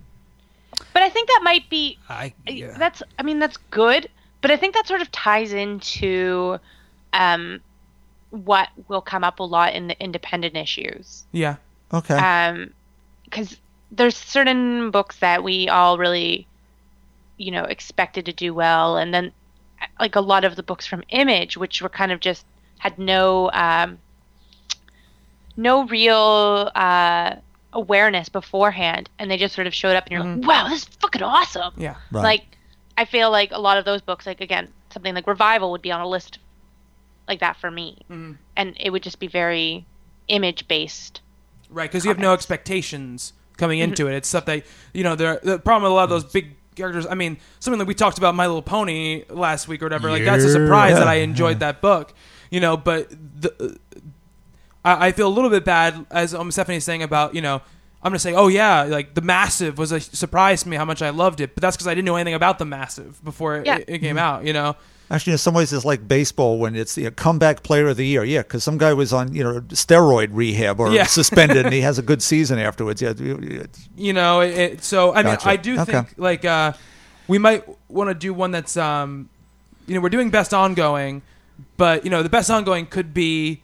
But 0.94 1.02
I 1.02 1.10
think 1.10 1.28
that 1.28 1.40
might 1.42 1.68
be 1.68 1.98
I, 2.08 2.32
yeah. 2.46 2.76
that's 2.78 3.02
I 3.18 3.22
mean 3.24 3.40
that's 3.40 3.58
good, 3.70 4.08
but 4.40 4.50
I 4.50 4.56
think 4.56 4.74
that 4.74 4.86
sort 4.86 5.02
of 5.02 5.12
ties 5.12 5.52
into 5.52 6.58
um 7.12 7.60
what 8.30 8.68
will 8.88 9.00
come 9.00 9.24
up 9.24 9.40
a 9.40 9.42
lot 9.42 9.74
in 9.74 9.88
the 9.88 10.02
independent 10.02 10.56
issues. 10.56 11.24
Yeah. 11.32 11.56
Okay. 11.92 12.16
Um 12.16 12.72
cuz 13.30 13.58
there's 13.90 14.16
certain 14.16 14.90
books 14.90 15.18
that 15.18 15.42
we 15.42 15.68
all 15.68 15.98
really 15.98 16.46
you 17.36 17.50
know 17.50 17.64
expected 17.64 18.26
to 18.26 18.32
do 18.32 18.52
well 18.52 18.96
and 18.96 19.14
then 19.14 19.32
like 20.00 20.16
a 20.16 20.20
lot 20.20 20.44
of 20.44 20.56
the 20.56 20.62
books 20.62 20.86
from 20.86 21.02
Image 21.10 21.56
which 21.56 21.80
were 21.80 21.88
kind 21.88 22.12
of 22.12 22.20
just 22.20 22.44
had 22.78 22.98
no 22.98 23.50
um 23.52 23.98
no 25.58 25.84
real 25.86 26.70
uh, 26.74 27.34
awareness 27.72 28.30
beforehand, 28.30 29.10
and 29.18 29.30
they 29.30 29.36
just 29.36 29.54
sort 29.54 29.66
of 29.66 29.74
showed 29.74 29.96
up, 29.96 30.06
and 30.06 30.12
you're 30.12 30.22
like, 30.24 30.46
wow, 30.46 30.68
this 30.68 30.82
is 30.82 30.88
fucking 31.00 31.22
awesome. 31.22 31.74
Yeah. 31.76 31.96
Right. 32.12 32.22
Like, 32.22 32.44
I 32.96 33.04
feel 33.04 33.30
like 33.30 33.50
a 33.50 33.58
lot 33.58 33.76
of 33.76 33.84
those 33.84 34.00
books, 34.00 34.24
like 34.24 34.40
again, 34.40 34.68
something 34.90 35.14
like 35.14 35.26
Revival 35.26 35.72
would 35.72 35.82
be 35.82 35.92
on 35.92 36.00
a 36.00 36.08
list 36.08 36.38
like 37.28 37.40
that 37.40 37.56
for 37.56 37.70
me, 37.70 37.98
mm-hmm. 38.10 38.32
and 38.56 38.76
it 38.80 38.90
would 38.90 39.02
just 39.02 39.20
be 39.20 39.26
very 39.26 39.86
image 40.28 40.66
based. 40.68 41.20
Right, 41.70 41.90
because 41.90 42.04
you 42.04 42.10
have 42.10 42.18
no 42.18 42.32
expectations 42.32 43.34
coming 43.56 43.78
into 43.78 44.04
mm-hmm. 44.04 44.14
it. 44.14 44.16
It's 44.18 44.28
stuff 44.28 44.46
that 44.46 44.64
you 44.94 45.04
know. 45.04 45.14
The 45.14 45.40
the 45.42 45.58
problem 45.58 45.82
with 45.84 45.92
a 45.92 45.94
lot 45.94 46.04
of 46.04 46.10
those 46.10 46.24
mm. 46.24 46.32
big 46.32 46.56
characters. 46.74 47.06
I 47.06 47.14
mean, 47.14 47.36
something 47.60 47.78
that 47.78 47.86
we 47.86 47.94
talked 47.94 48.16
about 48.18 48.34
My 48.34 48.46
Little 48.46 48.62
Pony 48.62 49.24
last 49.28 49.68
week 49.68 49.82
or 49.82 49.86
whatever. 49.86 50.10
Like 50.10 50.24
that's 50.24 50.44
a 50.44 50.50
surprise 50.52 50.92
Yeah. 50.92 51.00
that 51.00 51.08
I 51.08 51.16
enjoyed 51.16 51.60
that 51.60 51.82
book. 51.82 52.14
You 52.50 52.60
know, 52.60 52.78
but 52.78 53.10
the 53.10 53.78
I, 54.84 55.08
I 55.08 55.12
feel 55.12 55.28
a 55.28 55.34
little 55.34 55.50
bit 55.50 55.64
bad 55.64 56.06
as 56.10 56.34
um, 56.34 56.50
Stephanie's 56.50 56.84
saying 56.84 57.02
about 57.02 57.34
you 57.34 57.42
know. 57.42 57.60
I'm 58.02 58.10
gonna 58.10 58.18
say, 58.20 58.34
oh 58.34 58.48
yeah, 58.48 58.84
like 58.84 59.14
the 59.14 59.20
Massive 59.22 59.76
was 59.78 59.90
a 59.92 60.00
surprise 60.00 60.62
to 60.62 60.68
me 60.68 60.76
how 60.76 60.84
much 60.84 61.02
I 61.02 61.10
loved 61.10 61.40
it, 61.40 61.54
but 61.54 61.62
that's 61.62 61.76
because 61.76 61.88
I 61.88 61.94
didn't 61.94 62.06
know 62.06 62.16
anything 62.16 62.34
about 62.34 62.58
the 62.58 62.64
Massive 62.64 63.22
before 63.24 63.56
it, 63.56 63.66
Yeah. 63.66 63.78
it 63.86 63.98
came 63.98 64.16
out. 64.18 64.44
You 64.44 64.52
know, 64.52 64.76
Actually, 65.10 65.32
in 65.32 65.38
some 65.38 65.54
ways, 65.54 65.72
it's 65.72 65.86
like 65.86 66.06
baseball 66.06 66.58
when 66.58 66.76
it's 66.76 66.94
the 66.94 67.10
comeback 67.10 67.62
player 67.62 67.88
of 67.88 67.96
the 67.96 68.06
year. 68.06 68.22
Yeah, 68.24 68.42
because 68.42 68.62
some 68.62 68.76
guy 68.76 68.92
was 68.92 69.12
on 69.12 69.32
you 69.34 69.42
know 69.42 69.60
steroid 69.62 70.28
rehab 70.32 70.78
or 70.78 70.92
Yeah. 70.92 71.04
suspended, 71.20 71.64
and 71.64 71.72
he 71.74 71.80
has 71.80 71.98
a 71.98 72.02
good 72.02 72.22
season 72.22 72.58
afterwards. 72.58 73.00
Yeah, 73.02 73.10
it's- 73.10 73.88
you 73.96 74.12
know 74.12 74.40
it, 74.42 74.50
it, 74.58 74.84
so 74.84 75.12
i 75.12 75.16
mean 75.22 75.32
Gotcha. 75.34 75.48
i 75.48 75.56
do 75.56 75.80
Okay. 75.80 75.92
think 75.92 76.14
like 76.18 76.44
uh 76.44 76.72
we 77.26 77.38
might 77.38 77.64
want 77.90 78.08
to 78.10 78.14
do 78.14 78.32
one 78.32 78.50
that's 78.52 78.76
um 78.76 79.28
you 79.88 79.94
know 79.94 80.00
we're 80.00 80.08
doing 80.08 80.30
best 80.30 80.54
ongoing 80.54 81.22
but 81.76 82.04
you 82.04 82.10
know 82.10 82.22
the 82.22 82.28
best 82.28 82.48
ongoing 82.50 82.86
could 82.86 83.12
be 83.12 83.60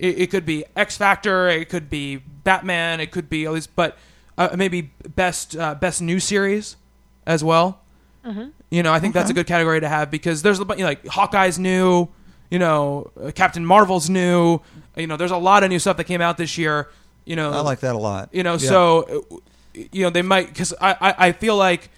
it, 0.00 0.18
it 0.22 0.30
could 0.30 0.44
be 0.46 0.64
x 0.76 0.96
factor 0.96 1.48
it 1.48 1.68
could 1.68 1.88
be 1.90 2.16
batman 2.16 3.00
it 3.00 3.10
could 3.10 3.28
be 3.28 3.46
all 3.46 3.54
these 3.54 3.66
but 3.66 3.96
uh, 4.38 4.48
maybe 4.56 4.90
best 5.14 5.56
uh, 5.56 5.74
best 5.74 6.00
new 6.02 6.18
series 6.18 6.76
as 7.26 7.44
well 7.44 7.80
you 8.70 8.82
know 8.82 8.92
i 8.92 9.00
think 9.00 9.14
that's 9.14 9.30
a 9.30 9.34
good 9.34 9.46
category 9.46 9.80
to 9.80 9.88
have 9.88 10.10
because 10.10 10.42
there's 10.42 10.60
a 10.60 10.64
bu- 10.64 10.74
you 10.74 10.80
know, 10.80 10.86
like 10.86 11.06
hawkeye's 11.06 11.58
new 11.58 12.08
you 12.50 12.58
know 12.58 13.10
uh, 13.20 13.30
captain 13.34 13.64
marvel's 13.64 14.08
new 14.10 14.60
you 14.96 15.06
know 15.06 15.16
there's 15.16 15.30
a 15.30 15.36
lot 15.36 15.62
of 15.64 15.70
new 15.70 15.78
stuff 15.78 15.96
that 15.96 16.04
came 16.04 16.20
out 16.20 16.36
this 16.36 16.56
year 16.58 16.88
you 17.24 17.34
know 17.36 17.50
I 17.50 17.60
like 17.60 17.80
that 17.80 17.94
a 17.94 17.98
lot. 17.98 18.28
you 18.32 18.42
know 18.42 18.52
Yeah. 18.54 18.68
so 18.68 19.24
uh, 19.32 19.36
you 19.92 20.02
know 20.04 20.10
they 20.10 20.22
might 20.22 20.48
because 20.48 20.74
I, 20.80 20.96
I 21.00 21.14
i 21.28 21.32
feel 21.32 21.56
like 21.56 21.88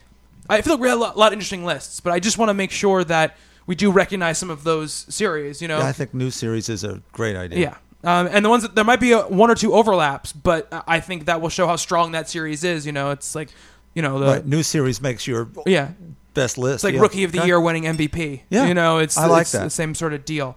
i 0.49 0.61
feel 0.63 0.75
like 0.75 0.81
we 0.83 0.89
had 0.89 0.97
a 0.97 1.01
lot, 1.01 1.17
lot 1.19 1.29
of 1.29 1.33
interesting 1.35 1.65
lists 1.65 2.01
but 2.01 2.13
i 2.13 2.19
just 2.21 2.39
want 2.39 2.51
to 2.51 2.55
make 2.55 2.71
sure 2.71 3.03
that 3.05 3.37
we 3.67 3.75
do 3.75 3.91
recognize 3.91 4.39
some 4.39 4.51
of 4.51 4.63
those 4.65 4.93
series 5.09 5.61
you 5.63 5.69
know 5.69 5.79
Yeah, 5.79 5.87
I 5.89 5.93
think 5.93 6.15
new 6.15 6.31
series 6.31 6.69
is 6.69 6.85
a 6.85 7.03
great 7.13 7.35
idea. 7.37 7.59
yeah 7.59 7.77
um, 8.05 8.29
and 8.31 8.45
the 8.45 8.49
ones 8.49 8.63
that 8.63 8.75
there 8.75 8.85
might 8.85 9.01
be 9.01 9.13
a, 9.13 9.21
one 9.23 9.51
or 9.51 9.55
two 9.55 9.73
overlaps 9.75 10.33
but 10.33 10.69
i 10.73 10.83
I 10.97 11.01
think 11.01 11.27
that 11.27 11.41
will 11.41 11.49
show 11.51 11.67
how 11.67 11.77
strong 11.77 12.13
that 12.13 12.29
series 12.29 12.65
is 12.65 12.85
you 12.87 12.93
know 12.93 13.11
it's 13.11 13.35
like 13.35 13.49
you 13.95 14.03
know 14.03 14.19
the 14.19 14.27
Right, 14.27 14.47
new 14.47 14.63
series 14.63 15.01
makes 15.01 15.27
your 15.27 15.49
yeah 15.67 15.91
best 16.35 16.57
list. 16.59 16.77
it's 16.77 16.85
like 16.85 16.95
yeah. 16.95 17.01
rookie 17.01 17.25
of 17.25 17.33
the 17.33 17.45
year 17.47 17.61
winning 17.61 17.85
mvp 17.85 18.41
Yeah, 18.51 18.67
you 18.67 18.75
know 18.75 18.99
it's 18.99 19.17
I 19.19 19.27
like 19.27 19.43
it's 19.43 19.53
that. 19.53 19.65
the 19.65 19.71
same 19.71 19.95
sort 19.95 20.13
of 20.15 20.25
deal 20.25 20.57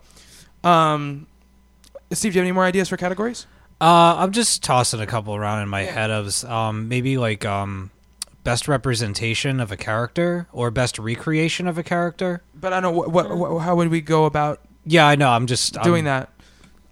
um 0.63 1.27
steve 2.11 2.31
do 2.33 2.37
you 2.37 2.41
have 2.41 2.45
any 2.47 2.51
more 2.53 2.65
ideas 2.65 2.89
for 2.89 2.97
categories 2.97 3.45
Uh, 3.81 4.15
I'm 4.17 4.31
just 4.31 4.63
tossing 4.63 5.01
a 5.01 5.05
couple 5.05 5.35
around 5.35 5.61
in 5.61 5.67
my 5.69 5.83
head 5.83 6.09
of 6.09 6.43
um, 6.45 6.87
maybe 6.87 7.17
like 7.17 7.43
um, 7.43 7.91
best 8.45 8.69
representation 8.69 9.59
of 9.59 9.69
a 9.69 9.75
character 9.75 10.47
or 10.53 10.71
best 10.71 10.97
recreation 10.97 11.67
of 11.67 11.77
a 11.77 11.83
character. 11.83 12.41
but 12.55 12.71
i 12.71 12.79
don't 12.79 12.93
know 12.93 12.97
what, 12.97 13.11
what, 13.11 13.35
what 13.37 13.59
how 13.59 13.75
would 13.75 13.89
we 13.89 13.99
go 13.99 14.23
about 14.25 14.61
Yeah, 14.85 15.05
I 15.05 15.15
know. 15.15 15.29
I'm 15.29 15.45
just 15.47 15.73
doing 15.83 16.07
I'm- 16.07 16.21
that. 16.21 16.29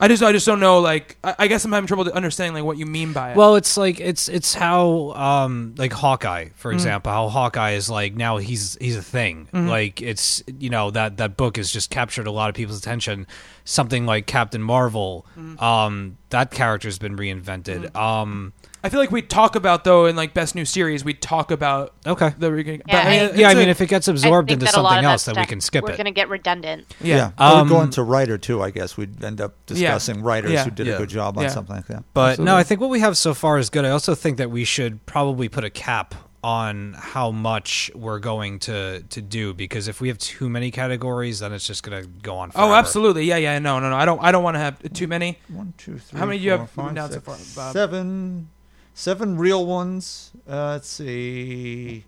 I 0.04 0.08
just 0.10 0.22
I 0.22 0.32
just 0.34 0.46
don't 0.46 0.60
know. 0.60 0.80
Like 0.82 1.18
I, 1.24 1.36
I 1.40 1.48
guess 1.48 1.64
I'm 1.64 1.72
having 1.72 1.88
trouble 1.88 2.12
understanding 2.12 2.54
like 2.56 2.66
what 2.66 2.78
you 2.78 2.86
mean 2.86 3.14
by 3.14 3.32
it. 3.32 3.38
Well, 3.38 3.56
it's 3.56 3.78
like 3.78 4.00
it's 4.02 4.28
it's 4.28 4.54
how 4.54 5.12
um 5.14 5.76
like 5.78 5.94
Hawkeye, 5.94 6.50
for 6.56 6.72
Mm. 6.72 6.76
example, 6.76 7.12
how 7.12 7.30
Hawkeye 7.30 7.72
is 7.72 7.90
like 7.90 8.14
now 8.16 8.38
he's 8.38 8.78
he's 8.82 8.98
a 8.98 9.02
thing. 9.02 9.48
Mm-hmm. 9.54 9.70
Like 9.70 10.02
it's 10.02 10.44
you 10.60 10.70
know 10.70 10.92
that 10.92 11.18
that 11.18 11.38
book 11.38 11.56
has 11.58 11.72
just 11.72 11.90
captured 11.90 12.28
a 12.28 12.32
lot 12.32 12.50
of 12.50 12.56
people's 12.56 12.80
attention. 12.80 13.28
Something 13.64 14.06
like 14.06 14.28
Captain 14.28 14.62
Marvel, 14.62 15.26
Mm-hmm. 15.40 15.64
um, 15.64 16.18
that 16.32 16.52
character's 16.52 16.98
been 17.00 17.16
reinvented. 17.16 17.96
Um, 17.96 18.52
I 18.84 18.89
feel 18.89 18.99
like 18.99 19.11
we 19.11 19.22
talk 19.22 19.55
about 19.55 19.84
though 19.85 20.07
in 20.07 20.15
like 20.15 20.34
best 20.34 20.55
new 20.55 20.65
series, 20.65 21.05
we 21.05 21.14
talk 21.14 21.51
about 21.51 21.93
okay. 22.05 22.34
the 22.38 22.51
re- 22.51 22.64
but, 22.64 22.81
Yeah, 22.88 22.97
I- 22.99 23.11
it's 23.14 23.38
Yeah, 23.38 23.47
I 23.47 23.51
a- 23.51 23.55
mean, 23.55 23.69
if 23.69 23.80
it 23.80 23.88
gets 23.88 24.07
absorbed 24.10 24.51
into 24.51 24.65
that 24.65 24.76
a 24.76 24.81
lot 24.81 24.89
something 24.89 24.97
of 24.99 25.03
that 25.03 25.11
else, 25.14 25.26
then 25.26 25.35
we 25.38 25.45
can 25.45 25.61
skip 25.61 25.84
We're 25.84 25.91
it. 25.91 25.97
going 25.97 26.05
to 26.05 26.11
get 26.11 26.27
redundant. 26.30 26.93
yeah, 27.01 27.15
Yeah, 27.15 27.31
I 27.38 27.61
would 27.61 27.69
go 27.69 27.77
Um, 27.77 27.84
into 27.85 28.03
writer 28.03 28.38
too. 28.38 28.61
I 28.61 28.72
guess 28.72 28.97
we'd 28.97 29.23
end 29.23 29.39
up 29.39 29.53
Yeah. 29.69 29.93
discussing 29.93 30.22
writers 30.22 30.51
Yeah. 30.51 30.65
who 30.65 30.72
did 30.72 30.88
Yeah. 30.88 30.93
a 30.95 30.97
good 30.97 31.10
job 31.10 31.38
on 31.38 31.43
Yeah. 31.45 31.49
something 31.49 31.76
like 31.77 31.88
that. 31.88 32.03
But 32.14 32.31
Absolutely. 32.31 32.45
no, 32.51 32.57
I 32.57 32.64
think 32.64 32.81
what 32.81 32.89
we 32.89 32.99
have 32.99 33.18
so 33.18 33.34
far 33.34 33.57
is 33.57 33.69
good. 33.69 33.85
I 33.85 33.89
also 33.89 34.15
think 34.15 34.38
that 34.38 34.51
we 34.51 34.65
should 34.65 35.05
probably 35.05 35.47
put 35.47 35.64
a 35.64 35.69
cap 35.69 36.14
on 36.45 36.93
how 36.99 37.31
much 37.31 37.89
we're 37.95 38.19
going 38.19 38.60
to 38.60 39.01
to 39.10 39.22
do 39.22 39.53
because 39.53 39.88
if 39.88 40.01
we 40.01 40.10
have 40.10 40.18
too 40.18 40.49
many 40.49 40.69
categories, 40.72 41.39
then 41.39 41.53
it's 41.53 41.65
just 41.65 41.84
going 41.84 42.03
to 42.03 42.10
go 42.22 42.35
on. 42.35 42.51
Forever. 42.51 42.73
oh, 42.73 42.76
absolutely, 42.76 43.23
yeah, 43.23 43.38
yeah. 43.38 43.57
No, 43.60 43.80
no, 43.80 43.89
no. 43.89 43.95
I 43.95 44.03
don't 44.03 44.22
I 44.22 44.34
don't 44.34 44.43
want 44.43 44.55
to 44.55 44.60
have 44.60 44.76
too 44.91 45.07
many. 45.07 45.39
One, 45.47 45.73
two, 45.77 45.99
three. 45.99 46.19
How 46.19 46.26
many 46.26 46.39
do 46.39 46.43
you 46.43 46.51
have 46.51 46.69
five, 46.69 46.93
down 46.95 47.10
so 47.14 47.22
far, 47.22 47.38
Bob? 47.55 47.72
Seven, 47.72 48.49
seven 48.94 49.38
real 49.38 49.65
ones. 49.65 50.32
Uh, 50.48 50.72
let's 50.74 50.88
see. 50.90 52.06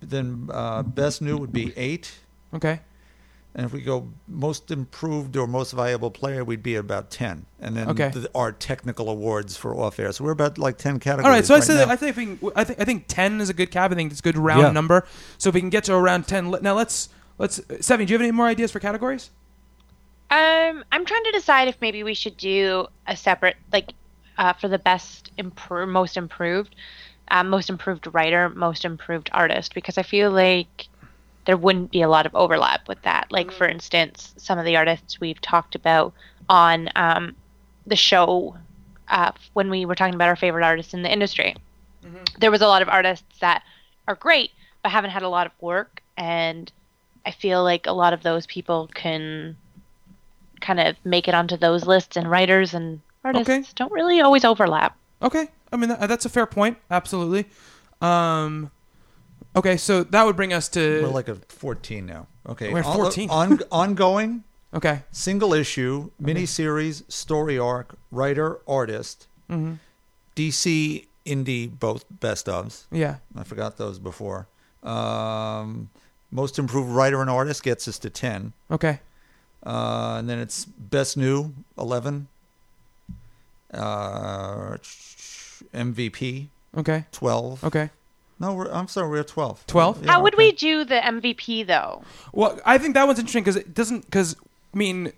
Then 0.00 0.48
uh, 0.52 0.82
best 0.82 1.20
new 1.20 1.36
would 1.36 1.52
be 1.52 1.72
eight, 1.76 2.12
Okay, 2.54 2.80
and 3.54 3.66
if 3.66 3.72
we 3.72 3.80
go 3.82 4.08
most 4.28 4.70
improved 4.70 5.36
or 5.36 5.46
most 5.46 5.72
valuable 5.72 6.10
player, 6.10 6.44
we'd 6.44 6.62
be 6.62 6.76
about 6.76 7.10
ten. 7.10 7.44
And 7.60 7.76
then 7.76 7.88
Okay. 7.90 8.08
the, 8.10 8.30
our 8.34 8.52
technical 8.52 9.10
awards 9.10 9.56
for 9.56 9.74
off 9.74 9.98
air. 9.98 10.12
So 10.12 10.24
we're 10.24 10.30
about 10.30 10.56
like 10.58 10.78
ten 10.78 10.98
categories. 11.00 11.24
all 11.26 11.30
right. 11.32 11.44
So 11.44 11.54
I 11.54 11.58
right 11.58 11.66
say 11.66 11.84
now. 11.86 11.92
I 11.92 11.96
think 11.96 12.10
if 12.10 12.16
we 12.16 12.36
can, 12.36 12.52
I 12.54 12.64
think 12.64 12.80
I 12.80 12.84
think 12.84 13.04
ten 13.08 13.40
is 13.40 13.48
a 13.50 13.54
good 13.54 13.70
cap. 13.70 13.90
I 13.90 13.94
think 13.94 14.10
it's 14.12 14.20
a 14.20 14.22
good 14.22 14.38
round 14.38 14.62
Yeah. 14.62 14.70
number. 14.70 15.06
So 15.38 15.48
if 15.48 15.54
we 15.54 15.60
can 15.60 15.70
get 15.70 15.84
to 15.84 15.94
around 15.94 16.26
ten, 16.28 16.50
now 16.62 16.74
let's 16.74 17.08
let's 17.38 17.60
Seven. 17.80 18.06
Do 18.06 18.12
you 18.12 18.18
have 18.18 18.22
any 18.22 18.32
more 18.32 18.46
ideas 18.46 18.70
for 18.70 18.78
categories? 18.80 19.30
Um, 20.30 20.84
I'm 20.90 21.04
trying 21.04 21.24
to 21.24 21.32
decide 21.32 21.68
if 21.68 21.76
maybe 21.80 22.02
we 22.02 22.14
should 22.14 22.36
do 22.36 22.86
a 23.06 23.16
separate, 23.16 23.54
like, 23.72 23.92
uh, 24.38 24.52
for 24.54 24.68
the 24.68 24.78
best 24.78 25.30
improve, 25.36 25.88
most 25.88 26.16
improved, 26.16 26.74
um, 27.28 27.48
most 27.48 27.70
improved 27.70 28.06
writer, 28.12 28.48
most 28.50 28.84
improved 28.84 29.30
artist, 29.32 29.74
because 29.74 29.98
I 29.98 30.02
feel 30.02 30.30
like 30.30 30.88
there 31.46 31.56
wouldn't 31.56 31.92
be 31.92 32.02
a 32.02 32.08
lot 32.08 32.26
of 32.26 32.34
overlap 32.34 32.88
with 32.88 33.00
that. 33.02 33.26
Like, 33.30 33.50
for 33.52 33.68
instance, 33.68 34.34
some 34.36 34.58
of 34.58 34.64
the 34.64 34.76
artists 34.76 35.20
we've 35.20 35.40
talked 35.40 35.74
about 35.74 36.12
on 36.48 36.88
um, 36.96 37.36
the 37.86 37.96
show 37.96 38.56
uh, 39.08 39.32
when 39.52 39.70
we 39.70 39.84
were 39.86 39.94
talking 39.94 40.14
about 40.14 40.28
our 40.28 40.36
favorite 40.36 40.64
artists 40.64 40.94
in 40.94 41.02
the 41.02 41.12
industry. 41.12 41.54
There 42.38 42.50
was 42.50 42.62
a 42.62 42.66
lot 42.66 42.82
of 42.82 42.88
artists 42.88 43.38
that 43.40 43.62
are 44.08 44.16
great, 44.16 44.50
but 44.82 44.90
haven't 44.92 45.10
had 45.10 45.22
a 45.22 45.28
lot 45.28 45.46
of 45.46 45.52
work, 45.60 46.02
and 46.16 46.70
I 47.24 47.30
feel 47.30 47.62
like 47.62 47.86
a 47.86 47.92
lot 47.92 48.12
of 48.12 48.22
those 48.22 48.46
people 48.46 48.90
can 48.94 49.56
kind 50.60 50.80
of 50.80 50.96
make 51.04 51.28
it 51.28 51.34
onto 51.34 51.56
those 51.56 51.86
lists 51.86 52.16
and 52.16 52.30
writers 52.30 52.74
and 52.74 53.00
artists 53.26 53.50
Okay. 53.50 53.64
don't 53.76 53.92
really 53.92 54.20
always 54.20 54.44
overlap. 54.44 54.96
Okay, 55.22 55.48
I 55.72 55.76
mean 55.76 55.88
that, 55.90 56.08
that's 56.08 56.24
a 56.24 56.28
fair 56.28 56.46
point. 56.46 56.78
Absolutely. 56.90 57.46
Um, 58.00 58.70
okay, 59.54 59.76
so 59.76 60.02
that 60.04 60.24
would 60.26 60.36
bring 60.36 60.52
us 60.52 60.68
to 60.70 61.02
we're 61.02 61.08
like 61.08 61.28
a 61.28 61.36
fourteen 61.48 62.06
now. 62.06 62.26
Okay, 62.48 62.72
We're 62.72 62.80
at 62.80 62.86
On- 62.86 62.96
14. 62.96 63.30
On, 63.30 63.58
ongoing, 63.72 64.44
okay. 64.74 65.02
single 65.10 65.52
issue, 65.52 66.10
miniseries, 66.22 67.02
story 67.10 67.58
arc, 67.58 67.96
writer, 68.10 68.60
artist, 68.68 69.26
Mm-hmm. 69.50 69.74
DC 70.36 71.06
indie, 71.24 71.70
both 71.78 72.04
best 72.10 72.46
ofs. 72.46 72.84
Yeah. 72.92 73.16
I 73.36 73.42
forgot 73.44 73.76
those 73.78 73.98
before. 73.98 74.46
Um, 74.82 75.88
most 76.30 76.58
improved 76.58 76.90
writer 76.90 77.20
and 77.20 77.30
artist 77.30 77.62
gets 77.62 77.88
us 77.88 77.98
to 78.00 78.10
10. 78.10 78.52
Okay. 78.70 79.00
Uh, 79.64 80.16
and 80.18 80.28
then 80.28 80.38
it's 80.38 80.64
best 80.64 81.16
new, 81.16 81.52
11. 81.78 82.28
Uh, 83.76 84.76
MVP, 85.74 86.48
Okay. 86.76 87.04
12. 87.12 87.64
Okay. 87.64 87.90
No, 88.38 88.52
we're, 88.52 88.70
I'm 88.70 88.86
sorry, 88.88 89.08
we're 89.08 89.20
at 89.20 89.28
12. 89.28 89.66
12? 89.66 90.04
Yeah, 90.04 90.12
How 90.12 90.22
would 90.22 90.34
okay. 90.34 90.44
we 90.44 90.52
do 90.52 90.84
the 90.84 90.96
MVP 90.96 91.66
though? 91.66 92.02
Well, 92.32 92.60
I 92.66 92.76
think 92.76 92.94
that 92.94 93.06
one's 93.06 93.18
interesting 93.18 93.42
because 93.42 93.56
it 93.56 93.72
doesn't. 93.72 94.04
Because 94.04 94.36
I 94.74 94.76
mean, 94.76 95.12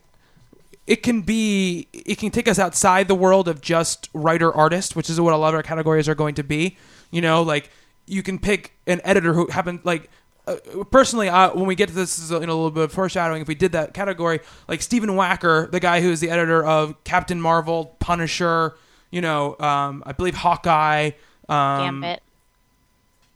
it 0.86 1.02
can 1.02 1.22
be. 1.22 1.88
It 1.92 2.18
can 2.18 2.30
take 2.30 2.46
us 2.46 2.60
outside 2.60 3.08
the 3.08 3.16
world 3.16 3.48
of 3.48 3.60
just 3.60 4.08
writer 4.14 4.52
artist, 4.54 4.94
which 4.94 5.10
is 5.10 5.20
what 5.20 5.34
a 5.34 5.36
lot 5.36 5.48
of 5.48 5.54
our 5.56 5.64
categories 5.64 6.08
are 6.08 6.14
going 6.14 6.36
to 6.36 6.44
be. 6.44 6.76
You 7.10 7.20
know, 7.20 7.42
like 7.42 7.70
you 8.06 8.22
can 8.22 8.38
pick 8.38 8.74
an 8.86 9.00
editor 9.04 9.32
who 9.34 9.48
happened 9.48 9.80
like. 9.82 10.08
Uh, 10.48 10.84
personally, 10.84 11.28
uh, 11.28 11.52
when 11.52 11.66
we 11.66 11.74
get 11.74 11.88
to 11.88 11.94
this, 11.94 12.16
this 12.16 12.24
is 12.24 12.32
a, 12.32 12.40
you 12.40 12.46
know, 12.46 12.54
a 12.54 12.54
little 12.54 12.70
bit 12.70 12.84
of 12.84 12.92
foreshadowing. 12.92 13.42
If 13.42 13.48
we 13.48 13.54
did 13.54 13.72
that 13.72 13.94
category, 13.94 14.40
like 14.66 14.82
Stephen 14.82 15.10
Wacker, 15.10 15.70
the 15.70 15.80
guy 15.80 16.00
who 16.00 16.10
is 16.10 16.20
the 16.20 16.30
editor 16.30 16.64
of 16.64 17.02
Captain 17.04 17.40
Marvel, 17.40 17.96
Punisher, 17.98 18.76
you 19.10 19.20
know, 19.20 19.56
um, 19.58 20.02
I 20.06 20.12
believe 20.12 20.34
Hawkeye. 20.34 21.10
Um, 21.48 22.00
Gambit. 22.00 22.22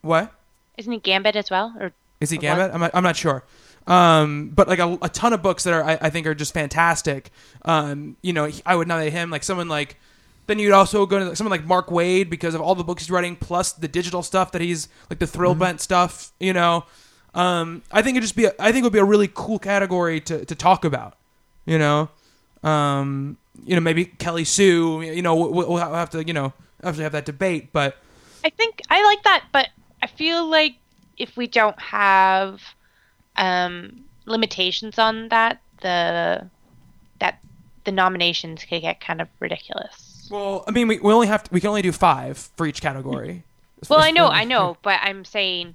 What? 0.03 0.33
Isn't 0.77 0.93
he 0.93 0.99
Gambit 0.99 1.37
as 1.37 1.51
well? 1.51 1.75
Or 1.79 1.93
Is 2.21 2.31
he 2.31 2.39
Gambit? 2.39 2.67
what? 2.67 2.75
I'm 2.75 2.81
not, 2.81 2.91
I'm 2.95 3.03
not 3.05 3.17
sure. 3.17 3.45
Um, 3.87 4.51
but 4.51 4.69
like 4.69 4.79
a, 4.79 4.99
a 5.03 5.09
ton 5.09 5.33
of 5.33 5.43
books 5.43 5.65
that 5.65 5.75
are 5.75 5.83
I, 5.83 5.99
I 6.03 6.11
think 6.11 6.27
are 6.27 6.35
just 6.35 6.55
fantastic. 6.55 7.31
Um, 7.65 8.17
you 8.23 8.33
know, 8.33 8.51
I 8.65 8.77
would 8.77 8.87
nominate 8.89 9.13
him 9.13 9.29
like 9.31 9.43
someone 9.43 9.69
like 9.69 9.97
Then 10.47 10.59
you'd 10.59 10.73
also 10.73 11.07
go 11.07 11.19
to 11.19 11.37
someone 11.37 11.51
like 11.51 11.67
Mark 11.67 11.89
Waid 11.89 12.29
because 12.31 12.55
of 12.55 12.61
all 12.61 12.75
the 12.75 12.85
books 12.85 13.03
he's 13.05 13.11
writing, 13.11 13.37
plus 13.37 13.73
the 13.73 13.89
digital 13.89 14.23
stuff 14.23 14.53
that 14.53 14.61
he's 14.61 14.89
like 15.09 15.19
the 15.19 15.27
Thrillbent 15.27 15.81
stuff. 15.81 16.33
You 16.39 16.53
know, 16.53 16.85
um, 17.35 17.83
I 17.91 18.03
think 18.03 18.17
it'd 18.17 18.25
just 18.25 18.37
be 18.37 18.45
a, 18.45 18.53
I 18.59 18.73
think 18.73 18.83
it 18.83 18.85
would 18.85 18.93
be 18.93 18.99
a 18.99 19.05
really 19.05 19.31
cool 19.33 19.59
category 19.59 20.21
to 20.23 20.45
to 20.45 20.55
talk 20.55 20.85
about. 20.85 21.17
You 21.65 21.79
know, 21.79 22.11
um, 22.63 23.39
you 23.65 23.75
know 23.75 23.81
maybe 23.81 24.05
Kelly 24.05 24.45
Sue. 24.45 25.03
You 25.03 25.23
know, 25.23 25.35
we'll, 25.35 25.69
we'll 25.69 25.77
have 25.77 26.11
to 26.11 26.27
you 26.27 26.33
know 26.33 26.53
have 26.83 26.97
to 26.97 27.03
have 27.03 27.13
that 27.13 27.25
debate, 27.25 27.73
but 27.73 27.97
I 28.45 28.51
think 28.51 28.83
I 28.91 29.03
like 29.05 29.23
that, 29.25 29.45
but 29.53 29.69
I 30.03 30.07
feel 30.07 30.47
like 30.47 30.75
if 31.17 31.37
we 31.37 31.47
don't 31.47 31.81
have 31.81 32.61
um, 33.37 34.05
limitations 34.27 34.99
on 34.99 35.29
that, 35.29 35.61
the 35.81 36.49
that 37.21 37.39
the 37.85 37.93
nominations 37.93 38.65
could 38.65 38.83
get 38.83 39.01
kind 39.01 39.21
of 39.21 39.29
ridiculous. 39.41 40.29
well, 40.31 40.65
I 40.67 40.71
mean 40.71 40.89
we, 40.89 40.99
we 40.99 41.13
only 41.13 41.29
have 41.29 41.45
to, 41.45 41.51
we 41.53 41.61
can 41.61 41.69
only 41.69 41.83
do 41.83 41.93
five 41.93 42.51
for 42.57 42.67
each 42.67 42.83
category. 42.83 43.45
Well, 43.89 44.01
I 44.01 44.13
know, 44.13 44.29
I 44.29 44.45
know, 44.45 44.77
but 44.83 45.01
I'm 45.03 45.25
saying 45.25 45.75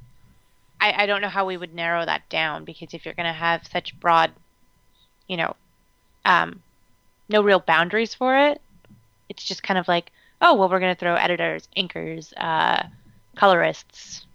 I, 0.79 1.03
I 1.03 1.05
don't 1.05 1.21
know 1.21 1.29
how 1.29 1.45
we 1.45 1.57
would 1.57 1.73
narrow 1.73 2.05
that 2.05 2.27
down 2.29 2.65
because 2.65 2.93
if 2.93 3.05
you're 3.05 3.13
going 3.13 3.27
to 3.27 3.33
have 3.33 3.67
such 3.67 3.99
broad, 3.99 4.31
you 5.27 5.37
know, 5.37 5.55
um, 6.25 6.61
no 7.29 7.41
real 7.41 7.59
boundaries 7.59 8.13
for 8.13 8.37
it, 8.37 8.61
it's 9.29 9.43
just 9.43 9.63
kind 9.63 9.77
of 9.77 9.87
like, 9.87 10.11
oh, 10.41 10.55
well, 10.55 10.69
we're 10.69 10.79
going 10.79 10.93
to 10.93 10.99
throw 10.99 11.15
editors, 11.15 11.67
inkers, 11.75 12.33
uh, 12.37 12.83
colorists, 13.35 14.25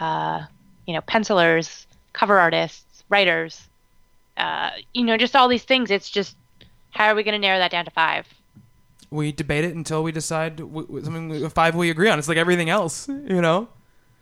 uh, 0.00 0.42
you 0.86 0.94
know, 0.94 1.00
pencilers, 1.02 1.86
cover 2.12 2.38
artists, 2.38 3.04
writers, 3.08 3.68
uh, 4.36 4.70
you 4.94 5.04
know, 5.04 5.16
just 5.16 5.36
all 5.36 5.48
these 5.48 5.64
things. 5.64 5.90
It's 5.90 6.08
just, 6.08 6.36
how 6.90 7.06
are 7.06 7.14
we 7.14 7.22
going 7.22 7.32
to 7.32 7.38
narrow 7.38 7.58
that 7.58 7.70
down 7.70 7.84
to 7.84 7.90
five? 7.90 8.26
we 9.10 9.32
debate 9.32 9.64
it 9.64 9.74
until 9.74 10.02
we 10.02 10.12
decide 10.12 10.56
w- 10.56 11.02
something 11.02 11.48
five 11.50 11.74
we 11.74 11.90
agree 11.90 12.08
on. 12.08 12.18
It's 12.18 12.28
like 12.28 12.38
everything 12.38 12.70
else, 12.70 13.08
you 13.08 13.40
know. 13.40 13.68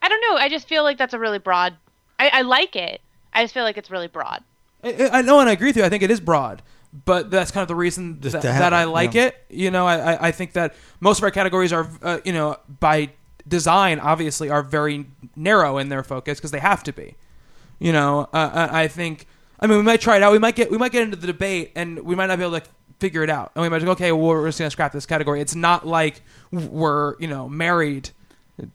I 0.03 0.09
don't 0.09 0.21
know. 0.21 0.37
I 0.37 0.49
just 0.49 0.69
feel 0.69 0.83
like 0.83 0.99
that's 0.99 1.15
a 1.15 1.19
really 1.19 1.39
broad. 1.39 1.75
I, 2.19 2.29
I 2.33 2.43
like 2.43 2.77
it. 2.77 3.01
I 3.33 3.45
just 3.45 3.55
feel 3.55 3.65
like 3.65 3.77
it's 3.77 3.91
really 3.91 4.09
broad. 4.09 4.43
I, 4.83 5.09
I 5.13 5.23
know, 5.23 5.41
and 5.41 5.49
I 5.49 5.53
agree 5.53 5.69
with 5.69 5.77
you. 5.77 5.85
I 5.85 5.89
think 5.89 6.03
it 6.03 6.11
is 6.11 6.21
broad, 6.21 6.63
but 7.05 7.31
that's 7.31 7.51
kind 7.51 7.63
of 7.63 7.69
the 7.69 7.75
reason 7.75 8.21
Just 8.21 8.33
that, 8.35 8.43
that 8.43 8.73
I 8.73 8.85
like 8.85 9.15
yeah. 9.15 9.27
it. 9.27 9.45
You 9.51 9.71
know, 9.71 9.87
I, 9.87 10.15
I- 10.15 10.29
I 10.29 10.31
think 10.33 10.53
that 10.53 10.75
most 11.01 11.19
of 11.19 11.25
our 11.25 11.31
categories 11.31 11.73
are, 11.73 11.89
uh, 12.03 12.19
you 12.25 12.33
know, 12.33 12.57
by 12.81 13.11
design, 13.47 13.99
obviously, 13.99 14.51
are 14.51 14.63
very 14.63 15.07
narrow 15.35 15.79
in 15.79 15.89
their 15.89 16.03
focus 16.03 16.39
because 16.39 16.51
they 16.53 16.61
have 16.61 16.83
to 16.85 16.93
be. 16.93 17.15
You 17.79 17.93
know, 17.93 18.29
uh, 18.33 18.69
I 18.71 18.83
I 18.85 18.89
think. 18.89 19.27
I 19.61 19.67
mean, 19.67 19.79
we 19.79 19.83
might 19.85 20.01
try 20.01 20.17
it 20.17 20.23
out. 20.23 20.31
We 20.33 20.39
might 20.39 20.55
get 20.55 20.71
we 20.71 20.79
might 20.79 20.93
get 20.93 21.03
into 21.03 21.17
the 21.17 21.27
debate, 21.27 21.73
and 21.75 22.01
we 22.01 22.15
might 22.15 22.27
not 22.27 22.39
be 22.39 22.45
able 22.45 22.51
to 22.53 22.55
like, 22.55 22.69
figure 23.01 23.25
it 23.25 23.31
out. 23.31 23.51
And 23.57 23.63
we 23.63 23.69
might 23.69 23.85
go, 23.85 23.91
okay, 23.93 24.13
well, 24.13 24.27
we're 24.29 24.47
just 24.47 24.59
gonna 24.61 24.71
scrap 24.71 24.93
this 24.93 25.07
category. 25.07 25.41
It's 25.41 25.55
not 25.57 25.87
like 25.87 26.23
we're 26.53 27.19
you 27.19 27.27
know 27.29 27.49
married 27.49 28.11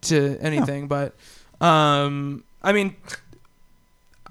to 0.02 0.38
anything, 0.40 0.88
but 0.88 1.14
um, 1.60 2.44
I 2.62 2.72
mean, 2.72 2.96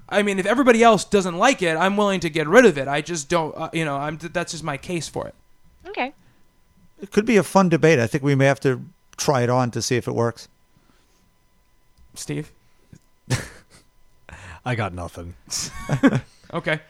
I 0.08 0.22
mean, 0.22 0.38
if 0.38 0.46
everybody 0.46 0.82
else 0.82 1.04
doesn't 1.04 1.36
like 1.36 1.62
it, 1.62 1.76
I'm 1.76 1.96
willing 1.96 2.20
to 2.20 2.30
get 2.30 2.46
rid 2.46 2.64
of 2.64 2.78
it. 2.78 2.88
I 2.88 3.00
just 3.00 3.28
don't, 3.28 3.56
uh, 3.56 3.70
you 3.72 3.84
know, 3.84 3.96
I'm 3.96 4.18
that's 4.18 4.52
just 4.52 4.64
my 4.64 4.76
case 4.76 5.08
for 5.08 5.26
it. 5.26 5.34
Okay. 5.86 6.12
It 7.00 7.10
could 7.10 7.26
be 7.26 7.36
a 7.36 7.42
fun 7.42 7.68
debate. 7.68 7.98
I 7.98 8.06
think 8.06 8.22
we 8.22 8.34
may 8.34 8.46
have 8.46 8.60
to 8.60 8.84
try 9.16 9.42
it 9.42 9.50
on 9.50 9.70
to 9.72 9.82
see 9.82 9.96
if 9.96 10.06
it 10.06 10.14
works. 10.14 10.48
Steve, 12.14 12.52
I 14.64 14.74
got 14.74 14.94
nothing. 14.94 15.34
okay, 16.54 16.80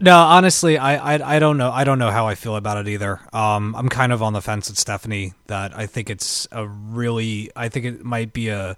No, 0.00 0.16
honestly, 0.16 0.76
I, 0.76 1.14
I 1.14 1.36
I 1.36 1.38
don't 1.38 1.56
know. 1.56 1.70
I 1.70 1.84
don't 1.84 1.98
know 1.98 2.10
how 2.10 2.26
I 2.26 2.34
feel 2.34 2.56
about 2.56 2.78
it 2.78 2.88
either. 2.88 3.20
Um, 3.32 3.74
I'm 3.76 3.88
kind 3.88 4.12
of 4.12 4.22
on 4.22 4.32
the 4.32 4.42
fence 4.42 4.68
with 4.68 4.78
Stephanie 4.78 5.34
that 5.46 5.76
I 5.76 5.86
think 5.86 6.10
it's 6.10 6.48
a 6.52 6.66
really. 6.66 7.50
I 7.54 7.68
think 7.68 7.86
it 7.86 8.04
might 8.04 8.32
be 8.32 8.48
a 8.48 8.76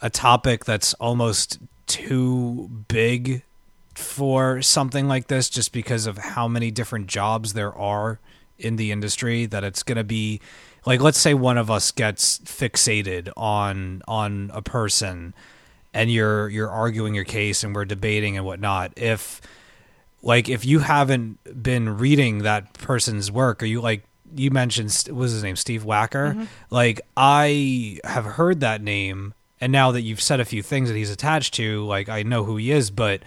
a 0.00 0.10
topic 0.10 0.64
that's 0.64 0.94
almost 0.94 1.58
too 1.86 2.68
big 2.88 3.42
for 3.94 4.62
something 4.62 5.08
like 5.08 5.26
this, 5.26 5.50
just 5.50 5.72
because 5.72 6.06
of 6.06 6.18
how 6.18 6.46
many 6.46 6.70
different 6.70 7.08
jobs 7.08 7.54
there 7.54 7.74
are 7.74 8.20
in 8.58 8.76
the 8.76 8.92
industry. 8.92 9.46
That 9.46 9.64
it's 9.64 9.82
going 9.82 9.98
to 9.98 10.04
be 10.04 10.40
like, 10.86 11.00
let's 11.00 11.18
say 11.18 11.34
one 11.34 11.58
of 11.58 11.70
us 11.70 11.90
gets 11.90 12.38
fixated 12.38 13.30
on 13.36 14.02
on 14.06 14.50
a 14.54 14.62
person, 14.62 15.34
and 15.92 16.12
you're 16.12 16.48
you're 16.48 16.70
arguing 16.70 17.14
your 17.14 17.24
case, 17.24 17.64
and 17.64 17.74
we're 17.74 17.84
debating 17.84 18.36
and 18.36 18.46
whatnot. 18.46 18.92
If 18.96 19.40
like 20.22 20.48
if 20.48 20.64
you 20.64 20.80
haven't 20.80 21.62
been 21.62 21.98
reading 21.98 22.38
that 22.38 22.72
person's 22.74 23.30
work 23.30 23.62
or 23.62 23.66
you 23.66 23.80
like 23.80 24.04
you 24.34 24.50
mentioned 24.50 24.92
what 25.06 25.16
was 25.16 25.32
his 25.32 25.42
name? 25.42 25.56
Steve 25.56 25.84
wacker? 25.84 26.34
Mm-hmm. 26.34 26.44
Like 26.70 27.00
i 27.16 27.98
have 28.04 28.24
heard 28.24 28.60
that 28.60 28.82
name 28.82 29.34
and 29.60 29.72
now 29.72 29.92
that 29.92 30.02
you've 30.02 30.20
said 30.22 30.40
a 30.40 30.44
few 30.44 30.62
things 30.62 30.88
that 30.88 30.96
he's 30.96 31.10
attached 31.10 31.54
to 31.54 31.84
like 31.84 32.08
i 32.08 32.22
know 32.22 32.44
who 32.44 32.56
he 32.56 32.70
is 32.70 32.90
but 32.90 33.22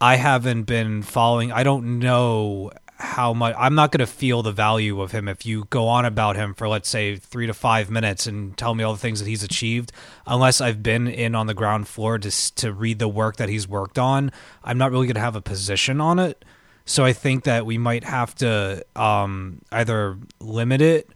i 0.00 0.16
haven't 0.16 0.62
been 0.62 1.02
following 1.02 1.52
i 1.52 1.62
don't 1.62 1.98
know 1.98 2.70
how 2.98 3.32
much 3.32 3.54
i'm 3.56 3.74
not 3.74 3.92
going 3.92 4.00
to 4.00 4.06
feel 4.06 4.42
the 4.42 4.50
value 4.50 5.00
of 5.00 5.12
him 5.12 5.28
if 5.28 5.46
you 5.46 5.64
go 5.70 5.86
on 5.86 6.04
about 6.04 6.34
him 6.34 6.52
for 6.52 6.68
let's 6.68 6.88
say 6.88 7.16
three 7.16 7.46
to 7.46 7.54
five 7.54 7.90
minutes 7.90 8.26
and 8.26 8.56
tell 8.58 8.74
me 8.74 8.82
all 8.82 8.92
the 8.92 8.98
things 8.98 9.20
that 9.20 9.28
he's 9.28 9.42
achieved. 9.42 9.92
Unless 10.26 10.60
i've 10.60 10.82
been 10.82 11.06
in 11.06 11.34
on 11.34 11.46
the 11.46 11.54
ground 11.54 11.86
floor 11.86 12.18
to, 12.18 12.54
to 12.56 12.72
read 12.72 12.98
the 12.98 13.08
work 13.08 13.36
that 13.36 13.48
he's 13.48 13.68
worked 13.68 13.98
on 13.98 14.32
i'm 14.64 14.78
not 14.78 14.90
really 14.90 15.06
going 15.06 15.14
to 15.14 15.20
have 15.20 15.36
a 15.36 15.42
position 15.42 16.00
on 16.00 16.18
it. 16.18 16.44
So 16.84 17.04
i 17.04 17.12
think 17.12 17.44
that 17.44 17.64
we 17.64 17.78
might 17.78 18.04
have 18.04 18.34
to 18.36 18.84
um, 18.96 19.60
either 19.70 20.18
limit 20.40 20.80
it 20.80 21.08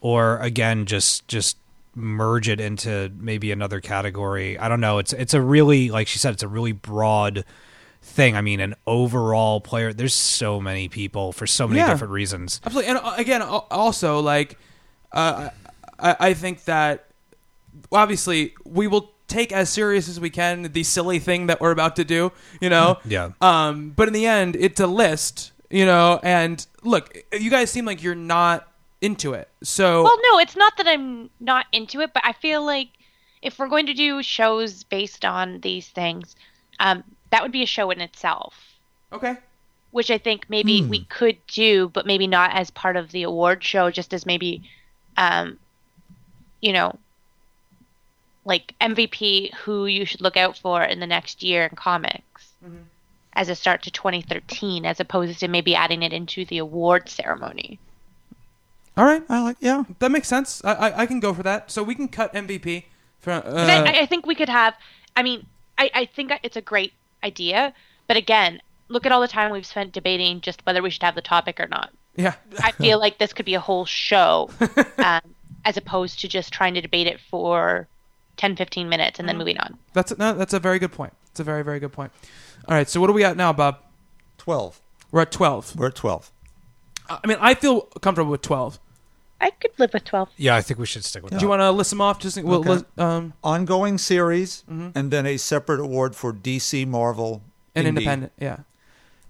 or 0.00 0.38
again 0.38 0.86
just 0.86 1.28
just 1.28 1.56
merge 1.94 2.48
it 2.48 2.60
into 2.60 3.10
maybe 3.18 3.50
another 3.50 3.80
category. 3.80 4.58
I 4.58 4.68
don't 4.68 4.80
know. 4.80 4.98
It's 4.98 5.12
it's 5.12 5.34
a 5.34 5.40
really 5.40 5.90
like 5.90 6.08
she 6.08 6.18
said 6.18 6.32
it's 6.32 6.42
a 6.42 6.48
really 6.48 6.72
broad 6.72 7.44
thing 8.20 8.36
i 8.36 8.40
mean 8.40 8.60
an 8.60 8.74
overall 8.86 9.60
player 9.60 9.92
there's 9.92 10.14
so 10.14 10.60
many 10.60 10.88
people 10.88 11.32
for 11.32 11.46
so 11.46 11.66
many 11.66 11.80
Yeah. 11.80 11.88
different 11.90 12.12
reasons 12.12 12.60
absolutely. 12.64 12.90
And 12.90 12.98
uh, 12.98 13.14
again, 13.16 13.40
al- 13.42 13.66
also 13.70 14.20
like, 14.20 14.58
uh, 15.12 15.48
I, 15.98 16.16
I 16.28 16.34
think 16.34 16.64
that 16.64 17.06
obviously 17.92 18.54
we 18.64 18.86
will 18.86 19.12
take 19.28 19.52
as 19.52 19.70
serious 19.70 20.08
as 20.08 20.18
we 20.20 20.30
can 20.30 20.62
the 20.72 20.82
silly 20.82 21.18
thing 21.18 21.46
that 21.46 21.60
we're 21.60 21.70
about 21.70 21.96
to 21.96 22.04
do. 22.04 22.32
You 22.60 22.70
know, 22.70 22.98
Yeah. 23.04 23.30
Um, 23.40 23.90
but 23.90 24.08
in 24.08 24.14
the 24.14 24.26
end, 24.26 24.56
it's 24.56 24.80
a 24.80 24.86
list. 24.86 25.52
You 25.70 25.86
know, 25.86 26.18
and 26.24 26.66
look, 26.82 27.16
you 27.32 27.48
guys 27.50 27.70
seem 27.70 27.84
like 27.84 28.02
you're 28.02 28.16
not 28.16 28.66
into 29.00 29.34
it. 29.34 29.48
So 29.62 30.02
Well, 30.02 30.18
no, 30.32 30.38
it's 30.40 30.56
not 30.56 30.76
that 30.78 30.86
I'm 30.88 31.30
not 31.38 31.66
into 31.72 32.00
it, 32.00 32.10
but 32.12 32.24
I 32.26 32.32
feel 32.32 32.64
like 32.66 32.88
if 33.40 33.58
we're 33.58 33.68
going 33.68 33.86
to 33.86 33.94
do 33.94 34.20
shows 34.22 34.82
based 34.82 35.24
on 35.24 35.60
these 35.60 35.88
things, 35.88 36.34
um, 36.80 37.04
that 37.30 37.42
would 37.42 37.52
be 37.52 37.62
a 37.62 37.66
show 37.66 37.90
in 37.90 38.00
itself, 38.00 38.54
okay. 39.12 39.36
which 39.90 40.10
I 40.10 40.18
think 40.18 40.46
maybe 40.48 40.82
we 40.82 41.04
could 41.04 41.38
do, 41.46 41.88
but 41.88 42.06
maybe 42.06 42.26
not 42.26 42.50
as 42.54 42.70
part 42.70 42.96
of 42.96 43.10
the 43.12 43.22
award 43.24 43.62
show, 43.64 43.90
just 43.90 44.12
as 44.14 44.26
maybe, 44.26 44.62
um, 45.16 45.58
you 46.60 46.72
know, 46.72 46.98
like 48.44 48.74
MVP 48.80 49.54
who 49.54 49.86
you 49.86 50.04
should 50.04 50.20
look 50.20 50.36
out 50.36 50.56
for 50.56 50.82
in 50.82 50.98
the 51.00 51.06
next 51.06 51.42
year 51.42 51.66
in 51.66 51.76
comics 51.76 52.52
as 53.34 53.48
a 53.48 53.54
start 53.54 53.82
to 53.82 53.90
2013, 53.90 54.84
as 54.84 54.98
opposed 54.98 55.38
to 55.40 55.48
maybe 55.48 55.74
adding 55.74 56.02
it 56.02 56.12
into 56.12 56.44
the 56.46 56.58
award 56.58 57.08
ceremony. 57.08 57.78
All 58.96 59.04
right. 59.04 59.22
I 59.28 59.40
like, 59.42 59.56
yeah. 59.60 59.84
That 60.00 60.10
makes 60.10 60.26
sense. 60.28 60.62
I, 60.64 60.72
I, 60.74 61.00
I 61.02 61.06
can 61.06 61.20
go 61.20 61.32
for 61.32 61.42
that. 61.44 61.70
So 61.70 61.82
we 61.82 61.94
can 61.94 62.08
cut 62.08 62.34
MVP 62.34 62.84
from. 63.20 63.42
'Cause 63.42 63.54
Uh, 63.54 63.84
I, 63.86 64.00
I 64.00 64.06
think 64.06 64.26
we 64.26 64.34
could 64.34 64.48
have. 64.48 64.74
I 65.16 65.22
mean, 65.22 65.46
I, 65.78 65.90
I 65.94 66.04
think 66.06 66.32
it's 66.42 66.56
a 66.56 66.60
great 66.60 66.92
idea, 67.24 67.72
but 68.06 68.16
again, 68.16 68.60
look 68.88 69.06
at 69.06 69.12
all 69.12 69.20
the 69.20 69.28
time 69.28 69.52
we've 69.52 69.66
spent 69.66 69.92
debating 69.92 70.40
just 70.40 70.64
whether 70.66 70.82
we 70.82 70.90
should 70.90 71.02
have 71.02 71.14
the 71.14 71.22
topic 71.22 71.60
or 71.60 71.66
not. 71.68 71.90
yeah. 72.16 72.34
I 72.62 72.72
feel 72.72 72.98
like 72.98 73.18
this 73.18 73.32
could 73.32 73.46
be 73.46 73.54
a 73.54 73.60
whole 73.60 73.84
show, 73.84 74.50
um, 74.98 75.20
as 75.64 75.76
opposed 75.76 76.20
to 76.20 76.28
just 76.28 76.52
trying 76.52 76.74
to 76.74 76.80
debate 76.80 77.06
it 77.06 77.20
for 77.20 77.86
10, 78.36 78.56
15 78.56 78.88
minutes 78.88 79.18
and 79.18 79.28
then 79.28 79.36
moving 79.36 79.58
on. 79.58 79.78
That's 79.92 80.16
no, 80.18 80.32
that's 80.34 80.52
a 80.54 80.58
very 80.58 80.78
good 80.78 80.92
point. 80.92 81.12
It's 81.30 81.40
a 81.40 81.44
very 81.44 81.62
very 81.62 81.78
good 81.78 81.92
point. 81.92 82.10
All 82.66 82.74
right. 82.74 82.88
So 82.88 83.00
what 83.00 83.08
are 83.10 83.12
we 83.12 83.24
at 83.24 83.36
now, 83.36 83.52
Bob? 83.52 83.78
12. 84.38 84.80
We're 85.12 85.22
at 85.22 85.32
twelve. 85.32 85.76
We're 85.76 85.88
at 85.88 85.94
12. 85.94 86.30
I 87.08 87.26
mean, 87.26 87.38
I 87.40 87.54
feel 87.54 87.82
comfortable 87.82 88.30
with 88.30 88.42
twelve. 88.42 88.78
I 89.40 89.50
could 89.50 89.70
live 89.78 89.92
with 89.94 90.04
12. 90.04 90.28
yeah 90.36 90.54
i 90.56 90.60
think 90.62 90.78
we 90.78 90.86
should 90.86 91.04
stick 91.04 91.22
with 91.22 91.30
that. 91.32 91.36
Do 91.36 91.40
that 91.40 91.44
you 91.46 91.48
want 91.48 91.60
to 91.60 91.70
list 91.70 91.90
them 91.90 92.00
off? 92.00 92.18
Just 92.18 92.42
we'll, 92.42 92.60
Okay. 92.60 92.68
list, 92.70 92.84
um, 92.98 93.32
Ongoing 93.42 93.96
series, 93.98 94.64
Mm-hmm. 94.70 94.90
and 94.98 95.10
then 95.10 95.24
a 95.26 95.36
separate 95.38 95.80
award 95.80 96.14
for 96.14 96.32
DC, 96.32 96.86
Marvel, 96.86 97.42
an 97.74 97.84
Indie. 97.84 97.88
independent. 97.88 98.32
Yeah. 98.38 98.58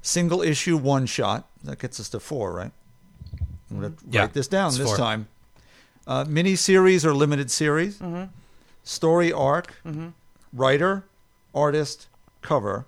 Single 0.03 0.43
issue 0.43 0.77
one 0.77 1.07
shot. 1.07 1.47
That 1.63 1.79
gets 1.79 2.01
us 2.01 2.09
to 2.11 2.21
four, 2.21 2.53
right? 2.55 2.73
I'm 3.71 3.81
going 3.81 3.93
to 3.95 3.99
Yeah, 4.11 4.21
write 4.23 4.33
this 4.33 4.49
down 4.49 4.69
it's 4.69 4.79
this 4.79 4.89
four. 4.89 4.97
time. 4.97 5.29
Uh, 6.07 6.25
mini 6.27 6.57
series 6.57 7.05
or 7.07 7.15
limited 7.15 7.51
series. 7.51 7.99
Mm-hmm. 7.99 8.25
Story 8.83 9.33
arc. 9.33 9.75
Writer, 10.53 11.05
artist, 11.55 12.09
cover. 12.43 12.87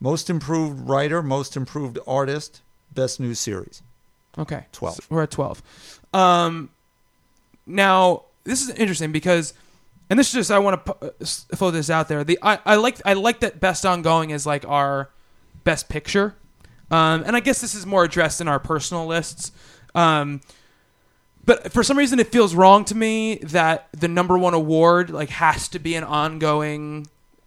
Most 0.00 0.28
improved 0.28 0.88
writer, 0.88 1.22
most 1.22 1.56
improved 1.56 1.98
artist, 2.06 2.60
best 2.92 3.20
new 3.20 3.34
series. 3.34 3.82
Okay, 4.38 4.64
12. 4.72 4.94
So 4.96 5.02
we're 5.10 5.22
at 5.22 5.30
twelve. 5.30 5.62
Um, 6.14 6.70
now 7.66 8.24
this 8.44 8.62
is 8.62 8.70
interesting 8.70 9.12
because, 9.12 9.54
and 10.10 10.18
this 10.18 10.28
is 10.28 10.32
just 10.34 10.50
I 10.50 10.58
want 10.58 10.84
to 10.84 11.12
throw 11.54 11.70
this 11.70 11.90
out 11.90 12.08
there. 12.08 12.24
The 12.24 12.38
I, 12.42 12.58
I 12.64 12.76
like 12.76 13.00
I 13.04 13.12
like 13.14 13.40
that 13.40 13.60
best 13.60 13.84
ongoing 13.84 14.30
is 14.30 14.46
like 14.46 14.66
our 14.66 15.10
best 15.64 15.88
picture, 15.88 16.34
um, 16.90 17.22
and 17.26 17.36
I 17.36 17.40
guess 17.40 17.60
this 17.60 17.74
is 17.74 17.86
more 17.86 18.04
addressed 18.04 18.40
in 18.40 18.48
our 18.48 18.58
personal 18.58 19.06
lists. 19.06 19.52
Um, 19.94 20.40
but 21.44 21.72
for 21.72 21.82
some 21.82 21.98
reason, 21.98 22.20
it 22.20 22.28
feels 22.28 22.54
wrong 22.54 22.84
to 22.86 22.94
me 22.94 23.36
that 23.42 23.88
the 23.92 24.08
number 24.08 24.38
one 24.38 24.54
award 24.54 25.10
like 25.10 25.30
has 25.30 25.68
to 25.68 25.78
be 25.78 25.94
an 25.94 26.04
ongoing. 26.04 27.06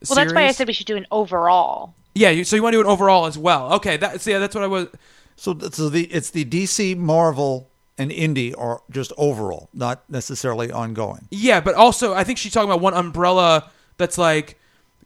Well, 0.09 0.15
that's 0.15 0.33
why 0.33 0.45
I 0.45 0.51
said 0.51 0.67
we 0.67 0.73
should 0.73 0.85
do 0.85 0.97
an 0.97 1.07
overall. 1.11 1.93
Yeah, 2.13 2.29
you, 2.29 2.43
so 2.43 2.55
you 2.55 2.63
want 2.63 2.73
to 2.73 2.77
do 2.77 2.81
an 2.81 2.87
overall 2.87 3.25
as 3.25 3.37
well? 3.37 3.73
Okay, 3.73 3.97
that's 3.97 4.25
yeah, 4.27 4.39
that's 4.39 4.53
what 4.55 4.63
I 4.63 4.67
was. 4.67 4.87
So, 5.35 5.57
so 5.71 5.89
the 5.89 6.03
it's 6.05 6.29
the 6.29 6.45
DC, 6.45 6.97
Marvel, 6.97 7.69
and 7.97 8.11
Indie 8.11 8.53
are 8.57 8.81
just 8.89 9.11
overall, 9.17 9.69
not 9.73 10.03
necessarily 10.09 10.71
ongoing. 10.71 11.27
Yeah, 11.31 11.59
but 11.61 11.75
also 11.75 12.13
I 12.13 12.23
think 12.23 12.37
she's 12.37 12.53
talking 12.53 12.69
about 12.69 12.81
one 12.81 12.93
umbrella 12.93 13.69
that's 13.97 14.17
like 14.17 14.57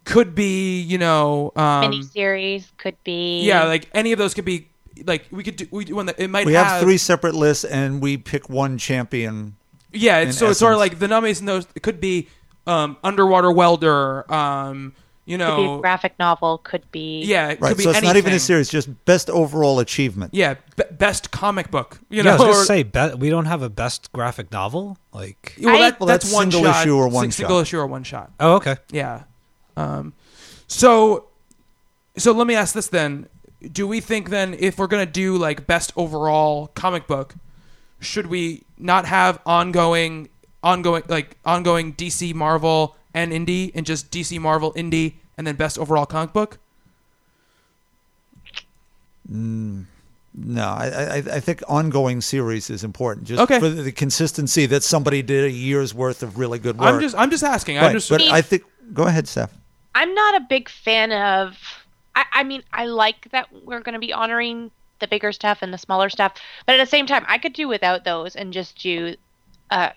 could 0.06 0.34
be 0.34 0.82
you 0.82 0.98
know 0.98 1.52
um, 1.56 1.92
Miniseries 1.92 2.66
could 2.78 2.96
be. 3.04 3.42
yeah 3.44 3.66
like 3.66 3.90
any 3.94 4.12
of 4.12 4.18
those 4.18 4.34
could 4.34 4.46
be 4.46 4.68
like 5.06 5.26
we 5.30 5.44
could 5.44 5.56
do 5.56 5.68
we 5.72 5.86
do 5.86 5.96
one 5.96 6.06
that 6.08 6.20
it 6.20 6.30
might 6.30 6.46
We 6.46 6.54
have 6.54 6.82
three 6.82 6.98
separate 6.98 7.36
lists, 7.36 7.64
and 7.64 8.02
we 8.02 8.18
pick 8.18 8.50
one 8.50 8.78
champion. 8.78 9.56
yeah 9.92 10.20
it's, 10.20 10.28
in 10.30 10.34
so 10.34 10.50
it's 10.50 10.60
sort 10.60 10.74
of 10.74 10.80
like 10.80 11.00
the 11.00 11.08
nominees 11.08 11.40
in 11.40 11.46
those 11.46 11.68
it 11.76 11.84
could 11.84 12.00
be 12.00 12.28
um, 12.66 12.98
underwater 13.04 13.52
welder 13.52 14.32
um, 14.32 14.94
you 15.30 15.38
Could 15.38 15.56
be 15.58 15.66
a 15.66 15.78
graphic 15.80 16.14
novel. 16.20 16.58
Could 16.60 16.90
be. 16.92 17.22
yeah 17.24 17.50
it 17.50 17.62
Right. 17.62 17.70
could 17.70 17.78
be 17.78 17.84
So 17.84 17.92
it's 17.92 18.02
not 18.02 18.18
even 18.18 18.34
a 18.34 18.40
series, 18.40 18.68
just 18.70 18.90
best 19.06 19.30
overall 19.30 19.80
achievement. 19.80 20.34
yeah 20.34 20.56
be- 20.76 20.84
best 20.92 21.32
comic 21.32 21.70
book 21.72 22.00
you 22.10 22.18
Yeah, 22.18 22.24
know 22.38 22.44
I 22.44 22.48
was 22.48 22.62
or- 22.62 22.66
say 22.66 22.84
be- 22.84 23.14
we 23.18 23.30
don't 23.30 23.46
have 23.46 23.62
a 23.62 23.70
best 23.70 24.12
graphic 24.12 24.52
novel. 24.52 24.98
Like, 25.14 25.56
well, 25.62 25.76
I- 25.76 25.80
that, 25.92 26.00
Well, 26.00 26.08
that's, 26.08 26.26
that's 26.26 26.34
one 26.34 26.52
single 26.52 26.72
shot, 26.72 26.82
issue 26.86 26.96
or 26.96 27.04
sing- 27.06 27.14
one 27.14 27.32
single 27.32 27.58
shot. 27.58 27.62
issue 27.62 27.80
or 27.80 27.88
one 27.88 28.04
shot 28.04 28.32
oh, 28.40 28.54
okay. 28.56 28.76
Yeah. 28.92 29.24
Um, 29.78 30.14
so, 30.68 31.26
so 32.18 32.32
let 32.34 32.48
me 32.48 32.56
ask 32.56 32.74
this 32.74 32.88
then: 32.88 33.28
Do 33.72 33.88
we 33.88 34.00
think 34.02 34.30
then, 34.30 34.56
if 34.60 34.78
we're 34.78 34.88
gonna 34.88 35.06
do 35.06 35.38
like 35.38 35.68
best 35.68 35.94
overall 35.96 36.68
comic 36.76 37.08
book, 37.08 37.36
should 38.00 38.28
we 38.28 38.64
not 38.78 39.06
have 39.06 39.40
ongoing, 39.46 40.30
ongoing 40.64 41.04
like 41.08 41.38
ongoing 41.46 41.94
DC, 41.94 42.34
Marvel, 42.34 42.96
and 43.20 43.32
indie, 43.32 43.72
and 43.76 43.86
just 43.86 44.12
DC, 44.12 44.40
Marvel, 44.40 44.74
indie, 44.74 45.16
and 45.38 45.46
then 45.46 45.56
best 45.56 45.78
overall 45.78 46.06
comic 46.06 46.34
book? 46.34 46.58
No, 49.32 50.64
I, 50.64 50.88
I, 50.88 51.16
I 51.18 51.40
think 51.40 51.62
ongoing 51.68 52.22
series 52.22 52.70
is 52.70 52.84
important, 52.84 53.28
just 53.28 53.42
Okay. 53.42 53.60
for 53.60 53.70
the 53.70 53.92
consistency 53.92 54.66
that 54.68 54.84
somebody 54.84 55.22
did 55.22 55.44
a 55.44 55.52
year's 55.52 55.94
worth 55.94 56.24
of 56.24 56.38
really 56.40 56.60
good 56.60 56.78
work. 56.78 56.88
I'm 56.88 57.02
just, 57.02 57.16
I'm 57.16 57.30
just 57.30 57.44
asking. 57.44 57.78
I'm 57.78 57.94
just, 57.94 58.10
but 58.10 58.22
I 58.22 58.42
think. 58.42 58.64
Go 58.94 59.04
ahead, 59.04 59.28
Steph. 59.28 59.52
I'm 59.94 60.14
not 60.16 60.36
a 60.36 60.46
big 60.50 60.70
fan 60.70 61.12
of. 61.12 61.58
I, 62.16 62.26
I 62.34 62.44
mean, 62.44 62.64
I 62.74 62.86
like 62.86 63.30
that 63.32 63.48
we're 63.66 63.82
going 63.82 63.94
to 63.94 64.00
be 64.00 64.14
honoring 64.14 64.72
the 65.00 65.08
bigger 65.08 65.32
stuff 65.32 65.60
and 65.62 65.74
the 65.74 65.78
smaller 65.78 66.10
stuff, 66.10 66.34
but 66.66 66.76
at 66.76 66.84
the 66.84 66.90
same 66.90 67.06
time, 67.06 67.26
I 67.28 67.38
could 67.38 67.54
do 67.54 67.68
without 67.68 68.04
those 68.04 68.36
and 68.36 68.52
just 68.52 68.78
do, 68.80 69.16
uh, 69.72 69.90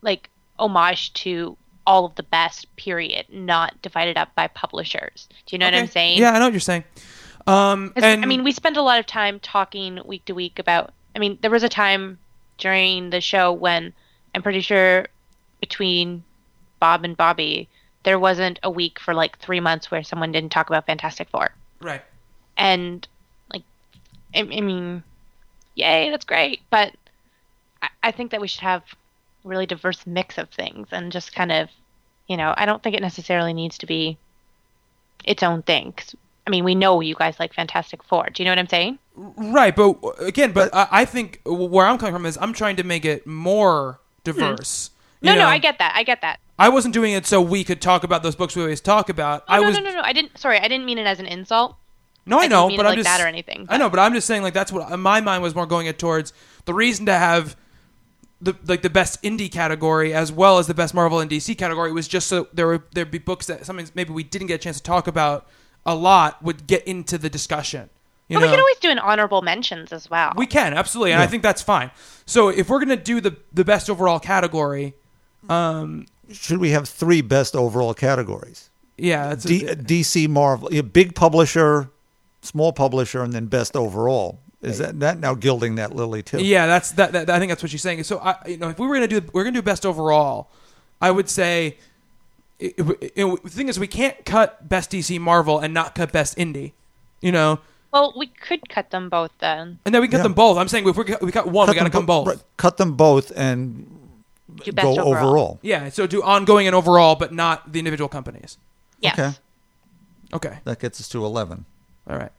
like 0.00 0.30
homage 0.58 1.12
to 1.14 1.56
all 1.90 2.04
of 2.04 2.14
the 2.14 2.22
best. 2.22 2.64
Period, 2.76 3.26
not 3.30 3.82
divided 3.82 4.16
up 4.16 4.32
by 4.36 4.46
publishers. 4.46 5.28
Do 5.46 5.54
you 5.54 5.58
know 5.58 5.66
what 5.66 5.74
I'm 5.74 5.88
saying? 5.88 6.20
Yeah, 6.20 6.30
I 6.30 6.38
know 6.38 6.44
what 6.44 6.52
you're 6.52 6.60
saying. 6.60 6.84
Um, 7.48 7.92
and 7.96 8.04
I 8.04 8.26
mean, 8.26 8.44
we 8.44 8.52
spend 8.52 8.76
a 8.76 8.82
lot 8.82 9.00
of 9.00 9.06
time 9.06 9.40
talking 9.40 10.00
week 10.04 10.24
to 10.26 10.34
week 10.34 10.60
about. 10.60 10.92
I 11.16 11.18
mean, 11.18 11.36
there 11.42 11.50
was 11.50 11.64
a 11.64 11.68
time 11.68 12.18
during 12.58 13.10
the 13.10 13.20
show 13.20 13.52
when 13.52 13.92
I'm 14.34 14.42
pretty 14.42 14.60
sure 14.60 15.08
between 15.60 16.22
Bob 16.78 17.04
and 17.04 17.16
Bobby, 17.16 17.68
there 18.04 18.18
wasn't 18.18 18.60
a 18.62 18.70
week 18.70 19.00
for 19.00 19.12
like 19.12 19.38
three 19.38 19.60
months 19.60 19.90
where 19.90 20.04
someone 20.04 20.30
didn't 20.30 20.52
talk 20.52 20.70
about 20.70 20.86
Fantastic 20.86 21.28
Four. 21.28 21.50
right. 21.80 22.02
And 22.56 23.06
like, 23.52 23.62
I, 24.34 24.40
I 24.40 24.60
mean, 24.60 25.02
yay, 25.74 26.10
that's 26.10 26.24
great. 26.24 26.60
But 26.70 26.94
I, 27.82 27.88
I 28.04 28.10
think 28.12 28.30
that 28.30 28.40
we 28.40 28.48
should 28.48 28.60
have 28.60 28.82
really 29.44 29.66
diverse 29.66 30.06
mix 30.06 30.38
of 30.38 30.50
things 30.50 30.88
and 30.92 31.10
just 31.10 31.34
kind 31.34 31.50
of, 31.50 31.68
you 32.30 32.36
know, 32.36 32.54
I 32.56 32.64
don't 32.64 32.80
think 32.80 32.94
it 32.94 33.02
necessarily 33.02 33.52
needs 33.52 33.76
to 33.78 33.86
be 33.86 34.16
its 35.24 35.42
own 35.42 35.62
thing. 35.62 35.92
I 36.46 36.50
mean, 36.50 36.62
we 36.62 36.76
know 36.76 37.00
you 37.00 37.16
guys 37.16 37.40
like 37.40 37.52
Fantastic 37.52 38.04
Four. 38.04 38.28
Do 38.32 38.40
you 38.40 38.44
know 38.44 38.52
what 38.52 38.58
I'm 38.60 38.68
saying? 38.68 38.98
Right, 39.16 39.74
but 39.74 39.98
again, 40.20 40.52
but 40.52 40.72
I, 40.72 40.86
I 40.90 41.04
think 41.04 41.40
where 41.44 41.86
I'm 41.86 41.98
coming 41.98 42.14
from 42.14 42.24
is 42.26 42.38
I'm 42.40 42.52
trying 42.52 42.76
to 42.76 42.84
make 42.84 43.04
it 43.04 43.26
more 43.26 44.00
diverse. 44.22 44.90
Hmm. 45.20 45.26
No, 45.26 45.32
you 45.32 45.38
no. 45.40 45.46
I 45.46 45.58
get 45.58 45.78
that. 45.80 45.92
I 45.96 46.04
get 46.04 46.20
that. 46.22 46.38
I 46.56 46.68
wasn't 46.68 46.94
doing 46.94 47.12
it 47.14 47.26
so 47.26 47.40
we 47.42 47.64
could 47.64 47.82
talk 47.82 48.04
about 48.04 48.22
those 48.22 48.36
books 48.36 48.54
we 48.54 48.62
always 48.62 48.80
talk 48.80 49.08
about. 49.08 49.42
Oh, 49.48 49.54
I 49.54 49.60
no, 49.60 49.66
was 49.66 49.76
no, 49.76 49.82
no, 49.82 49.92
no. 49.94 50.00
I 50.02 50.12
didn't. 50.12 50.38
Sorry, 50.38 50.58
I 50.58 50.68
didn't 50.68 50.86
mean 50.86 50.98
it 50.98 51.06
as 51.06 51.18
an 51.18 51.26
insult. 51.26 51.74
no, 52.26 52.38
I 52.38 52.44
I 52.44 52.46
know, 52.46 52.68
but 52.68 52.80
I'm 52.80 52.84
like 52.86 52.98
just 52.98 53.08
that 53.08 53.20
or 53.20 53.26
anything, 53.26 53.66
I 53.68 53.76
know, 53.76 53.88
but- 53.90 53.96
but 53.96 54.02
I'm 54.02 54.14
just 54.14 54.26
saying 54.28 54.42
like 54.42 54.54
that's 54.54 54.70
what 54.72 54.96
my 54.98 55.20
mind 55.20 55.42
was 55.42 55.54
more 55.54 55.66
going 55.66 55.88
it 55.88 55.98
towards 55.98 56.32
the 56.64 56.74
reason 56.74 57.06
to 57.06 57.14
have 57.14 57.56
the 58.40 58.56
like 58.66 58.82
the 58.82 58.90
best 58.90 59.22
indie 59.22 59.50
category 59.52 60.14
as 60.14 60.32
well 60.32 60.58
as 60.58 60.66
the 60.66 60.74
best 60.74 60.94
Marvel 60.94 61.20
and 61.20 61.30
DC 61.30 61.56
category 61.58 61.92
was 61.92 62.08
just 62.08 62.26
so 62.26 62.48
there 62.52 62.68
would 62.68 62.82
there'd 62.92 63.10
be 63.10 63.18
books 63.18 63.46
that 63.46 63.66
sometimes 63.66 63.92
maybe 63.94 64.12
we 64.12 64.22
didn't 64.22 64.46
get 64.48 64.54
a 64.54 64.58
chance 64.58 64.78
to 64.78 64.82
talk 64.82 65.06
about 65.06 65.46
a 65.84 65.94
lot 65.94 66.42
would 66.42 66.66
get 66.66 66.84
into 66.84 67.18
the 67.18 67.28
discussion. 67.30 67.90
You 68.28 68.36
But 68.36 68.40
know? 68.40 68.46
we 68.46 68.50
can 68.52 68.60
always 68.60 68.76
do 68.78 68.90
an 68.90 68.98
honorable 68.98 69.42
mentions 69.42 69.92
as 69.92 70.08
well. 70.08 70.32
We 70.36 70.46
can 70.46 70.72
absolutely, 70.74 71.12
and 71.12 71.20
I 71.20 71.26
think 71.26 71.42
that's 71.42 71.62
fine. 71.62 71.90
So 72.26 72.48
if 72.48 72.68
we're 72.70 72.78
gonna 72.80 72.96
do 72.96 73.20
the 73.20 73.36
the 73.52 73.64
best 73.64 73.90
overall 73.90 74.20
category, 74.20 74.94
um, 75.48 76.06
Should 76.32 76.58
we 76.58 76.70
have 76.70 76.88
three 76.88 77.22
best 77.22 77.56
overall 77.56 77.92
categories? 77.94 78.70
yeah, 78.96 79.28
that's 79.30 79.44
D- 79.44 79.64
DC, 79.66 80.28
Marvel, 80.28 80.68
big 80.82 81.14
publisher, 81.14 81.90
small 82.42 82.72
publisher, 82.72 83.22
and 83.22 83.32
then 83.32 83.46
best 83.46 83.74
overall. 83.76 84.40
Is 84.62 84.78
that 84.78 85.00
that 85.00 85.18
now 85.18 85.34
gilding 85.34 85.76
that 85.76 85.94
lily 85.96 86.22
too? 86.22 86.42
yeah, 86.44 86.66
that's 86.66 86.92
that, 86.92 87.12
that. 87.12 87.30
I 87.30 87.38
think 87.38 87.50
that's 87.50 87.62
what 87.62 87.70
she's 87.70 87.80
saying. 87.82 88.02
So 88.04 88.18
I, 88.18 88.36
you 88.46 88.56
know, 88.58 88.68
if 88.68 88.78
we 88.78 88.86
were 88.86 88.94
gonna 88.94 89.08
do, 89.08 89.22
we're 89.32 89.44
gonna 89.44 89.54
do 89.54 89.62
best 89.62 89.86
overall. 89.86 90.50
I 91.00 91.10
would 91.10 91.30
say, 91.30 91.78
it, 92.58 92.74
it, 92.78 93.12
it- 93.16 93.42
the 93.42 93.48
thing 93.50 93.68
is, 93.68 93.78
we 93.78 93.86
can't 93.86 94.22
cut 94.26 94.68
best 94.68 94.90
DC 94.90 95.18
Marvel 95.18 95.58
and 95.58 95.72
not 95.72 95.94
cut 95.94 96.12
best 96.12 96.36
indie. 96.36 96.72
You 97.22 97.32
know, 97.32 97.60
well, 97.90 98.12
we 98.16 98.26
could 98.26 98.68
cut 98.68 98.90
them 98.90 99.08
both 99.08 99.30
then. 99.40 99.78
and 99.86 99.94
then 99.94 100.02
we 100.02 100.08
cut 100.08 100.18
Yeah. 100.18 100.22
them 100.24 100.34
both. 100.34 100.58
I'm 100.58 100.68
saying 100.68 100.86
if 100.86 100.96
we 100.96 101.04
cut, 101.04 101.22
we 101.22 101.32
cut 101.32 101.46
one, 101.46 101.66
Cut 101.66 101.74
we 101.74 101.78
gotta 101.78 101.90
them 101.90 101.92
come 101.92 102.06
bo- 102.06 102.24
both. 102.24 102.34
right, 102.36 102.44
cut 102.58 102.76
them 102.76 102.94
both 102.96 103.32
and 103.34 103.86
Do 104.62 104.72
best 104.72 104.84
go 104.84 104.90
overall. 104.92 105.14
overall. 105.14 105.58
Yeah, 105.62 105.88
so 105.88 106.06
do 106.06 106.22
ongoing 106.22 106.66
and 106.66 106.76
overall, 106.76 107.14
but 107.16 107.32
not 107.32 107.72
the 107.72 107.78
individual 107.78 108.08
companies. 108.08 108.58
Yes. 109.00 109.18
Okay. 109.18 109.32
Okay, 110.32 110.58
That 110.64 110.78
gets 110.78 111.00
us 111.00 111.08
to 111.08 111.24
eleven. 111.24 111.64
all 112.08 112.16
right. 112.18 112.30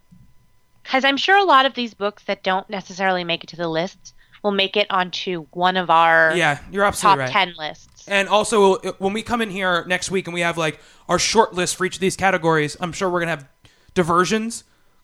Because 0.83 1.05
I'm 1.05 1.17
sure 1.17 1.37
a 1.37 1.43
lot 1.43 1.65
of 1.65 1.73
these 1.73 1.93
books 1.93 2.23
that 2.23 2.43
don't 2.43 2.69
necessarily 2.69 3.23
make 3.23 3.43
it 3.43 3.47
to 3.51 3.55
the 3.55 3.67
list 3.67 4.13
will 4.43 4.51
make 4.51 4.75
it 4.75 4.87
onto 4.89 5.45
one 5.51 5.77
of 5.77 5.89
our 5.89 6.35
Yeah, 6.35 6.59
you're 6.71 6.83
top 6.83 6.93
absolutely 6.93 7.23
right. 7.25 7.31
10 7.31 7.53
lists. 7.57 8.07
And 8.07 8.27
also, 8.27 8.77
when 8.97 9.13
we 9.13 9.21
come 9.21 9.41
in 9.41 9.49
here 9.49 9.85
next 9.85 10.09
week 10.09 10.27
and 10.27 10.33
we 10.33 10.41
have 10.41 10.57
like 10.57 10.79
our 11.07 11.19
short 11.19 11.53
list 11.53 11.75
for 11.75 11.85
each 11.85 11.95
of 11.95 12.01
these 12.01 12.15
categories, 12.15 12.75
I'm 12.79 12.91
sure 12.91 13.09
we're 13.09 13.19
gonna 13.19 13.31
have 13.31 13.47
diversions. 13.93 14.63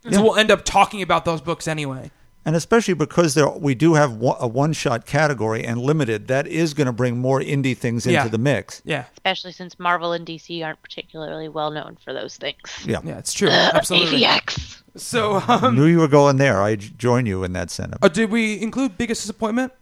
So 0.10 0.24
we'll 0.24 0.38
end 0.38 0.52
up 0.52 0.64
talking 0.64 1.02
about 1.02 1.26
those 1.26 1.42
books 1.42 1.68
anyway. 1.68 2.12
And 2.48 2.56
especially 2.56 2.94
because 2.94 3.34
there 3.34 3.50
we 3.50 3.76
do 3.76 3.96
have 3.96 4.22
a 4.40 4.48
one-shot 4.48 5.06
category 5.06 5.66
and 5.66 5.82
limited, 5.82 6.30
that 6.30 6.48
is 6.48 6.74
going 6.74 6.88
to 6.88 6.94
bring 6.94 7.18
more 7.18 7.42
indie 7.42 7.76
things 7.78 8.06
into 8.08 8.14
Yeah. 8.14 8.28
the 8.30 8.38
mix. 8.38 8.82
Yeah, 8.86 9.04
Especially 9.18 9.52
since 9.52 9.78
Marvel 9.78 10.14
and 10.14 10.26
DC 10.26 10.64
aren't 10.66 10.82
particularly 10.82 11.50
well 11.50 11.72
known 11.72 11.98
for 12.06 12.14
those 12.14 12.38
things. 12.38 12.58
Yeah. 12.86 13.02
yeah, 13.04 13.18
it's 13.18 13.34
true. 13.34 13.50
Absolutely. 13.50 14.22
AVX. 14.24 14.82
So, 14.96 15.44
um, 15.46 15.76
Knew 15.76 15.88
you 15.88 16.00
were 16.00 16.08
going 16.08 16.38
there. 16.38 16.62
I 16.64 16.78
join 16.78 17.26
you 17.26 17.44
in 17.44 17.52
that 17.52 17.70
sentiment. 17.70 18.02
uh, 18.02 18.08
did 18.08 18.32
we 18.32 18.62
include 18.62 18.98
biggest 18.98 19.22
disappointment? 19.24 19.74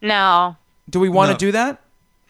No. 0.00 0.56
Do 0.88 1.00
we 1.00 1.10
want 1.10 1.28
to 1.28 1.34
No. 1.34 1.38
do 1.38 1.52
that? 1.52 1.80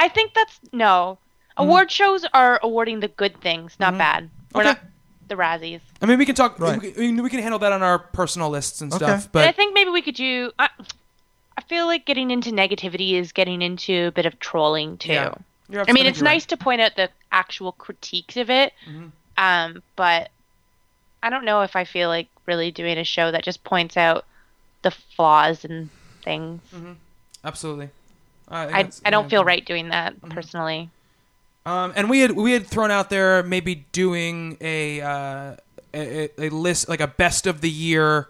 I 0.00 0.08
think 0.08 0.34
that's 0.34 0.58
no. 0.72 1.18
Award 1.56 1.92
shows 1.92 2.26
are 2.34 2.58
awarding 2.60 2.98
the 2.98 3.08
good 3.08 3.40
things, 3.40 3.76
not 3.78 3.96
bad. 3.96 4.28
We're 4.52 4.62
Okay. 4.62 4.70
not 4.70 4.80
the 5.28 5.34
Razzies. 5.36 5.80
I 6.02 6.06
mean, 6.06 6.18
we 6.18 6.26
can 6.26 6.34
talk. 6.34 6.58
Right. 6.58 6.80
We, 6.80 6.92
can, 6.92 7.22
we 7.22 7.30
can 7.30 7.40
handle 7.40 7.58
that 7.60 7.72
on 7.72 7.82
our 7.82 7.98
personal 7.98 8.50
lists 8.50 8.80
and 8.80 8.92
Okay. 8.92 9.04
stuff. 9.04 9.28
But 9.32 9.48
I 9.48 9.52
think 9.52 9.74
maybe 9.74 9.90
we 9.90 10.02
could 10.02 10.14
do. 10.14 10.52
I, 10.58 10.68
I 11.56 11.60
feel 11.62 11.86
like 11.86 12.04
getting 12.04 12.30
into 12.30 12.50
negativity 12.50 13.14
is 13.14 13.32
getting 13.32 13.62
into 13.62 14.06
a 14.08 14.12
bit 14.12 14.26
of 14.26 14.38
trolling 14.40 14.96
too. 14.98 15.12
Yeah. 15.12 15.28
I 15.28 15.32
mean, 15.70 15.78
absolutely 15.80 16.06
it's 16.08 16.20
right. 16.22 16.30
nice 16.32 16.46
to 16.46 16.56
point 16.56 16.80
out 16.80 16.96
the 16.96 17.08
actual 17.32 17.72
critiques 17.72 18.36
of 18.36 18.50
it, 18.50 18.72
Mm-hmm. 18.88 19.06
um, 19.38 19.82
but 19.96 20.30
I 21.22 21.30
don't 21.30 21.44
know 21.46 21.62
if 21.62 21.74
I 21.74 21.84
feel 21.84 22.08
like 22.08 22.28
really 22.46 22.70
doing 22.70 22.98
a 22.98 23.04
show 23.04 23.30
that 23.30 23.42
just 23.44 23.64
points 23.64 23.96
out 23.96 24.26
the 24.82 24.90
flaws 24.90 25.64
and 25.64 25.88
things. 26.22 26.60
absolutely. 27.44 27.88
I, 28.48 28.80
I, 28.82 28.90
I 29.06 29.10
don't 29.10 29.24
yeah. 29.24 29.28
feel 29.30 29.44
right 29.44 29.64
doing 29.64 29.88
that 29.88 30.14
Mm-hmm. 30.20 30.30
personally. 30.32 30.90
Um, 31.66 31.92
and 31.96 32.10
we 32.10 32.20
had 32.20 32.32
we 32.32 32.52
had 32.52 32.66
thrown 32.66 32.90
out 32.90 33.08
there 33.10 33.42
maybe 33.42 33.86
doing 33.92 34.58
a, 34.60 35.00
uh, 35.00 35.56
a 35.94 36.28
a 36.38 36.48
list 36.50 36.88
like 36.88 37.00
a 37.00 37.06
best 37.06 37.46
of 37.46 37.60
the 37.62 37.70
year 37.70 38.28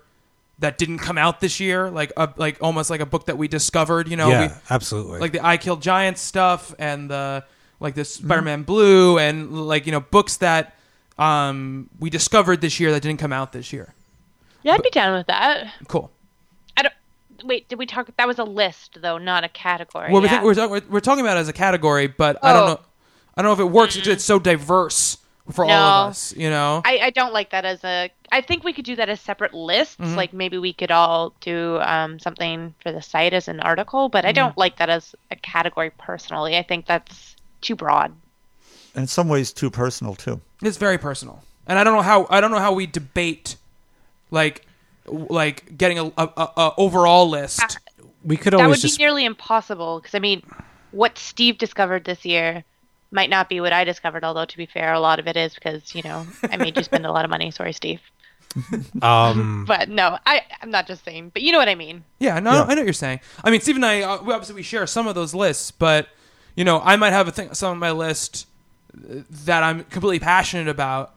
that 0.61 0.79
didn't 0.79 0.99
come 0.99 1.19
out 1.19 1.41
this 1.41 1.59
year, 1.59 1.91
like 1.91 2.13
a, 2.17 2.33
like 2.37 2.59
almost 2.61 2.91
like 2.91 3.01
a 3.01 3.07
book 3.07 3.27
that 3.27 3.37
we 3.37 3.49
discovered. 3.49 4.09
You 4.09 4.17
know, 4.17 4.29
yeah, 4.29 4.47
we, 4.49 4.55
absolutely. 4.71 5.19
like 5.19 5.33
the 5.33 5.45
I 5.45 5.57
Killed 5.57 5.83
Giants 5.83 6.21
stuff 6.21 6.75
and 6.79 7.11
the 7.11 7.45
like 7.81 7.95
this 7.97 8.17
Mm-hmm. 8.19 8.27
Spider-Man 8.29 8.63
Blue 8.63 9.19
and 9.19 9.67
like 9.67 9.85
you 9.87 9.93
know 9.93 10.01
books 10.01 10.37
that 10.37 10.77
um 11.19 11.91
we 11.99 12.11
discovered 12.11 12.61
this 12.61 12.79
year 12.79 12.93
that 12.93 13.03
didn't 13.03 13.19
come 13.19 13.33
out 13.33 13.53
this 13.53 13.73
year. 13.73 13.95
Yeah, 14.63 14.75
I'd 14.75 14.83
be 14.83 14.91
down 14.91 15.15
with 15.19 15.27
that. 15.27 15.73
Cool. 15.89 16.11
I 16.77 16.83
don't. 16.83 16.95
Wait, 17.45 17.69
did 17.69 17.79
we 17.81 17.87
talk? 17.87 18.09
That 18.17 18.27
was 18.29 18.39
a 18.39 18.45
list, 18.45 18.99
though, 19.03 19.19
not 19.19 19.43
a 19.45 19.49
category. 19.49 20.13
Well, 20.13 20.23
we 20.23 20.29
yeah. 20.29 20.35
think, 20.35 20.45
we're, 20.45 20.55
talk- 20.55 20.71
we're 20.71 20.83
we're 20.89 21.01
talking 21.01 21.25
about 21.25 21.37
it 21.37 21.41
as 21.41 21.49
a 21.49 21.53
category, 21.53 22.07
but 22.07 22.39
I 22.45 22.53
don't 22.53 22.63
Oh. 22.63 22.67
know. 22.75 22.81
I 23.37 23.43
don't 23.43 23.49
know 23.49 23.65
if 23.65 23.69
it 23.69 23.73
works. 23.73 23.97
It's, 23.97 24.07
it's 24.07 24.25
so 24.25 24.39
diverse 24.39 25.19
for 25.51 25.65
all 25.65 25.71
of 25.71 26.11
us. 26.11 26.35
You 26.37 26.51
know. 26.51 26.83
I, 26.85 26.99
I 27.05 27.11
don't 27.11 27.33
like 27.33 27.51
that 27.51 27.65
as 27.65 27.83
a. 27.85 28.11
I 28.33 28.41
think 28.41 28.65
we 28.65 28.73
could 28.73 28.85
do 28.85 28.97
that 28.97 29.09
as 29.09 29.21
separate 29.21 29.55
lists. 29.55 29.97
Mm-hmm. 29.97 30.15
Like 30.17 30.33
maybe 30.33 30.59
we 30.59 30.73
could 30.73 30.91
all 30.91 31.35
do 31.41 31.79
um, 31.81 32.19
something 32.19 32.75
for 32.81 32.93
the 32.93 33.03
site 33.03 33.33
as 33.33 33.49
an 33.49 33.61
article, 33.61 34.09
but 34.09 34.25
I 34.25 34.29
Mm-hmm. 34.29 34.35
don't 34.37 34.59
like 34.59 34.77
that 34.79 34.89
as 34.91 35.15
a 35.31 35.37
category 35.37 35.91
personally. 35.99 36.57
I 36.57 36.63
think 36.63 36.87
that's 36.87 37.37
too 37.61 37.75
broad. 37.77 38.13
And 38.95 39.03
in 39.03 39.07
some 39.09 39.29
ways, 39.29 39.53
too 39.53 39.71
personal 39.71 40.15
too. 40.15 40.41
It's 40.63 40.77
very 40.77 40.99
personal, 40.99 41.43
and 41.67 41.79
I 41.79 41.85
don't 41.85 41.95
know 41.95 42.03
how 42.03 42.27
I 42.31 42.41
don't 42.41 42.53
know 42.53 42.59
how 42.61 42.73
we 42.73 42.87
debate, 42.87 43.57
like, 44.31 44.67
like 45.07 45.77
getting 45.77 45.99
a, 45.99 46.05
a, 46.17 46.31
a, 46.37 46.49
a 46.57 46.73
overall 46.79 47.29
list. 47.29 47.79
we 48.25 48.37
could 48.37 48.55
always 48.55 48.61
That 48.61 48.65
always 48.65 48.79
would 48.79 48.89
just 48.89 48.99
be 48.99 49.03
nearly 49.05 49.25
impossible 49.25 49.99
because 50.01 50.15
I 50.15 50.21
mean, 50.21 50.43
what 50.93 51.19
Steve 51.19 51.59
discovered 51.59 52.05
this 52.05 52.25
year 52.25 52.63
might 53.15 53.31
not 53.31 53.49
be 53.49 53.61
what 53.61 53.73
I 53.73 53.85
discovered. 53.85 54.25
Although 54.25 54.45
to 54.45 54.57
be 54.57 54.67
fair, 54.67 54.93
a 54.93 55.01
lot 55.01 55.19
of 55.19 55.27
it 55.27 55.37
is 55.37 55.55
because 55.55 55.95
you 55.95 56.03
know 56.03 56.27
I 56.51 56.57
made 56.59 56.77
you 56.77 56.83
spend 56.91 57.07
a 57.07 57.13
lot 57.13 57.25
of 57.25 57.31
money. 57.31 57.51
Sorry, 57.51 57.73
Steve. 57.73 58.01
um 59.03 59.65
But 59.69 59.89
no, 59.89 60.19
I 60.27 60.43
I'm 60.61 60.71
not 60.71 60.87
just 60.87 61.05
saying. 61.05 61.31
But 61.33 61.43
you 61.43 61.53
know 61.53 61.59
what 61.59 61.69
I 61.69 61.75
mean. 61.75 62.05
Yeah, 62.19 62.39
no, 62.41 62.51
I 62.51 62.55
know 62.55 62.67
what 62.67 62.85
you're 62.85 62.93
saying. 62.93 63.21
I 63.43 63.51
mean, 63.51 63.61
Steve 63.61 63.77
and 63.77 63.87
I, 63.87 64.03
uh, 64.03 64.23
we 64.23 64.33
obviously 64.33 64.57
we 64.57 64.63
share 64.63 64.87
some 64.87 65.07
of 65.07 65.15
those 65.15 65.35
lists, 65.35 65.71
but 65.71 66.09
you 66.57 66.65
know, 66.65 66.81
I 66.85 66.97
might 66.97 67.13
have 67.13 67.27
a 67.29 67.33
thing, 67.33 67.53
some 67.55 67.73
on 67.73 67.79
my 67.79 67.91
list 67.91 68.47
uh, 68.97 69.23
that 69.45 69.63
I'm 69.63 69.85
completely 69.85 70.21
passionate 70.21 70.69
about, 70.69 71.15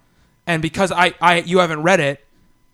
and 0.47 0.61
because 0.61 0.91
I, 0.91 1.13
I, 1.21 1.41
you 1.41 1.59
haven't 1.59 1.83
read 1.83 1.99
it, 1.99 2.25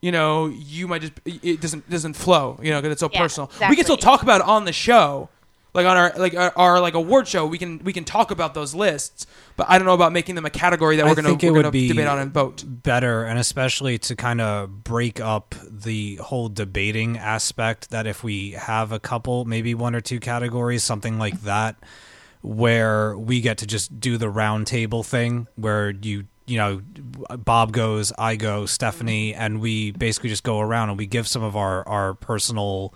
you 0.01 0.11
know, 0.13 0.47
you 0.47 0.87
might 0.87 1.01
just 1.01 1.13
it 1.25 1.59
doesn't 1.59 1.89
doesn't 1.89 2.13
flow, 2.13 2.59
you 2.61 2.71
know, 2.71 2.81
because 2.81 2.93
it's 2.93 2.99
so 3.01 3.09
Yeah, 3.11 3.21
personal. 3.21 3.51
We 3.69 3.75
can 3.75 3.83
still 3.83 3.97
talk 3.97 4.21
about 4.23 4.41
it 4.41 4.47
on 4.47 4.65
the 4.65 4.73
show, 4.73 5.29
like 5.73 5.87
on 5.87 5.97
our 5.97 6.13
like 6.17 6.35
our, 6.35 6.53
our 6.55 6.79
like 6.79 6.93
award 6.93 7.27
show. 7.27 7.45
We 7.45 7.57
can 7.57 7.79
we 7.79 7.93
can 7.93 8.03
talk 8.03 8.31
about 8.31 8.53
those 8.53 8.75
lists, 8.75 9.25
but 9.57 9.67
I 9.69 9.77
don't 9.77 9.87
know 9.87 9.93
about 9.93 10.11
making 10.11 10.35
them 10.35 10.45
a 10.45 10.49
category 10.49 10.97
that 10.97 11.05
we're 11.05 11.15
gonna 11.15 11.71
be 11.71 11.87
debate 11.87 12.07
on 12.07 12.19
and 12.19 12.31
vote. 12.31 12.63
better 12.65 13.23
and 13.23 13.39
especially 13.39 13.97
to 13.99 14.15
kind 14.15 14.41
of 14.41 14.83
break 14.83 15.19
up 15.19 15.55
the 15.67 16.17
whole 16.17 16.49
debating 16.49 17.17
aspect 17.17 17.89
that 17.89 18.05
if 18.05 18.23
we 18.23 18.51
have 18.51 18.91
a 18.91 18.99
couple 18.99 19.45
maybe 19.45 19.73
one 19.73 19.95
or 19.95 20.01
two 20.01 20.19
categories 20.19 20.83
something 20.83 21.17
like 21.17 21.41
that 21.41 21.75
where 22.41 23.17
we 23.17 23.41
get 23.41 23.57
to 23.59 23.67
just 23.67 23.99
do 23.99 24.17
the 24.17 24.29
round 24.29 24.67
table 24.67 25.01
thing 25.01 25.47
where 25.55 25.91
you 25.91 26.25
you 26.45 26.57
know 26.57 26.81
bob 27.37 27.71
goes 27.71 28.11
i 28.17 28.35
go 28.35 28.65
stephanie 28.65 29.33
and 29.33 29.61
we 29.61 29.91
basically 29.91 30.29
just 30.29 30.43
go 30.43 30.59
around 30.59 30.89
and 30.89 30.97
we 30.97 31.05
give 31.05 31.27
some 31.27 31.41
of 31.41 31.55
our 31.55 31.87
our 31.87 32.13
personal 32.13 32.93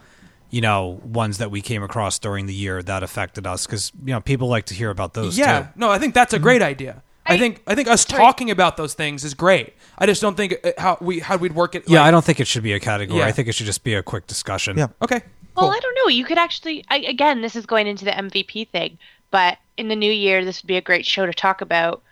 you 0.49 0.61
know 0.61 0.99
ones 1.03 1.38
that 1.40 1.52
we 1.52 1.61
came 1.61 1.84
across 1.84 2.19
during 2.19 2.45
the 2.45 2.53
year 2.53 2.82
that 2.84 3.03
affected 3.03 3.45
us 3.45 3.65
because 3.65 3.91
you 4.06 4.14
know 4.14 4.22
people 4.22 4.48
like 4.48 4.65
to 4.65 4.74
hear 4.74 4.90
about 4.90 5.14
those 5.14 5.38
yeah, 5.38 5.60
too 5.61 5.68
no, 5.76 5.90
I 5.90 5.99
think 5.99 6.14
that's 6.14 6.34
a 6.34 6.40
great 6.40 6.61
idea. 6.61 7.03
I, 7.26 7.34
I- 7.34 7.38
think 7.38 7.61
I 7.68 7.76
think 7.76 7.88
us 7.90 8.06
Sorry. 8.07 8.22
talking 8.22 8.49
about 8.52 8.78
those 8.78 8.94
things 8.94 9.24
is 9.26 9.34
great. 9.34 9.74
I 9.98 10.06
just 10.06 10.22
don't 10.22 10.36
think 10.38 10.56
uh, 10.64 10.72
how 10.78 10.98
we 11.02 11.19
how 11.19 11.36
we'd 11.38 11.53
work 11.56 11.76
it. 11.76 11.84
yeah 11.90 11.99
like- 11.99 12.07
i 12.07 12.11
don't 12.11 12.24
think 12.24 12.40
it 12.40 12.48
should 12.48 12.64
be 12.64 12.74
a 12.74 12.80
category 12.80 13.19
Yeah. 13.19 13.26
i 13.26 13.32
think 13.32 13.48
it 13.48 13.53
should 13.53 13.65
just 13.65 13.84
be 13.84 13.94
a 13.95 14.03
quick 14.03 14.28
discussion 14.28 14.78
Yeah. 14.78 14.88
Okay. 15.02 15.22
Well. 15.56 15.72
I 15.72 15.80
don't 15.80 15.95
know. 15.95 16.10
You 16.10 16.24
could 16.24 16.38
actually, 16.38 16.86
I, 16.88 16.98
again, 16.99 17.41
this 17.41 17.56
is 17.56 17.65
going 17.65 17.88
into 17.88 18.06
the 18.06 18.11
MVP 18.11 18.68
thing, 18.69 18.99
but 19.32 19.57
in 19.76 19.88
the 19.88 19.95
new 19.95 20.11
year, 20.11 20.45
this 20.45 20.61
would 20.61 20.68
be 20.68 20.78
a 20.78 20.82
great 20.82 21.03
show 21.03 21.26
to 21.26 21.34
talk 21.34 21.61
about, 21.61 22.03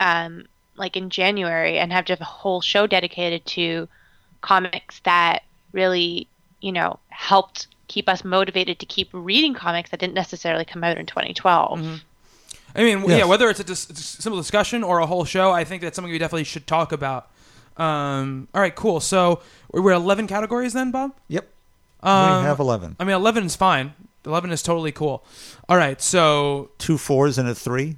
um, 0.00 0.44
like 0.76 0.98
in 0.98 1.08
January, 1.08 1.78
and 1.78 1.92
have 1.94 2.04
just 2.04 2.20
a 2.20 2.26
whole 2.26 2.60
show 2.60 2.86
dedicated 2.86 3.46
to 3.46 3.88
comics 4.42 5.00
that 5.04 5.44
really, 5.72 6.26
you 6.60 6.72
know, 6.72 6.98
helped 7.08 7.68
keep 7.90 8.08
us 8.08 8.24
motivated 8.24 8.78
to 8.78 8.86
keep 8.86 9.08
reading 9.12 9.52
comics 9.54 9.90
that 9.90 10.00
didn't 10.00 10.14
necessarily 10.14 10.64
come 10.64 10.82
out 10.84 10.96
in 10.96 11.06
2012. 11.06 12.00
I 12.74 12.82
mean, 12.84 13.00
Yes. 13.00 13.18
yeah, 13.18 13.24
whether 13.24 13.50
it's 13.50 13.58
a, 13.60 13.64
dis- 13.64 13.90
a 13.90 13.94
simple 13.96 14.38
discussion 14.40 14.84
or 14.84 15.00
a 15.00 15.06
whole 15.06 15.24
show, 15.24 15.50
I 15.50 15.64
think 15.64 15.82
that's 15.82 15.96
something 15.96 16.12
we 16.12 16.18
definitely 16.18 16.44
should 16.44 16.66
talk 16.68 16.92
about. 16.92 17.28
Um, 17.76 18.46
all 18.54 18.60
right, 18.60 18.74
cool. 18.74 19.00
So 19.00 19.40
we're 19.72 19.90
11 19.92 20.26
categories 20.28 20.72
then, 20.72 20.90
Bob? 20.92 21.12
Yep. 21.28 21.48
Um, 22.02 22.42
we 22.42 22.44
have 22.46 22.60
11. 22.60 22.96
I 23.00 23.04
mean, 23.04 23.16
11 23.16 23.44
is 23.44 23.56
fine. 23.56 23.92
11 24.24 24.52
is 24.52 24.62
totally 24.62 24.92
cool. 24.92 25.24
All 25.68 25.76
right, 25.76 26.00
so. 26.00 26.70
Two 26.78 26.96
fours 26.96 27.38
and 27.38 27.48
a 27.48 27.54
three. 27.54 27.96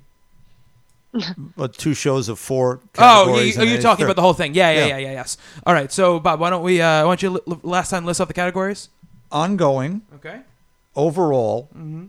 but 1.56 1.76
two 1.76 1.92
shows 1.92 2.28
of 2.30 2.38
four 2.38 2.80
Oh, 2.82 2.88
categories. 3.26 3.54
you, 3.56 3.60
oh, 3.60 3.62
and 3.62 3.70
you're 3.70 3.82
talking 3.82 4.04
third. 4.04 4.12
about 4.12 4.16
the 4.16 4.22
whole 4.22 4.32
thing. 4.32 4.54
Yeah, 4.54 4.70
yeah, 4.70 4.78
yeah, 4.78 4.86
Yeah. 4.86 4.96
yeah, 4.98 5.12
yes. 5.12 5.36
All 5.66 5.74
right, 5.74 5.92
so, 5.92 6.18
Bob, 6.18 6.40
why 6.40 6.48
don't 6.48 6.62
we, 6.62 6.80
uh, 6.80 7.04
why 7.04 7.10
don't 7.14 7.22
you 7.22 7.30
li- 7.46 7.58
last 7.62 7.90
time 7.90 8.06
list 8.06 8.20
off 8.20 8.28
the 8.28 8.34
categories? 8.34 8.88
Ongoing, 9.32 10.02
Okay. 10.14 10.40
overall, 10.94 11.68
Mm-hmm. 11.76 12.06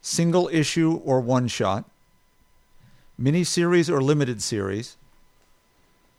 single 0.00 0.48
issue 0.52 1.00
or 1.04 1.20
one 1.20 1.48
shot, 1.48 1.84
miniseries 3.20 3.88
or 3.90 4.00
limited 4.02 4.42
series, 4.42 4.96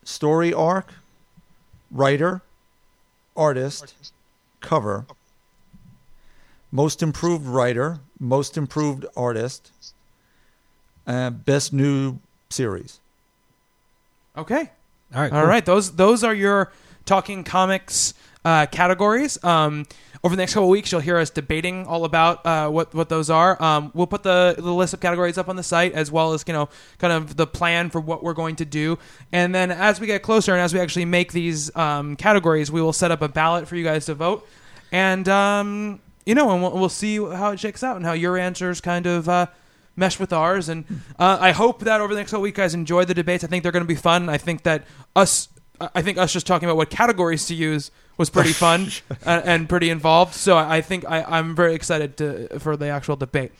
story 0.04 0.54
arc, 0.54 0.94
writer, 1.92 2.42
artist, 3.36 3.94
cover, 4.62 5.06
most 6.72 7.02
improved 7.04 7.46
writer, 7.46 8.00
most 8.20 8.58
improved 8.58 9.06
artist, 9.16 9.72
uh, 11.06 11.30
best 11.30 11.74
new 11.74 12.20
series. 12.50 13.00
Okay. 14.38 14.72
all 15.14 15.22
right 15.22 15.32
All 15.32 15.42
cool. 15.42 15.48
right, 15.48 15.66
those 15.66 15.96
those 15.96 16.24
are 16.24 16.34
your 16.34 16.72
talking 17.06 17.44
comics 17.44 18.14
uh, 18.46 18.66
categories. 18.68 19.42
Um, 19.44 19.86
over 20.24 20.38
the 20.38 20.42
next 20.42 20.54
couple 20.54 20.70
of 20.70 20.72
weeks, 20.72 20.90
you'll 20.92 21.02
hear 21.02 21.18
us 21.18 21.30
debating 21.30 21.86
all 21.86 22.06
about 22.06 22.46
uh, 22.46 22.70
what 22.70 22.94
what 22.94 23.10
those 23.10 23.30
are. 23.30 23.62
Um, 23.62 23.92
we'll 23.94 24.08
put 24.08 24.24
the 24.24 24.56
the 24.58 24.74
list 24.74 24.94
of 24.94 25.02
categories 25.02 25.38
up 25.38 25.50
on 25.50 25.58
the 25.58 25.64
site 25.64 25.92
as 25.94 26.12
well 26.12 26.32
as 26.32 26.46
you 26.48 26.54
know 26.54 26.70
kind 26.98 27.12
of 27.12 27.36
the 27.36 27.46
plan 27.46 27.90
for 27.90 28.00
what 28.00 28.24
we're 28.24 28.34
going 28.34 28.56
to 28.58 28.66
do. 28.66 28.98
And 29.34 29.54
then 29.54 29.70
as 29.70 30.00
we 30.00 30.08
get 30.08 30.22
closer 30.24 30.54
and 30.54 30.62
as 30.62 30.74
we 30.74 30.80
actually 30.80 31.06
make 31.06 31.34
these 31.34 31.76
um, 31.76 32.16
categories, 32.16 32.72
we 32.72 32.82
will 32.82 32.94
set 32.94 33.12
up 33.12 33.22
a 33.22 33.28
ballot 33.28 33.68
for 33.68 33.76
you 33.76 33.84
guys 33.84 34.06
to 34.06 34.16
vote. 34.16 34.48
And 34.94 35.28
um, 35.28 36.00
you 36.26 36.36
know, 36.36 36.52
and 36.52 36.62
we'll, 36.62 36.72
we'll 36.72 36.90
see 36.90 37.18
how 37.18 37.52
it 37.52 37.60
shakes 37.60 37.84
out 37.84 37.98
and 37.98 38.06
how 38.06 38.14
your 38.14 38.38
answers 38.38 38.80
kind 38.82 39.06
of. 39.06 39.28
Uh, 39.28 39.48
mesh 39.96 40.20
with 40.20 40.34
ours. 40.34 40.70
And 40.70 40.86
uh, 41.20 41.38
I 41.40 41.52
hope 41.52 41.82
that 41.82 42.02
over 42.02 42.16
the 42.16 42.20
next 42.20 42.32
couple 42.32 42.42
weeks, 42.42 42.58
guys 42.58 42.74
enjoy 42.74 43.06
the 43.06 43.14
debates. 43.14 43.44
I 43.44 43.48
think 43.48 43.62
they're 43.62 43.72
going 43.72 43.84
to 43.84 43.88
be 43.88 43.94
fun. 43.94 44.28
I 44.28 44.40
think 44.40 44.64
that 44.64 44.86
us, 45.16 45.50
I 45.80 46.02
think 46.02 46.18
us 46.18 46.34
just 46.34 46.48
talking 46.48 46.68
about 46.68 46.78
what 46.78 46.90
categories 46.90 47.46
to 47.46 47.54
use 47.54 47.92
was 48.18 48.30
pretty 48.30 48.54
fun 48.66 48.90
and, 49.26 49.44
and 49.46 49.70
pretty 49.70 49.90
involved. 49.90 50.34
So 50.34 50.58
I 50.58 50.78
I 50.78 50.82
think 50.82 51.06
I, 51.10 51.24
I'm 51.24 51.56
very 51.56 51.74
excited 51.76 52.18
to 52.18 52.60
for 52.60 52.76
the 52.78 52.88
actual 52.88 53.16
debate. 53.16 53.52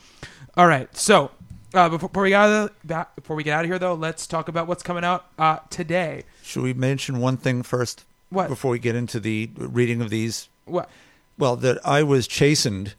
All 0.58 0.68
right, 0.68 0.96
so. 0.96 1.32
Uh, 1.76 1.90
before, 1.90 2.08
before 2.08 2.22
we 2.22 2.30
get 2.30 2.40
out 2.40 2.50
of 2.52 2.72
the, 2.84 3.08
before 3.16 3.36
we 3.36 3.44
get 3.44 3.54
out 3.58 3.66
of 3.66 3.68
here, 3.68 3.80
though, 3.80 3.96
let's 3.96 4.28
talk 4.28 4.48
about 4.48 4.68
what's 4.68 4.84
coming 4.84 5.04
out 5.04 5.26
uh, 5.40 5.58
today. 5.72 6.22
Should 6.44 6.62
we 6.62 6.72
mention 6.76 7.20
one 7.20 7.36
thing 7.36 7.64
first 7.64 8.06
What? 8.30 8.48
before 8.48 8.70
we 8.70 8.78
get 8.78 8.96
into 8.96 9.20
the 9.20 9.50
reading 9.58 10.00
of 10.00 10.12
these 10.12 10.50
What? 10.66 10.88
Well, 11.36 11.56
that 11.56 11.80
I 11.84 12.04
was 12.04 12.28
chastened 12.28 12.94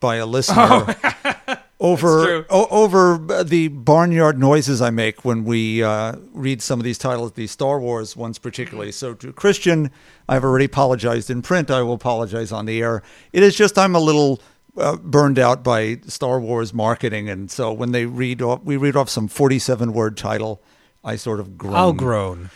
by 0.00 0.16
a 0.16 0.26
listener 0.36 0.96
over 1.78 2.46
o- 2.48 2.68
over 2.70 3.18
the 3.44 3.68
barnyard 3.68 4.38
noises 4.38 4.80
I 4.80 4.90
make 4.90 5.24
when 5.24 5.44
we 5.44 5.82
uh, 5.82 6.14
read 6.32 6.62
some 6.62 6.80
of 6.80 6.84
these 6.84 6.98
titles, 6.98 7.32
the 7.32 7.46
Star 7.46 7.78
Wars 7.78 8.16
ones 8.16 8.38
particularly. 8.38 8.92
So 8.92 9.14
to 9.14 9.32
Christian, 9.32 9.90
I've 10.28 10.44
already 10.44 10.64
apologized 10.66 11.30
in 11.30 11.42
print. 11.42 11.70
I 11.70 11.82
will 11.82 11.94
apologize 11.94 12.50
on 12.52 12.66
the 12.66 12.80
air. 12.82 13.02
It 13.32 13.42
is 13.42 13.56
just 13.56 13.78
I'm 13.78 13.94
a 13.94 14.00
little. 14.00 14.40
Uh, 14.78 14.94
burned 14.96 15.38
out 15.38 15.64
by 15.64 15.98
Star 16.06 16.38
Wars 16.38 16.74
marketing, 16.74 17.30
and 17.30 17.50
so 17.50 17.72
when 17.72 17.92
they 17.92 18.04
read 18.04 18.42
off, 18.42 18.62
we 18.62 18.76
read 18.76 18.94
off 18.94 19.08
some 19.08 19.26
forty-seven 19.26 19.94
word 19.94 20.18
title, 20.18 20.60
I 21.02 21.16
sort 21.16 21.40
of 21.40 21.56
groan. 21.56 21.74
I'll 21.74 21.92
groan. 21.94 22.50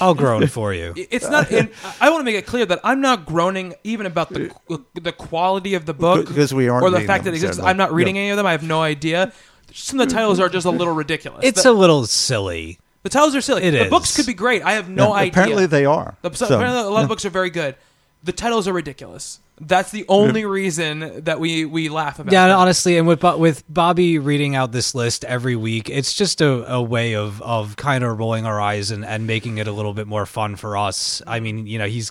I'll 0.00 0.14
groan 0.14 0.46
for 0.48 0.72
you. 0.74 0.92
It's 1.10 1.28
not. 1.28 1.50
And 1.52 1.70
I 2.00 2.10
want 2.10 2.20
to 2.20 2.24
make 2.24 2.36
it 2.36 2.46
clear 2.46 2.66
that 2.66 2.80
I'm 2.84 3.00
not 3.00 3.26
groaning 3.26 3.74
even 3.84 4.06
about 4.06 4.30
the 4.30 4.50
uh, 4.70 4.78
the 4.94 5.12
quality 5.12 5.74
of 5.74 5.86
the 5.86 5.94
book 5.94 6.26
Because 6.28 6.52
we 6.54 6.68
aren't 6.68 6.84
or 6.84 6.90
the 6.90 7.00
fact 7.02 7.24
them, 7.24 7.32
that 7.32 7.38
it 7.38 7.42
exists. 7.42 7.56
sadly. 7.56 7.70
I'm 7.70 7.76
not 7.76 7.92
reading 7.92 8.16
Yeah. 8.16 8.22
any 8.22 8.30
of 8.30 8.36
them. 8.36 8.46
I 8.46 8.52
have 8.52 8.62
no 8.62 8.82
idea. 8.82 9.32
Some 9.72 9.98
of 10.00 10.08
the 10.08 10.14
titles 10.14 10.38
are 10.40 10.48
just 10.48 10.66
a 10.66 10.70
little 10.70 10.94
ridiculous. 10.94 11.40
It's 11.44 11.62
the, 11.64 11.70
a 11.70 11.72
little 11.72 12.06
silly. 12.06 12.78
the 13.02 13.08
titles 13.08 13.34
are 13.34 13.40
silly. 13.40 13.62
it 13.64 13.70
the 13.72 13.84
is. 13.84 13.90
books 13.90 14.14
could 14.16 14.26
be 14.26 14.34
great. 14.34 14.62
I 14.62 14.72
have 14.72 14.88
no 14.88 15.08
Yeah, 15.08 15.20
idea. 15.20 15.32
Apparently, 15.32 15.66
they 15.66 15.84
are. 15.84 16.16
The- 16.22 16.32
So, 16.34 16.46
apparently 16.46 16.80
a 16.80 16.84
lot 16.84 16.98
yeah. 16.98 17.02
of 17.02 17.08
books 17.08 17.24
are 17.24 17.30
very 17.30 17.50
good. 17.50 17.74
The 18.22 18.32
titles 18.32 18.66
are 18.68 18.72
ridiculous. 18.72 19.40
That's 19.60 19.92
the 19.92 20.04
only 20.08 20.44
reason 20.44 21.24
that 21.24 21.38
we 21.38 21.64
we 21.64 21.88
laugh 21.88 22.18
about. 22.18 22.32
Yeah, 22.32 22.48
them. 22.48 22.58
honestly, 22.58 22.98
and 22.98 23.06
with 23.06 23.20
Bo- 23.20 23.38
with 23.38 23.62
Bobby 23.72 24.18
reading 24.18 24.56
out 24.56 24.72
this 24.72 24.96
list 24.96 25.24
every 25.24 25.54
week, 25.54 25.88
it's 25.88 26.12
just 26.12 26.40
a, 26.40 26.72
a 26.72 26.82
way 26.82 27.14
of 27.14 27.40
of 27.40 27.76
kind 27.76 28.02
of 28.02 28.18
rolling 28.18 28.46
our 28.46 28.60
eyes 28.60 28.90
and, 28.90 29.04
and 29.04 29.28
making 29.28 29.58
it 29.58 29.68
a 29.68 29.72
little 29.72 29.94
bit 29.94 30.08
more 30.08 30.26
fun 30.26 30.56
for 30.56 30.76
us. 30.76 31.22
I 31.24 31.38
mean, 31.38 31.68
you 31.68 31.78
know, 31.78 31.86
he's 31.86 32.10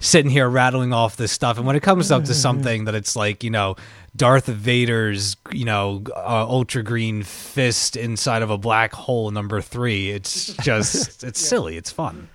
sitting 0.00 0.30
here 0.30 0.48
rattling 0.48 0.92
off 0.92 1.16
this 1.16 1.30
stuff, 1.30 1.56
and 1.56 1.66
when 1.68 1.76
it 1.76 1.84
comes 1.84 2.10
up 2.10 2.24
to 2.24 2.34
something 2.34 2.86
that 2.86 2.96
it's 2.96 3.14
like 3.14 3.44
you 3.44 3.50
know 3.50 3.76
Darth 4.16 4.46
Vader's 4.46 5.36
you 5.52 5.64
know 5.64 6.02
uh, 6.16 6.46
ultra 6.48 6.82
green 6.82 7.22
fist 7.22 7.96
inside 7.96 8.42
of 8.42 8.50
a 8.50 8.58
black 8.58 8.92
hole 8.92 9.30
number 9.30 9.60
three, 9.60 10.10
it's 10.10 10.52
just 10.62 11.22
it's 11.22 11.38
silly, 11.38 11.76
it's 11.76 11.92
fun. 11.92 12.28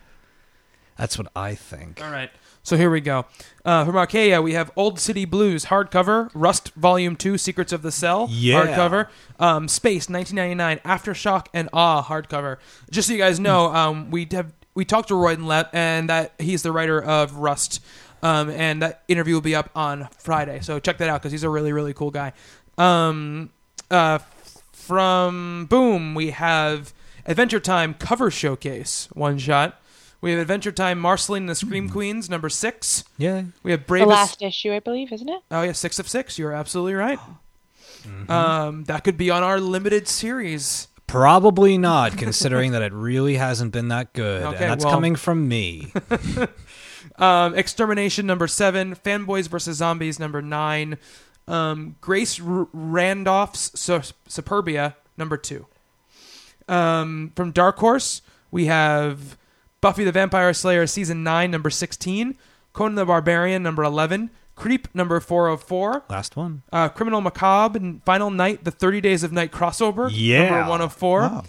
That's 0.98 1.18
what 1.18 1.28
I 1.36 1.54
think. 1.56 2.02
All 2.02 2.10
right. 2.10 2.32
So 2.64 2.76
here 2.76 2.90
we 2.90 3.00
go. 3.00 3.26
Uh, 3.68 3.84
from 3.84 3.96
Archaia, 3.98 4.42
we 4.42 4.54
have 4.54 4.72
Old 4.78 4.98
City 4.98 5.26
Blues 5.26 5.66
hardcover, 5.66 6.30
Rust 6.34 6.74
Volume 6.76 7.18
2, 7.18 7.38
Secrets 7.38 7.74
of 7.74 7.82
the 7.82 7.92
Cell 7.92 8.28
Yeah. 8.32 8.64
hardcover, 8.66 9.08
um, 9.42 9.68
Space 9.68 10.08
1999, 10.10 10.80
Aftershock 10.86 11.48
and 11.54 11.68
Awe 11.74 12.02
hardcover. 12.02 12.60
Just 12.90 13.10
so 13.10 13.14
you 13.14 13.20
guys 13.20 13.42
know, 13.42 13.66
um, 13.76 14.10
we 14.10 14.26
have 14.32 14.54
we 14.74 14.86
talked 14.86 15.10
to 15.10 15.16
Royden 15.16 15.44
Lepp, 15.44 15.68
and 15.74 16.10
that 16.10 16.32
he's 16.40 16.62
the 16.64 16.72
writer 16.72 17.04
of 17.04 17.36
Rust, 17.36 17.84
um, 18.24 18.50
and 18.52 18.82
that 18.82 19.04
interview 19.10 19.34
will 19.34 19.42
be 19.42 19.56
up 19.56 19.70
on 19.76 20.08
Friday. 20.18 20.60
So 20.62 20.80
check 20.80 20.98
that 21.00 21.10
out 21.10 21.22
because 21.22 21.34
he's 21.34 21.44
a 21.44 21.50
really 21.50 21.74
really 21.74 21.94
cool 21.94 22.12
guy. 22.12 22.32
Um, 22.78 23.50
uh, 23.92 24.20
from 24.72 25.66
Boom, 25.70 26.16
we 26.16 26.30
have 26.30 26.94
Adventure 27.26 27.60
Time 27.60 27.96
cover 27.96 28.32
showcase 28.32 29.10
one 29.12 29.38
shot. 29.38 29.78
We 30.20 30.32
have 30.32 30.40
Adventure 30.40 30.72
Time 30.72 31.00
Marceline 31.00 31.44
and 31.44 31.50
the 31.50 31.56
Scream 31.56 31.90
Queens 31.90 32.30
number 32.30 32.50
six. 32.50 33.04
Yeah, 33.18 33.44
We 33.64 33.72
have 33.72 33.86
Brave. 33.86 34.04
The 34.06 34.10
last 34.10 34.42
issue, 34.42 34.74
I 34.74 34.80
believe, 34.80 35.12
isn't 35.12 35.30
it? 35.30 35.42
Oh 35.52 35.62
yeah, 35.62 35.72
six 35.74 36.00
of 36.00 36.08
six. 36.10 36.40
You're 36.40 36.54
absolutely 36.54 36.96
right. 36.96 37.20
Um, 38.30 38.86
that 38.86 39.04
could 39.04 39.18
be 39.18 39.30
on 39.30 39.44
our 39.44 39.60
limited 39.60 40.08
series. 40.08 40.88
probably 41.08 41.78
not, 41.78 42.18
considering 42.18 42.72
that 42.72 42.82
it 42.82 42.94
really 42.94 43.36
hasn't 43.36 43.72
been 43.74 43.90
that 43.90 44.14
good, 44.14 44.44
Okay, 44.44 44.58
and 44.64 44.72
that's 44.72 44.84
well- 44.86 44.94
coming 44.94 45.16
from 45.16 45.48
me. 45.48 45.92
Um, 47.20 47.56
Extermination 47.56 48.28
number 48.28 48.48
seven. 48.48 48.94
Fanboys 48.96 49.48
versus 49.48 49.78
Zombies 49.78 50.20
number 50.20 50.40
nine. 50.40 50.98
Um, 51.48 51.96
Grace 52.00 52.40
R- 52.40 52.68
Randolph's 52.72 53.72
Su- 53.80 54.14
Superbia 54.30 54.94
number 55.18 55.36
two. 55.36 55.66
Um, 56.68 57.32
from 57.36 57.52
Dark 57.52 57.78
Horse, 57.78 58.22
we 58.52 58.66
have 58.66 59.36
Buffy 59.82 60.04
the 60.04 60.12
Vampire 60.12 60.54
Slayer 60.54 60.88
season 60.88 61.24
nine 61.24 61.52
number 61.52 61.70
sixteen. 61.70 62.38
Conan 62.74 62.96
the 62.96 63.06
Barbarian 63.06 63.64
number 63.64 63.84
eleven. 63.84 64.30
Creep 64.56 64.88
number 64.96 65.20
four 65.20 65.48
hundred 65.48 65.58
four. 65.58 66.04
Last 66.10 66.36
one. 66.36 66.64
Uh, 66.72 66.90
Criminal 66.90 67.22
Macabre 67.22 67.78
and 67.78 68.04
Final 68.04 68.32
Night, 68.32 68.64
the 68.64 68.72
30 68.72 69.02
Days 69.02 69.24
of 69.24 69.32
Night 69.32 69.52
crossover. 69.52 70.10
Yeah. 70.12 70.50
Number 70.50 70.70
one 70.72 70.82
of 70.82 70.94
four. 70.94 71.22
Wow. 71.22 71.44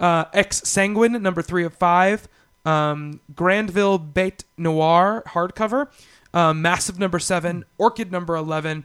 Uh, 0.00 0.24
Ex 0.32 0.62
Sanguine, 0.68 1.22
number 1.22 1.42
three 1.42 1.64
of 1.64 1.74
five. 1.74 2.26
Um, 2.64 3.20
Grandville 3.34 3.98
Bête 4.00 4.42
Noire 4.58 5.22
hardcover. 5.28 5.88
Um, 6.34 6.60
Massive, 6.60 6.98
number 6.98 7.18
seven. 7.20 7.64
Orchid, 7.78 8.10
number 8.10 8.34
11. 8.34 8.84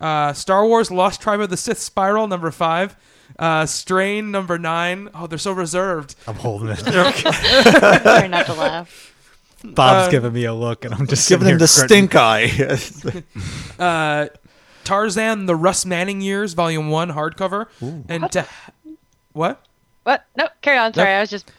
Uh, 0.00 0.32
Star 0.32 0.66
Wars 0.66 0.90
Lost 0.90 1.20
Tribe 1.20 1.40
of 1.40 1.50
the 1.50 1.56
Sith 1.56 1.78
Spiral, 1.78 2.26
number 2.26 2.50
five. 2.50 2.96
Uh, 3.38 3.66
Strain, 3.66 4.30
number 4.30 4.58
nine. 4.58 5.08
Oh, 5.14 5.26
they're 5.26 5.38
so 5.38 5.52
reserved. 5.52 6.14
I'm 6.26 6.34
holding 6.36 6.68
it. 6.68 6.78
Try 8.02 8.26
not 8.28 8.46
to 8.46 8.54
laugh. 8.54 9.08
Bob's 9.64 10.08
Uh, 10.08 10.10
giving 10.10 10.32
me 10.32 10.44
a 10.44 10.54
look, 10.54 10.84
and 10.84 10.92
I'm 10.94 11.06
just 11.06 11.28
Giving 11.28 11.46
sitting 11.46 11.54
him 11.54 11.58
the 11.58 11.66
here 11.66 11.86
stink 11.86 12.14
eye. 12.16 13.22
Uh, 13.82 14.28
Tarzan, 14.84 15.46
the 15.46 15.54
Russ 15.54 15.84
Manning 15.86 16.20
Years, 16.20 16.54
volume 16.54 16.90
one 16.90 17.10
hardcover. 17.12 17.66
And 18.08 18.30
to. 18.32 18.46
What? 19.32 19.64
What? 20.02 20.24
No, 20.36 20.48
carry 20.60 20.78
on. 20.78 20.92
Sorry, 20.92 21.12
I 21.14 21.20
was 21.20 21.30
just. 21.30 21.50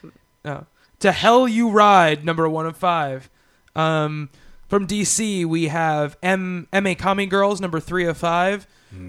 Oh. 0.46 0.66
To 1.00 1.12
Hell 1.12 1.48
You 1.48 1.70
Ride, 1.70 2.24
number 2.26 2.48
one 2.48 2.66
of 2.66 2.78
five. 2.78 3.30
Um, 3.76 4.30
from 4.68 4.86
DC, 4.88 5.46
we 5.46 5.68
have 5.70 6.18
M 6.22 6.68
M 6.74 6.86
A 6.88 6.96
Kami 6.96 7.26
Girls, 7.26 7.60
number 7.62 7.80
three 7.80 8.06
of 8.06 8.18
five, 8.18 8.68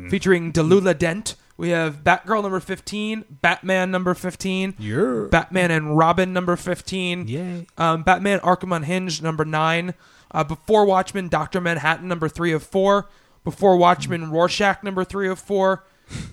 featuring 0.09 0.53
Delula 0.53 0.97
Dent. 0.97 1.35
We 1.57 1.69
have 1.71 2.03
Batgirl, 2.03 2.43
number 2.43 2.59
15, 2.59 3.25
Batman, 3.41 3.91
number 3.93 4.13
15, 4.15 4.75
Yeah. 4.79 5.27
Batman 5.31 5.71
and 5.71 5.97
Robin, 5.97 6.33
number 6.33 6.57
15, 6.57 7.29
Yay. 7.29 7.67
um, 7.79 8.03
Batman 8.03 8.41
Arkham 8.41 8.75
Unhinged, 8.75 9.23
number 9.23 9.45
9, 9.45 9.95
uh, 10.33 10.43
Before 10.45 10.85
Watchmen, 10.85 11.29
Dr. 11.29 11.61
Manhattan, 11.61 12.09
number 12.09 12.29
3 12.29 12.51
of 12.53 12.65
4, 12.65 13.09
Before 13.45 13.77
Watchmen, 13.77 14.31
Rorschach, 14.33 14.83
number 14.83 15.05
3 15.05 15.29
of 15.29 15.39
4, 15.39 15.85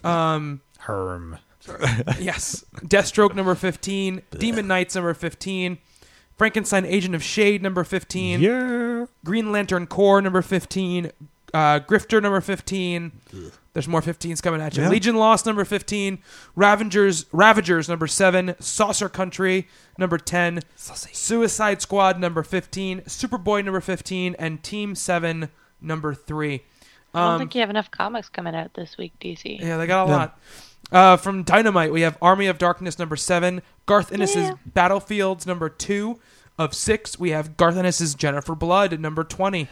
um, 0.03 0.61
Herm. 0.79 1.37
yes. 2.19 2.65
Deathstroke 2.77 3.35
number 3.35 3.53
15, 3.53 4.23
Demon 4.39 4.65
Knights 4.67 4.95
number 4.95 5.13
15, 5.13 5.77
Frankenstein 6.35 6.85
Agent 6.85 7.13
of 7.13 7.21
Shade 7.21 7.61
number 7.61 7.83
15, 7.83 8.39
Yeah. 8.41 9.05
Green 9.23 9.51
Lantern 9.51 9.85
Corps 9.85 10.19
number 10.23 10.41
15, 10.41 11.11
uh, 11.53 11.79
Grifter 11.81 12.19
number 12.23 12.41
15. 12.41 13.11
There's 13.73 13.87
more 13.87 14.01
15s 14.01 14.41
coming 14.43 14.59
at 14.59 14.75
you. 14.75 14.83
Yeah. 14.83 14.89
Legion 14.89 15.15
Lost 15.15 15.45
number 15.45 15.63
15, 15.63 16.19
Ravengers 16.57 17.25
Ravagers 17.31 17.87
number 17.87 18.05
7, 18.07 18.55
Saucer 18.59 19.07
Country 19.07 19.67
number 19.97 20.17
10, 20.17 20.59
Suicide 20.75 21.81
Squad 21.81 22.19
number 22.19 22.43
15, 22.43 23.01
Superboy 23.01 23.63
number 23.63 23.79
15 23.81 24.35
and 24.37 24.61
Team 24.63 24.93
7 24.95 25.49
number 25.81 26.13
3. 26.13 26.63
I 27.13 27.19
don't 27.19 27.31
Um, 27.33 27.39
think 27.39 27.55
you 27.55 27.61
have 27.61 27.69
enough 27.69 27.91
comics 27.91 28.29
coming 28.29 28.55
out 28.55 28.73
this 28.73 28.97
week, 28.97 29.13
DC. 29.21 29.59
yeah, 29.61 29.77
they 29.77 29.87
got 29.87 30.07
a 30.07 30.09
Yeah. 30.09 30.15
lot. 30.17 30.39
Uh, 30.91 31.17
from 31.17 31.43
Dynamite, 31.43 31.91
we 31.93 32.01
have 32.01 32.17
Army 32.21 32.47
of 32.47 32.57
Darkness 32.57 32.99
number 32.99 33.15
seven, 33.15 33.61
Garth 33.85 34.11
Ennis's 34.11 34.35
Yeah. 34.49 34.53
Battlefields 34.65 35.45
number 35.47 35.69
two 35.69 36.19
of 36.57 36.73
six. 36.73 37.17
We 37.17 37.29
have 37.31 37.55
Garth 37.55 37.77
Ennis's 37.77 38.15
Jennifer 38.15 38.55
Blood 38.55 38.99
number 38.99 39.23
twenty. 39.23 39.69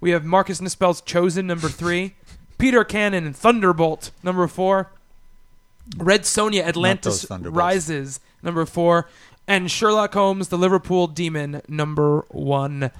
We 0.00 0.10
have 0.10 0.24
Marcus 0.24 0.60
Nispel's 0.60 1.00
Chosen 1.02 1.46
number 1.46 1.68
three, 1.68 2.14
Peter 2.62 2.84
Cannon 2.84 3.26
and 3.26 3.34
Thunderbolt 3.34 4.12
number 4.22 4.46
four, 4.46 4.92
Red 5.96 6.20
Sonja 6.20 6.62
Atlantis 6.62 7.28
Rises 7.28 8.20
number 8.40 8.64
four, 8.64 9.08
and 9.48 9.68
Sherlock 9.68 10.14
Holmes 10.14 10.46
the 10.46 10.56
Liverpool 10.56 11.08
Demon 11.08 11.62
number 11.66 12.24
one. 12.28 12.92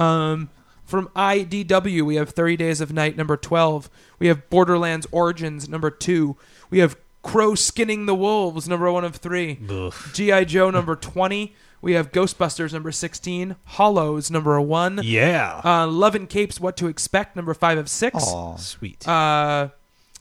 Um, 0.00 0.50
from 0.84 1.06
IDW, 1.14 2.02
we 2.02 2.16
have 2.16 2.30
30 2.30 2.56
Days 2.56 2.80
of 2.80 2.92
Night 2.92 3.16
number 3.16 3.36
12. 3.36 3.88
We 4.18 4.26
have 4.26 4.50
Borderlands 4.50 5.06
Origins 5.12 5.68
number 5.68 5.92
two. 5.92 6.36
We 6.68 6.80
have 6.80 6.96
Crow 7.22 7.54
Skinning 7.54 8.06
the 8.06 8.16
Wolves 8.16 8.68
number 8.68 8.90
one 8.90 9.04
of 9.04 9.14
three. 9.14 9.54
G.I. 10.12 10.42
Joe 10.42 10.70
number 10.70 10.96
20. 10.96 11.54
We 11.84 11.92
have 11.92 12.12
Ghostbusters 12.12 12.72
number 12.72 12.90
16. 12.90 13.56
Hollows 13.64 14.30
number 14.30 14.58
one. 14.58 15.00
Yeah. 15.02 15.60
Uh, 15.62 15.86
Love 15.86 16.14
and 16.14 16.26
Capes 16.26 16.58
What 16.58 16.78
to 16.78 16.86
Expect 16.86 17.36
number 17.36 17.52
five 17.52 17.76
of 17.76 17.90
six. 17.90 18.24
Aw. 18.26 18.56
Sweet. 18.56 19.06
Uh, 19.06 19.68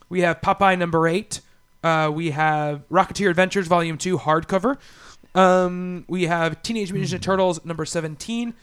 we 0.10 0.22
have 0.22 0.42
Popeye 0.42 0.78
number 0.78 1.08
eight. 1.08 1.40
Uh, 1.82 2.12
we 2.14 2.32
have 2.32 2.84
Rocketeer 2.90 3.30
Adventures 3.30 3.68
Volume 3.68 3.98
Two 3.98 4.18
hardcover. 4.18 4.78
Um, 5.36 6.04
we 6.10 6.24
have 6.24 6.62
Teenage 6.64 6.92
Mutant 6.92 7.22
Ninja 7.22 7.24
Turtles 7.24 7.64
number 7.64 7.86
seventeen. 7.86 8.54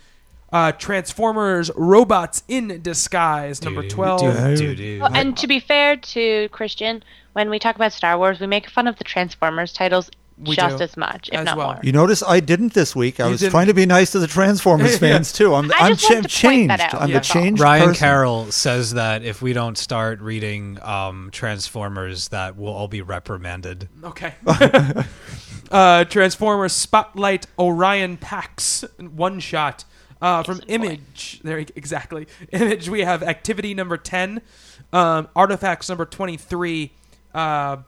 Uh, 0.52 0.72
Transformers 0.72 1.70
Robots 1.76 2.42
in 2.48 2.82
Disguise 2.82 3.62
number 3.62 3.86
twelve. 3.88 4.20
Doo, 4.20 4.56
doo, 4.56 4.74
doo. 4.74 5.00
Well, 5.00 5.14
and 5.14 5.36
to 5.38 5.46
be 5.46 5.58
fair 5.58 5.96
to 5.96 6.48
Christian, 6.50 7.02
when 7.32 7.48
we 7.48 7.58
talk 7.58 7.76
about 7.76 7.92
Star 7.92 8.18
Wars, 8.18 8.40
we 8.40 8.46
make 8.46 8.68
fun 8.68 8.86
of 8.86 8.96
the 8.98 9.04
Transformers 9.04 9.72
titles 9.72 10.10
We 10.42 10.56
just 10.56 10.78
do, 10.78 10.84
as 10.84 10.96
much, 10.96 11.28
if 11.32 11.38
as 11.40 11.44
not 11.44 11.56
well. 11.58 11.72
more. 11.74 11.80
You 11.82 11.92
notice 11.92 12.22
I 12.22 12.40
didn't 12.40 12.72
this 12.72 12.96
week. 12.96 13.20
I 13.20 13.26
You 13.26 13.32
was 13.32 13.40
didn't. 13.40 13.50
trying 13.52 13.66
to 13.66 13.74
be 13.74 13.84
nice 13.84 14.12
to 14.12 14.18
the 14.18 14.26
Transformers 14.26 14.96
fans 15.04 15.32
too. 15.32 15.54
I'm 15.54 15.70
I 15.72 15.76
I'm 15.80 15.92
just 15.96 16.08
wanted 16.10 16.28
cha- 16.30 16.40
to 16.40 16.46
point 16.48 16.68
that 16.68 16.78
changed. 16.80 16.94
out. 16.94 17.02
I'm 17.02 17.10
Yeah. 17.10 17.16
a 17.18 17.20
changed 17.20 17.62
Ryan 17.62 17.88
person. 17.88 17.98
Carroll 18.00 18.50
says 18.50 18.94
that 18.94 19.22
if 19.22 19.42
we 19.42 19.52
don't 19.52 19.76
start 19.76 20.20
reading 20.20 20.78
um, 20.82 21.28
Transformers, 21.32 22.28
that 22.28 22.56
we'll 22.56 22.72
all 22.72 22.88
be 22.88 23.02
reprimanded. 23.02 23.88
Okay. 24.02 24.34
uh, 25.70 26.04
Transformers 26.04 26.72
Spotlight 26.72 27.46
Orion 27.58 28.16
Pax 28.16 28.84
one 28.98 29.40
shot. 29.40 29.84
Uh, 30.22 30.42
from 30.42 30.56
Excellent 30.56 30.80
point. 30.82 30.92
Image, 31.00 31.40
there 31.44 31.58
exactly. 31.76 32.26
Image, 32.52 32.88
we 32.90 33.00
have 33.00 33.22
Activity 33.22 33.72
number 33.72 33.96
ten, 33.96 34.42
um, 34.92 35.28
Artifacts 35.34 35.88
number 35.88 36.04
twenty-three, 36.04 36.92
uh, 37.32 37.78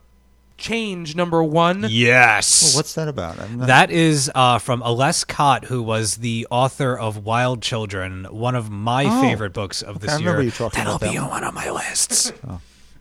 Change 0.63 1.17
number 1.17 1.43
one. 1.43 1.87
Yes. 1.89 2.63
Well, 2.75 2.79
what's 2.79 2.95
that 2.95 3.09
about? 3.09 3.37
Not- 3.51 3.67
That 3.67 3.91
is 3.91 4.31
uh, 4.35 4.59
from 4.59 4.81
Ales 4.83 5.25
Kot, 5.25 5.65
who 5.65 5.83
was 5.83 6.19
the 6.19 6.47
author 6.53 6.97
of 6.97 7.25
Wild 7.25 7.61
Children, 7.63 8.27
one 8.31 8.55
of 8.55 8.71
my 8.71 9.07
Oh. 9.07 9.21
favorite 9.21 9.53
books 9.53 9.83
of 9.83 9.99
this 9.99 10.13
I 10.13 10.17
remember 10.19 10.41
year. 10.41 10.47
you 10.47 10.51
talking 10.53 10.79
That'll 10.79 10.97
about 10.97 11.11
be 11.11 11.17
that 11.17 11.23
on 11.25 11.29
one 11.31 11.45
of 11.45 11.53
my 11.55 11.71
lists. 11.71 12.33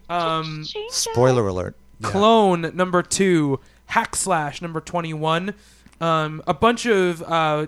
Um, 0.10 0.66
Spoiler 0.90 1.48
alert. 1.48 1.76
Clone 2.02 2.76
number 2.76 3.02
two, 3.02 3.62
Hack 3.86 4.14
Slash 4.16 4.62
number 4.62 4.82
twenty-one, 4.82 5.54
um, 6.02 6.42
a 6.46 6.54
bunch 6.54 6.86
of 6.86 7.22
uh, 7.24 7.68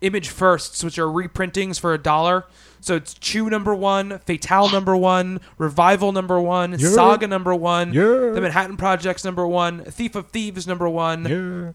image 0.00 0.30
firsts, 0.30 0.82
which 0.82 0.98
are 0.98 1.06
reprintings 1.08 1.78
for 1.78 1.92
a 1.92 1.98
dollar. 1.98 2.46
So 2.80 2.94
it's 2.96 3.14
Chew 3.14 3.50
number 3.50 3.74
one, 3.74 4.18
Fatale 4.20 4.70
number 4.70 4.96
one, 4.96 5.40
Revival 5.58 6.12
number 6.12 6.40
one, 6.40 6.72
Yeah. 6.78 6.88
Saga 6.88 7.26
number 7.26 7.54
one, 7.54 7.92
Yeah. 7.92 8.02
The 8.32 8.40
Manhattan 8.40 8.76
Projects 8.76 9.24
number 9.24 9.46
one, 9.46 9.84
Thief 9.84 10.14
of 10.14 10.28
Thieves 10.28 10.66
number 10.66 10.88
one, 10.88 11.24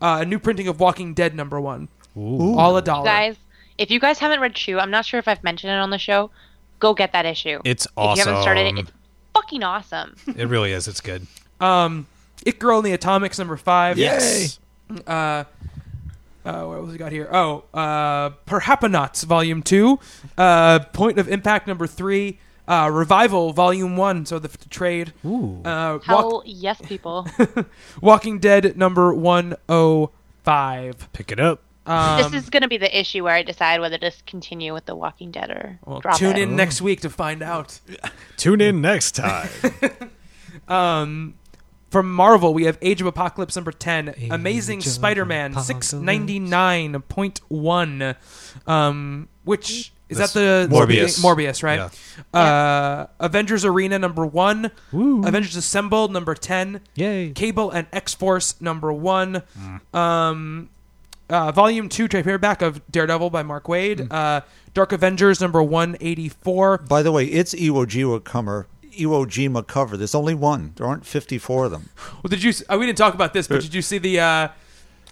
Yeah. 0.01 0.07
uh, 0.07 0.21
a 0.21 0.25
new 0.25 0.39
printing 0.39 0.67
of 0.67 0.79
Walking 0.79 1.13
Dead 1.13 1.35
number 1.35 1.59
one. 1.59 1.87
Ooh. 2.17 2.57
All 2.57 2.77
a 2.77 2.81
dollar. 2.81 3.05
Guys, 3.05 3.35
If 3.77 3.89
you 3.89 3.99
guys 3.99 4.19
haven't 4.19 4.39
read 4.39 4.53
Chew, 4.53 4.79
I'm 4.79 4.91
not 4.91 5.03
sure 5.05 5.17
if 5.19 5.27
I've 5.27 5.43
mentioned 5.43 5.71
it 5.71 5.77
on 5.77 5.89
the 5.89 5.97
show. 5.97 6.29
Go 6.79 6.93
get 6.93 7.11
that 7.13 7.25
issue. 7.25 7.59
It's 7.65 7.87
awesome. 7.97 8.11
If 8.11 8.17
you 8.17 8.29
haven't 8.29 8.41
started 8.43 8.61
it, 8.61 8.73
awesome. 8.73 8.77
it's 8.77 8.91
fucking 9.33 9.63
awesome. 9.63 10.15
It 10.37 10.47
really 10.47 10.71
is. 10.73 10.87
It's 10.87 11.01
good. 11.01 11.25
Um, 11.59 12.05
It 12.45 12.59
Girl 12.59 12.79
in 12.79 12.85
the 12.85 12.91
Atomics 12.93 13.39
number 13.39 13.57
five. 13.57 13.97
Yes. 13.97 14.59
Uh, 15.07 15.45
uh, 16.45 16.63
what 16.65 16.75
else 16.77 16.91
we 16.91 16.97
got 16.97 17.11
here? 17.11 17.27
Oh, 17.31 17.63
uh, 17.73 18.31
Perhapanauts 18.45 19.23
Volume 19.25 19.61
Two, 19.63 19.99
uh, 20.37 20.79
Point 20.79 21.19
of 21.19 21.27
Impact 21.27 21.67
number 21.67 21.87
three, 21.87 22.39
uh, 22.67 22.89
Revival 22.91 23.53
Volume 23.53 23.95
One. 23.97 24.25
So 24.25 24.39
the, 24.39 24.47
the 24.49 24.69
trade. 24.69 25.13
Ooh. 25.25 25.61
Uh, 25.63 25.99
Hell 25.99 26.31
Walk- 26.31 26.43
yes, 26.45 26.81
people. 26.83 27.27
Walking 28.01 28.39
Dead 28.39 28.77
number 28.77 29.13
one 29.13 29.55
oh 29.69 30.11
five. 30.43 31.11
Pick 31.13 31.31
it 31.31 31.39
up. 31.39 31.61
Um, 31.85 32.21
this 32.31 32.43
is 32.43 32.49
going 32.49 32.61
to 32.61 32.69
be 32.69 32.77
the 32.77 32.97
issue 32.97 33.25
where 33.25 33.35
I 33.35 33.43
decide 33.43 33.81
whether 33.81 33.97
to 33.97 34.11
continue 34.25 34.73
with 34.73 34.85
The 34.85 34.95
Walking 34.95 35.31
Dead 35.31 35.49
or 35.49 35.79
well, 35.85 35.99
drop 35.99 36.17
tune 36.17 36.37
it. 36.37 36.43
in 36.43 36.55
next 36.55 36.81
week 36.81 37.01
to 37.01 37.09
find 37.09 37.41
out. 37.41 37.79
Tune 38.37 38.61
in 38.61 38.81
next 38.81 39.13
time. 39.13 39.49
Um, 40.67 41.33
from 41.93 42.11
Marvel, 42.11 42.53
we 42.55 42.63
have 42.65 42.77
Age 42.81 42.99
of 43.01 43.07
Apocalypse 43.07 43.55
number 43.55 43.71
10, 43.71 44.09
Age 44.17 44.29
Amazing 44.31 44.81
Spider-Man 44.81 45.53
699.1, 45.53 48.15
um, 48.67 49.27
which 49.43 49.91
is 50.09 50.17
That's 50.17 50.33
that 50.33 50.69
the 50.69 50.75
Morbius. 50.75 51.21
Morbius, 51.23 51.63
right? 51.63 51.89
Uh, 52.33 53.05
Avengers 53.19 53.63
Arena 53.63 53.97
number 53.99 54.25
1, 54.25 54.71
Woo. 54.91 55.23
Avengers 55.25 55.55
Assembled 55.55 56.11
number 56.11 56.33
10, 56.35 56.81
Yay. 56.95 57.29
Cable 57.31 57.69
and 57.71 57.85
X-Force 57.93 58.59
number 58.59 58.91
1, 58.91 59.43
Mm. 59.59 59.95
um, 59.97 60.69
uh, 61.29 61.51
Volume 61.51 61.89
2 61.89 62.07
trade 62.07 62.25
paperback 62.25 62.61
of 62.63 62.81
Daredevil 62.91 63.29
by 63.29 63.43
Mark 63.43 63.65
Waid, 63.65 64.07
Mm. 64.07 64.13
uh, 64.13 64.41
Dark 64.73 64.91
Avengers 64.91 65.39
number 65.39 65.61
184, 65.61 66.79
By 66.79 67.03
the 67.03 67.11
way, 67.11 67.25
it's 67.25 67.53
Iwo 67.53 67.85
Jima 67.85 68.23
cover. 68.23 68.65
Iwo 68.99 69.25
Jima 69.25 69.65
cover. 69.65 69.97
There's 69.97 70.15
only 70.15 70.33
one. 70.35 70.73
There 70.75 70.85
aren't 70.87 71.05
54 71.05 71.65
of 71.65 71.71
them. 71.71 71.89
Well, 72.21 72.29
did 72.29 72.43
you? 72.43 72.49
s- 72.49 72.63
Uh, 72.69 72.77
we 72.79 72.85
didn't 72.85 72.97
talk 72.97 73.13
about 73.13 73.33
this, 73.33 73.47
but 73.47 73.61
did 73.61 73.73
you 73.73 73.81
see 73.81 73.97
the? 73.97 74.19
Uh, 74.19 74.47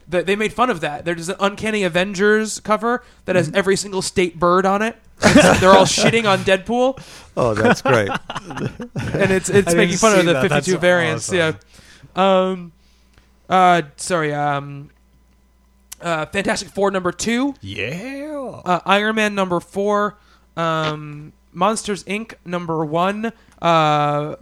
the 0.07 0.23
they 0.23 0.35
made 0.35 0.51
fun 0.53 0.69
of 0.69 0.81
that. 0.81 1.05
There's 1.05 1.29
an 1.29 1.35
Uncanny 1.39 1.83
Avengers 1.83 2.59
cover 2.59 3.03
that 3.25 3.35
Mm-hmm. 3.35 3.45
has 3.45 3.51
every 3.53 3.75
single 3.75 4.01
state 4.01 4.39
bird 4.39 4.65
on 4.65 4.81
it. 4.81 4.97
They're 5.21 5.69
all 5.71 5.85
shitting 5.85 6.27
on 6.27 6.39
Deadpool, 6.39 6.99
Oh, 7.37 7.53
that's 7.53 7.81
great. 7.83 8.09
and 8.39 9.31
it's 9.31 9.49
it's 9.49 9.69
I 9.69 9.75
making 9.75 9.89
didn't 9.89 9.99
fun 9.99 10.13
of 10.13 10.19
see 10.21 10.25
the 10.25 10.33
that. 10.33 10.41
52 10.49 10.71
That's 10.71 10.81
variants. 10.81 11.29
awesome. 11.29 11.57
Yeah. 12.15 12.49
Um. 12.49 12.71
Uh. 13.47 13.81
Sorry. 13.97 14.33
Um. 14.33 14.89
Uh. 16.01 16.25
Fantastic 16.25 16.69
Four 16.69 16.89
number 16.91 17.11
two. 17.11 17.53
Yeah. 17.61 18.61
Uh, 18.65 18.79
Iron 18.85 19.15
Man 19.15 19.35
number 19.35 19.59
four. 19.59 20.17
Um. 20.57 21.33
Monsters 21.53 22.03
Inc. 22.05 22.33
number 22.45 22.83
one. 22.85 23.31
Uh. 23.61 24.35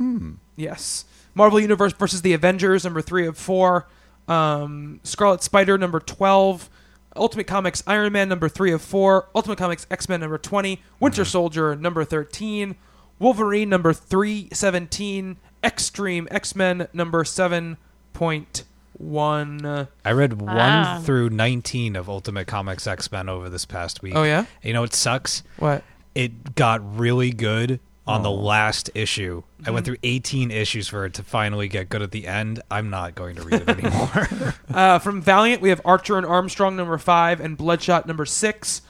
Yes. 0.55 1.05
Marvel 1.35 1.59
Universe 1.59 1.93
versus 1.93 2.21
the 2.21 2.33
Avengers 2.33 2.83
number 2.83 3.01
three 3.01 3.27
of 3.27 3.37
four. 3.37 3.87
Um. 4.27 4.99
Scarlet 5.03 5.43
Spider 5.43 5.77
number 5.77 5.99
twelve. 5.99 6.69
Ultimate 7.15 7.47
Comics 7.47 7.83
Iron 7.87 8.13
Man 8.13 8.29
number 8.29 8.47
three 8.47 8.71
of 8.71 8.81
four. 8.81 9.29
Ultimate 9.35 9.57
Comics 9.57 9.85
X 9.89 10.07
Men 10.07 10.19
number 10.21 10.37
twenty. 10.37 10.81
Winter 10.99 11.25
Soldier 11.25 11.75
number 11.75 12.03
thirteen. 12.05 12.75
Wolverine 13.17 13.67
number 13.69 13.93
three 13.93 14.47
seventeen. 14.53 15.37
Extreme 15.63 16.27
X 16.31 16.55
Men 16.55 16.87
number 16.93 17.23
seven 17.25 17.77
point 18.13 18.63
one. 18.97 19.87
I 20.05 20.11
read 20.11 20.41
Wow. 20.41 20.93
one 20.95 21.03
through 21.03 21.29
nineteen 21.31 21.95
of 21.95 22.07
Ultimate 22.09 22.47
Comics 22.47 22.85
X 22.87 23.11
Men 23.11 23.27
over 23.27 23.49
this 23.49 23.65
past 23.65 24.01
week. 24.01 24.13
Oh 24.15 24.23
yeah. 24.23 24.45
You 24.61 24.73
know 24.73 24.83
it 24.83 24.93
sucks? 24.93 25.43
What? 25.57 25.83
It 26.15 26.55
got 26.55 26.97
really 26.97 27.31
good 27.31 27.79
on 28.09 28.23
the 28.23 28.31
last 28.31 28.89
issue. 28.95 29.43
I 29.65 29.71
went 29.71 29.85
through 29.85 29.97
eighteen 30.03 30.49
issues 30.49 30.87
for 30.87 31.05
it 31.05 31.13
to 31.15 31.23
finally 31.23 31.67
get 31.67 31.89
good 31.89 32.01
at 32.01 32.11
the 32.11 32.25
end. 32.27 32.61
I'm 32.71 32.89
not 32.89 33.13
going 33.13 33.35
to 33.35 33.43
read 33.43 33.61
it 33.61 33.69
anymore. 33.69 34.55
Uh, 34.69 34.99
from 34.99 35.19
Valiant, 35.19 35.63
we 35.63 35.69
have 35.69 35.81
Archer 35.83 36.15
and 36.15 36.25
Armstrong 36.25 36.75
number 36.75 36.97
five 36.99 37.39
and 37.39 37.57
Bloodshot 37.57 38.05
number 38.05 38.23
six. 38.23 38.83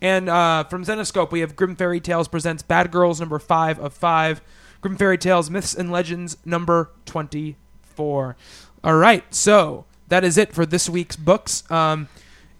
And 0.00 0.30
uh, 0.30 0.64
from 0.64 0.82
Zenescope, 0.82 1.30
we 1.30 1.40
have 1.40 1.54
Grimm 1.54 1.76
Fairy 1.76 2.00
Tales 2.00 2.26
presents 2.26 2.62
Bad 2.62 2.90
Girls 2.90 3.20
number 3.20 3.38
five 3.38 3.78
of 3.78 3.92
five. 3.92 4.40
Grimm 4.80 4.96
Fairy 4.96 5.18
Tales 5.18 5.50
Myths 5.50 5.74
and 5.74 5.92
Legends 5.92 6.38
number 6.46 6.90
twenty-four. 7.04 8.36
All 8.82 8.96
right, 8.96 9.34
so 9.34 9.84
that 10.08 10.24
is 10.24 10.38
it 10.38 10.54
for 10.54 10.64
this 10.64 10.88
week's 10.88 11.16
books. 11.16 11.70
Um, 11.70 12.08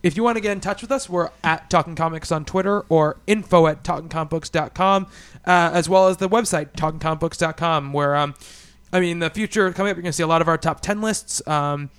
if 0.07 0.17
you 0.17 0.23
want 0.23 0.37
to 0.37 0.41
get 0.41 0.53
in 0.53 0.61
touch 0.61 0.83
with 0.83 0.93
us, 0.93 1.09
we're 1.09 1.31
at 1.43 1.69
Talking 1.69 1.97
Comics 1.97 2.31
on 2.31 2.45
Twitter 2.45 2.83
or 2.89 3.17
info 3.27 3.67
at 3.67 3.83
talkingcomicbooks.com, 3.83 5.07
uh, 5.45 5.71
as 5.75 5.89
well 5.89 6.07
as 6.07 6.19
the 6.19 6.29
website, 6.29 6.73
talkingcomicbooks.com, 6.75 7.93
where, 7.93 8.15
um, 8.15 8.35
I 8.93 9.01
mean, 9.01 9.11
in 9.11 9.19
the 9.19 9.31
future 9.31 9.73
coming 9.73 9.91
up, 9.91 9.97
you're 9.97 10.03
going 10.03 10.11
to 10.11 10.17
see 10.17 10.23
a 10.23 10.29
lot 10.29 10.43
of 10.43 10.47
our 10.47 10.59
top 10.59 10.81
10 10.81 11.01
lists. 11.01 11.47
Um, 11.49 11.91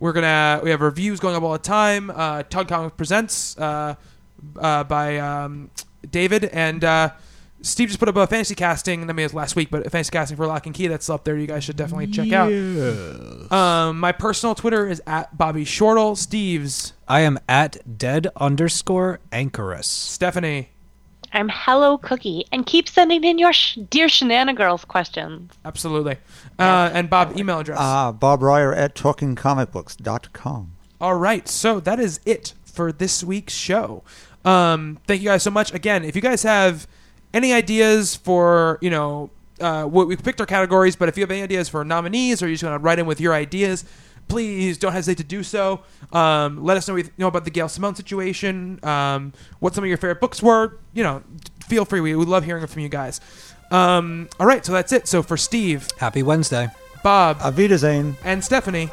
we're 0.00 0.12
gonna 0.12 0.60
we 0.64 0.70
have 0.70 0.80
reviews 0.80 1.20
going 1.20 1.36
up 1.36 1.44
all 1.44 1.52
the 1.52 1.58
time. 1.58 2.10
Uh, 2.10 2.42
Tug 2.42 2.66
Comic 2.66 2.96
presents 2.96 3.56
uh, 3.56 3.94
uh, 4.56 4.82
by 4.82 5.18
um, 5.18 5.70
David 6.10 6.46
and 6.46 6.82
uh, 6.82 7.10
Steve 7.62 7.88
just 7.88 8.00
put 8.00 8.08
up 8.08 8.16
a 8.16 8.26
fantasy 8.26 8.56
casting. 8.56 9.02
I 9.02 9.06
mean, 9.12 9.20
it 9.20 9.26
was 9.26 9.34
last 9.34 9.54
week, 9.54 9.70
but 9.70 9.86
a 9.86 9.90
fantasy 9.90 10.10
casting 10.10 10.36
for 10.36 10.46
Locke 10.46 10.66
and 10.66 10.74
Key 10.74 10.88
that's 10.88 11.08
up 11.08 11.22
there. 11.24 11.36
You 11.38 11.46
guys 11.46 11.62
should 11.62 11.76
definitely 11.76 12.08
check 12.08 12.32
out. 12.32 12.50
Um, 13.52 14.00
my 14.00 14.10
personal 14.10 14.56
Twitter 14.56 14.88
is 14.88 15.00
at 15.06 15.38
Bobby 15.38 15.64
Shortle. 15.64 16.16
Steve's 16.16 16.92
I 17.12 17.20
am 17.20 17.38
at 17.46 17.98
dead 17.98 18.28
underscore 18.36 19.20
anchorus. 19.30 19.86
Stephanie. 19.86 20.70
I'm 21.30 21.50
Hello 21.52 21.98
Cookie, 21.98 22.46
and 22.50 22.64
keep 22.64 22.88
sending 22.88 23.22
in 23.22 23.38
your 23.38 23.52
sh- 23.52 23.78
dear 23.90 24.06
Shenana 24.06 24.56
Girls 24.56 24.86
questions. 24.86 25.52
Absolutely. 25.62 26.16
Uh, 26.58 26.88
and 26.94 27.10
Bob, 27.10 27.36
email 27.36 27.58
address. 27.58 27.76
Ah, 27.78 28.12
Bob 28.12 28.40
Reyer 28.42 28.72
at 28.72 28.94
talkingcomicbooks.com. 28.94 30.72
All 31.02 31.14
right, 31.14 31.46
so 31.46 31.80
that 31.80 32.00
is 32.00 32.18
it 32.24 32.54
for 32.64 32.90
this 32.90 33.22
week's 33.22 33.52
show. 33.52 34.02
Um, 34.42 34.98
thank 35.06 35.20
you 35.20 35.28
guys 35.28 35.42
so 35.42 35.50
much. 35.50 35.74
Again, 35.74 36.06
if 36.06 36.16
you 36.16 36.22
guys 36.22 36.42
have 36.44 36.86
any 37.34 37.52
ideas 37.52 38.16
for, 38.16 38.78
you 38.80 38.88
know, 38.88 39.28
uh, 39.60 39.84
what 39.84 40.08
we 40.08 40.16
picked 40.16 40.40
our 40.40 40.46
categories, 40.46 40.96
but 40.96 41.10
if 41.10 41.18
you 41.18 41.22
have 41.22 41.30
any 41.30 41.42
ideas 41.42 41.68
for 41.68 41.84
nominees 41.84 42.42
or 42.42 42.48
you 42.48 42.54
just 42.54 42.64
want 42.64 42.80
to 42.80 42.82
write 42.82 42.98
in 42.98 43.04
with 43.04 43.20
your 43.20 43.34
ideas, 43.34 43.84
please 44.32 44.78
don't 44.78 44.92
hesitate 44.92 45.18
to 45.18 45.24
do 45.24 45.42
so. 45.42 45.82
Um, 46.12 46.64
let 46.64 46.76
us 46.76 46.88
know 46.88 46.94
what 46.94 47.04
you 47.04 47.10
know 47.18 47.28
about 47.28 47.44
the 47.44 47.50
Gail 47.50 47.68
Simone 47.68 47.94
situation, 47.94 48.80
um, 48.84 49.32
what 49.60 49.74
some 49.74 49.84
of 49.84 49.88
your 49.88 49.98
favorite 49.98 50.20
books 50.20 50.42
were. 50.42 50.78
You 50.94 51.02
know, 51.02 51.22
feel 51.66 51.84
free. 51.84 52.00
We, 52.00 52.14
we 52.16 52.24
love 52.24 52.44
hearing 52.44 52.66
from 52.66 52.82
you 52.82 52.88
guys. 52.88 53.20
Um, 53.70 54.28
all 54.40 54.46
right, 54.46 54.64
so 54.64 54.72
that's 54.72 54.92
it. 54.92 55.06
So 55.08 55.22
for 55.22 55.36
Steve, 55.36 55.88
Happy 55.98 56.22
Wednesday. 56.22 56.68
Bob, 57.02 57.38
Avita 57.40 57.76
Zane. 57.78 58.16
and 58.24 58.42
Stephanie, 58.44 58.88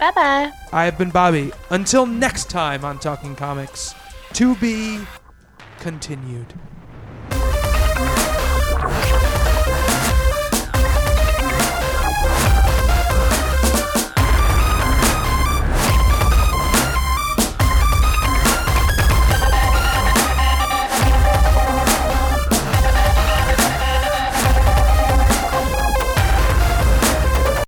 Bye 0.00 0.10
bye. 0.10 0.52
I 0.72 0.84
have 0.86 0.98
been 0.98 1.10
Bobby. 1.10 1.52
Until 1.70 2.04
next 2.04 2.50
time 2.50 2.84
on 2.84 2.98
Talking 2.98 3.36
Comics, 3.36 3.94
to 4.34 4.54
be 4.56 5.00
continued. 5.80 6.52